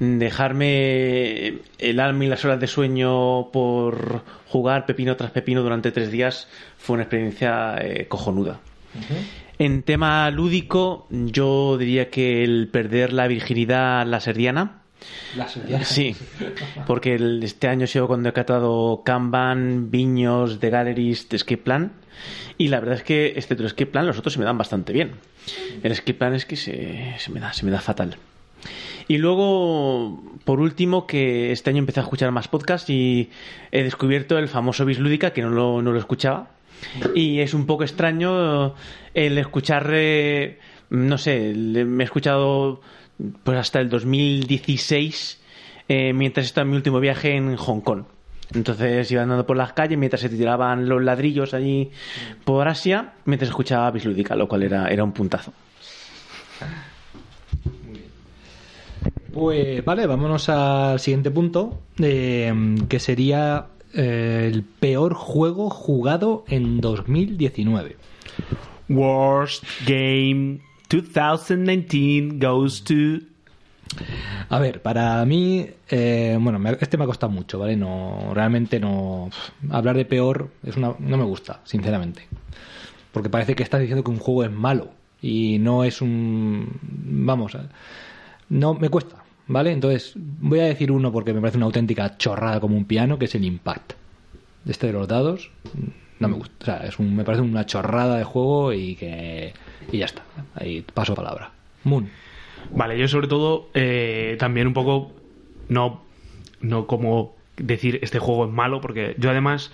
dejarme 0.00 1.58
el 1.78 2.00
alma 2.00 2.24
y 2.24 2.28
las 2.28 2.42
horas 2.46 2.58
de 2.60 2.66
sueño 2.66 3.50
por 3.50 4.22
jugar 4.48 4.86
pepino 4.86 5.16
tras 5.16 5.32
pepino 5.32 5.62
durante 5.62 5.92
tres 5.92 6.10
días 6.10 6.48
fue 6.78 6.94
una 6.94 7.02
experiencia 7.02 7.76
eh, 7.78 8.06
cojonuda. 8.08 8.60
En 9.64 9.82
tema 9.82 10.30
lúdico, 10.30 11.06
yo 11.10 11.78
diría 11.78 12.10
que 12.10 12.44
el 12.44 12.68
perder 12.68 13.12
la 13.14 13.26
virginidad 13.28 14.06
la 14.06 14.20
serdiana. 14.20 14.82
Sí, 15.84 16.14
porque 16.86 17.14
el- 17.14 17.42
este 17.42 17.68
año 17.68 17.84
he 17.84 17.86
sido 17.86 18.06
cuando 18.06 18.28
he 18.28 18.32
catado 18.34 19.02
Kanban, 19.04 19.90
Viños, 19.90 20.60
The 20.60 20.68
Galleries, 20.70 21.28
The 21.28 21.36
Escape 21.36 21.62
Plan. 21.62 21.92
Y 22.58 22.68
la 22.68 22.80
verdad 22.80 22.96
es 22.96 23.02
que 23.04 23.32
este 23.36 23.54
el 23.54 23.64
Escape 23.64 23.86
Plan, 23.86 24.06
los 24.06 24.18
otros 24.18 24.34
se 24.34 24.38
me 24.38 24.44
dan 24.44 24.58
bastante 24.58 24.92
bien. 24.92 25.12
El 25.82 25.92
Escape 25.92 26.14
Plan 26.14 26.34
es 26.34 26.44
que 26.44 26.56
se, 26.56 27.14
se 27.18 27.30
me, 27.32 27.40
da, 27.40 27.52
se 27.54 27.64
me 27.64 27.70
da 27.70 27.80
fatal. 27.80 28.16
Y 29.08 29.16
luego, 29.18 30.22
por 30.44 30.60
último, 30.60 31.06
que 31.06 31.52
este 31.52 31.70
año 31.70 31.78
empecé 31.78 32.00
a 32.00 32.02
escuchar 32.02 32.30
más 32.32 32.48
podcasts 32.48 32.88
y 32.90 33.30
he 33.72 33.82
descubierto 33.82 34.36
el 34.38 34.48
famoso 34.48 34.84
Bislúdica, 34.84 35.32
que 35.32 35.40
no 35.42 35.48
lo, 35.50 35.80
no 35.82 35.92
lo 35.92 35.98
escuchaba. 35.98 36.50
Y 37.14 37.40
es 37.40 37.54
un 37.54 37.66
poco 37.66 37.84
extraño 37.84 38.74
el 39.14 39.38
escuchar, 39.38 39.90
eh, 39.92 40.58
no 40.90 41.18
sé, 41.18 41.54
me 41.54 42.04
he 42.04 42.06
escuchado 42.06 42.80
pues 43.44 43.58
hasta 43.58 43.80
el 43.80 43.88
2016 43.88 45.40
eh, 45.88 46.12
mientras 46.12 46.46
estaba 46.46 46.64
en 46.64 46.70
mi 46.70 46.76
último 46.76 47.00
viaje 47.00 47.36
en 47.36 47.56
Hong 47.56 47.80
Kong. 47.80 48.04
Entonces 48.54 49.10
iba 49.10 49.22
andando 49.22 49.46
por 49.46 49.56
las 49.56 49.72
calles 49.72 49.98
mientras 49.98 50.20
se 50.20 50.28
tiraban 50.28 50.88
los 50.88 51.02
ladrillos 51.02 51.54
allí 51.54 51.90
por 52.44 52.68
Asia, 52.68 53.14
mientras 53.24 53.48
escuchaba 53.48 53.90
Bislúdica, 53.90 54.34
lo 54.36 54.48
cual 54.48 54.62
era, 54.62 54.88
era 54.88 55.02
un 55.02 55.12
puntazo. 55.12 55.52
Pues 59.32 59.84
vale, 59.84 60.06
vámonos 60.06 60.48
al 60.48 61.00
siguiente 61.00 61.30
punto, 61.30 61.80
eh, 61.98 62.54
que 62.88 63.00
sería 63.00 63.66
eh, 63.94 64.50
el 64.52 64.62
peor 64.62 65.14
juego 65.14 65.70
jugado 65.70 66.44
en 66.48 66.80
2019. 66.80 67.96
Worst 68.88 69.64
game 69.86 70.60
2019 70.88 72.38
goes 72.38 72.84
to. 72.84 73.24
A 74.48 74.58
ver, 74.58 74.82
para 74.82 75.24
mí, 75.24 75.66
eh, 75.88 76.36
bueno, 76.40 76.60
este 76.80 76.96
me 76.96 77.04
ha 77.04 77.06
costado 77.06 77.32
mucho, 77.32 77.58
¿vale? 77.58 77.76
No, 77.76 78.32
realmente 78.34 78.80
no. 78.80 79.30
Hablar 79.70 79.96
de 79.96 80.04
peor 80.04 80.50
es 80.64 80.76
una, 80.76 80.94
no 80.98 81.16
me 81.16 81.24
gusta, 81.24 81.60
sinceramente. 81.64 82.26
Porque 83.12 83.30
parece 83.30 83.54
que 83.54 83.62
estás 83.62 83.80
diciendo 83.80 84.04
que 84.04 84.10
un 84.10 84.18
juego 84.18 84.44
es 84.44 84.50
malo 84.50 84.90
y 85.22 85.58
no 85.58 85.84
es 85.84 86.02
un. 86.02 86.78
Vamos, 86.82 87.56
no 88.48 88.74
me 88.74 88.88
cuesta, 88.88 89.23
¿vale? 89.46 89.72
Entonces, 89.72 90.14
voy 90.16 90.60
a 90.60 90.64
decir 90.64 90.92
uno 90.92 91.12
porque 91.12 91.32
me 91.32 91.40
parece 91.40 91.56
una 91.58 91.66
auténtica 91.66 92.16
chorrada 92.16 92.60
como 92.60 92.76
un 92.76 92.84
piano, 92.84 93.18
que 93.18 93.26
es 93.26 93.34
el 93.34 93.44
Impact. 93.44 93.94
Este 94.66 94.86
de 94.86 94.92
los 94.94 95.08
dados, 95.08 95.50
no 96.18 96.28
me 96.28 96.36
gusta. 96.36 96.54
O 96.60 96.64
sea, 96.64 96.86
es 96.86 96.98
un, 96.98 97.14
me 97.14 97.24
parece 97.24 97.42
una 97.42 97.66
chorrada 97.66 98.16
de 98.16 98.24
juego 98.24 98.72
y 98.72 98.96
que. 98.96 99.52
Y 99.92 99.98
ya 99.98 100.06
está. 100.06 100.22
Ahí 100.54 100.84
paso 100.94 101.14
palabra. 101.14 101.52
Moon. 101.84 102.08
Vale, 102.70 102.98
yo 102.98 103.06
sobre 103.08 103.28
todo 103.28 103.68
eh, 103.74 104.36
también 104.38 104.66
un 104.66 104.72
poco 104.72 105.12
no, 105.68 106.02
no 106.60 106.86
como 106.86 107.34
decir 107.56 107.98
este 108.02 108.18
juego 108.18 108.46
es 108.46 108.50
malo, 108.50 108.80
porque 108.80 109.14
yo 109.18 109.30
además 109.30 109.70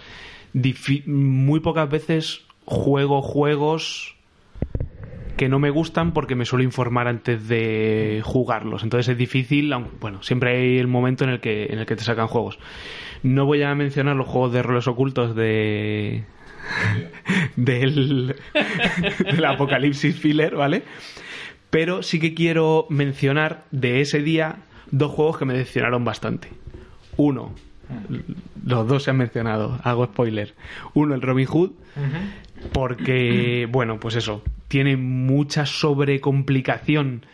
muy 1.06 1.60
pocas 1.60 1.88
veces 1.88 2.40
juego 2.64 3.22
juegos 3.22 4.16
que 5.40 5.48
no 5.48 5.58
me 5.58 5.70
gustan 5.70 6.12
porque 6.12 6.34
me 6.34 6.44
suelo 6.44 6.64
informar 6.64 7.08
antes 7.08 7.48
de 7.48 8.20
jugarlos. 8.22 8.82
Entonces 8.82 9.08
es 9.08 9.16
difícil, 9.16 9.74
bueno, 9.98 10.22
siempre 10.22 10.54
hay 10.54 10.76
el 10.76 10.86
momento 10.86 11.24
en 11.24 11.30
el 11.30 11.40
que 11.40 11.64
en 11.70 11.78
el 11.78 11.86
que 11.86 11.96
te 11.96 12.04
sacan 12.04 12.26
juegos. 12.26 12.58
No 13.22 13.46
voy 13.46 13.62
a 13.62 13.74
mencionar 13.74 14.16
los 14.16 14.28
juegos 14.28 14.52
de 14.52 14.62
roles 14.62 14.86
ocultos 14.86 15.34
de 15.34 16.24
del 17.56 18.36
del 19.32 19.44
apocalipsis 19.46 20.14
filler, 20.14 20.56
¿vale? 20.56 20.82
Pero 21.70 22.02
sí 22.02 22.20
que 22.20 22.34
quiero 22.34 22.84
mencionar 22.90 23.64
de 23.70 24.02
ese 24.02 24.20
día 24.20 24.56
dos 24.90 25.10
juegos 25.10 25.38
que 25.38 25.46
me 25.46 25.54
decepcionaron 25.54 26.04
bastante. 26.04 26.48
Uno, 27.16 27.54
los 28.66 28.86
dos 28.86 29.04
se 29.04 29.10
han 29.10 29.16
mencionado, 29.16 29.80
hago 29.84 30.04
spoiler. 30.04 30.54
Uno, 30.92 31.14
el 31.14 31.22
Robin 31.22 31.46
Hood, 31.46 31.70
porque, 32.72 33.66
bueno, 33.70 33.98
pues 34.00 34.16
eso, 34.16 34.42
tiene 34.68 34.96
mucha 34.96 35.66
sobrecomplicación 35.66 37.24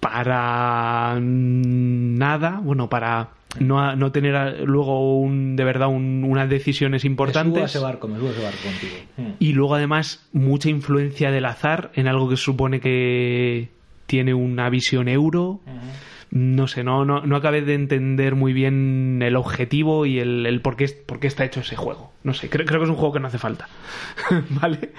para 0.00 1.18
nada, 1.20 2.60
bueno, 2.62 2.88
para 2.88 3.30
no, 3.58 3.96
no 3.96 4.12
tener 4.12 4.36
a- 4.36 4.52
luego 4.52 5.18
un, 5.20 5.56
de 5.56 5.64
verdad 5.64 5.88
un- 5.88 6.24
unas 6.26 6.48
decisiones 6.48 7.02
Me 7.04 7.08
subo 7.08 7.08
a 7.08 7.12
importantes. 7.12 7.64
ese 7.64 7.78
barco, 7.80 8.08
me 8.08 8.16
subo 8.18 8.28
a 8.28 8.32
ese 8.32 8.42
barco 8.42 8.58
contigo. 8.64 8.92
Mm. 9.16 9.32
Y 9.38 9.52
luego 9.52 9.74
además 9.74 10.26
mucha 10.32 10.70
influencia 10.70 11.30
del 11.30 11.44
azar 11.44 11.90
en 11.94 12.06
algo 12.08 12.28
que 12.28 12.36
supone 12.36 12.80
que 12.80 13.68
tiene 14.06 14.34
una 14.34 14.70
visión 14.70 15.08
euro. 15.08 15.60
No 16.30 16.68
sé, 16.68 16.84
no, 16.84 17.04
no, 17.04 17.22
no 17.26 17.34
acabé 17.36 17.62
de 17.62 17.74
entender 17.74 18.36
muy 18.36 18.52
bien 18.52 19.20
el 19.20 19.34
objetivo 19.34 20.06
y 20.06 20.20
el, 20.20 20.46
el 20.46 20.60
por, 20.60 20.76
qué, 20.76 20.86
por 20.88 21.18
qué 21.18 21.26
está 21.26 21.44
hecho 21.44 21.60
ese 21.60 21.74
juego. 21.74 22.12
No 22.22 22.34
sé, 22.34 22.48
creo, 22.48 22.64
creo 22.66 22.78
que 22.78 22.84
es 22.84 22.90
un 22.90 22.96
juego 22.96 23.12
que 23.14 23.20
no 23.20 23.26
hace 23.26 23.38
falta. 23.38 23.68
¿Vale? 24.50 24.92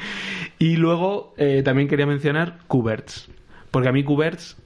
Y 0.60 0.76
luego 0.76 1.34
eh, 1.38 1.62
también 1.64 1.88
quería 1.88 2.06
mencionar 2.06 2.60
Kuberts. 2.68 3.30
Porque 3.72 3.88
a 3.88 3.92
mí 3.94 4.04
Kuberts 4.04 4.58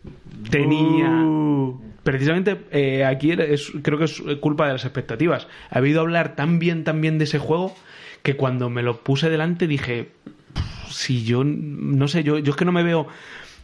tenía... 0.49 1.23
Precisamente 2.03 2.61
eh, 2.71 3.03
aquí 3.03 3.31
es, 3.31 3.71
creo 3.81 3.97
que 3.97 4.05
es 4.05 4.21
culpa 4.39 4.67
de 4.67 4.73
las 4.73 4.85
expectativas. 4.85 5.47
Ha 5.71 5.79
habido 5.79 6.01
hablar 6.01 6.35
tan 6.35 6.59
bien, 6.59 6.83
tan 6.83 7.01
bien 7.01 7.17
de 7.17 7.23
ese 7.23 7.39
juego 7.39 7.75
que 8.21 8.35
cuando 8.35 8.69
me 8.69 8.83
lo 8.83 9.01
puse 9.01 9.29
delante 9.29 9.67
dije, 9.67 10.09
"Pff, 10.53 10.91
si 10.91 11.23
yo, 11.23 11.43
no 11.43 12.07
sé, 12.07 12.23
yo, 12.23 12.37
yo 12.37 12.51
es 12.51 12.55
que 12.57 12.65
no 12.65 12.71
me 12.71 12.83
veo, 12.83 13.07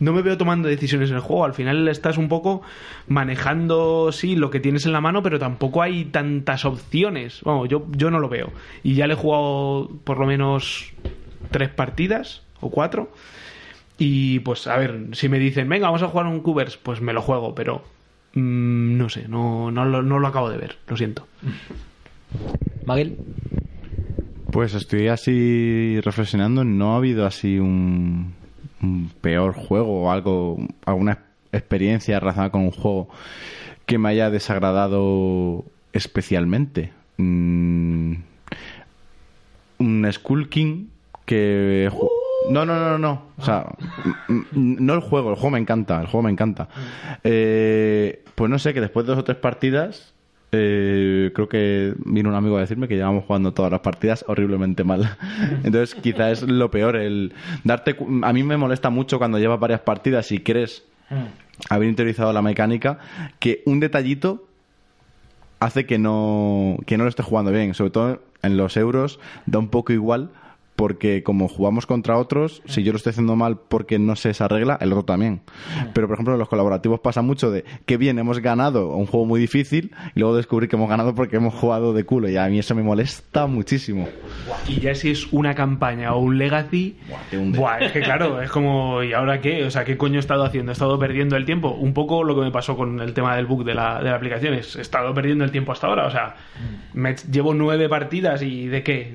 no 0.02 0.14
me 0.14 0.24
veo 0.24 0.36
tomando 0.36 0.68
decisiones 0.68 1.12
en 1.12 1.18
el 1.18 1.22
juego. 1.22 1.45
Al 1.45 1.54
final 1.54 1.88
estás 1.88 2.18
un 2.18 2.28
poco 2.28 2.64
manejando, 3.08 4.12
sí, 4.12 4.36
lo 4.36 4.49
que 4.49 4.60
tienes 4.60 4.88
en 4.88 4.93
la 4.93 4.99
mano, 4.99 5.22
pero 5.22 5.38
tampoco 5.38 5.84
hay 5.84 6.06
tantas 6.06 6.66
opciones. 6.66 7.41
Vamos, 7.43 7.70
yo, 7.70 7.86
yo 7.91 8.10
no 8.10 8.20
lo 8.20 8.28
veo. 8.28 8.52
Y 8.84 8.95
ya 8.95 9.06
le 9.06 9.14
he 9.14 9.16
jugado 9.16 9.91
por 10.04 10.20
lo 10.20 10.26
menos 10.26 10.91
tres 11.52 11.70
partidas 11.70 12.41
o 12.62 12.72
cuatro. 12.72 13.12
Y 13.99 14.39
pues, 14.39 14.66
a 14.66 14.76
ver, 14.78 15.10
si 15.12 15.30
me 15.30 15.38
dicen, 15.38 15.70
venga, 15.70 15.86
vamos 15.86 16.02
a 16.02 16.08
jugar 16.08 16.26
un 16.26 16.39
Cubers, 16.39 16.78
pues 16.78 16.99
me 16.99 17.14
lo 17.14 17.22
juego, 17.22 17.54
pero 17.54 17.84
mm, 18.34 18.97
no 18.97 19.08
sé, 19.08 19.28
no, 19.28 19.70
no, 19.70 19.86
lo, 19.86 20.02
no 20.02 20.18
lo 20.18 20.28
acabo 20.28 20.49
de 20.49 20.58
ver, 20.58 20.78
lo 20.88 20.97
siento. 20.97 21.28
Maguel. 22.88 23.18
Pues 24.52 24.74
estoy 24.74 25.10
así 25.10 26.02
reflexionando, 26.02 26.64
no 26.64 26.93
ha 26.93 26.97
habido 26.97 27.28
así 27.28 27.60
un 27.60 28.41
peor 29.22 29.54
juego 29.54 30.04
o 30.04 30.12
algo, 30.12 30.58
alguna 30.86 31.20
experiencia 31.52 32.20
relacionada 32.20 32.52
con 32.52 32.62
un 32.62 32.72
juego 32.72 33.10
que 33.86 33.98
me 33.98 34.10
haya 34.10 34.30
desagradado 34.30 35.66
especialmente. 35.94 36.94
Mm, 37.18 38.14
un 39.80 40.10
Skull 40.12 40.50
King 40.50 40.88
que... 41.26 41.92
No, 42.50 42.66
no, 42.66 42.80
no, 42.80 42.98
no. 42.98 43.24
O 43.38 43.46
sea, 43.46 43.68
no 44.54 44.94
el 44.94 45.02
juego, 45.02 45.30
el 45.30 45.36
juego 45.36 45.52
me 45.52 45.60
encanta, 45.60 46.02
el 46.02 46.08
juego 46.08 46.24
me 46.24 46.32
encanta. 46.32 46.70
Eh, 47.24 48.24
pues 48.34 48.50
no 48.50 48.58
sé, 48.58 48.74
que 48.74 48.82
después 48.82 49.06
de 49.06 49.12
dos 49.12 49.20
o 49.20 49.24
tres 49.24 49.38
partidas, 49.38 50.14
eh, 50.52 51.32
creo 51.34 51.47
que 51.47 51.93
vino 52.06 52.30
un 52.30 52.36
amigo 52.36 52.58
a 52.58 52.62
decirme 52.62 52.88
que 52.88 52.95
llevamos 52.95 53.26
jugando 53.26 53.54
todas 53.54 53.72
las 53.72 53.82
partidas 53.82 54.26
horriblemente 54.28 54.84
mal. 54.84 55.18
Entonces, 55.64 55.95
quizá 55.95 56.32
es 56.32 56.43
lo 56.43 56.70
peor, 56.72 56.96
el 56.96 57.34
darte... 57.63 57.96
A 58.24 58.34
mí 58.34 58.43
me 58.43 58.58
molesta 58.58 58.89
mucho 58.89 59.17
cuando 59.17 59.39
llevas 59.39 59.59
varias 59.59 59.82
partidas 59.82 60.32
y 60.32 60.39
crees 60.39 60.84
haber 61.70 61.89
interiorizado 61.89 62.34
la 62.34 62.42
mecánica, 62.42 63.00
que 63.39 63.62
un 63.66 63.80
detallito 63.80 64.47
hace 65.59 65.86
que 65.86 65.97
no, 65.97 66.78
que 66.86 66.97
no 66.97 67.04
lo 67.04 67.09
esté 67.09 67.24
jugando 67.24 67.51
bien. 67.51 67.74
Sobre 67.74 67.92
todo 67.92 68.21
en 68.42 68.58
los 68.58 68.76
euros 68.78 69.20
da 69.46 69.59
un 69.59 69.70
poco 69.70 69.93
igual 69.93 70.32
porque 70.82 71.21
como 71.21 71.47
jugamos 71.47 71.86
contra 71.86 72.17
otros, 72.17 72.63
si 72.66 72.82
yo 72.82 72.91
lo 72.91 72.97
estoy 72.97 73.12
haciendo 73.12 73.36
mal 73.36 73.59
porque 73.70 73.99
no 73.99 74.16
sé 74.16 74.32
esa 74.32 74.47
regla, 74.47 74.79
el 74.82 74.91
otro 74.93 75.05
también. 75.05 75.41
Pero 75.93 76.08
por 76.08 76.16
ejemplo 76.16 76.33
en 76.33 76.39
los 76.39 76.49
colaborativos 76.49 77.01
pasa 77.01 77.21
mucho 77.21 77.51
de 77.51 77.63
que 77.86 77.97
bien, 77.97 78.17
hemos 78.17 78.39
ganado 78.39 78.95
un 78.95 79.05
juego 79.05 79.28
muy 79.28 79.39
difícil 79.39 79.91
y 80.16 80.20
luego 80.21 80.36
descubrir 80.36 80.67
que 80.70 80.78
hemos 80.78 80.89
ganado 80.89 81.13
porque 81.13 81.36
hemos 81.36 81.53
jugado 81.53 81.93
de 81.93 82.03
culo 82.03 82.29
y 82.29 82.37
a 82.37 82.47
mí 82.47 82.58
eso 82.58 82.74
me 82.74 82.82
molesta 82.82 83.45
muchísimo. 83.45 84.08
Y 84.67 84.79
ya 84.79 84.95
si 84.95 85.12
es 85.12 85.32
una 85.32 85.53
campaña 85.53 86.16
o 86.16 86.20
un 86.20 86.39
legacy, 86.39 86.97
buah, 87.55 87.78
es 87.78 87.91
que 87.91 88.01
claro, 88.01 88.41
es 88.41 88.49
como, 88.49 89.03
¿y 89.03 89.13
ahora 89.13 89.39
qué? 89.39 89.63
O 89.66 89.70
sea, 89.70 89.86
¿qué 89.86 89.97
coño 89.97 90.16
he 90.16 90.20
estado 90.20 90.43
haciendo? 90.43 90.71
He 90.71 90.74
estado 90.74 90.97
perdiendo 90.97 91.37
el 91.37 91.45
tiempo. 91.45 91.70
Un 91.70 91.93
poco 91.93 92.24
lo 92.24 92.33
que 92.33 92.41
me 92.41 92.49
pasó 92.51 92.75
con 92.75 92.99
el 93.01 93.13
tema 93.13 93.36
del 93.36 93.45
bug 93.45 93.66
de 93.66 93.75
la, 93.75 93.99
de 94.01 94.09
la 94.09 94.16
aplicación. 94.16 94.55
Es, 94.55 94.75
he 94.78 94.82
estado 94.82 95.13
perdiendo 95.13 95.43
el 95.43 95.51
tiempo 95.51 95.74
hasta 95.74 95.86
ahora. 95.86 96.08
O 96.08 96.12
sea, 96.12 96.37
me 96.95 97.16
llevo 97.32 97.53
nueve 97.53 97.87
partidas 97.87 98.41
y 98.41 98.66
¿de 98.67 98.82
qué? 98.82 99.13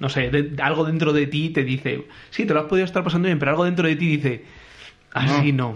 No 0.00 0.08
sé, 0.08 0.30
de- 0.30 0.62
algo 0.62 0.84
dentro 0.84 1.07
de 1.12 1.26
ti 1.26 1.50
te 1.50 1.64
dice, 1.64 2.06
sí, 2.30 2.44
te 2.46 2.54
lo 2.54 2.60
has 2.60 2.66
podido 2.66 2.84
estar 2.84 3.02
pasando 3.04 3.26
bien, 3.26 3.38
pero 3.38 3.50
algo 3.52 3.64
dentro 3.64 3.86
de 3.86 3.96
ti 3.96 4.06
dice, 4.16 4.44
Así 5.12 5.52
no. 5.52 5.74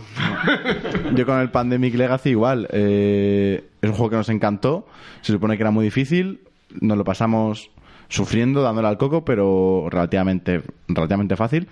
Yo 1.14 1.24
con 1.26 1.40
el 1.40 1.50
Pandemic 1.50 1.94
Legacy 1.94 2.30
igual. 2.30 2.68
eh, 2.70 3.64
es 3.80 3.90
un 3.90 3.96
juego 3.96 4.10
que 4.10 4.16
nos 4.16 4.28
encantó. 4.28 4.86
Se 5.22 5.32
supone 5.32 5.56
que 5.56 5.62
era 5.62 5.70
muy 5.70 5.86
difícil. 5.86 6.40
Nos 6.80 6.98
lo 6.98 7.04
pasamos 7.04 7.70
sufriendo, 8.12 8.62
dándole 8.62 8.88
al 8.88 8.98
coco, 8.98 9.24
pero 9.24 9.86
relativamente, 9.90 10.62
relativamente 10.86 11.34
fácil. 11.34 11.66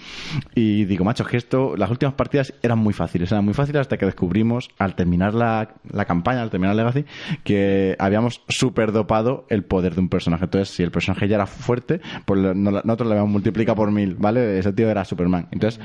Y 0.54 0.86
digo, 0.86 1.04
macho, 1.04 1.22
es 1.24 1.28
que 1.28 1.36
esto, 1.36 1.76
las 1.76 1.90
últimas 1.90 2.14
partidas 2.14 2.54
eran 2.62 2.78
muy 2.78 2.94
fáciles, 2.94 3.30
eran 3.30 3.44
muy 3.44 3.52
fáciles 3.52 3.80
hasta 3.82 3.98
que 3.98 4.06
descubrimos, 4.06 4.70
al 4.78 4.94
terminar 4.94 5.34
la, 5.34 5.74
la 5.92 6.04
campaña, 6.06 6.40
al 6.42 6.48
terminar 6.50 6.74
Legacy, 6.76 7.04
que 7.44 7.94
habíamos 7.98 8.40
super 8.48 8.90
dopado 8.92 9.44
el 9.50 9.64
poder 9.64 9.94
de 9.94 10.00
un 10.00 10.08
personaje. 10.08 10.44
Entonces, 10.44 10.74
si 10.74 10.82
el 10.82 10.90
personaje 10.90 11.28
ya 11.28 11.36
era 11.36 11.46
fuerte, 11.46 12.00
pues 12.24 12.40
lo- 12.40 12.54
no- 12.54 12.70
nosotros 12.70 13.06
le 13.08 13.14
habíamos 13.14 13.32
multiplicado 13.32 13.76
por 13.76 13.90
mil, 13.90 14.14
¿vale? 14.14 14.58
Ese 14.58 14.72
tío 14.72 14.88
era 14.88 15.04
Superman. 15.04 15.48
Entonces, 15.50 15.78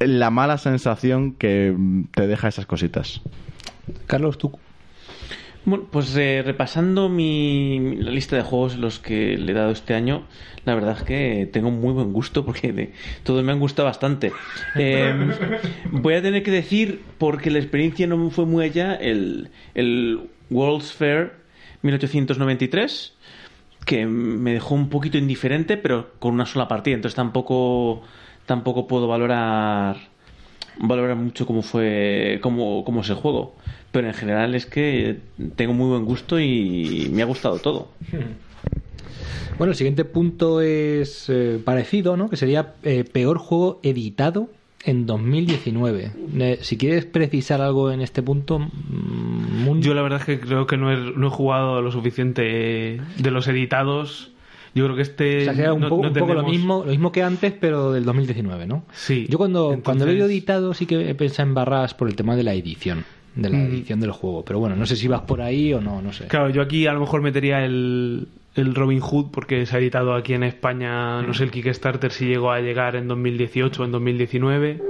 la 0.00 0.30
mala 0.30 0.58
sensación 0.58 1.32
que 1.32 1.74
te 2.14 2.26
deja 2.26 2.48
esas 2.48 2.66
cositas. 2.66 3.22
Carlos, 4.06 4.36
tú. 4.36 4.52
Bueno, 5.64 5.86
pues 5.90 6.16
eh, 6.16 6.42
repasando 6.44 7.08
mi, 7.08 7.94
la 7.98 8.10
lista 8.10 8.34
de 8.36 8.42
juegos 8.42 8.76
los 8.76 8.98
que 8.98 9.38
le 9.38 9.52
he 9.52 9.54
dado 9.54 9.70
este 9.70 9.94
año, 9.94 10.26
la 10.64 10.74
verdad 10.74 10.96
es 10.98 11.04
que 11.04 11.48
tengo 11.52 11.70
muy 11.70 11.92
buen 11.92 12.12
gusto 12.12 12.44
porque 12.44 12.72
de- 12.72 12.92
todos 13.22 13.44
me 13.44 13.52
han 13.52 13.60
gustado 13.60 13.86
bastante. 13.86 14.32
Eh, 14.74 15.14
voy 15.92 16.14
a 16.14 16.22
tener 16.22 16.42
que 16.42 16.50
decir, 16.50 17.02
porque 17.18 17.50
la 17.52 17.58
experiencia 17.60 18.08
no 18.08 18.30
fue 18.30 18.44
muy 18.44 18.64
allá, 18.64 18.94
el, 18.96 19.50
el 19.74 20.20
World's 20.50 20.92
Fair 20.92 21.34
1893, 21.82 23.12
que 23.86 24.06
me 24.06 24.52
dejó 24.54 24.74
un 24.74 24.88
poquito 24.88 25.16
indiferente, 25.18 25.76
pero 25.76 26.12
con 26.18 26.34
una 26.34 26.46
sola 26.46 26.66
partida, 26.66 26.94
entonces 26.96 27.14
tampoco, 27.16 28.02
tampoco 28.46 28.86
puedo 28.88 29.06
valorar 29.06 29.96
valorar 30.78 31.16
mucho 31.16 31.46
cómo 31.46 31.62
fue 31.62 32.38
cómo, 32.42 32.82
cómo 32.84 33.02
es 33.02 33.10
el 33.10 33.16
juego 33.16 33.54
pero 33.92 34.08
en 34.08 34.14
general 34.14 34.54
es 34.56 34.66
que 34.66 35.18
tengo 35.54 35.72
muy 35.74 35.88
buen 35.88 36.04
gusto 36.04 36.40
y 36.40 37.08
me 37.12 37.22
ha 37.22 37.26
gustado 37.26 37.58
todo 37.58 37.88
Bueno, 39.58 39.72
el 39.72 39.76
siguiente 39.76 40.04
punto 40.04 40.60
es 40.62 41.26
eh, 41.28 41.60
parecido, 41.62 42.16
¿no? 42.16 42.28
Que 42.30 42.36
sería 42.36 42.74
eh, 42.82 43.04
peor 43.04 43.36
juego 43.38 43.80
editado 43.82 44.48
en 44.84 45.04
2019. 45.06 46.10
Eh, 46.38 46.58
si 46.62 46.76
quieres 46.78 47.04
precisar 47.04 47.60
algo 47.60 47.92
en 47.92 48.00
este 48.00 48.22
punto, 48.22 48.58
mm, 48.58 49.80
Yo 49.80 49.94
la 49.94 50.02
verdad 50.02 50.20
es 50.20 50.24
que 50.26 50.40
creo 50.40 50.66
que 50.66 50.76
no 50.78 50.90
he, 50.90 50.96
no 50.96 51.26
he 51.26 51.30
jugado 51.30 51.82
lo 51.82 51.92
suficiente 51.92 53.00
de 53.18 53.30
los 53.30 53.46
editados. 53.46 54.30
Yo 54.74 54.84
creo 54.84 54.96
que 54.96 55.02
este... 55.02 55.42
O 55.42 55.44
sea, 55.44 55.54
sería 55.54 55.72
un, 55.74 55.82
no- 55.82 55.88
poco, 55.90 56.02
no 56.04 56.08
un 56.08 56.14
poco 56.14 56.34
lo, 56.34 56.44
mismo, 56.44 56.82
lo 56.84 56.90
mismo 56.90 57.12
que 57.12 57.22
antes, 57.22 57.52
pero 57.52 57.92
del 57.92 58.06
2019, 58.06 58.66
¿no? 58.66 58.84
Sí. 58.94 59.26
Yo 59.28 59.36
cuando, 59.36 59.64
Entonces- 59.74 59.84
cuando 59.84 60.06
lo 60.06 60.12
he 60.12 60.24
editado 60.24 60.72
sí 60.72 60.86
que 60.86 61.10
he 61.10 61.14
pensado 61.14 61.46
en 61.50 61.54
barras 61.54 61.92
por 61.92 62.08
el 62.08 62.16
tema 62.16 62.34
de 62.36 62.42
la 62.42 62.54
edición, 62.54 63.04
de 63.34 63.48
la 63.50 63.56
Mm. 63.58 63.66
edición 63.66 64.00
del 64.00 64.10
juego. 64.12 64.44
Pero 64.44 64.58
bueno, 64.58 64.76
no 64.76 64.86
sé 64.86 64.96
si 64.96 65.08
vas 65.08 65.22
por 65.22 65.40
ahí 65.40 65.72
o 65.74 65.80
no, 65.80 66.02
no 66.02 66.12
sé. 66.12 66.26
Claro, 66.26 66.50
yo 66.50 66.62
aquí 66.62 66.86
a 66.86 66.92
lo 66.92 67.00
mejor 67.00 67.22
metería 67.22 67.64
el, 67.64 68.28
el 68.54 68.74
Robin 68.74 69.00
Hood 69.00 69.30
porque 69.30 69.64
se 69.66 69.76
ha 69.76 69.78
editado 69.78 70.14
aquí 70.14 70.34
en 70.34 70.42
España, 70.42 71.22
no 71.22 71.32
sé 71.34 71.44
el 71.44 71.50
Kickstarter 71.50 72.10
si 72.12 72.26
llegó 72.26 72.50
a 72.50 72.60
llegar 72.60 72.96
en 72.96 73.08
2018 73.08 73.82
o 73.82 73.84
en 73.86 73.92
2019. 73.92 74.82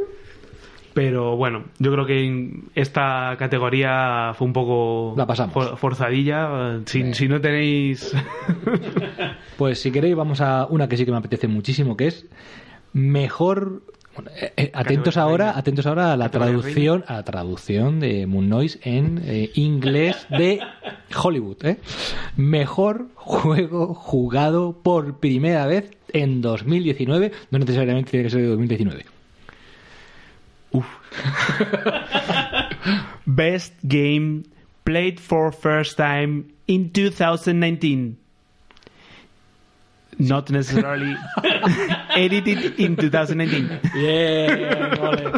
Pero 0.94 1.36
bueno, 1.36 1.64
yo 1.78 1.90
creo 1.90 2.05
que 2.05 2.51
esta 2.74 3.35
categoría 3.39 4.32
fue 4.36 4.47
un 4.47 4.52
poco 4.52 5.14
La 5.16 5.27
pasamos. 5.27 5.55
for- 5.55 5.78
forzadilla. 5.78 6.81
Si, 6.85 7.01
Eh. 7.01 7.14
si 7.14 7.28
no 7.28 7.40
tenéis... 7.40 8.12
Pues 9.56 9.81
si 9.81 9.90
queréis 9.90 10.16
vamos 10.16 10.40
a 10.43 10.66
una 10.69 10.89
que 10.89 10.97
sí 10.98 11.05
que 11.06 11.10
me 11.12 11.16
apetece 11.16 11.48
muchísimo, 11.48 11.97
que 11.97 12.09
es 12.09 12.27
mejor... 12.93 13.82
bueno, 14.14 14.30
eh, 14.36 14.52
eh, 14.56 14.70
atentos 14.74 15.16
ahora, 15.16 15.56
atentos 15.56 15.86
ahora 15.86 16.12
a 16.12 16.16
la 16.16 16.30
traducción, 16.30 17.05
a 17.06 17.14
la 17.14 17.22
traducción 17.22 18.01
de 18.01 18.26
Moon 18.26 18.48
Noise 18.48 18.80
en 18.82 19.22
eh, 19.24 19.51
inglés 19.55 20.26
de 20.28 20.60
Hollywood. 21.16 21.64
¿eh? 21.64 21.78
Mejor 22.36 23.09
juego 23.14 23.94
jugado 23.94 24.76
por 24.82 25.18
primera 25.18 25.66
vez 25.66 25.90
en 26.12 26.43
2019, 26.43 27.32
no 27.51 27.59
necesariamente 27.59 28.10
tiene 28.10 28.24
que 28.24 28.30
ser 28.30 28.43
de 28.43 28.48
2019. 28.48 29.06
Best 33.26 33.74
game 33.82 34.44
played 34.84 35.18
for 35.18 35.52
first 35.52 35.97
time 35.97 36.44
in 36.66 36.93
2019. 36.93 38.22
Not 40.18 40.51
necessarily 40.51 41.16
edited 42.16 42.78
in 42.78 42.97
2019. 42.97 43.80
Bien, 43.94 44.68
vale. 45.01 45.30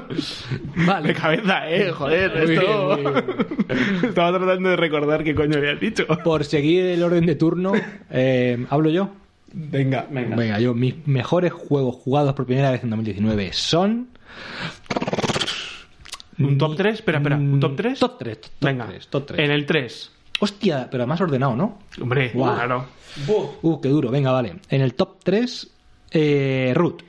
Vale. 0.77 1.09
De 1.09 1.15
cabeza, 1.15 1.71
eh, 1.71 1.91
joder, 1.93 2.33
Muy 2.47 2.55
esto... 2.55 2.97
bien, 2.97 4.05
Estaba 4.09 4.37
tratando 4.39 4.71
de 4.71 4.77
recordar 4.77 5.23
qué 5.25 5.35
coño 5.35 5.59
habías 5.59 5.81
dicho. 5.81 6.07
Por 6.25 6.45
seguir 6.45 6.85
el 6.87 7.03
orden 7.03 7.25
de 7.25 7.37
turno, 7.37 7.73
eh, 8.11 8.67
¿hablo 8.69 8.91
yo? 8.91 9.11
Venga, 9.53 10.07
venga. 10.11 10.35
Venga, 10.37 10.59
yo, 10.59 10.75
mis 10.75 11.07
mejores 11.07 11.53
juegos 11.53 11.95
jugados 11.95 12.35
por 12.35 12.45
primera 12.45 12.73
vez 12.73 12.83
en 12.83 12.91
2019 12.91 13.53
son. 13.53 14.09
¿Un 16.39 16.59
top 16.59 16.77
3? 16.77 16.95
Espera, 16.95 17.19
espera, 17.19 17.37
¿un 17.37 17.61
top 17.61 17.77
3? 17.77 17.99
Top 18.01 18.19
3, 18.19 18.41
top 18.41 18.51
Venga, 18.61 18.87
3, 18.89 19.07
top 19.09 19.27
3. 19.27 19.39
en 19.41 19.51
el 19.53 19.67
3. 19.67 20.11
Hostia, 20.41 20.89
pero 20.91 21.07
más 21.07 21.21
ordenado, 21.21 21.55
¿no? 21.57 21.79
Hombre, 22.01 22.31
Guau. 22.35 22.55
claro. 22.55 22.87
Uh, 23.63 23.81
qué 23.81 23.89
duro, 23.89 24.11
venga, 24.11 24.33
vale. 24.33 24.57
En 24.69 24.81
el 24.81 24.95
top 24.95 25.19
3, 25.23 25.71
eh, 26.11 26.73
Root. 26.75 27.03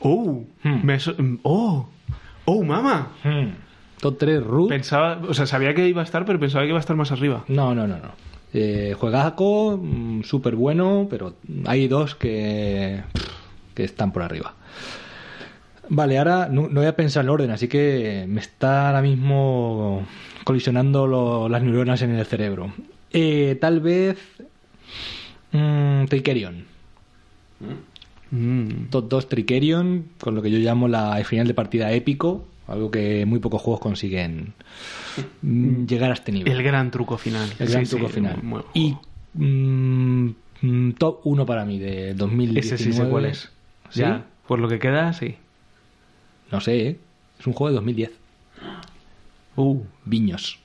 Oh, 0.00 0.44
Hmm. 0.62 0.80
me 0.84 0.98
so- 0.98 1.14
oh, 1.42 1.86
oh, 2.46 2.64
mamá. 2.64 3.08
Top 4.00 4.16
3, 4.18 4.42
Root. 4.42 4.70
Pensaba, 4.70 5.20
o 5.28 5.34
sea, 5.34 5.46
sabía 5.46 5.74
que 5.74 5.86
iba 5.86 6.00
a 6.00 6.04
estar, 6.04 6.24
pero 6.24 6.40
pensaba 6.40 6.62
que 6.64 6.68
iba 6.70 6.78
a 6.78 6.80
estar 6.80 6.96
más 6.96 7.12
arriba. 7.12 7.44
No, 7.48 7.74
no, 7.74 7.86
no, 7.86 7.98
no. 7.98 8.12
Eh, 8.54 8.94
juegaco, 8.98 9.78
súper 10.24 10.56
bueno, 10.56 11.06
pero 11.10 11.34
hay 11.66 11.86
dos 11.86 12.14
que, 12.14 13.02
que 13.74 13.84
están 13.84 14.10
por 14.12 14.22
arriba. 14.22 14.54
Vale, 15.90 16.18
ahora 16.18 16.48
no, 16.50 16.62
no 16.68 16.80
voy 16.80 16.86
a 16.86 16.96
pensar 16.96 17.24
en 17.24 17.30
orden, 17.30 17.50
así 17.50 17.68
que 17.68 18.24
me 18.28 18.40
está 18.40 18.86
ahora 18.88 19.02
mismo 19.02 20.06
colisionando 20.44 21.06
lo- 21.06 21.48
las 21.48 21.62
neuronas 21.62 22.02
en 22.02 22.10
el 22.14 22.24
cerebro. 22.26 22.72
Eh, 23.12 23.56
tal 23.60 23.80
vez 23.80 24.18
mm, 25.52 26.04
Tricerion. 26.06 26.64
Mm. 28.30 28.86
Top 28.90 29.08
2 29.08 29.28
Tricerion, 29.28 30.04
con 30.20 30.34
lo 30.34 30.42
que 30.42 30.50
yo 30.50 30.58
llamo 30.58 30.86
la 30.88 31.18
el 31.18 31.24
final 31.24 31.46
de 31.48 31.54
partida 31.54 31.90
épico, 31.92 32.46
algo 32.68 32.90
que 32.90 33.26
muy 33.26 33.40
pocos 33.40 33.60
juegos 33.60 33.80
consiguen 33.80 34.52
mm, 35.42 35.86
llegar 35.86 36.10
a 36.10 36.14
este 36.14 36.30
nivel. 36.32 36.52
El 36.52 36.62
gran 36.62 36.90
truco 36.92 37.18
final. 37.18 37.48
El 37.58 37.68
gran 37.68 37.84
Sí, 37.86 37.90
truco 37.90 38.06
sí, 38.08 38.14
final. 38.14 38.38
muy- 38.42 38.62
Y 38.74 38.96
mm, 39.34 40.28
mm, 40.62 40.92
top 40.92 41.20
1 41.24 41.44
para 41.44 41.64
mí 41.64 41.78
de 41.80 42.14
2019. 42.14 42.60
Ese 42.60 42.78
sí 42.78 42.92
sé 42.92 43.08
cuál 43.08 43.24
es. 43.26 43.50
Ya, 43.92 44.26
por 44.46 44.60
lo 44.60 44.68
que 44.68 44.78
queda, 44.78 45.12
sí. 45.12 45.34
No 46.52 46.60
sé, 46.60 46.86
¿eh? 46.86 46.96
Es 47.40 47.46
un 47.48 47.52
juego 47.52 47.70
de 47.70 47.74
2010. 47.74 48.10
Uh, 49.60 49.82
Viños. 50.04 50.58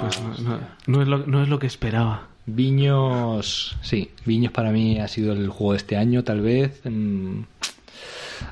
pues 0.00 0.20
no, 0.40 0.50
no- 0.50 0.58
no 0.86 1.02
es 1.02 1.08
lo, 1.08 1.18
no 1.18 1.42
es 1.42 1.48
lo 1.48 1.58
que 1.58 1.66
esperaba. 1.66 2.28
Viños, 2.46 3.76
sí, 3.82 4.10
Viños 4.24 4.52
para 4.52 4.70
mí 4.72 4.98
ha 4.98 5.06
sido 5.08 5.32
el 5.32 5.48
juego 5.48 5.72
de 5.72 5.78
este 5.78 5.96
año, 5.96 6.24
tal 6.24 6.40
vez. 6.40 6.82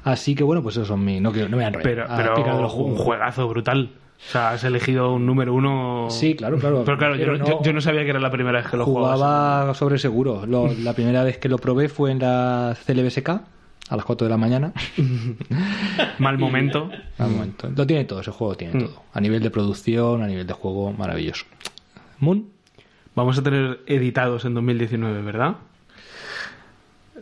Así 0.05 0.35
que 0.35 0.45
bueno, 0.45 0.63
pues 0.63 0.77
esos 0.77 0.89
son 0.89 1.05
mis. 1.05 1.21
No, 1.21 1.33
quiero- 1.33 1.49
no 1.49 1.57
me 1.57 1.65
enrollar. 1.65 1.83
Pero, 1.83 2.03
a 2.03 2.21
explicar 2.23 2.55
de 2.57 2.63
pero 2.63 2.73
un 2.75 2.97
juegazo 2.97 3.49
brutal. 3.49 3.91
O 4.29 4.33
sea, 4.33 4.51
has 4.51 4.65
elegido 4.65 5.15
un 5.15 5.25
número 5.27 5.55
uno. 5.55 6.07
Sí, 6.11 6.37
claro, 6.37 6.59
claro. 6.59 6.83
Pero 6.85 6.99
claro, 6.99 7.15
yo, 7.17 7.21
Pero 7.21 7.33
no- 7.39 7.45
no- 7.45 7.51
yo- 7.51 7.63
yo 7.63 7.73
no 7.73 7.81
sabía 7.81 8.05
que 8.05 8.11
era 8.11 8.21
la 8.21 8.31
primera 8.31 8.61
vez 8.61 8.71
que 8.71 8.77
lo 8.77 8.85
jugabas. 8.85 9.19
Jugaba 9.19 9.75
sobre 9.75 9.99
seguro. 9.99 10.45
Lo- 10.47 10.73
la 10.73 10.93
primera 10.93 11.25
vez 11.25 11.39
que 11.39 11.49
lo 11.49 11.59
probé 11.59 11.89
fue 11.89 12.13
en 12.13 12.19
la 12.21 12.77
CLBSK 12.87 13.41
a 13.91 13.97
las 13.97 14.05
4 14.07 14.25
de 14.27 14.31
la 14.31 14.37
mañana. 14.39 14.73
Mal 16.19 16.39
momento. 16.39 16.91
Al 17.19 17.31
momento. 17.31 17.71
Lo 17.77 17.87
tiene 17.87 18.05
todo, 18.05 18.21
ese 18.21 18.31
juego 18.31 18.55
tiene 18.57 18.75
Mm. 18.75 18.87
todo. 18.87 19.03
A 19.13 19.21
nivel 19.21 19.43
de 19.43 19.51
producción, 19.51 20.23
a 20.23 20.27
nivel 20.27 20.47
de 20.47 20.53
juego, 20.55 20.93
maravilloso. 20.93 21.45
Moon, 22.21 22.47
Vamos 23.17 23.37
a 23.39 23.43
tener 23.43 23.81
editados 23.87 24.45
en 24.45 24.55
2019, 24.55 25.21
¿verdad? 25.23 25.57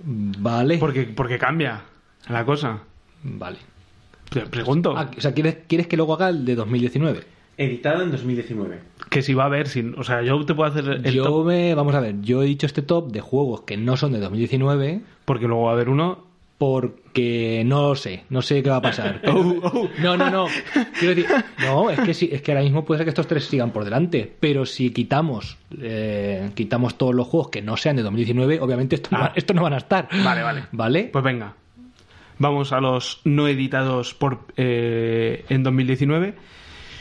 vale. 0.04 0.78
Porque, 0.78 1.02
porque 1.04 1.38
cambia 1.38 1.82
la 2.28 2.44
cosa. 2.44 2.80
Vale. 3.22 3.58
Te 4.30 4.40
pregunto. 4.42 4.94
Ah, 4.96 5.10
o 5.16 5.20
sea, 5.20 5.32
¿quieres, 5.32 5.58
¿quieres 5.66 5.86
que 5.86 5.96
luego 5.96 6.14
haga 6.14 6.28
el 6.28 6.44
de 6.44 6.54
2019? 6.54 7.22
editado 7.60 8.04
en 8.04 8.12
2019 8.12 8.78
Que 9.10 9.20
si 9.20 9.34
va 9.34 9.42
a 9.42 9.46
haber, 9.46 9.66
sin, 9.66 9.98
o 9.98 10.04
sea, 10.04 10.22
yo 10.22 10.44
te 10.46 10.54
puedo 10.54 10.70
hacer 10.70 11.00
el 11.04 11.12
yo 11.12 11.24
top 11.24 11.46
me, 11.46 11.74
vamos 11.74 11.92
a 11.96 11.98
ver, 12.00 12.20
yo 12.20 12.40
he 12.44 12.46
dicho 12.46 12.66
este 12.66 12.82
top 12.82 13.10
de 13.10 13.20
juegos 13.20 13.62
que 13.62 13.76
no 13.76 13.96
son 13.96 14.12
de 14.12 14.20
2019 14.20 15.00
porque 15.24 15.48
luego 15.48 15.64
va 15.64 15.70
a 15.70 15.74
haber 15.74 15.88
uno. 15.88 16.27
Porque 16.59 17.62
no 17.64 17.82
lo 17.89 17.94
sé, 17.94 18.24
no 18.30 18.43
sé 18.43 18.62
qué 18.62 18.70
va 18.70 18.76
a 18.76 18.82
pasar. 18.82 19.20
Pero- 19.22 19.39
Oh, 19.40 19.60
oh. 19.62 19.89
No, 20.01 20.16
no, 20.16 20.28
no. 20.30 20.47
Quiero 20.98 21.14
decir, 21.14 21.26
no, 21.60 21.89
es 21.90 22.01
que 22.01 22.12
sí, 22.14 22.28
es 22.32 22.43
que 22.43 22.51
ahora 22.52 22.62
mismo 22.64 22.85
puede 22.85 22.98
ser 22.98 23.05
que 23.06 23.10
estos 23.10 23.26
tres 23.28 23.44
sigan 23.44 23.70
por 23.70 23.85
delante, 23.85 24.30
pero 24.40 24.66
si 24.66 24.90
quitamos 24.90 25.56
eh, 25.80 26.51
quitamos 26.55 26.98
todos 26.98 27.14
los 27.14 27.26
juegos 27.28 27.48
que 27.51 27.62
no 27.62 27.76
sean 27.76 27.97
de 27.97 28.02
2019, 28.02 28.60
obviamente 28.60 28.97
esto 28.97 29.09
no, 29.12 29.18
Ah. 29.24 29.32
estos 29.36 29.55
no 29.56 29.62
van 29.62 29.72
a 29.74 29.78
estar. 29.78 30.09
Vale, 30.24 30.43
vale. 30.43 30.64
¿Vale? 30.72 31.05
Pues 31.12 31.24
venga. 31.24 31.55
Vamos 32.40 32.72
a 32.72 32.80
los 32.80 33.20
no 33.24 33.48
editados 33.48 34.14
por 34.14 34.40
eh, 34.56 35.44
en 35.48 35.62
2019. 35.62 36.35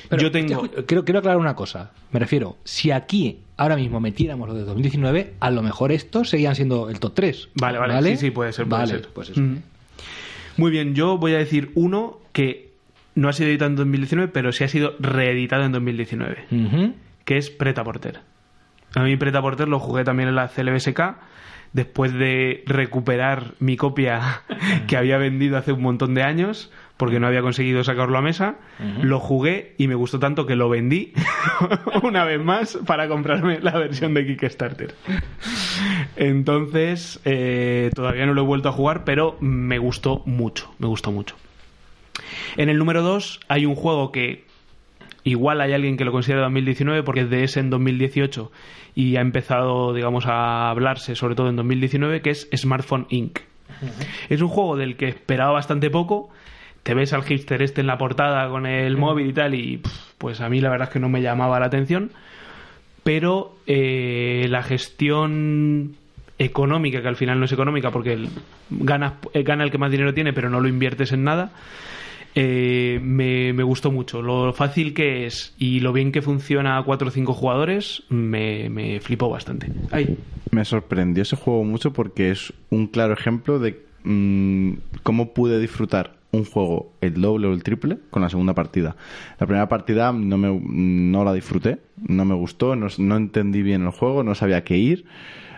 Pero, 0.10 0.22
Yo 0.22 0.32
tengo... 0.32 0.70
Quiero, 0.86 1.04
quiero 1.06 1.20
aclarar 1.20 1.38
una 1.38 1.56
cosa. 1.56 1.92
Me 2.12 2.20
refiero, 2.20 2.58
si 2.64 2.92
aquí 2.92 3.40
ahora 3.58 3.76
mismo 3.76 4.00
metiéramos 4.00 4.48
lo 4.48 4.54
de 4.56 4.64
2019, 4.64 5.34
a 5.40 5.52
lo 5.52 5.62
mejor 5.62 5.92
estos 5.92 6.30
seguían 6.30 6.56
siendo 6.56 6.90
el 6.90 7.00
top 7.00 7.14
3. 7.16 7.50
Vale, 7.56 7.78
vale, 7.78 8.12
sí, 8.12 8.18
sí, 8.18 8.32
puede 8.32 8.54
ser, 8.54 8.68
puede 8.68 8.82
vale, 8.84 8.94
ser. 8.94 9.10
pues 9.14 9.30
eso. 9.32 9.42
Mm. 9.42 9.58
Muy 10.58 10.72
bien, 10.72 10.96
yo 10.96 11.18
voy 11.18 11.34
a 11.34 11.38
decir 11.38 11.72
uno 11.76 12.20
que 12.32 12.72
no 13.16 13.30
ha 13.30 13.34
sido 13.34 13.50
editado 13.50 13.70
en 13.72 13.76
2019, 13.78 14.32
pero 14.32 14.52
sí 14.52 14.64
ha 14.64 14.68
sido 14.68 14.96
reeditado 15.00 15.64
en 15.64 15.72
2019, 15.72 16.46
Ujú. 16.52 16.94
que 17.26 17.38
es 17.38 17.50
Preta 17.50 17.84
Porter. 17.84 18.20
A 18.96 19.04
mí 19.04 19.18
Preta 19.18 19.42
Porter 19.42 19.68
lo 19.68 19.80
jugué 19.80 20.04
también 20.04 20.30
en 20.30 20.36
la 20.36 20.48
CLBSK 20.48 21.00
después 21.74 22.14
de 22.14 22.64
recuperar 22.66 23.54
mi 23.60 23.76
copia 23.76 24.42
que 24.88 24.98
había 24.98 25.18
vendido 25.18 25.58
hace 25.58 25.72
un 25.74 25.82
montón 25.82 26.14
de 26.14 26.24
años 26.24 26.72
porque 26.98 27.20
no 27.20 27.28
había 27.28 27.42
conseguido 27.42 27.84
sacarlo 27.84 28.18
a 28.18 28.22
mesa. 28.22 28.56
Lo 29.02 29.20
jugué 29.20 29.76
y 29.78 29.88
me 29.88 29.96
gustó 29.96 30.20
tanto 30.20 30.46
que 30.46 30.56
lo 30.56 30.68
vendí 30.70 31.14
una 32.04 32.26
vez 32.26 32.44
más 32.44 32.78
para 32.86 33.08
comprarme 33.08 33.60
la 33.60 33.78
versión 33.78 34.14
de 34.14 34.26
Kickstarter. 34.26 34.96
Entonces, 36.16 37.20
eh, 37.26 37.92
todavía 37.94 38.26
no 38.26 38.34
lo 38.34 38.42
he 38.42 38.46
vuelto 38.46 38.70
a 38.70 38.72
jugar, 38.72 39.04
pero 39.04 39.38
me 39.40 39.78
gustó 39.78 40.24
mucho, 40.26 40.74
me 40.80 40.88
gustó 40.88 41.12
mucho. 41.12 41.36
En 42.58 42.70
el 42.70 42.78
número 42.78 43.04
2 43.04 43.42
hay 43.48 43.66
un 43.66 43.76
juego 43.76 44.12
que 44.12 44.46
igual 45.24 45.62
hay 45.62 45.74
alguien 45.74 45.98
que 45.98 46.06
lo 46.06 46.12
considera 46.12 46.42
2019 46.44 47.04
porque 47.04 47.22
es 47.22 47.30
de 47.30 47.44
ese 47.44 47.60
en 47.60 47.70
2018 47.70 48.52
y 48.96 49.18
ha 49.18 49.22
empezado, 49.22 49.94
digamos, 49.94 50.26
a 50.26 50.72
hablarse 50.72 51.16
sobre 51.16 51.36
todo 51.36 51.50
en 51.50 51.56
2019, 51.56 52.22
que 52.22 52.32
es 52.32 52.50
Smartphone 52.56 53.06
Inc. 53.10 53.40
Es 54.30 54.42
un 54.42 54.48
juego 54.48 54.76
del 54.76 54.96
que 54.98 55.08
esperaba 55.08 55.52
bastante 55.52 55.90
poco. 55.90 56.30
Te 56.88 56.94
ves 56.94 57.12
al 57.12 57.24
hipster 57.24 57.62
este 57.62 57.82
en 57.82 57.88
la 57.88 57.98
portada 57.98 58.48
con 58.48 58.66
el 58.66 58.96
móvil 58.96 59.28
y 59.28 59.34
tal 59.34 59.54
y 59.56 59.82
pues 60.18 60.40
a 60.40 60.48
mí 60.48 60.62
la 60.62 60.70
verdad 60.70 60.88
es 60.88 60.94
que 60.94 61.02
no 61.02 61.10
me 61.10 61.22
llamaba 61.22 61.60
la 61.60 61.66
atención. 61.66 62.12
Pero 63.04 63.58
eh, 63.68 64.46
la 64.50 64.64
gestión 64.64 65.96
económica, 66.40 67.02
que 67.02 67.08
al 67.10 67.18
final 67.18 67.40
no 67.40 67.46
es 67.46 67.52
económica 67.52 67.92
porque 67.92 68.14
el- 68.14 68.30
ganas, 68.70 69.16
eh, 69.34 69.44
gana 69.44 69.66
el 69.66 69.72
que 69.72 69.78
más 69.78 69.92
dinero 69.92 70.14
tiene 70.14 70.32
pero 70.32 70.50
no 70.50 70.62
lo 70.62 70.70
inviertes 70.70 71.12
en 71.12 71.26
nada, 71.26 71.52
eh, 72.36 73.02
me, 73.04 73.52
me 73.52 73.64
gustó 73.64 73.92
mucho. 73.92 74.22
Lo 74.22 74.54
fácil 74.54 74.94
que 74.94 75.26
es 75.26 75.54
y 75.60 75.82
lo 75.82 75.92
bien 75.92 76.14
que 76.14 76.22
funciona 76.22 76.78
a 76.78 76.84
4 76.84 77.10
o 77.10 77.12
5 77.12 77.34
jugadores 77.34 78.04
me, 78.08 78.70
me 78.70 79.02
flipó 79.02 79.30
bastante. 79.30 79.68
Ay, 79.92 80.18
Me 80.52 80.64
sorprendió 80.64 81.24
ese 81.24 81.36
juego 81.36 81.66
mucho 81.66 81.92
porque 81.92 82.32
es 82.32 82.54
un 82.70 82.88
claro 82.88 83.14
ejemplo 83.14 83.60
de 83.60 83.78
mm, 84.06 84.72
cómo 85.04 85.34
pude 85.34 85.60
disfrutar 85.60 86.17
un 86.32 86.46
juego 86.46 86.92
el 87.02 87.22
doble 87.22 87.48
o 87.48 87.54
el 87.54 87.64
triple 87.64 88.00
con 88.10 88.22
la 88.22 88.30
segunda 88.30 88.54
partida. 88.54 88.96
La 89.40 89.48
primera 89.48 89.70
partida 89.70 90.12
no, 90.12 90.38
me, 90.38 90.60
no 90.62 91.24
la 91.24 91.34
disfruté, 91.34 91.80
no 91.98 92.26
me 92.26 92.36
gustó, 92.36 92.76
no, 92.76 92.88
no 92.98 93.18
entendí 93.18 93.62
bien 93.62 93.84
el 93.84 93.92
juego, 93.92 94.24
no 94.24 94.36
sabía 94.36 94.64
qué 94.64 94.78
ir, 94.78 95.06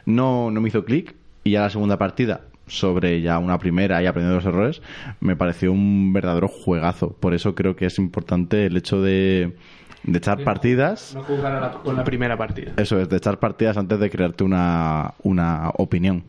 no, 0.06 0.52
no 0.52 0.62
me 0.62 0.70
hizo 0.70 0.86
clic 0.86 1.16
y 1.44 1.52
ya 1.52 1.62
la 1.62 1.70
segunda 1.70 1.98
partida 1.98 2.42
sobre 2.68 3.22
ya 3.22 3.40
una 3.40 3.58
primera 3.58 4.02
y 4.02 4.06
aprendiendo 4.06 4.36
los 4.36 4.46
errores 4.46 4.82
me 5.20 5.36
pareció 5.36 5.72
un 5.72 6.14
verdadero 6.14 6.48
juegazo. 6.48 7.14
Por 7.14 7.34
eso 7.34 7.56
creo 7.56 7.76
que 7.76 7.86
es 7.88 7.98
importante 7.98 8.68
el 8.68 8.78
hecho 8.78 9.02
de, 9.02 9.56
de 10.04 10.18
echar 10.18 10.44
partidas. 10.44 11.16
no 11.16 11.24
jugar 11.24 11.80
con 11.84 11.96
la 11.96 12.04
primera 12.04 12.38
partida. 12.38 12.74
Eso 12.78 13.00
es, 13.00 13.10
de 13.10 13.18
echar 13.18 13.40
partidas 13.40 13.78
antes 13.78 14.00
de 14.00 14.10
crearte 14.10 14.44
una, 14.44 15.16
una 15.24 15.70
opinión. 15.76 16.24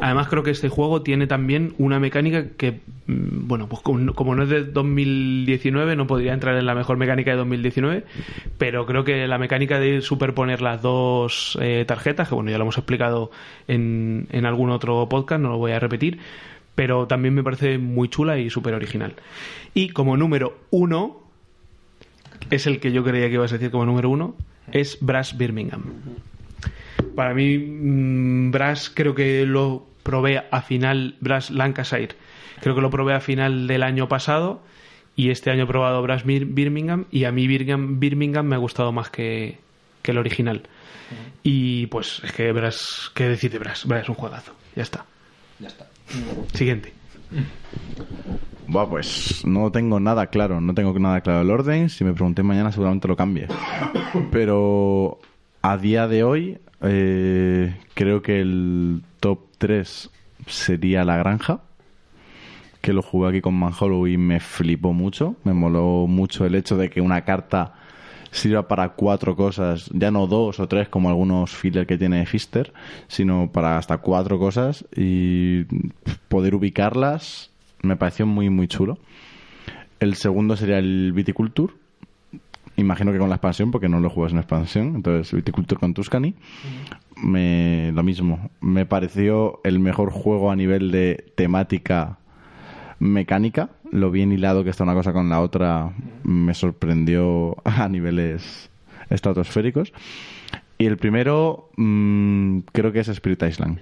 Además 0.00 0.28
creo 0.28 0.42
que 0.42 0.50
este 0.50 0.68
juego 0.68 1.02
tiene 1.02 1.26
también 1.26 1.74
una 1.78 1.98
mecánica 2.00 2.48
que, 2.56 2.80
mm, 3.06 3.46
bueno, 3.46 3.68
pues 3.68 3.82
como 3.82 4.34
no 4.34 4.42
es 4.42 4.48
de 4.48 4.64
2019 4.64 5.96
no 5.96 6.06
podría 6.06 6.32
entrar 6.32 6.56
en 6.56 6.66
la 6.66 6.74
mejor 6.74 6.96
mecánica 6.96 7.30
de 7.32 7.36
2019, 7.38 8.04
pero 8.58 8.86
creo 8.86 9.04
que 9.04 9.26
la 9.26 9.38
mecánica 9.38 9.78
de 9.78 10.00
superponer 10.00 10.62
las 10.62 10.82
dos 10.82 11.58
eh, 11.60 11.84
tarjetas, 11.86 12.28
que 12.28 12.34
bueno, 12.34 12.50
ya 12.50 12.58
lo 12.58 12.64
hemos 12.64 12.78
explicado 12.78 13.30
en, 13.68 14.26
en 14.30 14.46
algún 14.46 14.70
otro 14.70 15.08
podcast, 15.08 15.42
no 15.42 15.50
lo 15.50 15.58
voy 15.58 15.72
a 15.72 15.78
repetir, 15.78 16.18
pero 16.74 17.06
también 17.06 17.34
me 17.34 17.42
parece 17.42 17.78
muy 17.78 18.08
chula 18.08 18.38
y 18.38 18.50
súper 18.50 18.74
original. 18.74 19.14
Y 19.74 19.90
como 19.90 20.16
número 20.16 20.58
uno, 20.70 21.20
es 22.50 22.66
el 22.66 22.80
que 22.80 22.92
yo 22.92 23.04
creía 23.04 23.28
que 23.28 23.34
ibas 23.34 23.52
a 23.52 23.56
decir 23.56 23.70
como 23.70 23.84
número 23.84 24.08
uno, 24.08 24.34
es 24.72 24.98
Brass 25.00 25.36
Birmingham. 25.36 25.82
Para 27.20 27.34
mí, 27.34 27.58
mm, 27.58 28.50
Brass 28.50 28.88
creo 28.88 29.14
que 29.14 29.44
lo 29.44 29.86
probé 30.02 30.42
a 30.50 30.62
final, 30.62 31.16
Brass 31.20 31.50
Lancashire, 31.50 32.14
creo 32.62 32.74
que 32.74 32.80
lo 32.80 32.88
probé 32.88 33.12
a 33.12 33.20
final 33.20 33.66
del 33.66 33.82
año 33.82 34.08
pasado 34.08 34.62
y 35.16 35.28
este 35.28 35.50
año 35.50 35.64
he 35.64 35.66
probado 35.66 36.00
Brass 36.00 36.24
Bir- 36.24 36.46
Birmingham 36.46 37.04
y 37.10 37.24
a 37.24 37.30
mí 37.30 37.46
Birmingham, 37.46 38.00
Birmingham 38.00 38.46
me 38.46 38.54
ha 38.54 38.58
gustado 38.58 38.90
más 38.92 39.10
que, 39.10 39.58
que 40.00 40.12
el 40.12 40.16
original. 40.16 40.62
Y 41.42 41.88
pues 41.88 42.22
es 42.24 42.32
que 42.32 42.50
Brass, 42.52 43.10
¿qué 43.14 43.24
decir 43.28 43.50
de 43.52 43.58
Brass? 43.58 43.84
Brass 43.84 44.04
es 44.04 44.08
un 44.08 44.14
juegazo, 44.14 44.54
ya 44.74 44.82
está. 44.82 45.04
Ya 45.58 45.68
está. 45.68 45.88
Siguiente. 46.54 46.94
Buah, 48.66 48.88
pues 48.88 49.44
no 49.44 49.70
tengo 49.70 50.00
nada 50.00 50.28
claro, 50.28 50.62
no 50.62 50.72
tengo 50.72 50.98
nada 50.98 51.20
claro 51.20 51.42
el 51.42 51.50
orden. 51.50 51.90
Si 51.90 52.02
me 52.02 52.14
pregunté 52.14 52.42
mañana 52.42 52.72
seguramente 52.72 53.08
lo 53.08 53.14
cambie. 53.16 53.46
Pero 54.32 55.18
a 55.60 55.76
día 55.76 56.08
de 56.08 56.24
hoy 56.24 56.58
eh, 56.82 57.76
creo 57.94 58.22
que 58.22 58.40
el 58.40 59.02
top 59.20 59.40
3 59.58 60.10
sería 60.46 61.04
La 61.04 61.16
Granja. 61.16 61.60
Que 62.80 62.94
lo 62.94 63.02
jugué 63.02 63.28
aquí 63.28 63.40
con 63.42 63.54
Manhollow 63.54 64.06
y 64.06 64.16
me 64.16 64.40
flipó 64.40 64.92
mucho. 64.92 65.36
Me 65.44 65.52
moló 65.52 66.06
mucho 66.06 66.46
el 66.46 66.54
hecho 66.54 66.76
de 66.76 66.88
que 66.88 67.00
una 67.00 67.22
carta 67.24 67.74
sirva 68.30 68.68
para 68.68 68.90
cuatro 68.90 69.36
cosas, 69.36 69.90
ya 69.92 70.10
no 70.10 70.26
dos 70.26 70.60
o 70.60 70.68
tres 70.68 70.88
como 70.88 71.08
algunos 71.08 71.50
filler 71.50 71.86
que 71.86 71.98
tiene 71.98 72.24
Fister, 72.26 72.72
sino 73.08 73.50
para 73.50 73.76
hasta 73.76 73.98
cuatro 73.98 74.38
cosas 74.38 74.84
y 74.96 75.64
poder 76.28 76.54
ubicarlas 76.54 77.50
me 77.82 77.96
pareció 77.96 78.26
muy 78.26 78.50
muy 78.50 78.68
chulo. 78.68 78.98
El 79.98 80.14
segundo 80.14 80.56
sería 80.56 80.78
el 80.78 81.12
Viticulture. 81.12 81.72
Imagino 82.76 83.12
que 83.12 83.18
con 83.18 83.28
la 83.28 83.36
expansión, 83.36 83.70
porque 83.70 83.88
no 83.88 84.00
lo 84.00 84.10
juegas 84.10 84.32
en 84.32 84.38
expansión. 84.38 84.94
Entonces, 84.96 85.32
Viticulture 85.34 85.78
con 85.78 85.94
Tuscany. 85.94 86.34
Me, 87.22 87.92
lo 87.92 88.02
mismo. 88.02 88.50
Me 88.60 88.86
pareció 88.86 89.60
el 89.64 89.78
mejor 89.78 90.10
juego 90.10 90.50
a 90.50 90.56
nivel 90.56 90.90
de 90.90 91.32
temática 91.34 92.18
mecánica. 92.98 93.70
Lo 93.90 94.10
bien 94.10 94.32
hilado 94.32 94.64
que 94.64 94.70
está 94.70 94.84
una 94.84 94.94
cosa 94.94 95.12
con 95.12 95.28
la 95.28 95.40
otra 95.40 95.92
me 96.22 96.54
sorprendió 96.54 97.56
a 97.64 97.88
niveles 97.88 98.70
estratosféricos. 99.10 99.92
Y 100.78 100.86
el 100.86 100.96
primero 100.96 101.70
mm, 101.76 102.60
creo 102.72 102.92
que 102.92 103.00
es 103.00 103.08
Spirit 103.08 103.42
Island. 103.42 103.80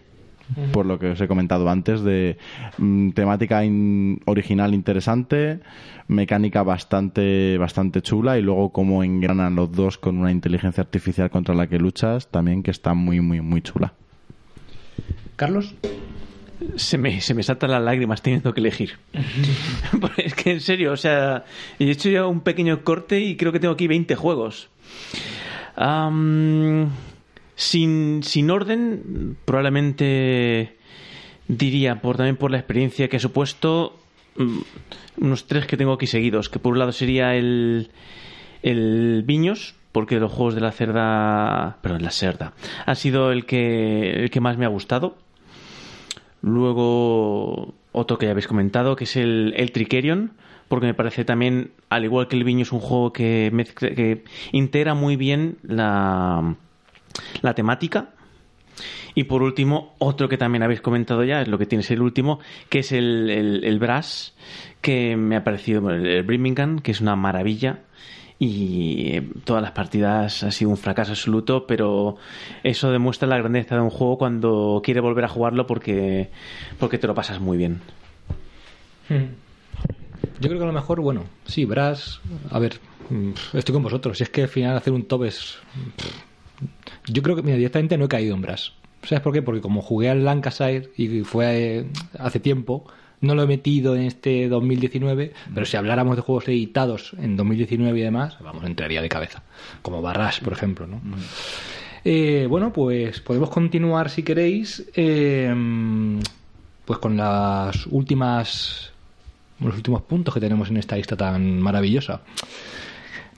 Por 0.72 0.86
lo 0.86 0.98
que 0.98 1.08
os 1.10 1.20
he 1.20 1.28
comentado 1.28 1.68
antes 1.68 2.02
de 2.02 2.38
mm, 2.78 3.10
temática 3.10 3.64
in- 3.64 4.20
original 4.24 4.72
interesante, 4.74 5.60
mecánica 6.08 6.62
bastante 6.62 7.58
bastante 7.58 8.00
chula 8.02 8.38
y 8.38 8.42
luego 8.42 8.70
cómo 8.70 9.04
engranan 9.04 9.54
los 9.56 9.70
dos 9.72 9.98
con 9.98 10.16
una 10.18 10.30
inteligencia 10.32 10.82
artificial 10.82 11.28
contra 11.30 11.54
la 11.54 11.66
que 11.66 11.78
luchas 11.78 12.28
también 12.28 12.62
que 12.62 12.70
está 12.70 12.94
muy 12.94 13.20
muy 13.20 13.40
muy 13.42 13.60
chula. 13.62 13.92
Carlos. 15.36 15.74
Se 16.74 16.98
me, 16.98 17.20
se 17.20 17.34
me 17.34 17.44
saltan 17.44 17.70
las 17.70 17.82
lágrimas 17.82 18.20
teniendo 18.20 18.52
que 18.52 18.60
elegir. 18.60 18.98
Es 20.16 20.34
que 20.34 20.50
en 20.50 20.60
serio, 20.60 20.90
o 20.92 20.96
sea, 20.96 21.44
he 21.78 21.88
hecho 21.88 22.08
ya 22.10 22.26
un 22.26 22.40
pequeño 22.40 22.82
corte 22.82 23.20
y 23.20 23.36
creo 23.36 23.52
que 23.52 23.60
tengo 23.60 23.74
aquí 23.74 23.86
20 23.86 24.16
juegos. 24.16 24.68
Am, 25.76 26.88
sin, 27.58 28.22
sin 28.22 28.50
orden, 28.52 29.36
probablemente 29.44 30.76
diría, 31.48 32.00
por, 32.00 32.16
también 32.16 32.36
por 32.36 32.52
la 32.52 32.58
experiencia 32.58 33.08
que 33.08 33.16
he 33.16 33.20
supuesto, 33.20 33.98
mm, 34.36 34.58
unos 35.22 35.46
tres 35.48 35.66
que 35.66 35.76
tengo 35.76 35.92
aquí 35.94 36.06
seguidos. 36.06 36.48
Que 36.48 36.60
por 36.60 36.72
un 36.74 36.78
lado 36.78 36.92
sería 36.92 37.34
el, 37.34 37.90
el 38.62 39.24
Viños, 39.26 39.74
porque 39.90 40.20
los 40.20 40.30
juegos 40.32 40.54
de 40.54 40.60
la 40.60 40.70
cerda, 40.70 41.78
perdón, 41.82 42.02
la 42.04 42.12
cerda, 42.12 42.52
ha 42.86 42.94
sido 42.94 43.32
el 43.32 43.44
que, 43.44 44.10
el 44.12 44.30
que 44.30 44.40
más 44.40 44.56
me 44.56 44.64
ha 44.64 44.68
gustado. 44.68 45.16
Luego, 46.42 47.74
otro 47.90 48.18
que 48.18 48.26
ya 48.26 48.32
habéis 48.32 48.46
comentado, 48.46 48.94
que 48.94 49.04
es 49.04 49.16
el, 49.16 49.52
el 49.56 49.72
Tricerion, 49.72 50.32
porque 50.68 50.86
me 50.86 50.94
parece 50.94 51.24
también, 51.24 51.72
al 51.88 52.04
igual 52.04 52.28
que 52.28 52.36
el 52.36 52.44
Viño, 52.44 52.62
es 52.62 52.70
un 52.72 52.78
juego 52.80 53.12
que, 53.12 53.50
mezcla- 53.52 53.94
que 53.94 54.22
integra 54.52 54.94
muy 54.94 55.16
bien 55.16 55.56
la, 55.62 56.54
la 57.42 57.54
temática. 57.54 58.10
Y 59.14 59.24
por 59.24 59.42
último, 59.42 59.94
otro 59.98 60.28
que 60.28 60.38
también 60.38 60.62
habéis 60.62 60.80
comentado 60.80 61.24
ya, 61.24 61.42
es 61.42 61.48
lo 61.48 61.58
que 61.58 61.66
tiene 61.66 61.84
el 61.88 62.02
último, 62.02 62.38
que 62.68 62.80
es 62.80 62.92
el, 62.92 63.28
el, 63.64 63.78
Brass, 63.80 64.36
que 64.80 65.16
me 65.16 65.36
ha 65.36 65.42
parecido, 65.42 65.90
el 65.90 66.22
Birmingham, 66.22 66.78
que 66.78 66.92
es 66.92 67.00
una 67.00 67.16
maravilla. 67.16 67.80
Y 68.38 69.16
eh, 69.16 69.28
todas 69.42 69.60
las 69.60 69.72
partidas 69.72 70.44
ha 70.44 70.52
sido 70.52 70.70
un 70.70 70.76
fracaso 70.76 71.10
absoluto, 71.10 71.66
pero 71.66 72.16
eso 72.62 72.92
demuestra 72.92 73.26
la 73.26 73.38
grandeza 73.38 73.74
de 73.74 73.80
un 73.80 73.90
juego 73.90 74.16
cuando 74.16 74.80
quiere 74.84 75.00
volver 75.00 75.24
a 75.24 75.28
jugarlo 75.28 75.66
porque, 75.66 76.30
porque 76.78 76.98
te 76.98 77.08
lo 77.08 77.14
pasas 77.14 77.40
muy 77.40 77.58
bien. 77.58 77.80
Yo 79.08 80.48
creo 80.48 80.58
que 80.58 80.64
a 80.64 80.68
lo 80.68 80.72
mejor, 80.72 81.00
bueno, 81.00 81.24
sí, 81.46 81.64
Brass, 81.64 82.20
a 82.50 82.58
ver, 82.60 82.78
mm, 83.10 83.30
estoy 83.54 83.72
con 83.72 83.82
vosotros. 83.82 84.18
Si 84.18 84.22
es 84.22 84.30
que 84.30 84.42
al 84.42 84.48
final 84.48 84.76
hacer 84.76 84.92
un 84.92 85.04
top 85.04 85.24
es. 85.24 85.58
Yo 87.06 87.22
creo 87.22 87.36
que 87.36 87.42
mira, 87.42 87.56
directamente 87.56 87.96
no 87.98 88.06
he 88.06 88.08
caído 88.08 88.34
en 88.34 88.42
Brass. 88.42 88.72
¿Sabes 89.02 89.22
por 89.22 89.32
qué? 89.32 89.42
Porque 89.42 89.60
como 89.60 89.80
jugué 89.80 90.10
al 90.10 90.24
Lancashire 90.24 90.90
y 90.96 91.20
fue 91.20 91.78
eh, 91.78 91.86
hace 92.18 92.40
tiempo, 92.40 92.84
no 93.20 93.34
lo 93.34 93.42
he 93.42 93.46
metido 93.46 93.94
en 93.94 94.02
este 94.02 94.48
2019, 94.48 95.32
pero 95.54 95.66
si 95.66 95.76
habláramos 95.76 96.16
de 96.16 96.22
juegos 96.22 96.48
editados 96.48 97.14
en 97.18 97.36
2019 97.36 97.98
y 97.98 98.02
demás, 98.02 98.36
vamos, 98.40 98.64
entraría 98.64 99.00
de 99.00 99.08
cabeza. 99.08 99.42
Como 99.82 100.02
Barras, 100.02 100.40
por 100.40 100.52
ejemplo, 100.52 100.86
¿no? 100.86 101.00
Eh, 102.04 102.46
bueno, 102.48 102.72
pues 102.72 103.20
podemos 103.20 103.50
continuar 103.50 104.10
si 104.10 104.22
queréis. 104.22 104.84
eh, 104.94 105.54
pues 106.84 107.00
con 107.00 107.18
las 107.18 107.86
últimas 107.88 108.92
los 109.60 109.74
últimos 109.74 110.02
puntos 110.02 110.32
que 110.32 110.40
tenemos 110.40 110.70
en 110.70 110.76
esta 110.76 110.96
lista 110.96 111.16
tan 111.16 111.60
maravillosa. 111.60 112.22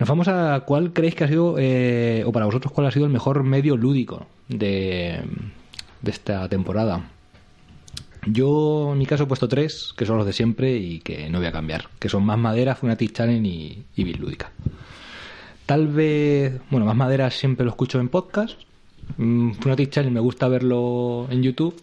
Nos 0.01 0.09
vamos 0.09 0.29
a 0.29 0.61
cuál 0.61 0.95
creéis 0.95 1.15
que 1.15 1.25
ha 1.25 1.29
sido, 1.29 1.57
eh, 1.59 2.25
o 2.25 2.33
para 2.33 2.47
vosotros, 2.47 2.73
cuál 2.73 2.87
ha 2.87 2.91
sido 2.91 3.05
el 3.05 3.13
mejor 3.13 3.45
medio 3.45 3.77
lúdico 3.77 4.27
de, 4.49 5.21
de 6.01 6.11
esta 6.11 6.49
temporada. 6.49 7.11
Yo, 8.25 8.93
en 8.93 8.99
mi 8.99 9.05
caso, 9.05 9.25
he 9.25 9.27
puesto 9.27 9.47
tres, 9.47 9.93
que 9.95 10.07
son 10.07 10.17
los 10.17 10.25
de 10.25 10.33
siempre 10.33 10.75
y 10.75 11.01
que 11.01 11.29
no 11.29 11.37
voy 11.37 11.49
a 11.49 11.53
cambiar, 11.53 11.89
que 11.99 12.09
son 12.09 12.25
Más 12.25 12.39
Madera, 12.39 12.77
Funatic 12.77 13.13
Challenge 13.13 13.47
y, 13.47 14.05
Bill 14.05 14.19
Lúdica. 14.19 14.51
Tal 15.67 15.87
vez, 15.89 16.59
bueno, 16.71 16.87
Más 16.87 16.97
Madera 16.97 17.31
siempre 17.31 17.67
lo 17.67 17.71
escucho 17.71 18.01
en 18.01 18.09
podcast, 18.09 18.59
mm, 19.19 19.53
Funatic 19.53 19.91
Challenge 19.91 20.15
me 20.15 20.21
gusta 20.21 20.49
verlo 20.49 21.27
en 21.31 21.43
YouTube 21.43 21.79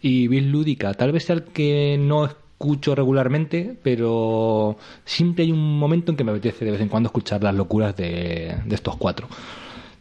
y 0.00 0.28
Bill 0.28 0.52
Lúdica, 0.52 0.94
tal 0.94 1.10
vez 1.10 1.24
sea 1.24 1.34
el 1.34 1.42
que 1.42 1.96
no 1.98 2.30
escucho 2.58 2.94
regularmente, 2.94 3.76
pero 3.82 4.78
siempre 5.04 5.44
hay 5.44 5.52
un 5.52 5.78
momento 5.78 6.10
en 6.10 6.16
que 6.16 6.24
me 6.24 6.30
apetece 6.32 6.64
de 6.64 6.70
vez 6.70 6.80
en 6.80 6.88
cuando 6.88 7.08
escuchar 7.08 7.42
las 7.42 7.54
locuras 7.54 7.94
de, 7.96 8.56
de 8.64 8.74
estos 8.74 8.96
cuatro. 8.96 9.28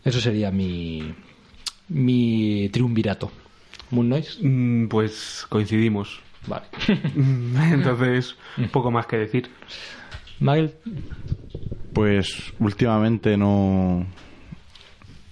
Eso 0.05 0.21
sería 0.21 0.51
mi, 0.51 1.13
mi 1.89 2.69
triunvirato. 2.71 3.29
Moon 3.91 4.07
Noise. 4.07 4.39
Mm, 4.41 4.87
Pues 4.87 5.45
coincidimos. 5.49 6.21
Vale. 6.47 6.65
Entonces, 7.73 8.35
poco 8.71 8.89
más 8.89 9.05
que 9.07 9.17
decir. 9.17 9.49
Magel, 10.39 10.73
Pues 11.93 12.53
últimamente 12.59 13.35
no, 13.35 14.05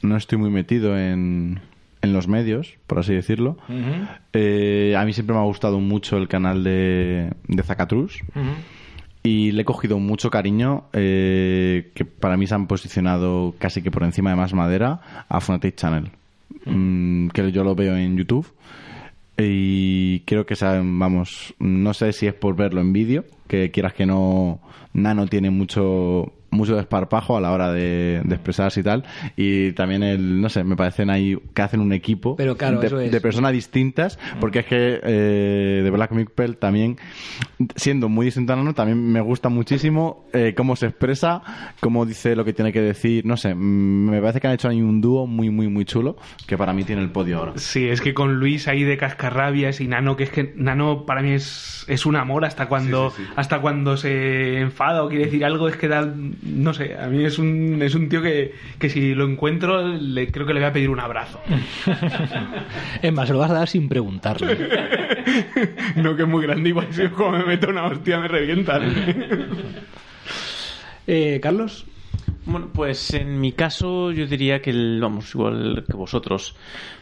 no 0.02 0.18
estoy 0.18 0.38
muy 0.40 0.50
metido 0.50 0.98
en, 0.98 1.62
en 2.04 2.14
los 2.14 2.28
medios, 2.28 2.76
por 2.86 3.00
así 3.00 3.14
decirlo. 3.14 3.58
Eh, 4.34 4.96
a 4.96 5.04
mí 5.06 5.14
siempre 5.14 5.36
me 5.36 5.42
ha 5.42 5.46
gustado 5.46 5.80
mucho 5.80 6.18
el 6.18 6.28
canal 6.28 6.64
de, 6.64 7.32
de 7.48 7.64
Zacatrus. 7.64 8.20
Y 9.24 9.52
le 9.54 9.62
he 9.62 9.66
cogido 9.66 9.98
mucho 10.00 10.30
cariño, 10.30 10.84
eh, 10.94 11.92
que 11.96 12.04
para 12.06 12.38
mí 12.38 12.46
se 12.46 12.54
han 12.54 12.68
posicionado 12.68 13.56
casi 13.58 13.82
que 13.82 13.90
por 13.90 14.04
encima 14.04 14.30
de 14.32 14.36
más 14.36 14.54
madera 14.54 15.26
a 15.30 15.40
Fnatic 15.40 15.76
Channel, 15.76 16.12
Mm, 16.66 17.30
que 17.30 17.52
yo 17.52 17.64
lo 17.64 17.76
veo 17.76 17.96
en 17.96 18.18
YouTube. 18.18 18.48
Y 19.38 20.20
creo 20.22 20.46
que 20.46 20.56
saben, 20.56 21.00
vamos, 21.00 21.56
no 21.60 21.94
sé 21.94 22.14
si 22.14 22.28
es 22.28 22.34
por 22.34 22.56
verlo 22.56 22.82
en 22.82 22.94
vídeo, 22.94 23.26
que 23.48 23.72
quieras 23.72 23.94
que 23.94 24.06
no, 24.06 24.60
Nano 24.94 25.28
tiene 25.28 25.50
mucho 25.50 26.32
mucho 26.54 26.76
desparpajo 26.76 27.38
a 27.38 27.42
la 27.42 27.52
hora 27.52 27.72
de, 27.72 28.22
de 28.24 28.36
expresarse 28.36 28.80
y 28.80 28.84
tal. 28.84 29.04
Y 29.36 29.72
también 29.74 30.04
el, 30.04 30.42
no 30.42 30.50
sé, 30.50 30.64
me 30.64 30.76
parecen 30.76 31.10
ahí 31.10 31.38
que 31.54 31.62
hacen 31.62 31.80
un 31.80 31.94
equipo 31.94 32.36
Pero 32.36 32.56
claro, 32.58 32.80
de, 32.80 32.88
eso 32.88 33.00
es. 33.00 33.12
de 33.12 33.22
personas 33.22 33.52
distintas, 33.52 34.20
porque 34.40 34.60
es 34.60 34.66
que 34.66 35.00
eh, 35.04 35.82
de 35.84 35.90
Black 35.90 36.12
Mipel 36.12 36.58
también, 36.58 36.98
siendo 37.76 38.10
muy 38.10 38.26
distinto 38.26 38.54
a 38.54 38.56
Nano, 38.56 38.74
también 38.74 39.12
me 39.12 39.22
gusta 39.22 39.50
muchísimo 39.50 40.26
eh, 40.34 40.54
cómo 40.56 40.76
se 40.76 40.88
expresa, 40.88 41.42
cómo 41.80 42.06
dice 42.06 42.36
lo 42.36 42.46
que 42.46 42.54
tiene 42.54 42.72
que 42.72 42.82
decir, 42.82 43.26
no 43.26 43.38
sé, 43.38 43.54
mm, 43.54 44.10
me 44.10 44.22
parece 44.22 44.40
que 44.40 44.48
han 44.48 44.54
hecho 44.54 44.70
ahí 44.70 44.82
un 44.82 45.02
dúo 45.02 45.28
muy, 45.28 45.50
muy, 45.50 45.68
muy 45.68 45.86
chulo, 45.86 46.18
que 46.48 46.58
para 46.58 46.74
mí 46.74 46.84
tiene 46.84 47.02
el 47.02 47.10
podio 47.10 47.40
ahora. 47.40 47.54
Sí, 47.56 47.88
es 47.88 48.02
que 48.02 48.14
con 48.14 48.40
Luis 48.40 48.68
ahí 48.68 48.84
de 48.84 48.98
cascarrabias 48.98 49.82
y 49.82 49.88
Nano, 49.88 50.16
que 50.16 50.24
es 50.24 50.30
que 50.30 50.54
Nano 50.56 51.06
para 51.06 51.22
mí 51.22 51.32
es, 51.32 51.86
es 51.88 52.06
un 52.06 52.16
amor 52.16 52.46
hasta 52.46 52.68
cuando, 52.68 53.14
hasta 53.36 53.60
cuando 53.60 53.98
se 53.98 54.60
enfada 54.60 55.04
o 55.04 55.10
quiere 55.10 55.26
decir 55.26 55.46
algo, 55.46 55.68
es 55.68 55.78
que 55.78 55.88
da, 55.88 56.14
no 56.46 56.74
sé, 56.74 56.96
a 56.98 57.08
mí 57.08 57.24
es 57.24 57.40
un, 57.40 57.82
es 57.82 57.96
un 57.96 58.10
tío 58.10 58.22
que, 58.22 58.54
que 58.80 58.90
si 58.90 59.14
lo 59.16 59.26
encuentro 59.26 59.88
le, 59.88 60.32
creo 60.32 60.46
que 60.46 60.54
le 60.54 60.60
voy 60.60 60.70
a 60.70 60.74
pedir 60.74 60.90
un 60.90 61.00
abrazo. 61.00 61.40
es 63.02 63.14
más, 63.14 63.28
se 63.28 63.34
lo 63.34 63.40
vas 63.40 63.52
a 63.52 63.56
dar 63.56 63.68
sin 63.68 63.88
preguntarle. 63.88 64.58
no, 65.96 66.16
que 66.16 66.24
es 66.24 66.28
muy 66.28 66.44
grande, 66.44 66.70
igual 66.70 66.88
si 66.92 67.08
como 67.10 67.38
me 67.38 67.46
meto 67.46 67.70
una 67.70 67.86
hostia 67.86 68.20
me 68.20 68.28
revientan. 68.28 68.94
Eh, 71.08 71.40
Carlos, 71.42 71.86
Bueno, 72.46 72.70
pues 72.74 73.14
en 73.14 73.40
mi 73.40 73.54
caso 73.54 74.12
yo 74.12 74.28
diría 74.28 74.62
que, 74.62 74.72
el- 74.72 75.00
vamos, 75.02 75.34
igual 75.34 75.86
que 75.90 75.96
vosotros, 75.96 76.56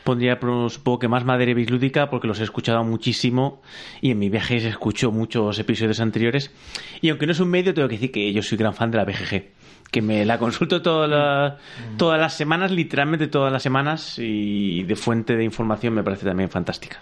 pondría 0.04 0.40
supongo 0.70 1.00
que 1.00 1.08
más 1.08 1.26
madera 1.26 1.52
y 1.52 1.54
bislúdica 1.56 2.10
porque 2.12 2.28
los 2.28 2.40
he 2.40 2.44
escuchado 2.44 2.84
muchísimo 2.84 3.62
y 4.02 4.12
en 4.12 4.20
mi 4.20 4.30
viaje 4.30 4.60
se 4.60 4.70
escuchó 4.70 5.12
muchos 5.12 5.58
episodios 5.58 6.00
anteriores 6.00 6.52
y 7.02 7.10
aunque 7.10 7.26
no 7.26 7.32
es 7.32 7.40
un 7.40 7.50
medio 7.50 7.74
tengo 7.74 7.88
que 7.88 7.96
decir 7.96 8.12
que 8.12 8.32
yo 8.32 8.44
soy 8.44 8.58
gran 8.60 8.74
fan 8.76 8.92
de 8.92 8.98
la 8.98 9.06
BGG 9.06 9.44
que 9.90 10.02
me 10.02 10.26
la 10.26 10.38
consulto 10.38 10.82
todas 10.82 11.10
las 12.20 12.34
semanas, 12.34 12.72
literalmente 12.72 13.28
todas 13.28 13.52
las 13.52 13.62
semanas 13.64 14.18
y 14.20 14.84
de 14.84 14.96
fuente 14.96 15.36
de 15.36 15.44
información 15.44 15.94
me 15.96 16.04
parece 16.04 16.26
también 16.26 16.50
fantástica. 16.50 17.02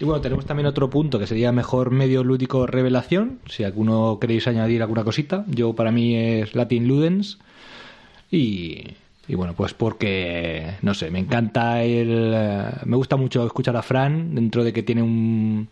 Y 0.00 0.04
bueno, 0.04 0.20
tenemos 0.20 0.44
también 0.44 0.66
otro 0.66 0.90
punto 0.90 1.18
que 1.18 1.26
sería 1.26 1.50
mejor 1.52 1.90
medio 1.92 2.22
lúdico 2.24 2.66
revelación. 2.66 3.38
Si 3.46 3.62
alguno 3.64 4.18
queréis 4.20 4.46
añadir 4.48 4.82
alguna 4.82 5.02
cosita, 5.04 5.44
yo 5.48 5.72
para 5.74 5.92
mí 5.92 6.16
es 6.16 6.54
Latin 6.54 6.86
Ludens. 6.88 7.38
Y, 8.36 8.96
bueno, 9.34 9.54
pues 9.54 9.74
porque, 9.74 10.74
no 10.82 10.92
sé, 10.94 11.10
me 11.10 11.18
encanta 11.18 11.82
el. 11.82 12.32
eh, 12.34 12.70
Me 12.84 12.96
gusta 12.96 13.16
mucho 13.16 13.46
escuchar 13.46 13.76
a 13.76 13.82
Fran 13.82 14.34
dentro 14.34 14.64
de 14.64 14.72
que 14.72 14.82
tiene 14.82 15.02
un. 15.02 15.68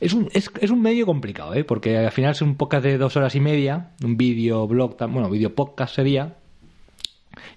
Es 0.00 0.12
un, 0.12 0.28
es, 0.32 0.50
es 0.60 0.70
un 0.70 0.80
medio 0.80 1.06
complicado, 1.06 1.54
¿eh? 1.54 1.64
porque 1.64 1.98
al 1.98 2.12
final 2.12 2.30
es 2.30 2.40
un 2.40 2.54
podcast 2.54 2.84
de 2.84 2.98
dos 2.98 3.16
horas 3.16 3.34
y 3.34 3.40
media, 3.40 3.90
un 4.04 4.16
vídeo 4.16 4.66
blog, 4.68 4.96
bueno, 5.10 5.28
vídeo 5.28 5.54
podcast 5.56 5.96
sería, 5.96 6.36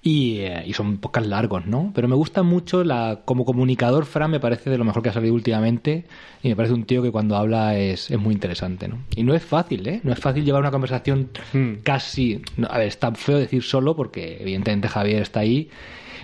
y, 0.02 0.38
eh, 0.40 0.64
y 0.66 0.74
son 0.74 0.98
podcasts 0.98 1.30
largos, 1.30 1.66
¿no? 1.66 1.92
Pero 1.96 2.08
me 2.08 2.16
gusta 2.16 2.44
mucho 2.44 2.84
la 2.84 3.22
como 3.26 3.46
comunicador 3.46 4.06
Fran 4.06 4.32
me 4.32 4.40
parece 4.40 4.70
de 4.70 4.78
lo 4.78 4.84
mejor 4.86 5.04
que 5.04 5.10
ha 5.10 5.14
salido 5.14 5.34
últimamente 5.34 6.06
y 6.44 6.50
me 6.50 6.56
parece 6.56 6.74
un 6.74 6.84
tío 6.86 7.02
que 7.04 7.12
cuando 7.12 7.36
habla 7.36 7.78
es, 7.78 8.10
es 8.12 8.20
muy 8.20 8.34
interesante, 8.34 8.88
¿no? 8.88 8.98
Y 9.16 9.24
no 9.24 9.34
es 9.34 9.44
fácil, 9.44 9.88
¿eh? 9.88 10.02
No 10.04 10.12
es 10.14 10.20
fácil 10.20 10.44
llevar 10.46 10.62
una 10.62 10.72
conversación 10.72 11.30
Hmm. 11.54 11.74
casi... 11.84 12.42
a 12.70 12.78
ver, 12.78 12.88
está 12.88 13.12
feo 13.14 13.38
decir 13.38 13.64
solo 13.64 13.96
porque 13.96 14.38
evidentemente 14.42 14.88
Javier 14.88 15.22
está 15.22 15.42
ahí. 15.42 15.70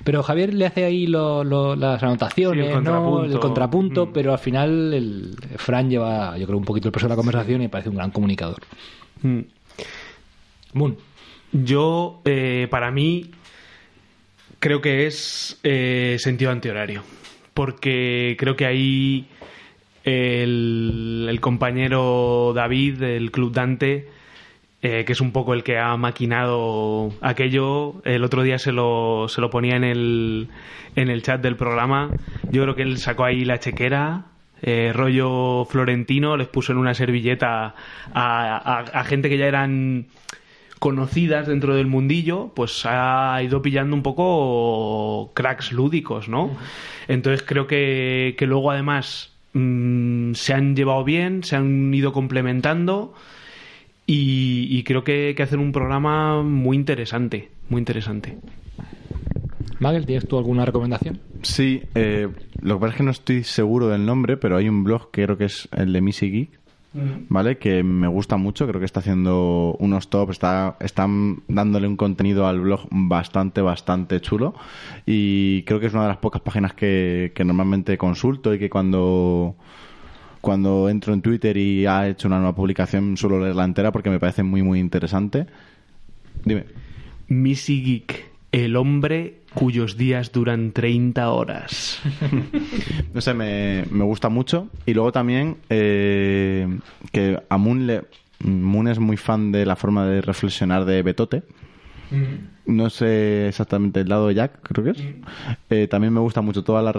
Pero 0.03 0.21
Javier 0.23 0.53
le 0.53 0.65
hace 0.67 0.85
ahí 0.85 1.07
lo- 1.07 1.43
lo- 1.43 1.75
las 1.75 2.01
anotaciones, 2.03 2.65
Sí, 2.67 2.71
el 2.71 2.83
¿no? 2.83 2.91
contrapunto. 2.93 3.25
El 3.33 3.39
contrapunto, 3.39 4.05
Mm. 4.05 4.09
pero 4.13 4.31
al 4.31 4.39
final 4.39 4.93
el 4.93 5.35
Fran 5.57 5.89
lleva, 5.89 6.37
yo 6.37 6.45
creo, 6.45 6.57
un 6.57 6.65
poquito 6.65 6.87
el 6.87 6.91
peso 6.91 7.07
de 7.07 7.09
la 7.09 7.15
conversación 7.15 7.61
y 7.61 7.65
me 7.65 7.69
parece 7.69 7.89
un 7.89 7.95
gran 7.95 8.11
comunicador. 8.11 8.61
Mm. 9.23 9.39
Moon. 10.73 10.97
Yo, 11.51 12.21
eh, 12.25 12.67
para 12.69 12.91
mí, 12.91 13.31
creo 14.59 14.81
que 14.81 15.07
es 15.07 15.59
eh, 15.63 16.17
sentido 16.19 16.51
antihorario. 16.51 17.03
Porque 17.53 18.35
creo 18.37 18.55
que 18.55 18.65
ahí 18.65 19.27
el, 20.03 21.37
compañero 21.41 22.53
David 22.55 22.99
del 22.99 23.31
Club 23.31 23.51
Dante, 23.51 24.07
eh, 24.81 25.03
que 25.05 25.13
es 25.13 25.21
un 25.21 25.31
poco 25.31 25.53
el 25.53 25.63
que 25.63 25.77
ha 25.77 25.95
maquinado 25.97 27.11
aquello, 27.21 28.01
el 28.05 28.23
otro 28.23 28.43
día 28.43 28.59
se 28.59 28.71
lo, 28.71 29.27
se 29.27 29.41
lo 29.41 29.49
ponía 29.49 29.75
en 29.75 29.83
el, 29.83 30.49
en 30.95 31.09
el 31.09 31.23
chat 31.23 31.41
del 31.41 31.55
programa. 31.55 32.11
Yo 32.51 32.63
creo 32.63 32.75
que 32.75 32.83
él 32.83 32.97
sacó 32.97 33.25
ahí 33.25 33.43
la 33.43 33.59
chequera. 33.59 34.25
eh, 34.61 34.91
rollo 34.93 35.65
florentino, 35.65 36.35
les 36.35 36.47
puso 36.47 36.71
en 36.71 36.79
una 36.79 36.95
servilleta 36.95 37.75
a 38.13 39.03
gente 39.05 39.29
que 39.29 39.37
ya 39.37 39.45
eran 39.45 40.07
conocidas 40.79 41.47
dentro 41.47 41.75
del 41.75 41.87
mundillo, 41.87 42.51
pues 42.55 42.83
ha 42.85 43.41
ido 43.43 43.61
pillando 43.61 43.95
un 43.95 44.03
poco 44.03 45.31
cracks 45.33 45.71
lúdicos, 45.71 46.29
¿no? 46.29 46.55
Entonces 47.07 47.43
creo 47.45 47.67
que, 47.67 48.35
que 48.37 48.47
luego 48.47 48.71
además 48.71 49.31
mm, 49.53 50.33
se 50.33 50.53
han 50.53 50.75
llevado 50.75 51.03
bien, 51.03 51.43
se 51.43 51.55
han 51.55 51.93
ido 51.93 52.13
complementando 52.13 53.13
y, 54.05 54.67
y 54.69 54.83
creo 54.83 55.03
que, 55.03 55.33
que 55.35 55.43
hacen 55.43 55.59
un 55.59 55.71
programa 55.71 56.41
muy 56.43 56.77
interesante, 56.77 57.49
muy 57.69 57.79
interesante. 57.79 58.37
Magel, 59.79 60.05
¿tienes 60.05 60.27
tú 60.27 60.37
alguna 60.37 60.65
recomendación? 60.65 61.19
Sí, 61.43 61.83
eh, 61.93 62.27
lo 62.61 62.75
que 62.75 62.81
pasa 62.81 62.91
es 62.93 62.97
que 62.97 63.03
no 63.03 63.11
estoy 63.11 63.43
seguro 63.43 63.89
del 63.89 64.05
nombre, 64.05 64.37
pero 64.37 64.57
hay 64.57 64.67
un 64.67 64.83
blog 64.83 65.11
que 65.11 65.23
creo 65.23 65.37
que 65.37 65.45
es 65.45 65.69
el 65.71 65.93
de 65.93 66.01
Missy 66.01 66.31
Geek, 66.31 66.59
¿vale? 67.29 67.57
Que 67.57 67.83
me 67.83 68.07
gusta 68.07 68.37
mucho, 68.37 68.67
creo 68.67 68.79
que 68.79 68.85
está 68.85 68.99
haciendo 68.99 69.75
unos 69.79 70.09
tops, 70.09 70.31
está, 70.33 70.77
están 70.79 71.43
dándole 71.47 71.87
un 71.87 71.97
contenido 71.97 72.47
al 72.47 72.61
blog 72.61 72.87
bastante, 72.91 73.61
bastante 73.61 74.21
chulo 74.21 74.55
y 75.05 75.63
creo 75.63 75.79
que 75.79 75.87
es 75.87 75.93
una 75.93 76.03
de 76.03 76.09
las 76.09 76.17
pocas 76.17 76.41
páginas 76.41 76.73
que, 76.73 77.31
que 77.35 77.43
normalmente 77.43 77.97
consulto 77.97 78.53
y 78.53 78.59
que 78.59 78.69
cuando 78.69 79.55
cuando 80.41 80.87
entro 80.89 81.13
en 81.13 81.21
Twitter 81.21 81.57
y 81.57 81.85
ha 81.85 82.07
hecho 82.07 82.27
una 82.27 82.37
nueva 82.37 82.55
publicación 82.55 83.17
suelo 83.17 83.39
leerla 83.39 83.65
entera 83.65 83.91
porque 83.91 84.09
me 84.09 84.19
parece 84.19 84.43
muy 84.43 84.63
muy 84.63 84.79
interesante. 84.79 85.47
Dime. 86.45 86.65
Missy 87.27 87.83
Geek, 87.83 88.31
el 88.57 88.75
hombre 88.75 89.41
cuyos 89.53 89.97
días 89.97 90.31
duran 90.31 90.71
30 90.71 91.31
horas. 91.31 91.99
No 93.13 93.21
sé, 93.21 93.33
me, 93.33 93.83
me 93.89 94.03
gusta 94.03 94.29
mucho. 94.29 94.67
Y 94.85 94.93
luego 94.93 95.11
también 95.11 95.57
eh, 95.69 96.67
que 97.11 97.41
a 97.49 97.57
Moon, 97.57 97.87
le, 97.87 98.03
Moon 98.39 98.87
es 98.87 98.99
muy 98.99 99.17
fan 99.17 99.51
de 99.51 99.65
la 99.65 99.75
forma 99.75 100.05
de 100.05 100.21
reflexionar 100.21 100.85
de 100.85 101.01
Betote. 101.01 101.41
No 102.65 102.89
sé 102.89 103.47
exactamente 103.47 104.01
el 104.01 104.09
lado 104.09 104.27
de 104.27 104.35
Jack, 104.35 104.59
creo 104.61 104.83
que 104.83 104.91
es. 104.91 105.03
Eh, 105.69 105.87
también 105.87 106.13
me 106.13 106.19
gusta 106.19 106.41
mucho 106.41 106.63
toda 106.63 106.81
la 106.81 106.93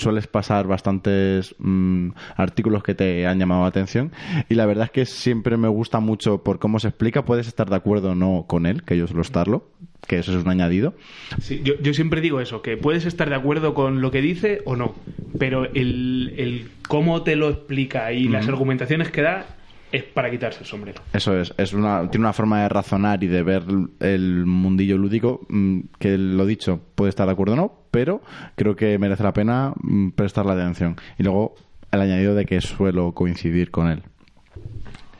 Sueles 0.00 0.26
pasar 0.26 0.66
bastantes 0.66 1.54
mm, 1.58 2.10
artículos 2.36 2.82
que 2.82 2.94
te 2.94 3.26
han 3.26 3.38
llamado 3.38 3.62
la 3.62 3.68
atención. 3.68 4.10
Y 4.48 4.54
la 4.54 4.66
verdad 4.66 4.86
es 4.86 4.90
que 4.90 5.06
siempre 5.06 5.56
me 5.56 5.68
gusta 5.68 6.00
mucho 6.00 6.42
por 6.42 6.58
cómo 6.58 6.80
se 6.80 6.88
explica. 6.88 7.24
Puedes 7.24 7.46
estar 7.46 7.70
de 7.70 7.76
acuerdo 7.76 8.10
o 8.10 8.14
no 8.14 8.46
con 8.48 8.66
él, 8.66 8.82
que 8.82 8.96
yo 8.96 9.06
suelo 9.06 9.22
estarlo, 9.22 9.68
que 10.06 10.18
eso 10.18 10.36
es 10.36 10.44
un 10.44 10.50
añadido. 10.50 10.94
Sí, 11.40 11.60
yo, 11.62 11.74
yo 11.80 11.94
siempre 11.94 12.20
digo 12.20 12.40
eso, 12.40 12.62
que 12.62 12.76
puedes 12.76 13.06
estar 13.06 13.28
de 13.28 13.36
acuerdo 13.36 13.74
con 13.74 14.00
lo 14.00 14.10
que 14.10 14.22
dice 14.22 14.62
o 14.64 14.74
no, 14.74 14.94
pero 15.38 15.66
el, 15.66 16.34
el 16.36 16.68
cómo 16.88 17.22
te 17.22 17.36
lo 17.36 17.48
explica 17.48 18.12
y 18.12 18.28
las 18.28 18.48
argumentaciones 18.48 19.10
que 19.10 19.22
da 19.22 19.46
es 19.92 20.04
para 20.04 20.30
quitarse 20.30 20.60
el 20.60 20.66
sombrero. 20.66 21.02
Eso 21.12 21.38
es, 21.38 21.54
es 21.58 21.72
una, 21.72 22.10
tiene 22.10 22.24
una 22.24 22.32
forma 22.32 22.62
de 22.62 22.68
razonar 22.68 23.22
y 23.22 23.26
de 23.26 23.42
ver 23.42 23.62
el 24.00 24.46
mundillo 24.46 24.96
lúdico 24.96 25.46
mm, 25.48 25.80
que 25.98 26.16
lo 26.18 26.46
dicho, 26.46 26.80
puede 26.94 27.10
estar 27.10 27.26
de 27.26 27.32
acuerdo 27.32 27.52
o 27.52 27.56
no, 27.56 27.72
pero 27.90 28.22
creo 28.56 28.74
que 28.74 28.98
merece 28.98 29.22
la 29.22 29.32
pena 29.32 29.72
mm, 29.76 30.10
prestarle 30.10 30.52
atención. 30.52 30.96
Y 31.18 31.22
luego 31.22 31.54
el 31.92 32.00
añadido 32.00 32.34
de 32.34 32.46
que 32.46 32.60
suelo 32.60 33.12
coincidir 33.12 33.70
con 33.70 33.88
él. 33.88 34.02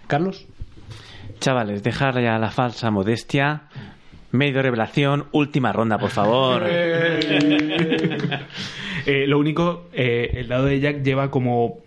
Carlos. 0.06 0.46
Chavales, 1.38 1.82
dejar 1.82 2.20
ya 2.20 2.38
la 2.38 2.50
falsa 2.50 2.90
modestia. 2.90 3.64
Medio 4.30 4.62
revelación, 4.62 5.26
última 5.32 5.72
ronda, 5.72 5.98
por 5.98 6.10
favor. 6.10 6.64
Eh, 9.04 9.26
lo 9.26 9.40
único, 9.40 9.88
eh, 9.92 10.30
el 10.34 10.46
dado 10.46 10.66
de 10.66 10.78
Jack 10.78 11.02
lleva 11.02 11.28
como... 11.28 11.78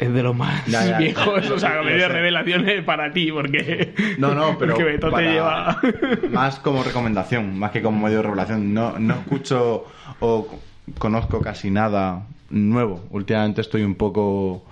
Es 0.00 0.12
de 0.14 0.22
los 0.22 0.34
más 0.34 0.64
Ya, 0.66 0.86
ya. 0.86 0.98
viejos, 0.98 1.50
o 1.50 1.58
sea, 1.58 1.74
Lo 1.76 1.84
medio 1.84 2.06
sé. 2.06 2.08
revelaciones 2.08 2.82
para 2.84 3.12
ti, 3.12 3.30
porque... 3.30 3.94
No, 4.18 4.34
no, 4.34 4.56
pero 4.58 4.72
porque 4.74 4.84
Beto 4.92 5.06
te 5.08 5.12
para- 5.12 5.30
lleva... 5.30 5.80
más 6.32 6.58
como 6.58 6.82
recomendación, 6.82 7.58
más 7.58 7.70
que 7.70 7.82
como 7.82 8.02
medio 8.06 8.16
de 8.18 8.22
revelación. 8.22 8.72
No, 8.72 8.98
no 8.98 9.14
escucho 9.14 9.84
o 10.20 10.48
conozco 10.98 11.40
casi 11.42 11.70
nada 11.70 12.26
nuevo. 12.48 13.04
Últimamente 13.10 13.60
estoy 13.60 13.82
un 13.82 13.94
poco 13.94 14.64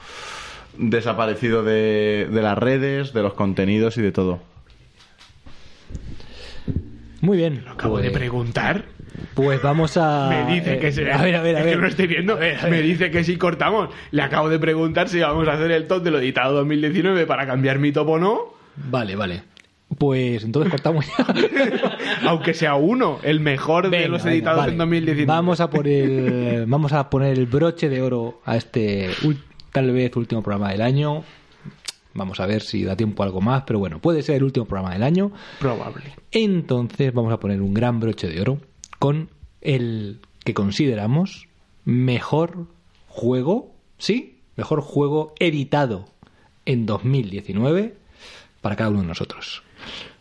desaparecido 0.79 1.63
de, 1.63 2.27
de 2.31 2.43
las 2.43 2.57
redes, 2.57 3.13
de 3.13 3.23
los 3.23 3.35
contenidos 3.35 3.99
y 3.99 4.03
de 4.03 4.13
todo. 4.13 4.41
Muy 7.21 7.37
bien. 7.37 7.65
Acabo 7.71 7.99
de 7.99 8.11
preguntar. 8.11 8.85
Pues 9.35 9.63
vamos 9.63 9.97
a. 9.97 10.29
Me 10.29 10.55
dice 10.55 10.75
eh, 10.75 10.79
que 10.79 10.93
se... 10.93 11.11
A 11.11 11.23
ver, 11.23 11.37
a 11.37 11.43
ver, 11.43 11.57
a 11.57 11.61
es 11.61 11.65
ver. 11.65 11.75
que 11.75 11.81
no 11.81 11.87
estoy 11.89 12.07
viendo. 12.07 12.39
Me 12.71 12.83
dice 12.83 13.11
que 13.11 13.25
si 13.25 13.37
cortamos. 13.37 13.91
Le 14.11 14.23
acabo 14.23 14.49
de 14.49 14.59
preguntar 14.59 15.09
si 15.09 15.21
vamos 15.21 15.49
a 15.49 15.53
hacer 15.53 15.71
el 15.71 15.87
top 15.87 16.03
de 16.03 16.11
lo 16.11 16.19
editado 16.19 16.55
2019 16.55 17.27
para 17.27 17.47
cambiar 17.47 17.79
mi 17.79 17.93
top 17.93 18.09
o 18.09 18.19
no. 18.19 18.41
Vale, 18.77 19.17
vale. 19.17 19.43
Pues 19.97 20.45
entonces 20.45 20.71
cortamos 20.71 21.07
ya. 21.07 21.27
Aunque 22.29 22.55
sea 22.55 22.75
uno, 22.75 23.19
el 23.23 23.41
mejor 23.41 23.91
de 23.91 24.07
los 24.09 24.23
venga, 24.23 24.35
editados 24.35 24.61
vale. 24.61 24.73
en 24.73 24.79
2019. 24.79 25.27
Vamos 25.27 25.61
a 25.61 25.71
por 25.71 25.89
el, 25.89 26.67
vamos 26.67 26.93
a 26.93 27.09
poner 27.09 27.39
el 27.39 27.47
broche 27.47 27.89
de 27.89 28.03
oro 28.03 28.41
a 28.45 28.57
este 28.57 29.11
tal 29.73 29.91
vez 29.93 30.15
último 30.17 30.43
programa 30.43 30.71
del 30.71 30.83
año. 30.83 31.25
Vamos 32.15 32.41
a 32.41 32.47
ver 32.47 32.63
si 32.63 32.85
da 32.85 32.97
tiempo 32.97 33.23
a 33.23 33.27
algo 33.27 33.41
más, 33.41 33.63
pero 33.67 33.79
bueno, 33.79 34.01
puede 34.01 34.23
ser 34.23 34.37
el 34.37 34.45
último 34.45 34.67
programa 34.67 34.93
del 34.93 35.03
año. 35.03 35.33
Probable. 35.59 36.15
Entonces 36.33 37.13
vamos 37.15 37.33
a 37.33 37.41
poner 37.41 37.63
un 37.63 37.73
gran 37.73 38.01
broche 38.01 38.29
de 38.29 38.41
oro 38.41 38.59
con 38.99 39.31
el 39.61 40.21
que 40.45 40.55
consideramos 40.55 41.49
mejor 41.85 42.67
juego, 43.09 43.75
¿sí? 43.99 44.39
Mejor 44.57 44.81
juego 44.81 45.35
editado 45.39 46.07
en 46.67 46.87
2019 46.87 47.95
para 48.61 48.77
cada 48.77 48.91
uno 48.91 49.01
de 49.01 49.07
nosotros. 49.07 49.63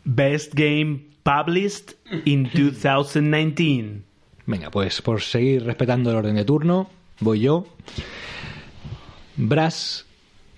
Best 0.03 0.53
Game 0.53 1.01
Published 1.23 1.95
in 2.25 2.43
2019. 2.53 4.01
Venga, 4.45 4.71
pues 4.71 5.01
por 5.01 5.21
seguir 5.21 5.65
respetando 5.65 6.09
el 6.09 6.15
orden 6.15 6.35
de 6.35 6.45
turno, 6.45 6.89
voy 7.19 7.41
yo. 7.41 7.67
Brass 9.35 10.06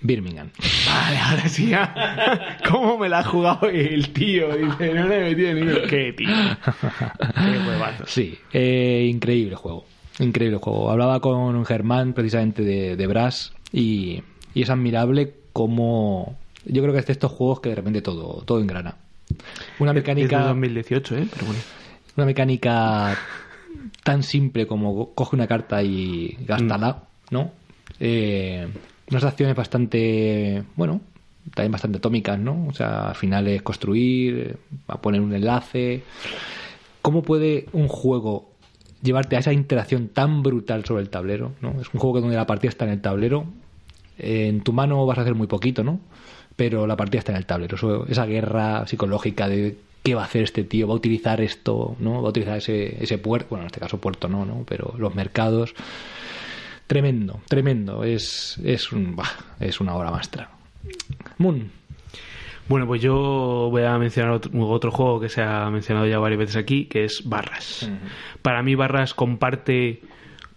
Birmingham. 0.02 0.50
Vale, 0.86 1.18
ahora 1.18 1.48
sí 1.48 1.68
ya. 1.68 2.58
¿Cómo 2.68 2.98
me 2.98 3.08
la 3.08 3.20
ha 3.20 3.24
jugado 3.24 3.68
el 3.68 4.12
tío? 4.12 4.56
Dice, 4.56 4.94
no 4.94 5.06
le 5.08 5.18
he 5.18 5.30
metido 5.30 5.54
ni 5.54 5.62
un 5.62 5.88
qué, 5.88 6.12
tío. 6.12 6.28
Qué 6.28 7.68
huevazo. 7.68 8.04
Sí, 8.06 8.38
eh, 8.52 9.06
increíble 9.10 9.56
juego. 9.56 9.84
Increíble 10.18 10.58
juego. 10.58 10.90
Hablaba 10.90 11.20
con 11.20 11.64
Germán 11.64 12.12
precisamente 12.12 12.62
de, 12.62 12.96
de 12.96 13.06
Brass 13.06 13.52
y, 13.72 14.22
y 14.54 14.62
es 14.62 14.70
admirable 14.70 15.34
cómo. 15.52 16.36
Yo 16.64 16.82
creo 16.82 16.92
que 16.92 17.00
es 17.00 17.06
de 17.06 17.12
estos 17.12 17.32
juegos 17.32 17.60
que 17.60 17.70
de 17.70 17.74
repente 17.76 18.02
todo, 18.02 18.42
todo 18.44 18.60
engrana. 18.60 18.96
Una 19.78 19.90
Es 19.92 19.94
de 19.94 20.00
mecánica. 20.00 20.40
2018, 20.44 21.16
¿eh? 21.16 21.26
Pero 21.32 21.46
bueno. 21.46 21.60
Una 22.16 22.26
mecánica 22.26 23.16
tan 24.02 24.22
simple 24.22 24.66
como 24.66 25.14
coge 25.14 25.36
una 25.36 25.46
carta 25.46 25.82
y 25.82 26.36
gástala, 26.46 27.04
¿no? 27.30 27.52
Eh, 27.98 28.66
unas 29.10 29.24
acciones 29.24 29.56
bastante, 29.56 30.62
bueno, 30.76 31.00
también 31.54 31.72
bastante 31.72 31.98
atómicas, 31.98 32.38
¿no? 32.38 32.66
O 32.68 32.72
sea, 32.72 33.08
al 33.08 33.14
final 33.14 33.48
es 33.48 33.62
construir, 33.62 34.38
eh, 34.38 34.96
poner 35.00 35.20
un 35.20 35.32
enlace. 35.32 36.02
¿Cómo 37.02 37.22
puede 37.22 37.66
un 37.72 37.88
juego 37.88 38.50
llevarte 39.02 39.36
a 39.36 39.40
esa 39.40 39.52
interacción 39.52 40.08
tan 40.08 40.42
brutal 40.42 40.84
sobre 40.84 41.02
el 41.02 41.10
tablero, 41.10 41.52
¿no? 41.60 41.80
Es 41.80 41.92
un 41.92 42.00
juego 42.00 42.20
donde 42.20 42.36
la 42.36 42.46
partida 42.46 42.68
está 42.68 42.84
en 42.84 42.92
el 42.92 43.00
tablero. 43.00 43.46
En 44.18 44.60
tu 44.60 44.72
mano 44.72 45.06
vas 45.06 45.18
a 45.18 45.22
hacer 45.22 45.34
muy 45.34 45.46
poquito, 45.46 45.82
¿no? 45.82 46.00
Pero 46.56 46.86
la 46.86 46.96
partida 46.96 47.20
está 47.20 47.32
en 47.32 47.38
el 47.38 47.46
tablero. 47.46 48.06
Esa 48.06 48.26
guerra 48.26 48.86
psicológica 48.86 49.48
de 49.48 49.78
qué 50.02 50.14
va 50.14 50.22
a 50.22 50.26
hacer 50.26 50.42
este 50.42 50.64
tío, 50.64 50.86
va 50.86 50.94
a 50.94 50.96
utilizar 50.96 51.40
esto, 51.40 51.96
¿no? 52.00 52.22
Va 52.22 52.28
a 52.28 52.30
utilizar 52.30 52.58
ese, 52.58 53.02
ese 53.02 53.18
puerto, 53.18 53.48
bueno, 53.50 53.64
en 53.64 53.66
este 53.66 53.80
caso 53.80 53.98
puerto 53.98 54.28
no, 54.28 54.44
¿no? 54.44 54.64
Pero 54.68 54.94
los 54.98 55.14
mercados. 55.14 55.74
Tremendo, 56.90 57.40
tremendo. 57.46 58.02
Es, 58.02 58.58
es, 58.64 58.90
un, 58.90 59.14
bah, 59.14 59.30
es 59.60 59.80
una 59.80 59.94
obra 59.94 60.10
maestra. 60.10 60.50
Moon. 61.38 61.70
Bueno, 62.68 62.84
pues 62.88 63.00
yo 63.00 63.68
voy 63.70 63.84
a 63.84 63.96
mencionar 63.96 64.32
otro, 64.32 64.50
otro 64.66 64.90
juego 64.90 65.20
que 65.20 65.28
se 65.28 65.40
ha 65.40 65.70
mencionado 65.70 66.08
ya 66.08 66.18
varias 66.18 66.40
veces 66.40 66.56
aquí, 66.56 66.86
que 66.86 67.04
es 67.04 67.22
Barras. 67.24 67.88
Para 68.42 68.64
mí 68.64 68.74
Barras 68.74 69.14
comparte 69.14 70.02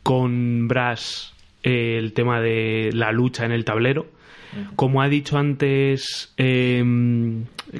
con 0.02 0.68
Brass 0.68 1.36
eh, 1.62 1.98
el 2.00 2.14
tema 2.14 2.42
de 2.42 2.90
la 2.94 3.12
lucha 3.12 3.46
en 3.46 3.52
el 3.52 3.64
tablero. 3.64 4.08
Como 4.76 5.04
ha 5.04 5.10
dicho 5.10 5.38
antes 5.38 6.34
eh, 6.38 6.84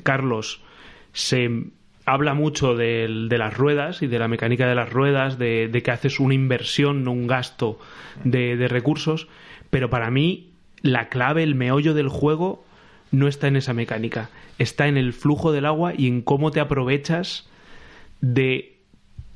Carlos, 0.04 0.62
se 1.12 1.50
habla 2.06 2.34
mucho 2.34 2.76
de, 2.76 3.08
las 3.30 3.56
ruedas 3.56 4.02
y 4.02 4.08
de 4.08 4.20
la 4.20 4.28
mecánica 4.28 4.68
de 4.68 4.76
las 4.76 4.92
ruedas, 4.92 5.38
de, 5.38 5.82
que 5.84 5.92
haces 5.92 6.20
una 6.20 6.34
inversión, 6.34 7.04
no 7.04 7.12
un 7.12 7.28
gasto 7.28 7.80
de, 8.24 8.68
recursos, 8.68 9.28
pero 9.70 9.90
para 9.90 10.12
mí 10.12 10.50
la 10.82 11.08
clave, 11.08 11.44
el 11.44 11.56
meollo 11.56 11.94
del 11.94 12.10
juego 12.10 12.66
no 13.12 13.28
está 13.28 13.48
en 13.48 13.56
esa 13.56 13.74
mecánica, 13.74 14.30
está 14.58 14.88
en 14.88 14.98
el 14.98 15.14
flujo 15.14 15.52
del 15.52 15.66
agua 15.66 15.94
y 15.96 16.08
en 16.08 16.22
cómo 16.22 16.52
te 16.52 16.60
aprovechas 16.60 17.48
de 18.22 18.78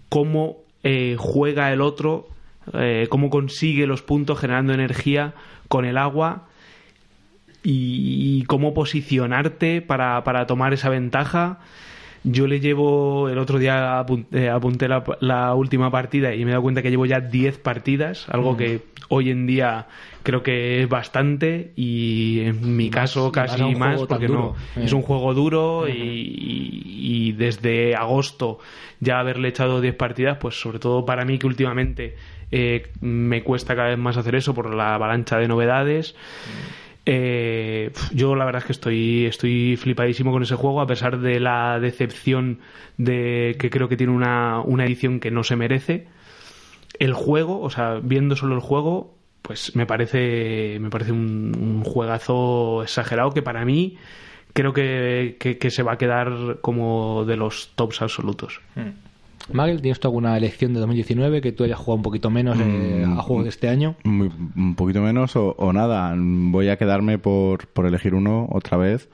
cómo 0.09 0.57
eh, 0.83 1.15
juega 1.17 1.71
el 1.71 1.81
otro, 1.81 2.27
eh, 2.73 3.07
cómo 3.09 3.29
consigue 3.29 3.87
los 3.87 4.01
puntos 4.01 4.39
generando 4.39 4.73
energía 4.73 5.33
con 5.67 5.85
el 5.85 5.97
agua 5.97 6.47
y, 7.63 8.43
cómo 8.47 8.73
posicionarte 8.73 9.81
para 9.81 10.47
tomar 10.47 10.73
esa 10.73 10.89
ventaja. 10.89 11.59
Yo 12.23 12.47
le 12.47 12.59
llevo, 12.59 13.29
el 13.29 13.37
otro 13.37 13.57
día 13.59 14.05
eh, 14.31 14.49
apunté 14.49 14.87
la, 14.87 15.03
la 15.21 15.53
última 15.55 15.89
partida 15.91 16.33
y 16.33 16.39
me 16.43 16.51
he 16.51 16.53
dado 16.53 16.63
cuenta 16.63 16.81
que 16.81 16.89
llevo 16.89 17.05
ya 17.05 17.19
10 17.21 17.57
partidas, 17.59 18.27
algo 18.29 18.57
que 18.57 18.81
hoy 19.09 19.29
en 19.29 19.47
día 19.47 19.87
creo 20.23 20.43
que 20.43 20.81
es 20.83 20.89
bastante 20.89 21.71
y 21.77 22.41
en 22.41 22.75
mi 22.75 22.89
caso 22.89 23.31
casi 23.31 23.61
más, 23.75 24.01
porque 24.07 24.27
no, 24.27 24.55
es 24.75 24.91
Eh. 24.91 24.95
un 24.95 25.01
juego 25.01 25.33
duro 25.33 25.87
y, 25.87 25.91
y- 25.93 27.27
y 27.29 27.31
desde 27.31 27.95
agosto 27.95 28.59
ya 28.99 29.19
haberle 29.19 29.47
echado 29.49 29.79
10 29.79 29.95
partidas, 29.95 30.37
pues 30.39 30.59
sobre 30.59 30.79
todo 30.79 31.05
para 31.05 31.23
mí 31.23 31.37
que 31.37 31.47
últimamente 31.47 32.15
eh, 32.51 32.87
me 33.01 33.43
cuesta 33.43 33.75
cada 33.75 33.89
vez 33.89 33.97
más 33.97 34.17
hacer 34.17 34.35
eso 34.35 34.53
por 34.53 34.73
la 34.73 34.95
avalancha 34.95 35.37
de 35.37 35.47
novedades. 35.47 36.15
Eh, 37.09 37.91
yo 38.13 38.35
la 38.35 38.43
verdad 38.43 38.61
es 38.61 38.65
que 38.65 38.73
estoy, 38.73 39.25
estoy 39.27 39.77
flipadísimo 39.77 40.31
con 40.33 40.43
ese 40.43 40.55
juego, 40.55 40.81
a 40.81 40.87
pesar 40.87 41.19
de 41.19 41.39
la 41.39 41.79
decepción 41.79 42.59
de 42.97 43.55
que 43.59 43.69
creo 43.69 43.87
que 43.87 43.95
tiene 43.95 44.11
una, 44.11 44.59
una 44.59 44.83
edición 44.85 45.21
que 45.21 45.31
no 45.31 45.43
se 45.45 45.55
merece. 45.55 46.07
El 46.99 47.13
juego, 47.13 47.61
o 47.61 47.69
sea, 47.69 47.99
viendo 48.03 48.35
solo 48.35 48.55
el 48.55 48.61
juego, 48.61 49.15
pues 49.41 49.73
me 49.73 49.85
parece, 49.85 50.79
me 50.81 50.89
parece 50.89 51.13
un, 51.13 51.81
juegazo 51.85 52.83
exagerado 52.83 53.31
que 53.31 53.41
para 53.41 53.63
mí 53.63 53.97
creo 54.51 54.73
que, 54.73 55.37
que- 55.39 55.57
que 55.57 55.71
se 55.71 55.83
va 55.83 55.93
a 55.93 55.97
quedar 55.97 56.57
como 56.59 57.23
de 57.25 57.37
los 57.37 57.71
tops 57.75 58.01
absolutos. 58.01 58.59
Magel, 59.51 59.81
¿tienes 59.81 59.99
tú 59.99 60.07
alguna 60.09 60.35
elección 60.37 60.73
de 60.73 60.79
2019 60.81 61.41
que 61.41 61.51
tú 61.51 61.63
hayas 61.63 61.77
jugado 61.79 61.95
un 61.97 62.01
poquito 62.01 62.29
menos 62.29 62.57
eh, 62.59 63.03
Mm, 63.07 63.17
a 63.17 63.21
juegos 63.21 63.45
de 63.45 63.49
este 63.49 63.69
año? 63.69 63.95
Muy- 64.03 64.31
un 64.55 64.75
poquito 64.75 65.01
menos 65.01 65.35
o, 65.35 65.55
o 65.57 65.71
nada. 65.73 66.13
Voy 66.17 66.69
a 66.69 66.77
quedarme 66.77 67.17
por, 67.17 67.67
por 67.67 67.85
elegir 67.85 68.13
uno 68.13 68.47
otra 68.51 68.77
vez, 68.77 69.09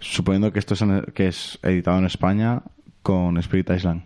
suponiendo 0.00 0.52
que 0.52 0.58
esto 0.58 0.74
es, 0.74 0.82
en- 0.82 1.04
que 1.14 1.28
es 1.28 1.58
editado 1.62 1.98
en 1.98 2.04
España 2.06 2.62
con 3.02 3.36
Spirit 3.38 3.70
Island. 3.70 4.02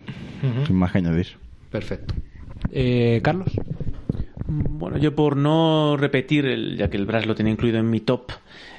Sin 0.65 0.75
más 0.75 0.91
que 0.91 0.97
añadir. 0.99 1.27
Perfecto. 1.71 2.15
Eh, 2.71 3.19
Carlos. 3.23 3.51
Bueno, 4.49 4.97
yo 4.97 5.13
por 5.13 5.35
no 5.35 5.97
repetir, 5.97 6.45
el- 6.45 6.77
ya 6.77 6.89
que 6.89 6.95
el 6.95 7.05
Brass 7.05 7.25
lo 7.25 7.35
tenía 7.35 7.51
incluido 7.51 7.79
en 7.79 7.89
mi 7.89 7.99
top, 7.99 8.31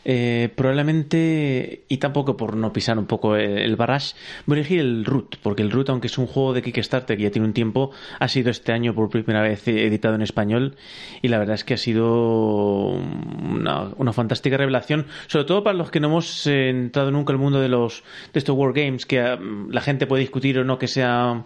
eh, 0.04 0.48
probablemente, 0.56 1.82
y 1.88 1.98
tampoco 1.98 2.38
por 2.38 2.56
no 2.56 2.72
pisar 2.72 2.98
un 2.98 3.04
poco 3.04 3.36
el, 3.36 3.58
el 3.58 3.76
voy 3.76 3.86
a 3.90 4.00
elegir 4.48 4.80
el 4.80 5.04
Root, 5.04 5.36
porque 5.42 5.60
el 5.62 5.70
Root, 5.70 5.90
aunque 5.90 6.06
es 6.06 6.16
un 6.16 6.26
juego 6.26 6.54
de 6.54 6.62
Kickstarter 6.62 7.18
que 7.18 7.24
ya 7.24 7.30
tiene 7.30 7.46
un 7.46 7.52
tiempo, 7.52 7.90
ha 8.18 8.28
sido 8.28 8.50
este 8.50 8.72
año 8.72 8.94
por 8.94 9.10
primera 9.10 9.42
vez 9.42 9.68
editado 9.68 10.14
en 10.14 10.22
español, 10.22 10.76
y 11.20 11.28
la 11.28 11.38
verdad 11.38 11.56
es 11.56 11.64
que 11.64 11.74
ha 11.74 11.78
sido 11.78 12.92
una, 12.92 13.90
una 13.98 14.14
fantástica 14.14 14.56
revelación, 14.56 15.06
sobre 15.26 15.44
todo 15.44 15.62
para 15.62 15.76
los 15.76 15.90
que 15.90 16.00
no 16.00 16.08
hemos 16.08 16.46
eh, 16.46 16.70
entrado 16.70 17.10
nunca 17.10 17.34
al 17.34 17.38
mundo 17.38 17.60
de 17.60 17.68
los 17.68 18.04
de 18.32 18.38
estos 18.38 18.56
Wargames, 18.56 19.04
que 19.04 19.20
ah, 19.20 19.38
la 19.68 19.82
gente 19.82 20.06
puede 20.06 20.22
discutir 20.22 20.58
o 20.58 20.64
no 20.64 20.78
que 20.78 20.88
sea 20.88 21.44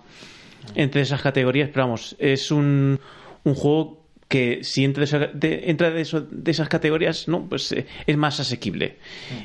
entre 0.76 1.00
esas 1.00 1.20
categorías, 1.22 1.70
pero 1.72 1.86
vamos, 1.86 2.14
es 2.20 2.52
un, 2.52 3.00
un 3.42 3.54
juego 3.54 4.01
que 4.32 4.64
si 4.64 4.82
entra 4.82 5.02
de, 5.02 5.04
esa- 5.04 5.18
de- 5.32 5.70
entra 5.70 5.90
de, 5.90 6.00
eso- 6.00 6.26
de 6.30 6.50
esas 6.50 6.68
categorías, 6.70 7.28
no, 7.28 7.44
pues 7.48 7.70
eh, 7.72 7.86
es 8.06 8.16
más 8.16 8.40
asequible. 8.40 8.96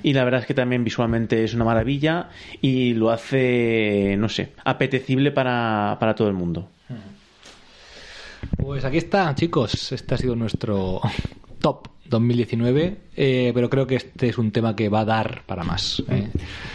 Y 0.01 0.13
la 0.13 0.23
verdad 0.23 0.39
es 0.39 0.45
que 0.47 0.53
también 0.53 0.85
visualmente 0.85 1.43
es 1.43 1.53
una 1.53 1.65
maravilla 1.65 2.29
y 2.61 2.93
lo 2.93 3.09
hace, 3.09 4.15
no 4.17 4.29
sé, 4.29 4.53
apetecible 4.63 5.31
para, 5.31 5.97
para 5.99 6.15
todo 6.15 6.29
el 6.29 6.35
mundo. 6.35 6.69
Pues 8.55 8.85
aquí 8.85 8.97
está, 8.97 9.35
chicos. 9.35 9.91
Este 9.91 10.15
ha 10.15 10.17
sido 10.17 10.35
nuestro 10.35 11.01
top 11.59 11.87
2019, 12.09 12.97
eh, 13.15 13.51
pero 13.53 13.69
creo 13.69 13.87
que 13.87 13.95
este 13.95 14.29
es 14.29 14.37
un 14.37 14.51
tema 14.51 14.75
que 14.75 14.89
va 14.89 15.01
a 15.01 15.05
dar 15.05 15.41
para 15.45 15.63
más. 15.63 16.03
eh. 16.09 16.27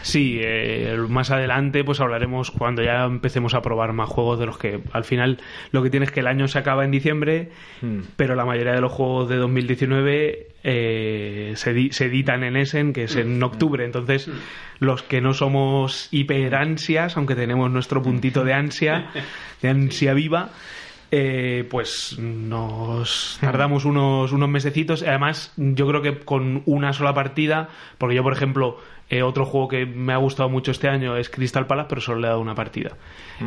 Sí, 0.02 0.38
eh, 0.42 0.96
más 1.08 1.30
adelante 1.30 1.84
pues 1.84 2.00
hablaremos 2.00 2.50
cuando 2.50 2.82
ya 2.82 3.04
empecemos 3.04 3.54
a 3.54 3.62
probar 3.62 3.92
más 3.92 4.08
juegos 4.08 4.38
de 4.38 4.46
los 4.46 4.58
que 4.58 4.80
al 4.92 5.04
final 5.04 5.38
lo 5.70 5.82
que 5.82 5.90
tienes 5.90 6.08
es 6.08 6.12
que 6.14 6.20
el 6.20 6.26
año 6.26 6.48
se 6.48 6.58
acaba 6.58 6.84
en 6.84 6.90
diciembre, 6.90 7.50
pero 8.16 8.34
la 8.34 8.44
mayoría 8.44 8.72
de 8.72 8.80
los 8.80 8.92
juegos 8.92 9.28
de 9.28 9.36
2019 9.36 10.48
eh, 10.64 11.52
se, 11.56 11.72
di- 11.72 11.90
se 11.92 12.06
editan 12.06 12.44
en 12.44 12.56
Essen, 12.56 12.92
que 12.92 13.04
es 13.04 13.16
en 13.16 13.42
octubre, 13.42 13.84
entonces 13.84 14.28
los 14.78 15.02
que 15.02 15.20
no 15.20 15.32
somos 15.34 16.08
hiper 16.10 16.54
ansias, 16.54 17.16
aunque 17.16 17.34
tenemos 17.34 17.70
nuestro 17.70 18.02
puntito 18.02 18.44
de 18.44 18.52
ansia, 18.54 19.10
de 19.62 19.68
ansia 19.68 20.14
viva, 20.14 20.50
eh, 21.14 21.68
pues 21.68 22.18
nos 22.18 23.36
tardamos 23.40 23.84
unos, 23.84 24.32
unos 24.32 24.48
mesecitos. 24.48 25.02
Además, 25.02 25.52
yo 25.56 25.86
creo 25.86 26.00
que 26.00 26.18
con 26.20 26.62
una 26.64 26.94
sola 26.94 27.12
partida, 27.12 27.68
porque 27.98 28.16
yo, 28.16 28.22
por 28.22 28.32
ejemplo, 28.32 28.78
eh, 29.12 29.22
otro 29.22 29.44
juego 29.44 29.68
que 29.68 29.84
me 29.86 30.12
ha 30.12 30.16
gustado 30.16 30.48
mucho 30.48 30.70
este 30.70 30.88
año 30.88 31.16
es 31.16 31.28
Crystal 31.28 31.66
Palace, 31.66 31.86
pero 31.88 32.00
solo 32.00 32.20
le 32.20 32.26
he 32.26 32.30
dado 32.30 32.40
una 32.40 32.54
partida. 32.54 32.96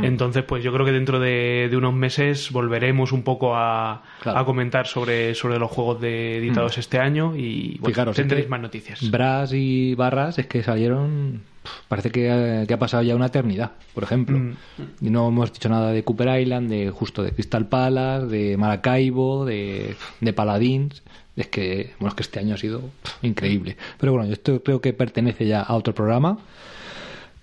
Entonces, 0.02 0.44
pues 0.44 0.64
yo 0.64 0.74
creo 0.74 0.86
que 0.86 0.92
dentro 0.92 1.20
de, 1.20 1.68
de 1.70 1.78
unos 1.78 1.94
meses 1.94 2.52
volveremos 2.52 3.12
un 3.14 3.24
poco 3.24 3.56
a, 3.56 4.04
Claro. 4.22 4.40
a 4.40 4.46
comentar 4.46 4.88
sobre, 4.88 5.34
sobre 5.36 5.58
los 5.58 5.72
juegos 5.72 6.02
de 6.02 6.38
editados 6.38 6.78
este 6.78 7.00
año 7.00 7.34
y 7.36 7.78
bueno, 7.80 7.94
Fijaros, 7.94 8.16
tendréis 8.16 8.50
más 8.50 8.60
noticias. 8.62 9.10
Brass 9.10 9.54
y 9.54 9.96
Barras 9.96 10.38
es 10.38 10.48
que 10.48 10.64
salieron. 10.64 11.44
Parece 11.88 12.12
que, 12.12 12.30
ha- 12.30 12.66
que 12.68 12.74
ha 12.74 12.78
pasado 12.80 13.02
ya 13.04 13.16
una 13.16 13.28
eternidad, 13.28 13.72
por 13.94 14.04
ejemplo. 14.04 14.38
Mm. 14.38 14.54
Y 15.02 15.10
no 15.10 15.28
hemos 15.30 15.52
dicho 15.54 15.68
nada 15.70 15.92
de 15.92 16.04
Cooper 16.04 16.40
Island, 16.42 16.70
de 16.70 16.92
justo 16.92 17.24
de 17.24 17.32
Crystal 17.32 17.66
Palace, 17.68 18.28
de 18.28 18.58
Maracaibo, 18.58 19.46
de, 19.46 19.96
de 20.22 20.34
Paladins. 20.34 21.04
Es 21.36 21.48
que, 21.48 21.94
bueno, 22.00 22.10
es 22.10 22.16
que 22.16 22.24
este 22.24 22.40
año 22.40 22.56
ha 22.56 22.58
sido 22.58 22.82
increíble. 23.22 23.78
Pero 24.00 24.14
bueno, 24.14 24.32
esto 24.32 24.64
creo 24.64 24.82
que 24.82 24.94
pertenece 24.94 25.46
ya 25.46 25.62
a 25.62 25.76
otro 25.76 25.94
programa. 25.94 26.40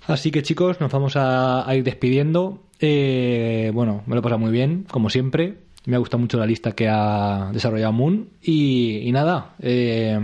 Así 0.07 0.31
que 0.31 0.43
chicos, 0.43 0.81
nos 0.81 0.91
vamos 0.91 1.17
a, 1.17 1.69
a 1.69 1.77
ir 1.77 1.85
despidiendo. 1.85 2.61
Eh, 2.81 3.71
bueno, 3.73 4.03
me 4.07 4.15
lo 4.15 4.21
he 4.21 4.23
pasado 4.23 4.39
muy 4.39 4.51
bien, 4.51 4.85
como 4.91 5.11
siempre. 5.11 5.59
Me 5.85 5.97
ha 5.97 5.99
gustado 5.99 6.21
mucho 6.21 6.39
la 6.39 6.47
lista 6.47 6.73
que 6.73 6.89
ha 6.89 7.51
desarrollado 7.53 7.93
Moon. 7.93 8.29
Y, 8.43 8.99
y 9.05 9.13
nada, 9.13 9.55
eh, 9.61 10.19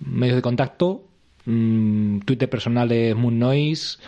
medios 0.00 0.36
de 0.36 0.42
contacto, 0.42 1.04
mm, 1.44 2.20
Twitter 2.20 2.48
personal 2.48 2.90
es 2.92 3.14
Moon 3.16 3.38
Noise, 3.38 3.98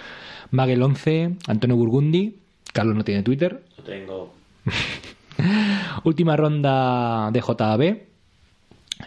Magel11, 0.52 1.36
Antonio 1.46 1.76
Burgundi, 1.76 2.36
Carlos 2.72 2.96
no 2.96 3.04
tiene 3.04 3.22
Twitter. 3.22 3.62
Lo 3.76 3.84
tengo. 3.84 4.34
Última 6.04 6.36
ronda 6.36 7.30
de 7.30 7.42
JAB. 7.42 8.07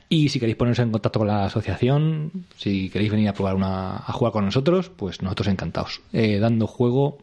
Y 0.08 0.30
si 0.30 0.40
queréis 0.40 0.56
poneros 0.58 0.80
en 0.80 0.92
contacto 0.92 1.20
con 1.20 1.28
la 1.28 1.46
asociación, 1.46 2.32
si 2.58 2.90
queréis 2.90 3.12
venir 3.12 3.28
a 3.30 3.34
probar 3.34 3.56
una, 3.56 3.98
a 3.98 4.12
jugar 4.14 4.32
con 4.34 4.46
nosotros, 4.46 4.90
pues 4.90 5.22
nosotros 5.22 5.48
encantados. 5.50 6.02
Eh, 6.14 6.40
dando 6.40 6.66
juego 6.68 7.18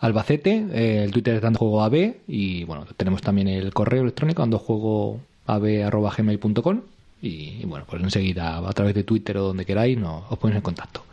Albacete, 0.00 0.66
eh, 0.72 1.02
el 1.04 1.10
Twitter 1.12 1.34
es 1.36 1.42
dando 1.42 1.58
juego 1.58 1.82
AB 1.82 2.16
y 2.26 2.64
bueno, 2.64 2.86
tenemos 2.96 3.20
también 3.22 3.48
el 3.48 3.72
correo 3.74 4.02
electrónico 4.02 4.42
dando 4.42 4.58
juego 4.58 5.20
ab@gmail.com 5.46 6.80
y, 7.22 7.28
y 7.28 7.64
bueno, 7.66 7.84
pues 7.88 8.02
enseguida 8.02 8.58
a 8.58 8.72
través 8.72 8.94
de 8.94 9.04
Twitter 9.04 9.36
o 9.38 9.44
donde 9.48 9.64
queráis 9.64 9.98
no, 9.98 10.24
os 10.28 10.38
ponéis 10.38 10.56
en 10.56 10.62
contacto. 10.62 11.04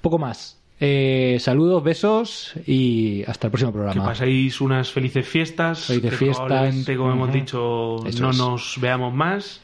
Poco 0.00 0.18
más. 0.18 0.56
Eh, 0.80 1.38
saludos, 1.40 1.82
besos 1.82 2.52
y 2.66 3.24
hasta 3.26 3.48
el 3.48 3.50
próximo 3.50 3.72
Que 3.72 3.78
programa. 3.78 4.04
paséis 4.04 4.60
unas 4.60 4.90
felices 4.92 5.26
fiestas. 5.26 5.80
Felices 5.86 6.10
que 6.10 6.16
fiestas. 6.16 6.46
Probablemente, 6.46 6.96
como 6.96 7.12
hemos 7.12 7.32
dicho, 7.32 8.06
Eso 8.06 8.22
no 8.22 8.30
es. 8.30 8.36
nos 8.38 8.76
veamos 8.80 9.12
más. 9.12 9.60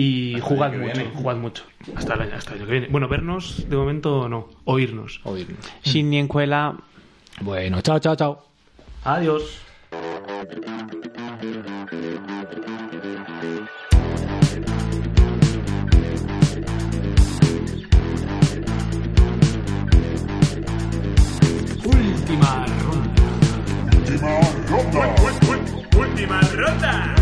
Y 0.00 0.34
Hasta 0.36 0.46
jugad 0.46 0.72
mucho, 0.74 0.84
viene. 0.84 1.10
jugad 1.12 1.36
mucho. 1.36 1.64
Hasta 1.96 2.14
el, 2.14 2.20
año, 2.22 2.34
hasta 2.36 2.52
el 2.52 2.58
año 2.58 2.66
que 2.66 2.72
viene. 2.72 2.86
Bueno, 2.88 3.08
vernos 3.08 3.68
de 3.68 3.76
momento 3.76 4.28
no, 4.28 4.48
oírnos. 4.64 5.20
Oírnos. 5.24 5.58
Sin 5.82 6.08
ni 6.08 6.18
encuela. 6.18 6.76
Bueno, 7.40 7.80
chao, 7.80 7.98
chao, 7.98 8.14
chao. 8.14 8.44
Adiós. 9.02 9.42
Última 21.84 22.66
ronda. 22.82 23.22
Última 24.70 25.06
ronda. 25.16 25.74
Última 25.98 26.40
ronda. 26.54 27.14